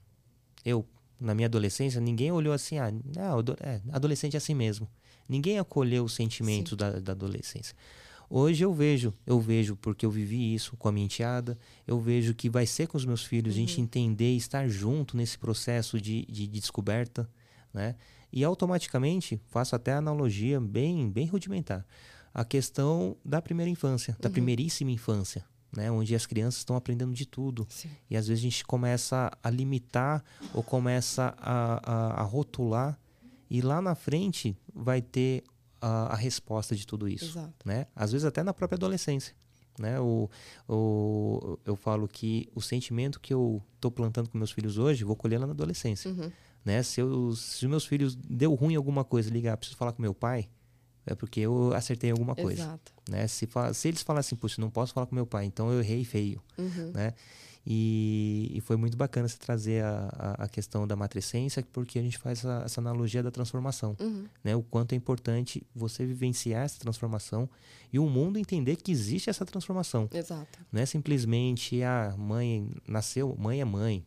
Eu, 0.66 0.84
na 1.22 1.36
minha 1.36 1.46
adolescência, 1.46 2.02
ninguém 2.02 2.32
olhou 2.32 2.54
assim, 2.54 2.80
ah, 2.80 2.92
não, 2.92 3.40
é, 3.62 3.80
adolescente 3.92 4.34
é 4.34 4.38
assim 4.38 4.56
mesmo. 4.56 4.88
Ninguém 5.30 5.60
acolheu 5.60 6.04
os 6.04 6.14
sentimentos 6.14 6.76
da, 6.76 7.00
da 7.00 7.12
adolescência. 7.12 7.76
Hoje 8.34 8.64
eu 8.64 8.74
vejo, 8.74 9.14
eu 9.26 9.40
vejo 9.40 9.76
porque 9.76 10.06
eu 10.06 10.10
vivi 10.10 10.54
isso 10.54 10.76
com 10.78 10.88
a 10.88 10.92
minha 10.92 11.06
enteada, 11.06 11.58
eu 11.86 12.00
vejo 12.00 12.34
que 12.34 12.50
vai 12.50 12.66
ser 12.66 12.88
com 12.88 12.98
os 12.98 13.06
meus 13.06 13.24
filhos, 13.24 13.56
uhum. 13.56 13.64
a 13.64 13.66
gente 13.66 13.78
uhum. 13.78 13.84
entender 13.84 14.36
estar 14.36 14.68
junto 14.68 15.16
nesse 15.16 15.38
processo 15.38 16.00
de, 16.00 16.26
de, 16.26 16.48
de, 16.48 16.60
descoberta, 16.60 17.30
né? 17.74 17.96
E 18.32 18.44
automaticamente, 18.44 19.40
faço 19.48 19.76
até 19.76 19.92
a 19.92 19.98
analogia 19.98 20.62
bem, 20.62 21.10
bem 21.10 21.28
rudimentar, 21.28 21.86
a 22.34 22.46
questão 22.46 23.18
da 23.24 23.42
primeira 23.42 23.70
infância, 23.70 24.16
da 24.20 24.30
uhum. 24.30 24.34
primeiríssima 24.34 24.92
infância, 24.92 25.46
né? 25.76 25.92
Onde 25.92 26.14
as 26.16 26.26
crianças 26.26 26.60
estão 26.60 26.76
aprendendo 26.76 27.14
de 27.14 27.26
tudo. 27.26 27.66
Sim. 27.70 27.90
E 28.10 28.18
às 28.18 28.28
vezes 28.28 28.42
a 28.42 28.48
gente 28.50 28.66
começa 28.66 29.32
a 29.42 29.50
limitar 29.50 30.24
ou 30.54 30.62
começa 30.62 31.34
a, 31.38 31.82
a, 31.84 32.22
a 32.22 32.24
rotular 32.24 33.00
e 33.50 33.62
lá 33.62 33.82
na 33.82 33.96
frente 33.96 34.58
vai 34.74 35.02
ter 35.02 35.44
a, 35.80 36.14
a 36.14 36.16
resposta 36.16 36.76
de 36.76 36.86
tudo 36.86 37.08
isso. 37.08 37.26
Exato. 37.26 37.54
Né? 37.66 37.88
Às 37.96 38.12
vezes 38.12 38.26
até 38.26 38.44
na 38.44 38.54
própria 38.54 38.78
adolescência. 38.78 39.36
Né? 39.80 40.00
O, 40.00 40.30
o, 40.68 41.58
eu 41.66 41.76
falo 41.76 42.08
que 42.08 42.48
o 42.54 42.62
sentimento 42.62 43.20
que 43.20 43.34
eu 43.34 43.62
estou 43.76 43.90
plantando 43.90 44.30
com 44.30 44.38
meus 44.38 44.52
filhos 44.52 44.78
hoje, 44.78 45.04
vou 45.04 45.16
colher 45.16 45.40
lá 45.40 45.48
na 45.48 45.54
adolescência. 45.54 46.12
Uhum. 46.12 46.32
Né? 46.64 46.84
Se, 46.84 47.02
eu, 47.02 47.34
se 47.36 47.66
os 47.66 47.70
meus 47.70 47.86
filhos 47.86 48.16
deu 48.16 48.54
ruim 48.54 48.76
alguma 48.76 49.04
coisa, 49.04 49.30
ligar, 49.30 49.58
preciso 49.58 49.78
falar 49.78 49.94
com 49.94 50.02
meu 50.02 50.14
pai, 50.14 50.48
é 51.06 51.16
porque 51.16 51.40
eu 51.40 51.74
acertei 51.74 52.12
alguma 52.12 52.36
coisa. 52.36 52.64
Exato. 52.64 52.94
Né? 53.10 53.28
Se, 53.28 53.48
se 53.74 53.88
eles 53.88 54.02
falassem, 54.02 54.38
puxa, 54.38 54.62
não 54.62 54.70
posso 54.70 54.94
falar 54.94 55.06
com 55.06 55.16
meu 55.16 55.26
pai, 55.26 55.46
então 55.46 55.72
eu 55.72 55.80
errei 55.80 56.04
feio. 56.04 56.42
Uhum. 56.58 56.92
Né? 56.94 57.14
E, 57.66 58.52
e, 58.56 58.62
foi 58.62 58.76
muito 58.76 58.98
bacana 58.98 59.28
você 59.28 59.38
trazer 59.38 59.84
a, 59.84 60.10
a, 60.18 60.44
a, 60.46 60.50
questão 60.50 60.88
da 60.88 60.96
matrescência, 60.96 61.64
porque 61.72 62.00
a 62.00 62.02
gente 62.02 62.18
faz 62.18 62.40
essa, 62.40 62.64
essa 62.66 62.82
analogia 62.82 63.22
da 63.22 63.30
transformação. 63.30 63.96
Uhum. 64.00 64.26
Né? 64.44 64.56
O 64.56 64.64
quanto 64.64 64.94
é 64.94 64.96
importante 64.96 65.62
você 65.76 66.04
vivenciar 66.04 66.64
essa 66.64 66.80
transformação 66.80 67.48
e 67.94 68.00
o 68.00 68.10
mundo 68.10 68.40
entender 68.40 68.78
que 68.78 68.92
existe 68.92 69.30
essa 69.30 69.46
transformação. 69.46 70.10
Exato. 70.12 70.60
Não 70.72 70.82
é 70.82 70.86
simplesmente 70.88 71.84
a 71.84 72.10
ah, 72.10 72.18
mãe 72.18 72.68
nasceu, 72.88 73.36
mãe 73.38 73.62
é 73.62 73.66
mãe. 73.66 74.04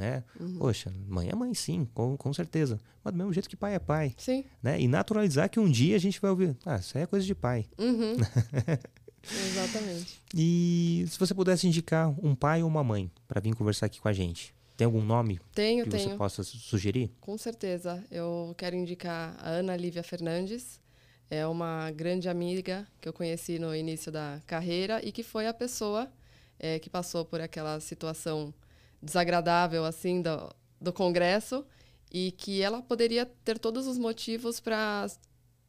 Né? 0.00 0.24
Uhum. 0.40 0.56
Poxa, 0.56 0.90
mãe 1.06 1.28
é 1.28 1.34
mãe, 1.34 1.52
sim, 1.52 1.86
com, 1.92 2.16
com 2.16 2.32
certeza. 2.32 2.80
Mas 3.04 3.12
do 3.12 3.18
mesmo 3.18 3.34
jeito 3.34 3.50
que 3.50 3.54
pai 3.54 3.74
é 3.74 3.78
pai. 3.78 4.14
Sim. 4.16 4.46
Né? 4.62 4.80
E 4.80 4.88
naturalizar 4.88 5.50
que 5.50 5.60
um 5.60 5.70
dia 5.70 5.94
a 5.94 5.98
gente 5.98 6.18
vai 6.18 6.30
ouvir, 6.30 6.56
ah, 6.64 6.76
isso 6.76 6.96
aí 6.96 7.04
é 7.04 7.06
coisa 7.06 7.26
de 7.26 7.34
pai. 7.34 7.66
Uhum. 7.78 8.16
Exatamente. 9.22 10.22
E 10.34 11.04
se 11.06 11.18
você 11.18 11.34
pudesse 11.34 11.66
indicar 11.66 12.08
um 12.24 12.34
pai 12.34 12.62
ou 12.62 12.68
uma 12.70 12.82
mãe 12.82 13.12
para 13.28 13.42
vir 13.42 13.54
conversar 13.54 13.84
aqui 13.84 14.00
com 14.00 14.08
a 14.08 14.12
gente, 14.14 14.54
tem 14.74 14.86
algum 14.86 15.02
nome 15.02 15.38
tenho, 15.54 15.84
que 15.84 15.90
tenho. 15.90 16.08
você 16.08 16.16
possa 16.16 16.42
sugerir? 16.42 17.12
Com 17.20 17.36
certeza. 17.36 18.02
Eu 18.10 18.54
quero 18.56 18.74
indicar 18.74 19.36
a 19.38 19.50
Ana 19.50 19.76
Lívia 19.76 20.02
Fernandes. 20.02 20.80
É 21.28 21.46
uma 21.46 21.90
grande 21.90 22.26
amiga 22.26 22.88
que 23.02 23.06
eu 23.06 23.12
conheci 23.12 23.58
no 23.58 23.76
início 23.76 24.10
da 24.10 24.40
carreira 24.46 25.06
e 25.06 25.12
que 25.12 25.22
foi 25.22 25.46
a 25.46 25.52
pessoa 25.52 26.10
é, 26.58 26.78
que 26.78 26.88
passou 26.88 27.22
por 27.22 27.42
aquela 27.42 27.78
situação 27.80 28.54
desagradável 29.02 29.84
assim 29.84 30.22
do, 30.22 30.54
do 30.80 30.92
Congresso 30.92 31.64
e 32.10 32.32
que 32.32 32.60
ela 32.60 32.82
poderia 32.82 33.26
ter 33.44 33.58
todos 33.58 33.86
os 33.86 33.98
motivos 33.98 34.60
para 34.60 35.06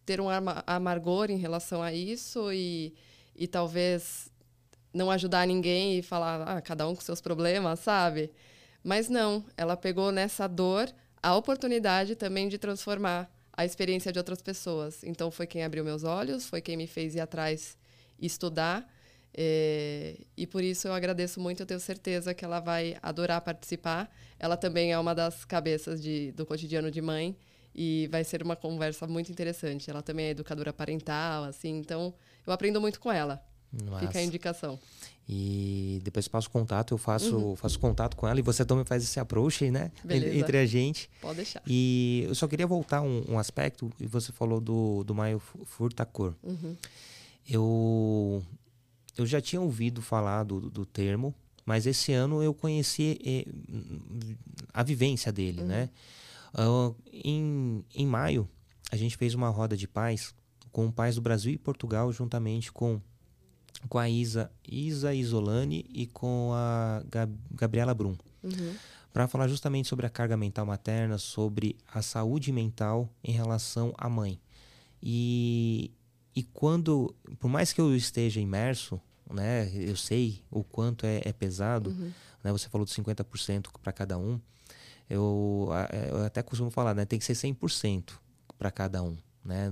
ter 0.05 0.19
um 0.19 0.27
amargor 0.65 1.29
em 1.29 1.37
relação 1.37 1.81
a 1.81 1.93
isso 1.93 2.51
e 2.51 2.93
e 3.35 3.47
talvez 3.47 4.31
não 4.93 5.09
ajudar 5.09 5.47
ninguém 5.47 5.97
e 5.97 6.01
falar, 6.01 6.41
ah, 6.41 6.61
cada 6.61 6.87
um 6.87 6.93
com 6.93 7.01
seus 7.01 7.21
problemas, 7.21 7.79
sabe? 7.79 8.31
Mas 8.83 9.09
não, 9.09 9.43
ela 9.55 9.77
pegou 9.77 10.11
nessa 10.11 10.47
dor 10.47 10.93
a 11.23 11.35
oportunidade 11.35 12.15
também 12.15 12.49
de 12.49 12.57
transformar 12.57 13.31
a 13.53 13.65
experiência 13.65 14.11
de 14.11 14.19
outras 14.19 14.41
pessoas. 14.41 15.03
Então 15.03 15.31
foi 15.31 15.47
quem 15.47 15.63
abriu 15.63 15.83
meus 15.83 16.03
olhos, 16.03 16.45
foi 16.45 16.61
quem 16.61 16.75
me 16.75 16.87
fez 16.87 17.15
ir 17.15 17.19
atrás 17.19 17.77
e 18.19 18.25
estudar. 18.25 18.87
É, 19.33 20.17
e 20.35 20.45
por 20.45 20.63
isso 20.63 20.87
eu 20.87 20.93
agradeço 20.93 21.39
muito, 21.39 21.61
eu 21.61 21.65
tenho 21.65 21.79
certeza 21.79 22.33
que 22.33 22.43
ela 22.43 22.59
vai 22.59 22.97
adorar 23.01 23.41
participar. 23.41 24.13
Ela 24.37 24.57
também 24.57 24.91
é 24.91 24.99
uma 24.99 25.15
das 25.15 25.45
cabeças 25.45 26.01
de, 26.01 26.31
do 26.33 26.45
cotidiano 26.45 26.91
de 26.91 27.01
mãe 27.01 27.35
e 27.73 28.07
vai 28.11 28.23
ser 28.23 28.43
uma 28.43 28.55
conversa 28.55 29.07
muito 29.07 29.31
interessante. 29.31 29.89
Ela 29.89 30.01
também 30.01 30.27
é 30.27 30.29
educadora 30.31 30.73
parental, 30.73 31.45
assim, 31.45 31.77
então 31.77 32.13
eu 32.45 32.51
aprendo 32.51 32.81
muito 32.81 32.99
com 32.99 33.11
ela. 33.11 33.41
Nossa. 33.71 34.05
Fica 34.05 34.19
a 34.19 34.21
indicação. 34.21 34.77
E 35.29 36.01
depois 36.03 36.27
passo 36.27 36.49
contato, 36.49 36.93
eu 36.93 36.97
faço, 36.97 37.37
uhum. 37.37 37.55
faço 37.55 37.79
contato 37.79 38.17
com 38.17 38.27
ela 38.27 38.37
e 38.37 38.43
você 38.43 38.65
também 38.65 38.83
faz 38.83 39.01
esse 39.01 39.17
approach, 39.17 39.71
né? 39.71 39.91
Beleza. 40.03 40.35
Entre 40.35 40.57
a 40.57 40.65
gente. 40.65 41.09
Pode 41.21 41.37
deixar. 41.37 41.61
E 41.65 42.25
eu 42.27 42.35
só 42.35 42.49
queria 42.49 42.67
voltar 42.67 43.01
um, 43.01 43.23
um 43.29 43.39
aspecto, 43.39 43.89
e 43.97 44.05
você 44.05 44.33
falou 44.33 44.59
do, 44.59 45.05
do 45.05 45.15
Maio 45.15 45.39
Furtacor. 45.39 46.33
Uhum. 46.43 46.75
Eu, 47.49 48.43
eu 49.17 49.25
já 49.25 49.41
tinha 49.41 49.61
ouvido 49.61 50.01
falar 50.01 50.43
do, 50.43 50.69
do 50.69 50.85
termo, 50.85 51.33
mas 51.65 51.85
esse 51.85 52.11
ano 52.11 52.41
eu 52.41 52.53
conheci 52.53 53.19
eh, 53.23 53.45
a 54.73 54.83
vivência 54.83 55.31
dele, 55.31 55.61
uhum. 55.61 55.67
né? 55.67 55.89
Uh, 56.53 56.95
em, 57.11 57.85
em 57.95 58.05
maio, 58.05 58.47
a 58.91 58.97
gente 58.97 59.15
fez 59.15 59.33
uma 59.33 59.49
roda 59.49 59.77
de 59.77 59.87
paz 59.87 60.33
com 60.71 60.91
pais 60.91 61.15
do 61.15 61.21
Brasil 61.21 61.53
e 61.53 61.57
Portugal, 61.57 62.11
juntamente 62.11 62.71
com, 62.71 63.01
com 63.87 63.97
a 63.97 64.09
Isa, 64.09 64.51
Isa 64.67 65.13
Isolani 65.13 65.85
e 65.89 66.07
com 66.07 66.51
a 66.53 67.03
Gab, 67.09 67.33
Gabriela 67.51 67.93
Brum. 67.93 68.15
Uhum. 68.43 68.75
Para 69.13 69.27
falar 69.27 69.47
justamente 69.47 69.87
sobre 69.87 70.05
a 70.05 70.09
carga 70.09 70.37
mental 70.37 70.65
materna, 70.65 71.17
sobre 71.17 71.77
a 71.93 72.01
saúde 72.01 72.51
mental 72.51 73.09
em 73.23 73.33
relação 73.33 73.93
à 73.97 74.09
mãe. 74.09 74.39
E, 75.03 75.91
e 76.35 76.43
quando, 76.43 77.13
por 77.39 77.49
mais 77.49 77.73
que 77.73 77.81
eu 77.81 77.95
esteja 77.95 78.39
imerso, 78.39 78.99
né, 79.29 79.69
eu 79.73 79.95
sei 79.95 80.41
o 80.49 80.63
quanto 80.63 81.05
é, 81.05 81.21
é 81.25 81.33
pesado, 81.33 81.89
uhum. 81.89 82.11
né, 82.43 82.51
você 82.51 82.69
falou 82.69 82.85
de 82.85 82.91
50% 82.93 83.67
para 83.81 83.91
cada 83.91 84.17
um, 84.17 84.39
eu, 85.09 85.69
eu 86.09 86.23
até 86.23 86.41
costumo 86.41 86.71
falar, 86.71 86.93
né, 86.93 87.05
tem 87.05 87.19
que 87.19 87.25
ser 87.25 87.33
100% 87.33 88.11
para 88.57 88.71
cada 88.71 89.03
um. 89.03 89.17
Né? 89.43 89.71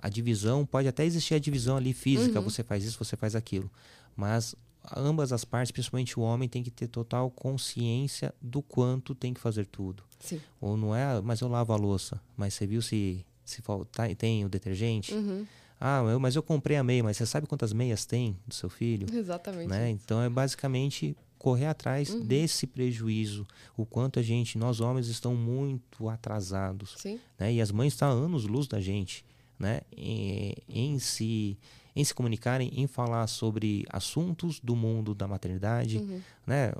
A 0.00 0.08
divisão, 0.08 0.64
pode 0.64 0.88
até 0.88 1.04
existir 1.04 1.34
a 1.34 1.38
divisão 1.38 1.76
ali 1.76 1.92
física, 1.92 2.38
uhum. 2.38 2.44
você 2.44 2.62
faz 2.62 2.84
isso, 2.84 2.98
você 2.98 3.16
faz 3.16 3.34
aquilo. 3.34 3.70
Mas 4.16 4.54
ambas 4.96 5.32
as 5.32 5.44
partes, 5.44 5.70
principalmente 5.70 6.18
o 6.18 6.22
homem, 6.22 6.48
tem 6.48 6.62
que 6.62 6.70
ter 6.70 6.86
total 6.86 7.30
consciência 7.30 8.34
do 8.40 8.62
quanto 8.62 9.14
tem 9.14 9.34
que 9.34 9.40
fazer 9.40 9.66
tudo. 9.66 10.02
Sim. 10.18 10.40
Ou 10.60 10.76
não 10.76 10.94
é, 10.94 11.20
mas 11.20 11.40
eu 11.40 11.48
lavo 11.48 11.72
a 11.72 11.76
louça, 11.76 12.20
mas 12.36 12.54
você 12.54 12.66
viu 12.66 12.80
se, 12.80 13.24
se 13.44 13.60
falta, 13.60 14.14
tem 14.14 14.44
o 14.44 14.48
detergente? 14.48 15.12
Uhum. 15.14 15.46
Ah, 15.80 16.02
eu, 16.10 16.18
mas 16.18 16.34
eu 16.34 16.42
comprei 16.42 16.76
a 16.76 16.82
meia, 16.82 17.02
mas 17.04 17.16
você 17.16 17.26
sabe 17.26 17.46
quantas 17.46 17.72
meias 17.72 18.04
tem 18.04 18.36
do 18.46 18.54
seu 18.54 18.68
filho? 18.68 19.06
Exatamente. 19.14 19.68
Né? 19.68 19.90
Então 19.90 20.20
é 20.20 20.28
basicamente 20.28 21.16
correr 21.38 21.66
atrás 21.66 22.10
uhum. 22.10 22.20
desse 22.20 22.66
prejuízo, 22.66 23.46
o 23.76 23.86
quanto 23.86 24.18
a 24.18 24.22
gente, 24.22 24.58
nós 24.58 24.80
homens, 24.80 25.06
estamos 25.06 25.38
muito 25.38 26.08
atrasados, 26.08 26.96
Sim. 26.98 27.20
né? 27.38 27.52
E 27.52 27.60
as 27.60 27.70
mães 27.70 27.92
estão 27.92 28.10
anos 28.10 28.44
luz 28.44 28.66
da 28.66 28.80
gente, 28.80 29.24
né, 29.58 29.82
em, 29.96 30.52
em 30.68 30.98
se 30.98 31.56
em 31.94 32.04
se 32.04 32.14
comunicarem, 32.14 32.70
em 32.76 32.86
falar 32.86 33.26
sobre 33.26 33.84
assuntos 33.90 34.60
do 34.60 34.76
mundo 34.76 35.14
da 35.14 35.26
maternidade, 35.26 35.98
Uhum. 35.98 36.20
né? 36.46 36.72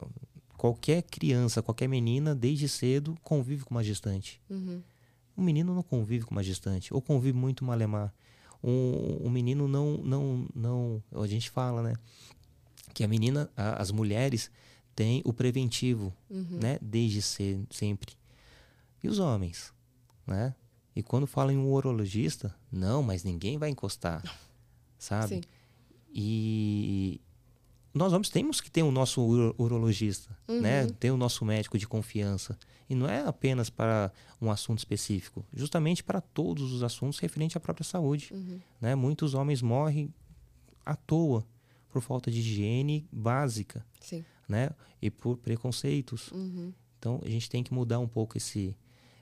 Qualquer 0.57 1.03
criança, 1.03 1.63
qualquer 1.63 1.89
menina, 1.89 2.35
desde 2.37 2.69
cedo, 2.69 3.17
convive 3.23 3.65
com 3.65 3.75
uma 3.75 3.83
gestante. 3.83 4.41
Uhum. 4.51 4.81
O 5.37 5.43
menino 5.43 5.75
não 5.75 5.83
convive 5.83 6.25
com 6.25 6.33
uma 6.33 6.43
gestante, 6.43 6.93
ou 6.95 7.01
convive 7.01 7.37
muito 7.37 7.65
malemar. 7.65 8.13
O, 8.63 9.21
o 9.25 9.31
menino 9.31 9.69
não, 9.69 9.99
não, 9.99 10.47
não. 10.55 11.03
A 11.23 11.27
gente 11.27 11.49
fala, 11.51 11.83
né? 11.83 11.95
Que 12.93 13.05
a 13.05 13.09
menina, 13.09 13.49
a- 13.57 13.81
as 13.81 13.91
mulheres 13.91 14.51
têm 14.97 15.23
o 15.25 15.33
preventivo, 15.33 16.13
Uhum. 16.29 16.59
né? 16.61 16.79
Desde 16.83 17.23
ser, 17.23 17.61
sempre. 17.71 18.15
E 19.03 19.09
os 19.09 19.19
homens, 19.21 19.73
né? 20.27 20.55
E 20.97 21.03
quando 21.03 21.27
fala 21.27 21.53
em 21.53 21.57
um 21.57 21.71
urologista, 21.73 22.53
não, 22.73 23.03
mas 23.03 23.23
ninguém 23.23 23.57
vai 23.57 23.71
encostar, 23.71 24.23
sabe? 24.99 25.37
Sim. 25.37 25.41
E 26.13 27.21
nós 27.95 28.13
homens 28.13 28.29
temos 28.29 28.61
que 28.61 28.71
ter 28.71 28.83
o 28.83 28.91
nosso 28.91 29.21
uro- 29.23 29.55
urologista, 29.57 30.37
né? 30.49 30.83
Uhum. 30.83 30.89
Ter 30.91 31.11
o 31.13 31.17
nosso 31.17 31.45
médico 31.45 31.79
de 31.79 31.87
confiança. 31.87 32.59
E 32.89 32.95
não 32.95 33.09
é 33.09 33.21
apenas 33.27 33.69
para 33.69 34.11
um 34.41 34.51
assunto 34.51 34.79
específico, 34.79 35.45
justamente 35.53 36.03
para 36.03 36.21
todos 36.21 36.73
os 36.73 36.83
assuntos 36.83 37.19
referentes 37.19 37.57
à 37.57 37.61
própria 37.61 37.85
saúde, 37.85 38.31
Uhum. 38.33 38.59
né? 38.81 38.95
Muitos 38.95 39.35
homens 39.35 39.61
morrem 39.61 40.13
à 40.87 40.97
toa 40.97 41.47
por 41.91 42.01
falta 42.03 42.31
de 42.31 42.39
higiene 42.39 43.07
básica, 43.13 43.85
Sim. 44.01 44.25
né? 44.49 44.71
E 45.03 45.11
por 45.11 45.37
preconceitos. 45.37 46.31
Uhum. 46.33 46.73
Então 46.99 47.21
a 47.25 47.29
gente 47.29 47.49
tem 47.51 47.63
que 47.63 47.73
mudar 47.75 47.99
um 47.99 48.09
pouco 48.09 48.37
esse, 48.39 48.75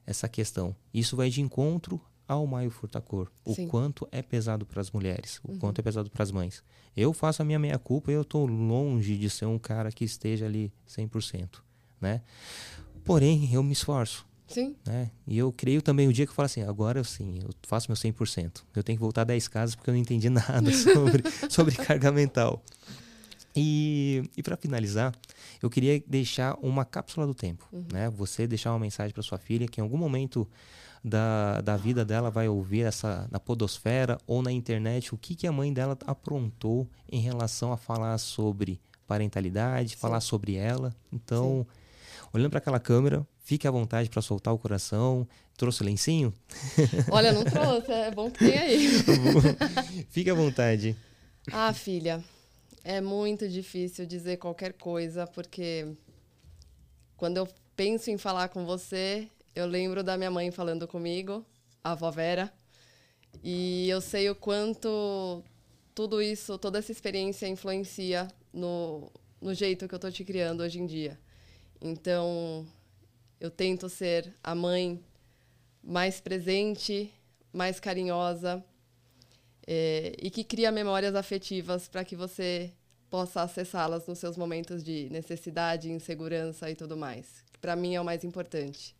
essa 0.06 0.28
questão. 0.28 0.74
Isso 0.94 1.16
vai 1.16 1.28
de 1.28 1.40
encontro 1.40 2.00
ao 2.28 2.46
Maio 2.46 2.70
Furtacor. 2.70 3.30
O 3.44 3.54
Sim. 3.54 3.68
quanto 3.68 4.06
é 4.10 4.20
pesado 4.22 4.64
para 4.66 4.80
as 4.80 4.90
mulheres, 4.90 5.40
o 5.44 5.52
Uhum. 5.52 5.58
quanto 5.58 5.78
é 5.80 5.82
pesado 5.82 6.08
para 6.10 6.22
as 6.22 6.30
mães. 6.30 6.62
Eu 6.96 7.12
faço 7.12 7.42
a 7.42 7.44
minha 7.44 7.58
meia 7.58 7.78
culpa 7.78 8.10
e 8.10 8.14
eu 8.14 8.22
estou 8.22 8.46
longe 8.46 9.16
de 9.18 9.28
ser 9.28 9.46
um 9.46 9.58
cara 9.58 9.90
que 9.92 10.04
esteja 10.04 10.46
ali 10.46 10.72
100%, 10.88 11.62
né? 12.00 12.22
Porém, 13.06 13.48
eu 13.52 13.62
me 13.62 13.72
esforço, 13.72 14.26
Sim. 14.48 14.74
né? 14.86 15.10
E 15.26 15.38
eu 15.38 15.52
creio 15.52 15.80
também 15.80 16.08
o 16.08 16.12
dia 16.12 16.26
que 16.26 16.30
eu 16.30 16.34
falo 16.34 16.46
assim, 16.46 16.62
agora 16.62 17.02
sim, 17.04 17.38
eu 17.42 17.50
faço 17.62 17.90
meu 17.90 17.96
100%. 17.96 18.62
Eu 18.74 18.82
tenho 18.82 18.98
que 18.98 19.02
voltar 19.02 19.24
10 19.24 19.48
casas 19.48 19.74
porque 19.74 19.88
eu 19.88 19.94
não 19.94 20.00
entendi 20.00 20.28
nada 20.30 20.72
sobre, 20.72 21.22
sobre 21.48 21.74
carga 21.76 22.10
mental. 22.12 22.62
E, 23.54 24.28
e 24.36 24.42
para 24.42 24.56
finalizar, 24.56 25.14
eu 25.62 25.70
queria 25.70 26.02
deixar 26.06 26.58
uma 26.60 26.84
cápsula 26.84 27.26
do 27.26 27.34
tempo, 27.34 27.66
né? 27.90 28.10
Você 28.10 28.46
deixar 28.46 28.72
uma 28.72 28.78
mensagem 28.78 29.14
para 29.14 29.22
sua 29.22 29.38
filha 29.38 29.66
que 29.66 29.80
em 29.80 29.82
algum 29.82 29.96
momento 29.96 30.46
da, 31.02 31.60
da 31.62 31.76
vida 31.76 32.04
dela 32.04 32.30
vai 32.30 32.48
ouvir 32.48 32.82
essa 32.82 33.26
na 33.30 33.40
podosfera 33.40 34.18
ou 34.26 34.42
na 34.42 34.52
internet 34.52 35.14
o 35.14 35.16
que, 35.16 35.34
que 35.34 35.46
a 35.46 35.52
mãe 35.52 35.72
dela 35.72 35.96
aprontou 36.04 36.86
em 37.10 37.20
relação 37.20 37.72
a 37.72 37.76
falar 37.76 38.18
sobre 38.18 38.80
parentalidade, 39.06 39.96
falar 39.96 40.20
sobre 40.20 40.56
ela. 40.56 40.94
Então, 41.12 41.66
olhando 42.32 42.50
para 42.50 42.58
aquela 42.58 42.80
câmera, 42.80 43.26
fique 43.44 43.66
à 43.66 43.70
vontade 43.70 44.08
para 44.08 44.22
soltar 44.22 44.52
o 44.52 44.58
coração. 44.58 45.26
Trouxe 45.56 45.82
o 45.82 45.84
lencinho? 45.84 46.34
Olha, 47.10 47.32
não 47.32 47.42
trouxe, 47.44 47.90
é 47.90 48.10
bom 48.10 48.30
que 48.30 48.40
tem 48.40 48.58
aí. 48.58 48.88
Fique 50.10 50.28
à 50.28 50.34
vontade. 50.34 50.94
Ah, 51.50 51.72
filha, 51.72 52.22
é 52.84 53.00
muito 53.00 53.48
difícil 53.48 54.04
dizer 54.04 54.36
qualquer 54.36 54.74
coisa, 54.74 55.26
porque 55.26 55.86
quando 57.16 57.38
eu 57.38 57.48
penso 57.74 58.10
em 58.10 58.18
falar 58.18 58.48
com 58.48 58.66
você, 58.66 59.28
eu 59.54 59.66
lembro 59.66 60.04
da 60.04 60.18
minha 60.18 60.30
mãe 60.30 60.50
falando 60.50 60.86
comigo, 60.86 61.44
a 61.82 61.92
avó 61.92 62.10
Vera, 62.10 62.52
e 63.42 63.88
eu 63.88 64.00
sei 64.00 64.28
o 64.28 64.34
quanto 64.34 65.42
tudo 65.94 66.20
isso, 66.20 66.58
toda 66.58 66.78
essa 66.78 66.92
experiência 66.92 67.48
influencia 67.48 68.28
no, 68.52 69.10
no 69.40 69.54
jeito 69.54 69.88
que 69.88 69.94
eu 69.94 69.98
tô 69.98 70.10
te 70.10 70.24
criando 70.24 70.62
hoje 70.62 70.78
em 70.78 70.86
dia. 70.86 71.18
Então, 71.80 72.66
eu 73.40 73.50
tento 73.50 73.88
ser 73.88 74.34
a 74.42 74.54
mãe 74.54 75.02
mais 75.82 76.20
presente, 76.20 77.12
mais 77.52 77.78
carinhosa, 77.78 78.64
é, 79.66 80.14
e 80.20 80.30
que 80.30 80.44
cria 80.44 80.70
memórias 80.70 81.14
afetivas 81.14 81.88
para 81.88 82.04
que 82.04 82.14
você 82.14 82.72
possa 83.10 83.42
acessá-las 83.42 84.06
nos 84.06 84.18
seus 84.18 84.36
momentos 84.36 84.82
de 84.82 85.08
necessidade, 85.10 85.90
insegurança 85.90 86.70
e 86.70 86.74
tudo 86.74 86.96
mais. 86.96 87.44
Para 87.60 87.76
mim 87.76 87.94
é 87.94 88.00
o 88.00 88.04
mais 88.04 88.24
importante. 88.24 88.94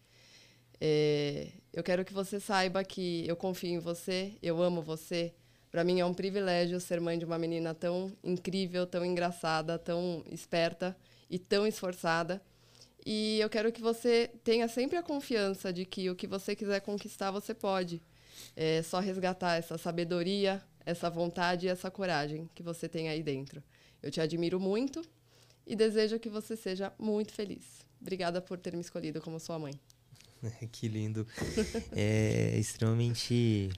É, 0.80 1.48
eu 1.72 1.82
quero 1.82 2.04
que 2.04 2.12
você 2.12 2.38
saiba 2.38 2.84
que 2.84 3.26
eu 3.26 3.36
confio 3.36 3.70
em 3.70 3.78
você, 3.78 4.34
eu 4.42 4.62
amo 4.62 4.82
você. 4.82 5.32
Para 5.70 5.84
mim 5.84 6.00
é 6.00 6.04
um 6.04 6.14
privilégio 6.14 6.80
ser 6.80 7.00
mãe 7.00 7.18
de 7.18 7.24
uma 7.24 7.38
menina 7.38 7.74
tão 7.74 8.12
incrível, 8.22 8.86
tão 8.86 9.04
engraçada, 9.04 9.78
tão 9.78 10.24
esperta 10.30 10.96
e 11.28 11.38
tão 11.38 11.66
esforçada. 11.66 12.40
E 13.08 13.38
eu 13.38 13.48
quero 13.48 13.70
que 13.70 13.80
você 13.80 14.28
tenha 14.42 14.66
sempre 14.66 14.96
a 14.96 15.02
confiança 15.02 15.72
de 15.72 15.84
que 15.84 16.10
o 16.10 16.16
que 16.16 16.26
você 16.26 16.56
quiser 16.56 16.80
conquistar, 16.80 17.30
você 17.30 17.54
pode. 17.54 18.02
É 18.56 18.82
só 18.82 18.98
resgatar 18.98 19.54
essa 19.54 19.78
sabedoria, 19.78 20.60
essa 20.84 21.08
vontade 21.08 21.66
e 21.66 21.68
essa 21.68 21.88
coragem 21.88 22.50
que 22.52 22.64
você 22.64 22.88
tem 22.88 23.08
aí 23.08 23.22
dentro. 23.22 23.62
Eu 24.02 24.10
te 24.10 24.20
admiro 24.20 24.58
muito 24.58 25.02
e 25.64 25.76
desejo 25.76 26.18
que 26.18 26.28
você 26.28 26.56
seja 26.56 26.92
muito 26.98 27.32
feliz. 27.32 27.86
Obrigada 28.00 28.42
por 28.42 28.58
ter 28.58 28.74
me 28.74 28.80
escolhido 28.80 29.20
como 29.20 29.38
sua 29.38 29.56
mãe. 29.56 29.72
que 30.72 30.88
lindo. 30.88 31.24
É 31.92 32.58
extremamente 32.58 33.70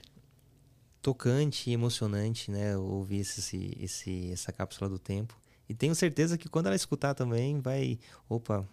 tocante 1.03 1.69
e 1.69 1.73
emocionante, 1.73 2.49
né? 2.49 2.75
Ouvir 2.75 3.19
esse, 3.19 3.77
esse, 3.79 4.31
essa 4.31 4.51
cápsula 4.51 4.89
do 4.89 4.97
tempo. 4.97 5.39
E 5.69 5.75
tenho 5.75 5.93
certeza 5.93 6.35
que 6.35 6.49
quando 6.49 6.65
ela 6.65 6.75
escutar 6.75 7.13
também 7.13 7.59
vai. 7.59 7.99
Opa, 8.27 8.67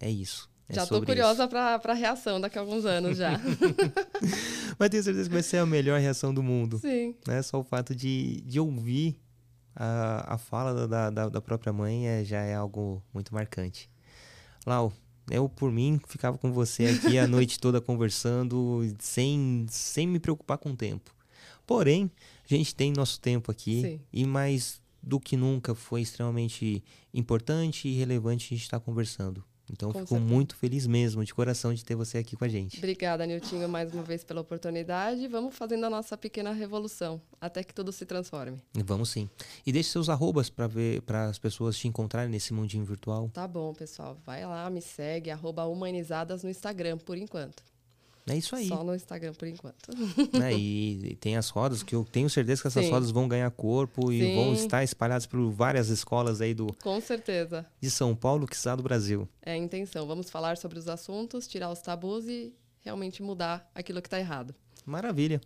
é 0.00 0.10
isso. 0.10 0.48
É 0.68 0.74
já 0.74 0.86
sobre 0.86 1.06
curiosa 1.06 1.46
para 1.46 1.80
a 1.82 1.94
reação 1.94 2.40
daqui 2.40 2.56
a 2.56 2.60
alguns 2.62 2.86
anos 2.86 3.18
já. 3.18 3.38
Mas 4.78 4.88
tenho 4.88 5.02
certeza 5.02 5.28
que 5.28 5.34
vai 5.34 5.42
ser 5.42 5.58
a 5.58 5.66
melhor 5.66 6.00
reação 6.00 6.32
do 6.32 6.42
mundo. 6.42 6.78
Sim. 6.78 7.14
Né? 7.26 7.42
Só 7.42 7.60
o 7.60 7.64
fato 7.64 7.94
de, 7.94 8.40
de 8.42 8.58
ouvir 8.58 9.20
a, 9.76 10.34
a 10.34 10.38
fala 10.38 10.86
da, 10.86 11.10
da, 11.10 11.28
da 11.28 11.40
própria 11.40 11.72
mãe 11.72 12.08
é, 12.08 12.24
já 12.24 12.40
é 12.40 12.54
algo 12.54 13.02
muito 13.12 13.34
marcante. 13.34 13.90
Lau, 14.66 14.92
eu, 15.30 15.48
por 15.48 15.70
mim, 15.70 16.00
ficava 16.06 16.38
com 16.38 16.52
você 16.52 16.86
aqui 16.86 17.18
a 17.18 17.26
noite 17.26 17.58
toda 17.60 17.80
conversando, 17.80 18.80
sem, 18.98 19.66
sem 19.68 20.06
me 20.06 20.18
preocupar 20.18 20.56
com 20.58 20.70
o 20.70 20.76
tempo. 20.76 21.14
Porém, 21.66 22.10
a 22.44 22.54
gente 22.54 22.74
tem 22.74 22.92
nosso 22.92 23.20
tempo 23.20 23.50
aqui 23.50 23.82
Sim. 23.82 24.00
e 24.12 24.26
mais 24.26 24.80
do 25.02 25.20
que 25.20 25.36
nunca 25.36 25.74
foi 25.74 26.00
extremamente 26.00 26.82
importante 27.12 27.88
e 27.88 27.94
relevante 27.94 28.46
a 28.46 28.56
gente 28.56 28.64
estar 28.64 28.80
conversando. 28.80 29.44
Então, 29.72 29.90
Com 29.92 30.00
fico 30.00 30.14
certeza. 30.14 30.30
muito 30.32 30.56
feliz 30.56 30.86
mesmo, 30.86 31.24
de 31.24 31.32
coração, 31.34 31.72
de 31.72 31.84
ter 31.84 31.94
você 31.94 32.18
aqui 32.18 32.36
com 32.36 32.44
a 32.44 32.48
gente. 32.48 32.78
Obrigada, 32.78 33.24
Niltinho, 33.26 33.68
mais 33.68 33.92
uma 33.92 34.02
vez 34.02 34.22
pela 34.22 34.40
oportunidade. 34.40 35.26
Vamos 35.26 35.56
fazendo 35.56 35.86
a 35.86 35.90
nossa 35.90 36.16
pequena 36.18 36.52
revolução, 36.52 37.20
até 37.40 37.64
que 37.64 37.72
tudo 37.74 37.90
se 37.90 38.04
transforme. 38.04 38.62
Vamos 38.84 39.10
sim. 39.10 39.28
E 39.66 39.72
deixe 39.72 39.90
seus 39.90 40.08
arrobas 40.08 40.50
para 40.50 40.66
ver 40.66 41.00
para 41.02 41.26
as 41.26 41.38
pessoas 41.38 41.76
te 41.76 41.88
encontrarem 41.88 42.30
nesse 42.30 42.52
mundinho 42.52 42.84
virtual. 42.84 43.30
Tá 43.32 43.48
bom, 43.48 43.72
pessoal. 43.72 44.18
Vai 44.24 44.44
lá, 44.44 44.68
me 44.68 44.82
segue, 44.82 45.30
arroba 45.30 45.64
humanizadas 45.64 46.42
no 46.44 46.50
Instagram, 46.50 46.98
por 46.98 47.16
enquanto. 47.16 47.62
É 48.26 48.36
isso 48.36 48.56
aí. 48.56 48.68
Só 48.68 48.82
no 48.82 48.94
Instagram, 48.94 49.34
por 49.34 49.46
enquanto. 49.46 49.90
né? 50.38 50.54
E, 50.56 51.10
e 51.12 51.16
tem 51.16 51.36
as 51.36 51.50
rodas 51.50 51.82
que 51.82 51.94
eu 51.94 52.04
tenho 52.10 52.30
certeza 52.30 52.62
que 52.62 52.68
essas 52.68 52.86
Sim. 52.86 52.90
rodas 52.90 53.10
vão 53.10 53.28
ganhar 53.28 53.50
corpo 53.50 54.10
e 54.10 54.20
Sim. 54.20 54.34
vão 54.36 54.54
estar 54.54 54.82
espalhadas 54.82 55.26
por 55.26 55.50
várias 55.50 55.88
escolas 55.90 56.40
aí 56.40 56.54
do 56.54 56.68
Com 56.82 57.00
certeza. 57.00 57.66
de 57.80 57.90
São 57.90 58.14
Paulo, 58.14 58.46
que 58.46 58.56
está 58.56 58.74
do 58.74 58.82
Brasil. 58.82 59.28
É 59.42 59.52
a 59.52 59.56
intenção. 59.56 60.06
Vamos 60.06 60.30
falar 60.30 60.56
sobre 60.56 60.78
os 60.78 60.88
assuntos, 60.88 61.46
tirar 61.46 61.70
os 61.70 61.80
tabus 61.80 62.26
e 62.26 62.54
realmente 62.80 63.22
mudar 63.22 63.70
aquilo 63.74 64.00
que 64.00 64.06
está 64.06 64.18
errado. 64.18 64.54
Maravilha. 64.86 65.40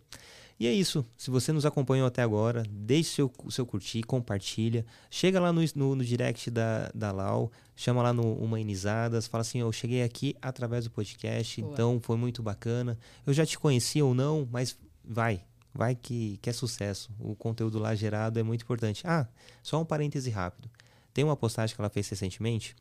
E 0.59 0.67
é 0.67 0.73
isso. 0.73 1.05
Se 1.15 1.31
você 1.31 1.53
nos 1.53 1.65
acompanhou 1.65 2.05
até 2.05 2.21
agora, 2.21 2.63
deixe 2.69 3.11
seu, 3.11 3.31
seu 3.49 3.65
curtir, 3.65 4.03
compartilha. 4.03 4.85
Chega 5.09 5.39
lá 5.39 5.53
no, 5.53 5.61
no, 5.73 5.95
no 5.95 6.03
direct 6.03 6.51
da, 6.51 6.91
da 6.93 7.13
Lau, 7.13 7.49
chama 7.75 8.03
lá 8.03 8.11
no 8.11 8.33
Humanizadas, 8.33 9.25
fala 9.25 9.41
assim, 9.41 9.59
eu 9.59 9.71
cheguei 9.71 10.03
aqui 10.03 10.35
através 10.41 10.83
do 10.83 10.91
podcast, 10.91 11.61
Boa. 11.61 11.73
então 11.73 11.99
foi 12.01 12.17
muito 12.17 12.43
bacana. 12.43 12.99
Eu 13.25 13.33
já 13.33 13.45
te 13.45 13.57
conhecia 13.57 14.03
ou 14.03 14.13
não, 14.13 14.47
mas 14.51 14.77
vai. 15.03 15.41
Vai 15.73 15.95
que, 15.95 16.37
que 16.41 16.49
é 16.49 16.53
sucesso. 16.53 17.09
O 17.17 17.35
conteúdo 17.35 17.79
lá 17.79 17.95
gerado 17.95 18.37
é 18.37 18.43
muito 18.43 18.63
importante. 18.63 19.07
Ah, 19.07 19.27
só 19.63 19.81
um 19.81 19.85
parêntese 19.85 20.29
rápido. 20.29 20.69
Tem 21.13 21.23
uma 21.23 21.37
postagem 21.37 21.73
que 21.73 21.79
ela 21.79 21.89
fez 21.89 22.09
recentemente 22.09 22.75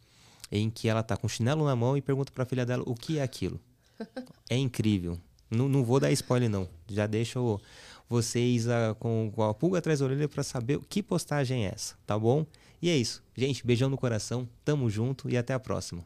em 0.50 0.68
que 0.68 0.88
ela 0.88 1.02
tá 1.02 1.16
com 1.16 1.28
chinelo 1.28 1.64
na 1.64 1.76
mão 1.76 1.96
e 1.96 2.02
pergunta 2.02 2.32
pra 2.32 2.44
filha 2.44 2.66
dela 2.66 2.82
o 2.86 2.94
que 2.94 3.18
é 3.18 3.22
aquilo. 3.22 3.60
É 4.50 4.56
incrível. 4.56 5.20
Não, 5.50 5.68
não 5.68 5.84
vou 5.84 5.98
dar 6.00 6.10
spoiler, 6.12 6.48
não. 6.48 6.68
Já 6.88 7.06
deixo 7.06 7.60
vocês 8.08 8.68
ah, 8.68 8.96
com, 8.98 9.30
com 9.34 9.42
a 9.42 9.54
pulga 9.54 9.78
atrás 9.78 10.00
da 10.00 10.06
orelha 10.06 10.28
para 10.28 10.42
saber 10.42 10.80
que 10.88 11.02
postagem 11.02 11.66
é 11.66 11.72
essa, 11.74 11.96
tá 12.06 12.18
bom? 12.18 12.46
E 12.80 12.88
é 12.88 12.96
isso. 12.96 13.22
Gente, 13.36 13.66
beijão 13.66 13.88
no 13.88 13.98
coração, 13.98 14.48
tamo 14.64 14.88
junto 14.88 15.28
e 15.28 15.36
até 15.36 15.52
a 15.52 15.58
próxima. 15.58 16.04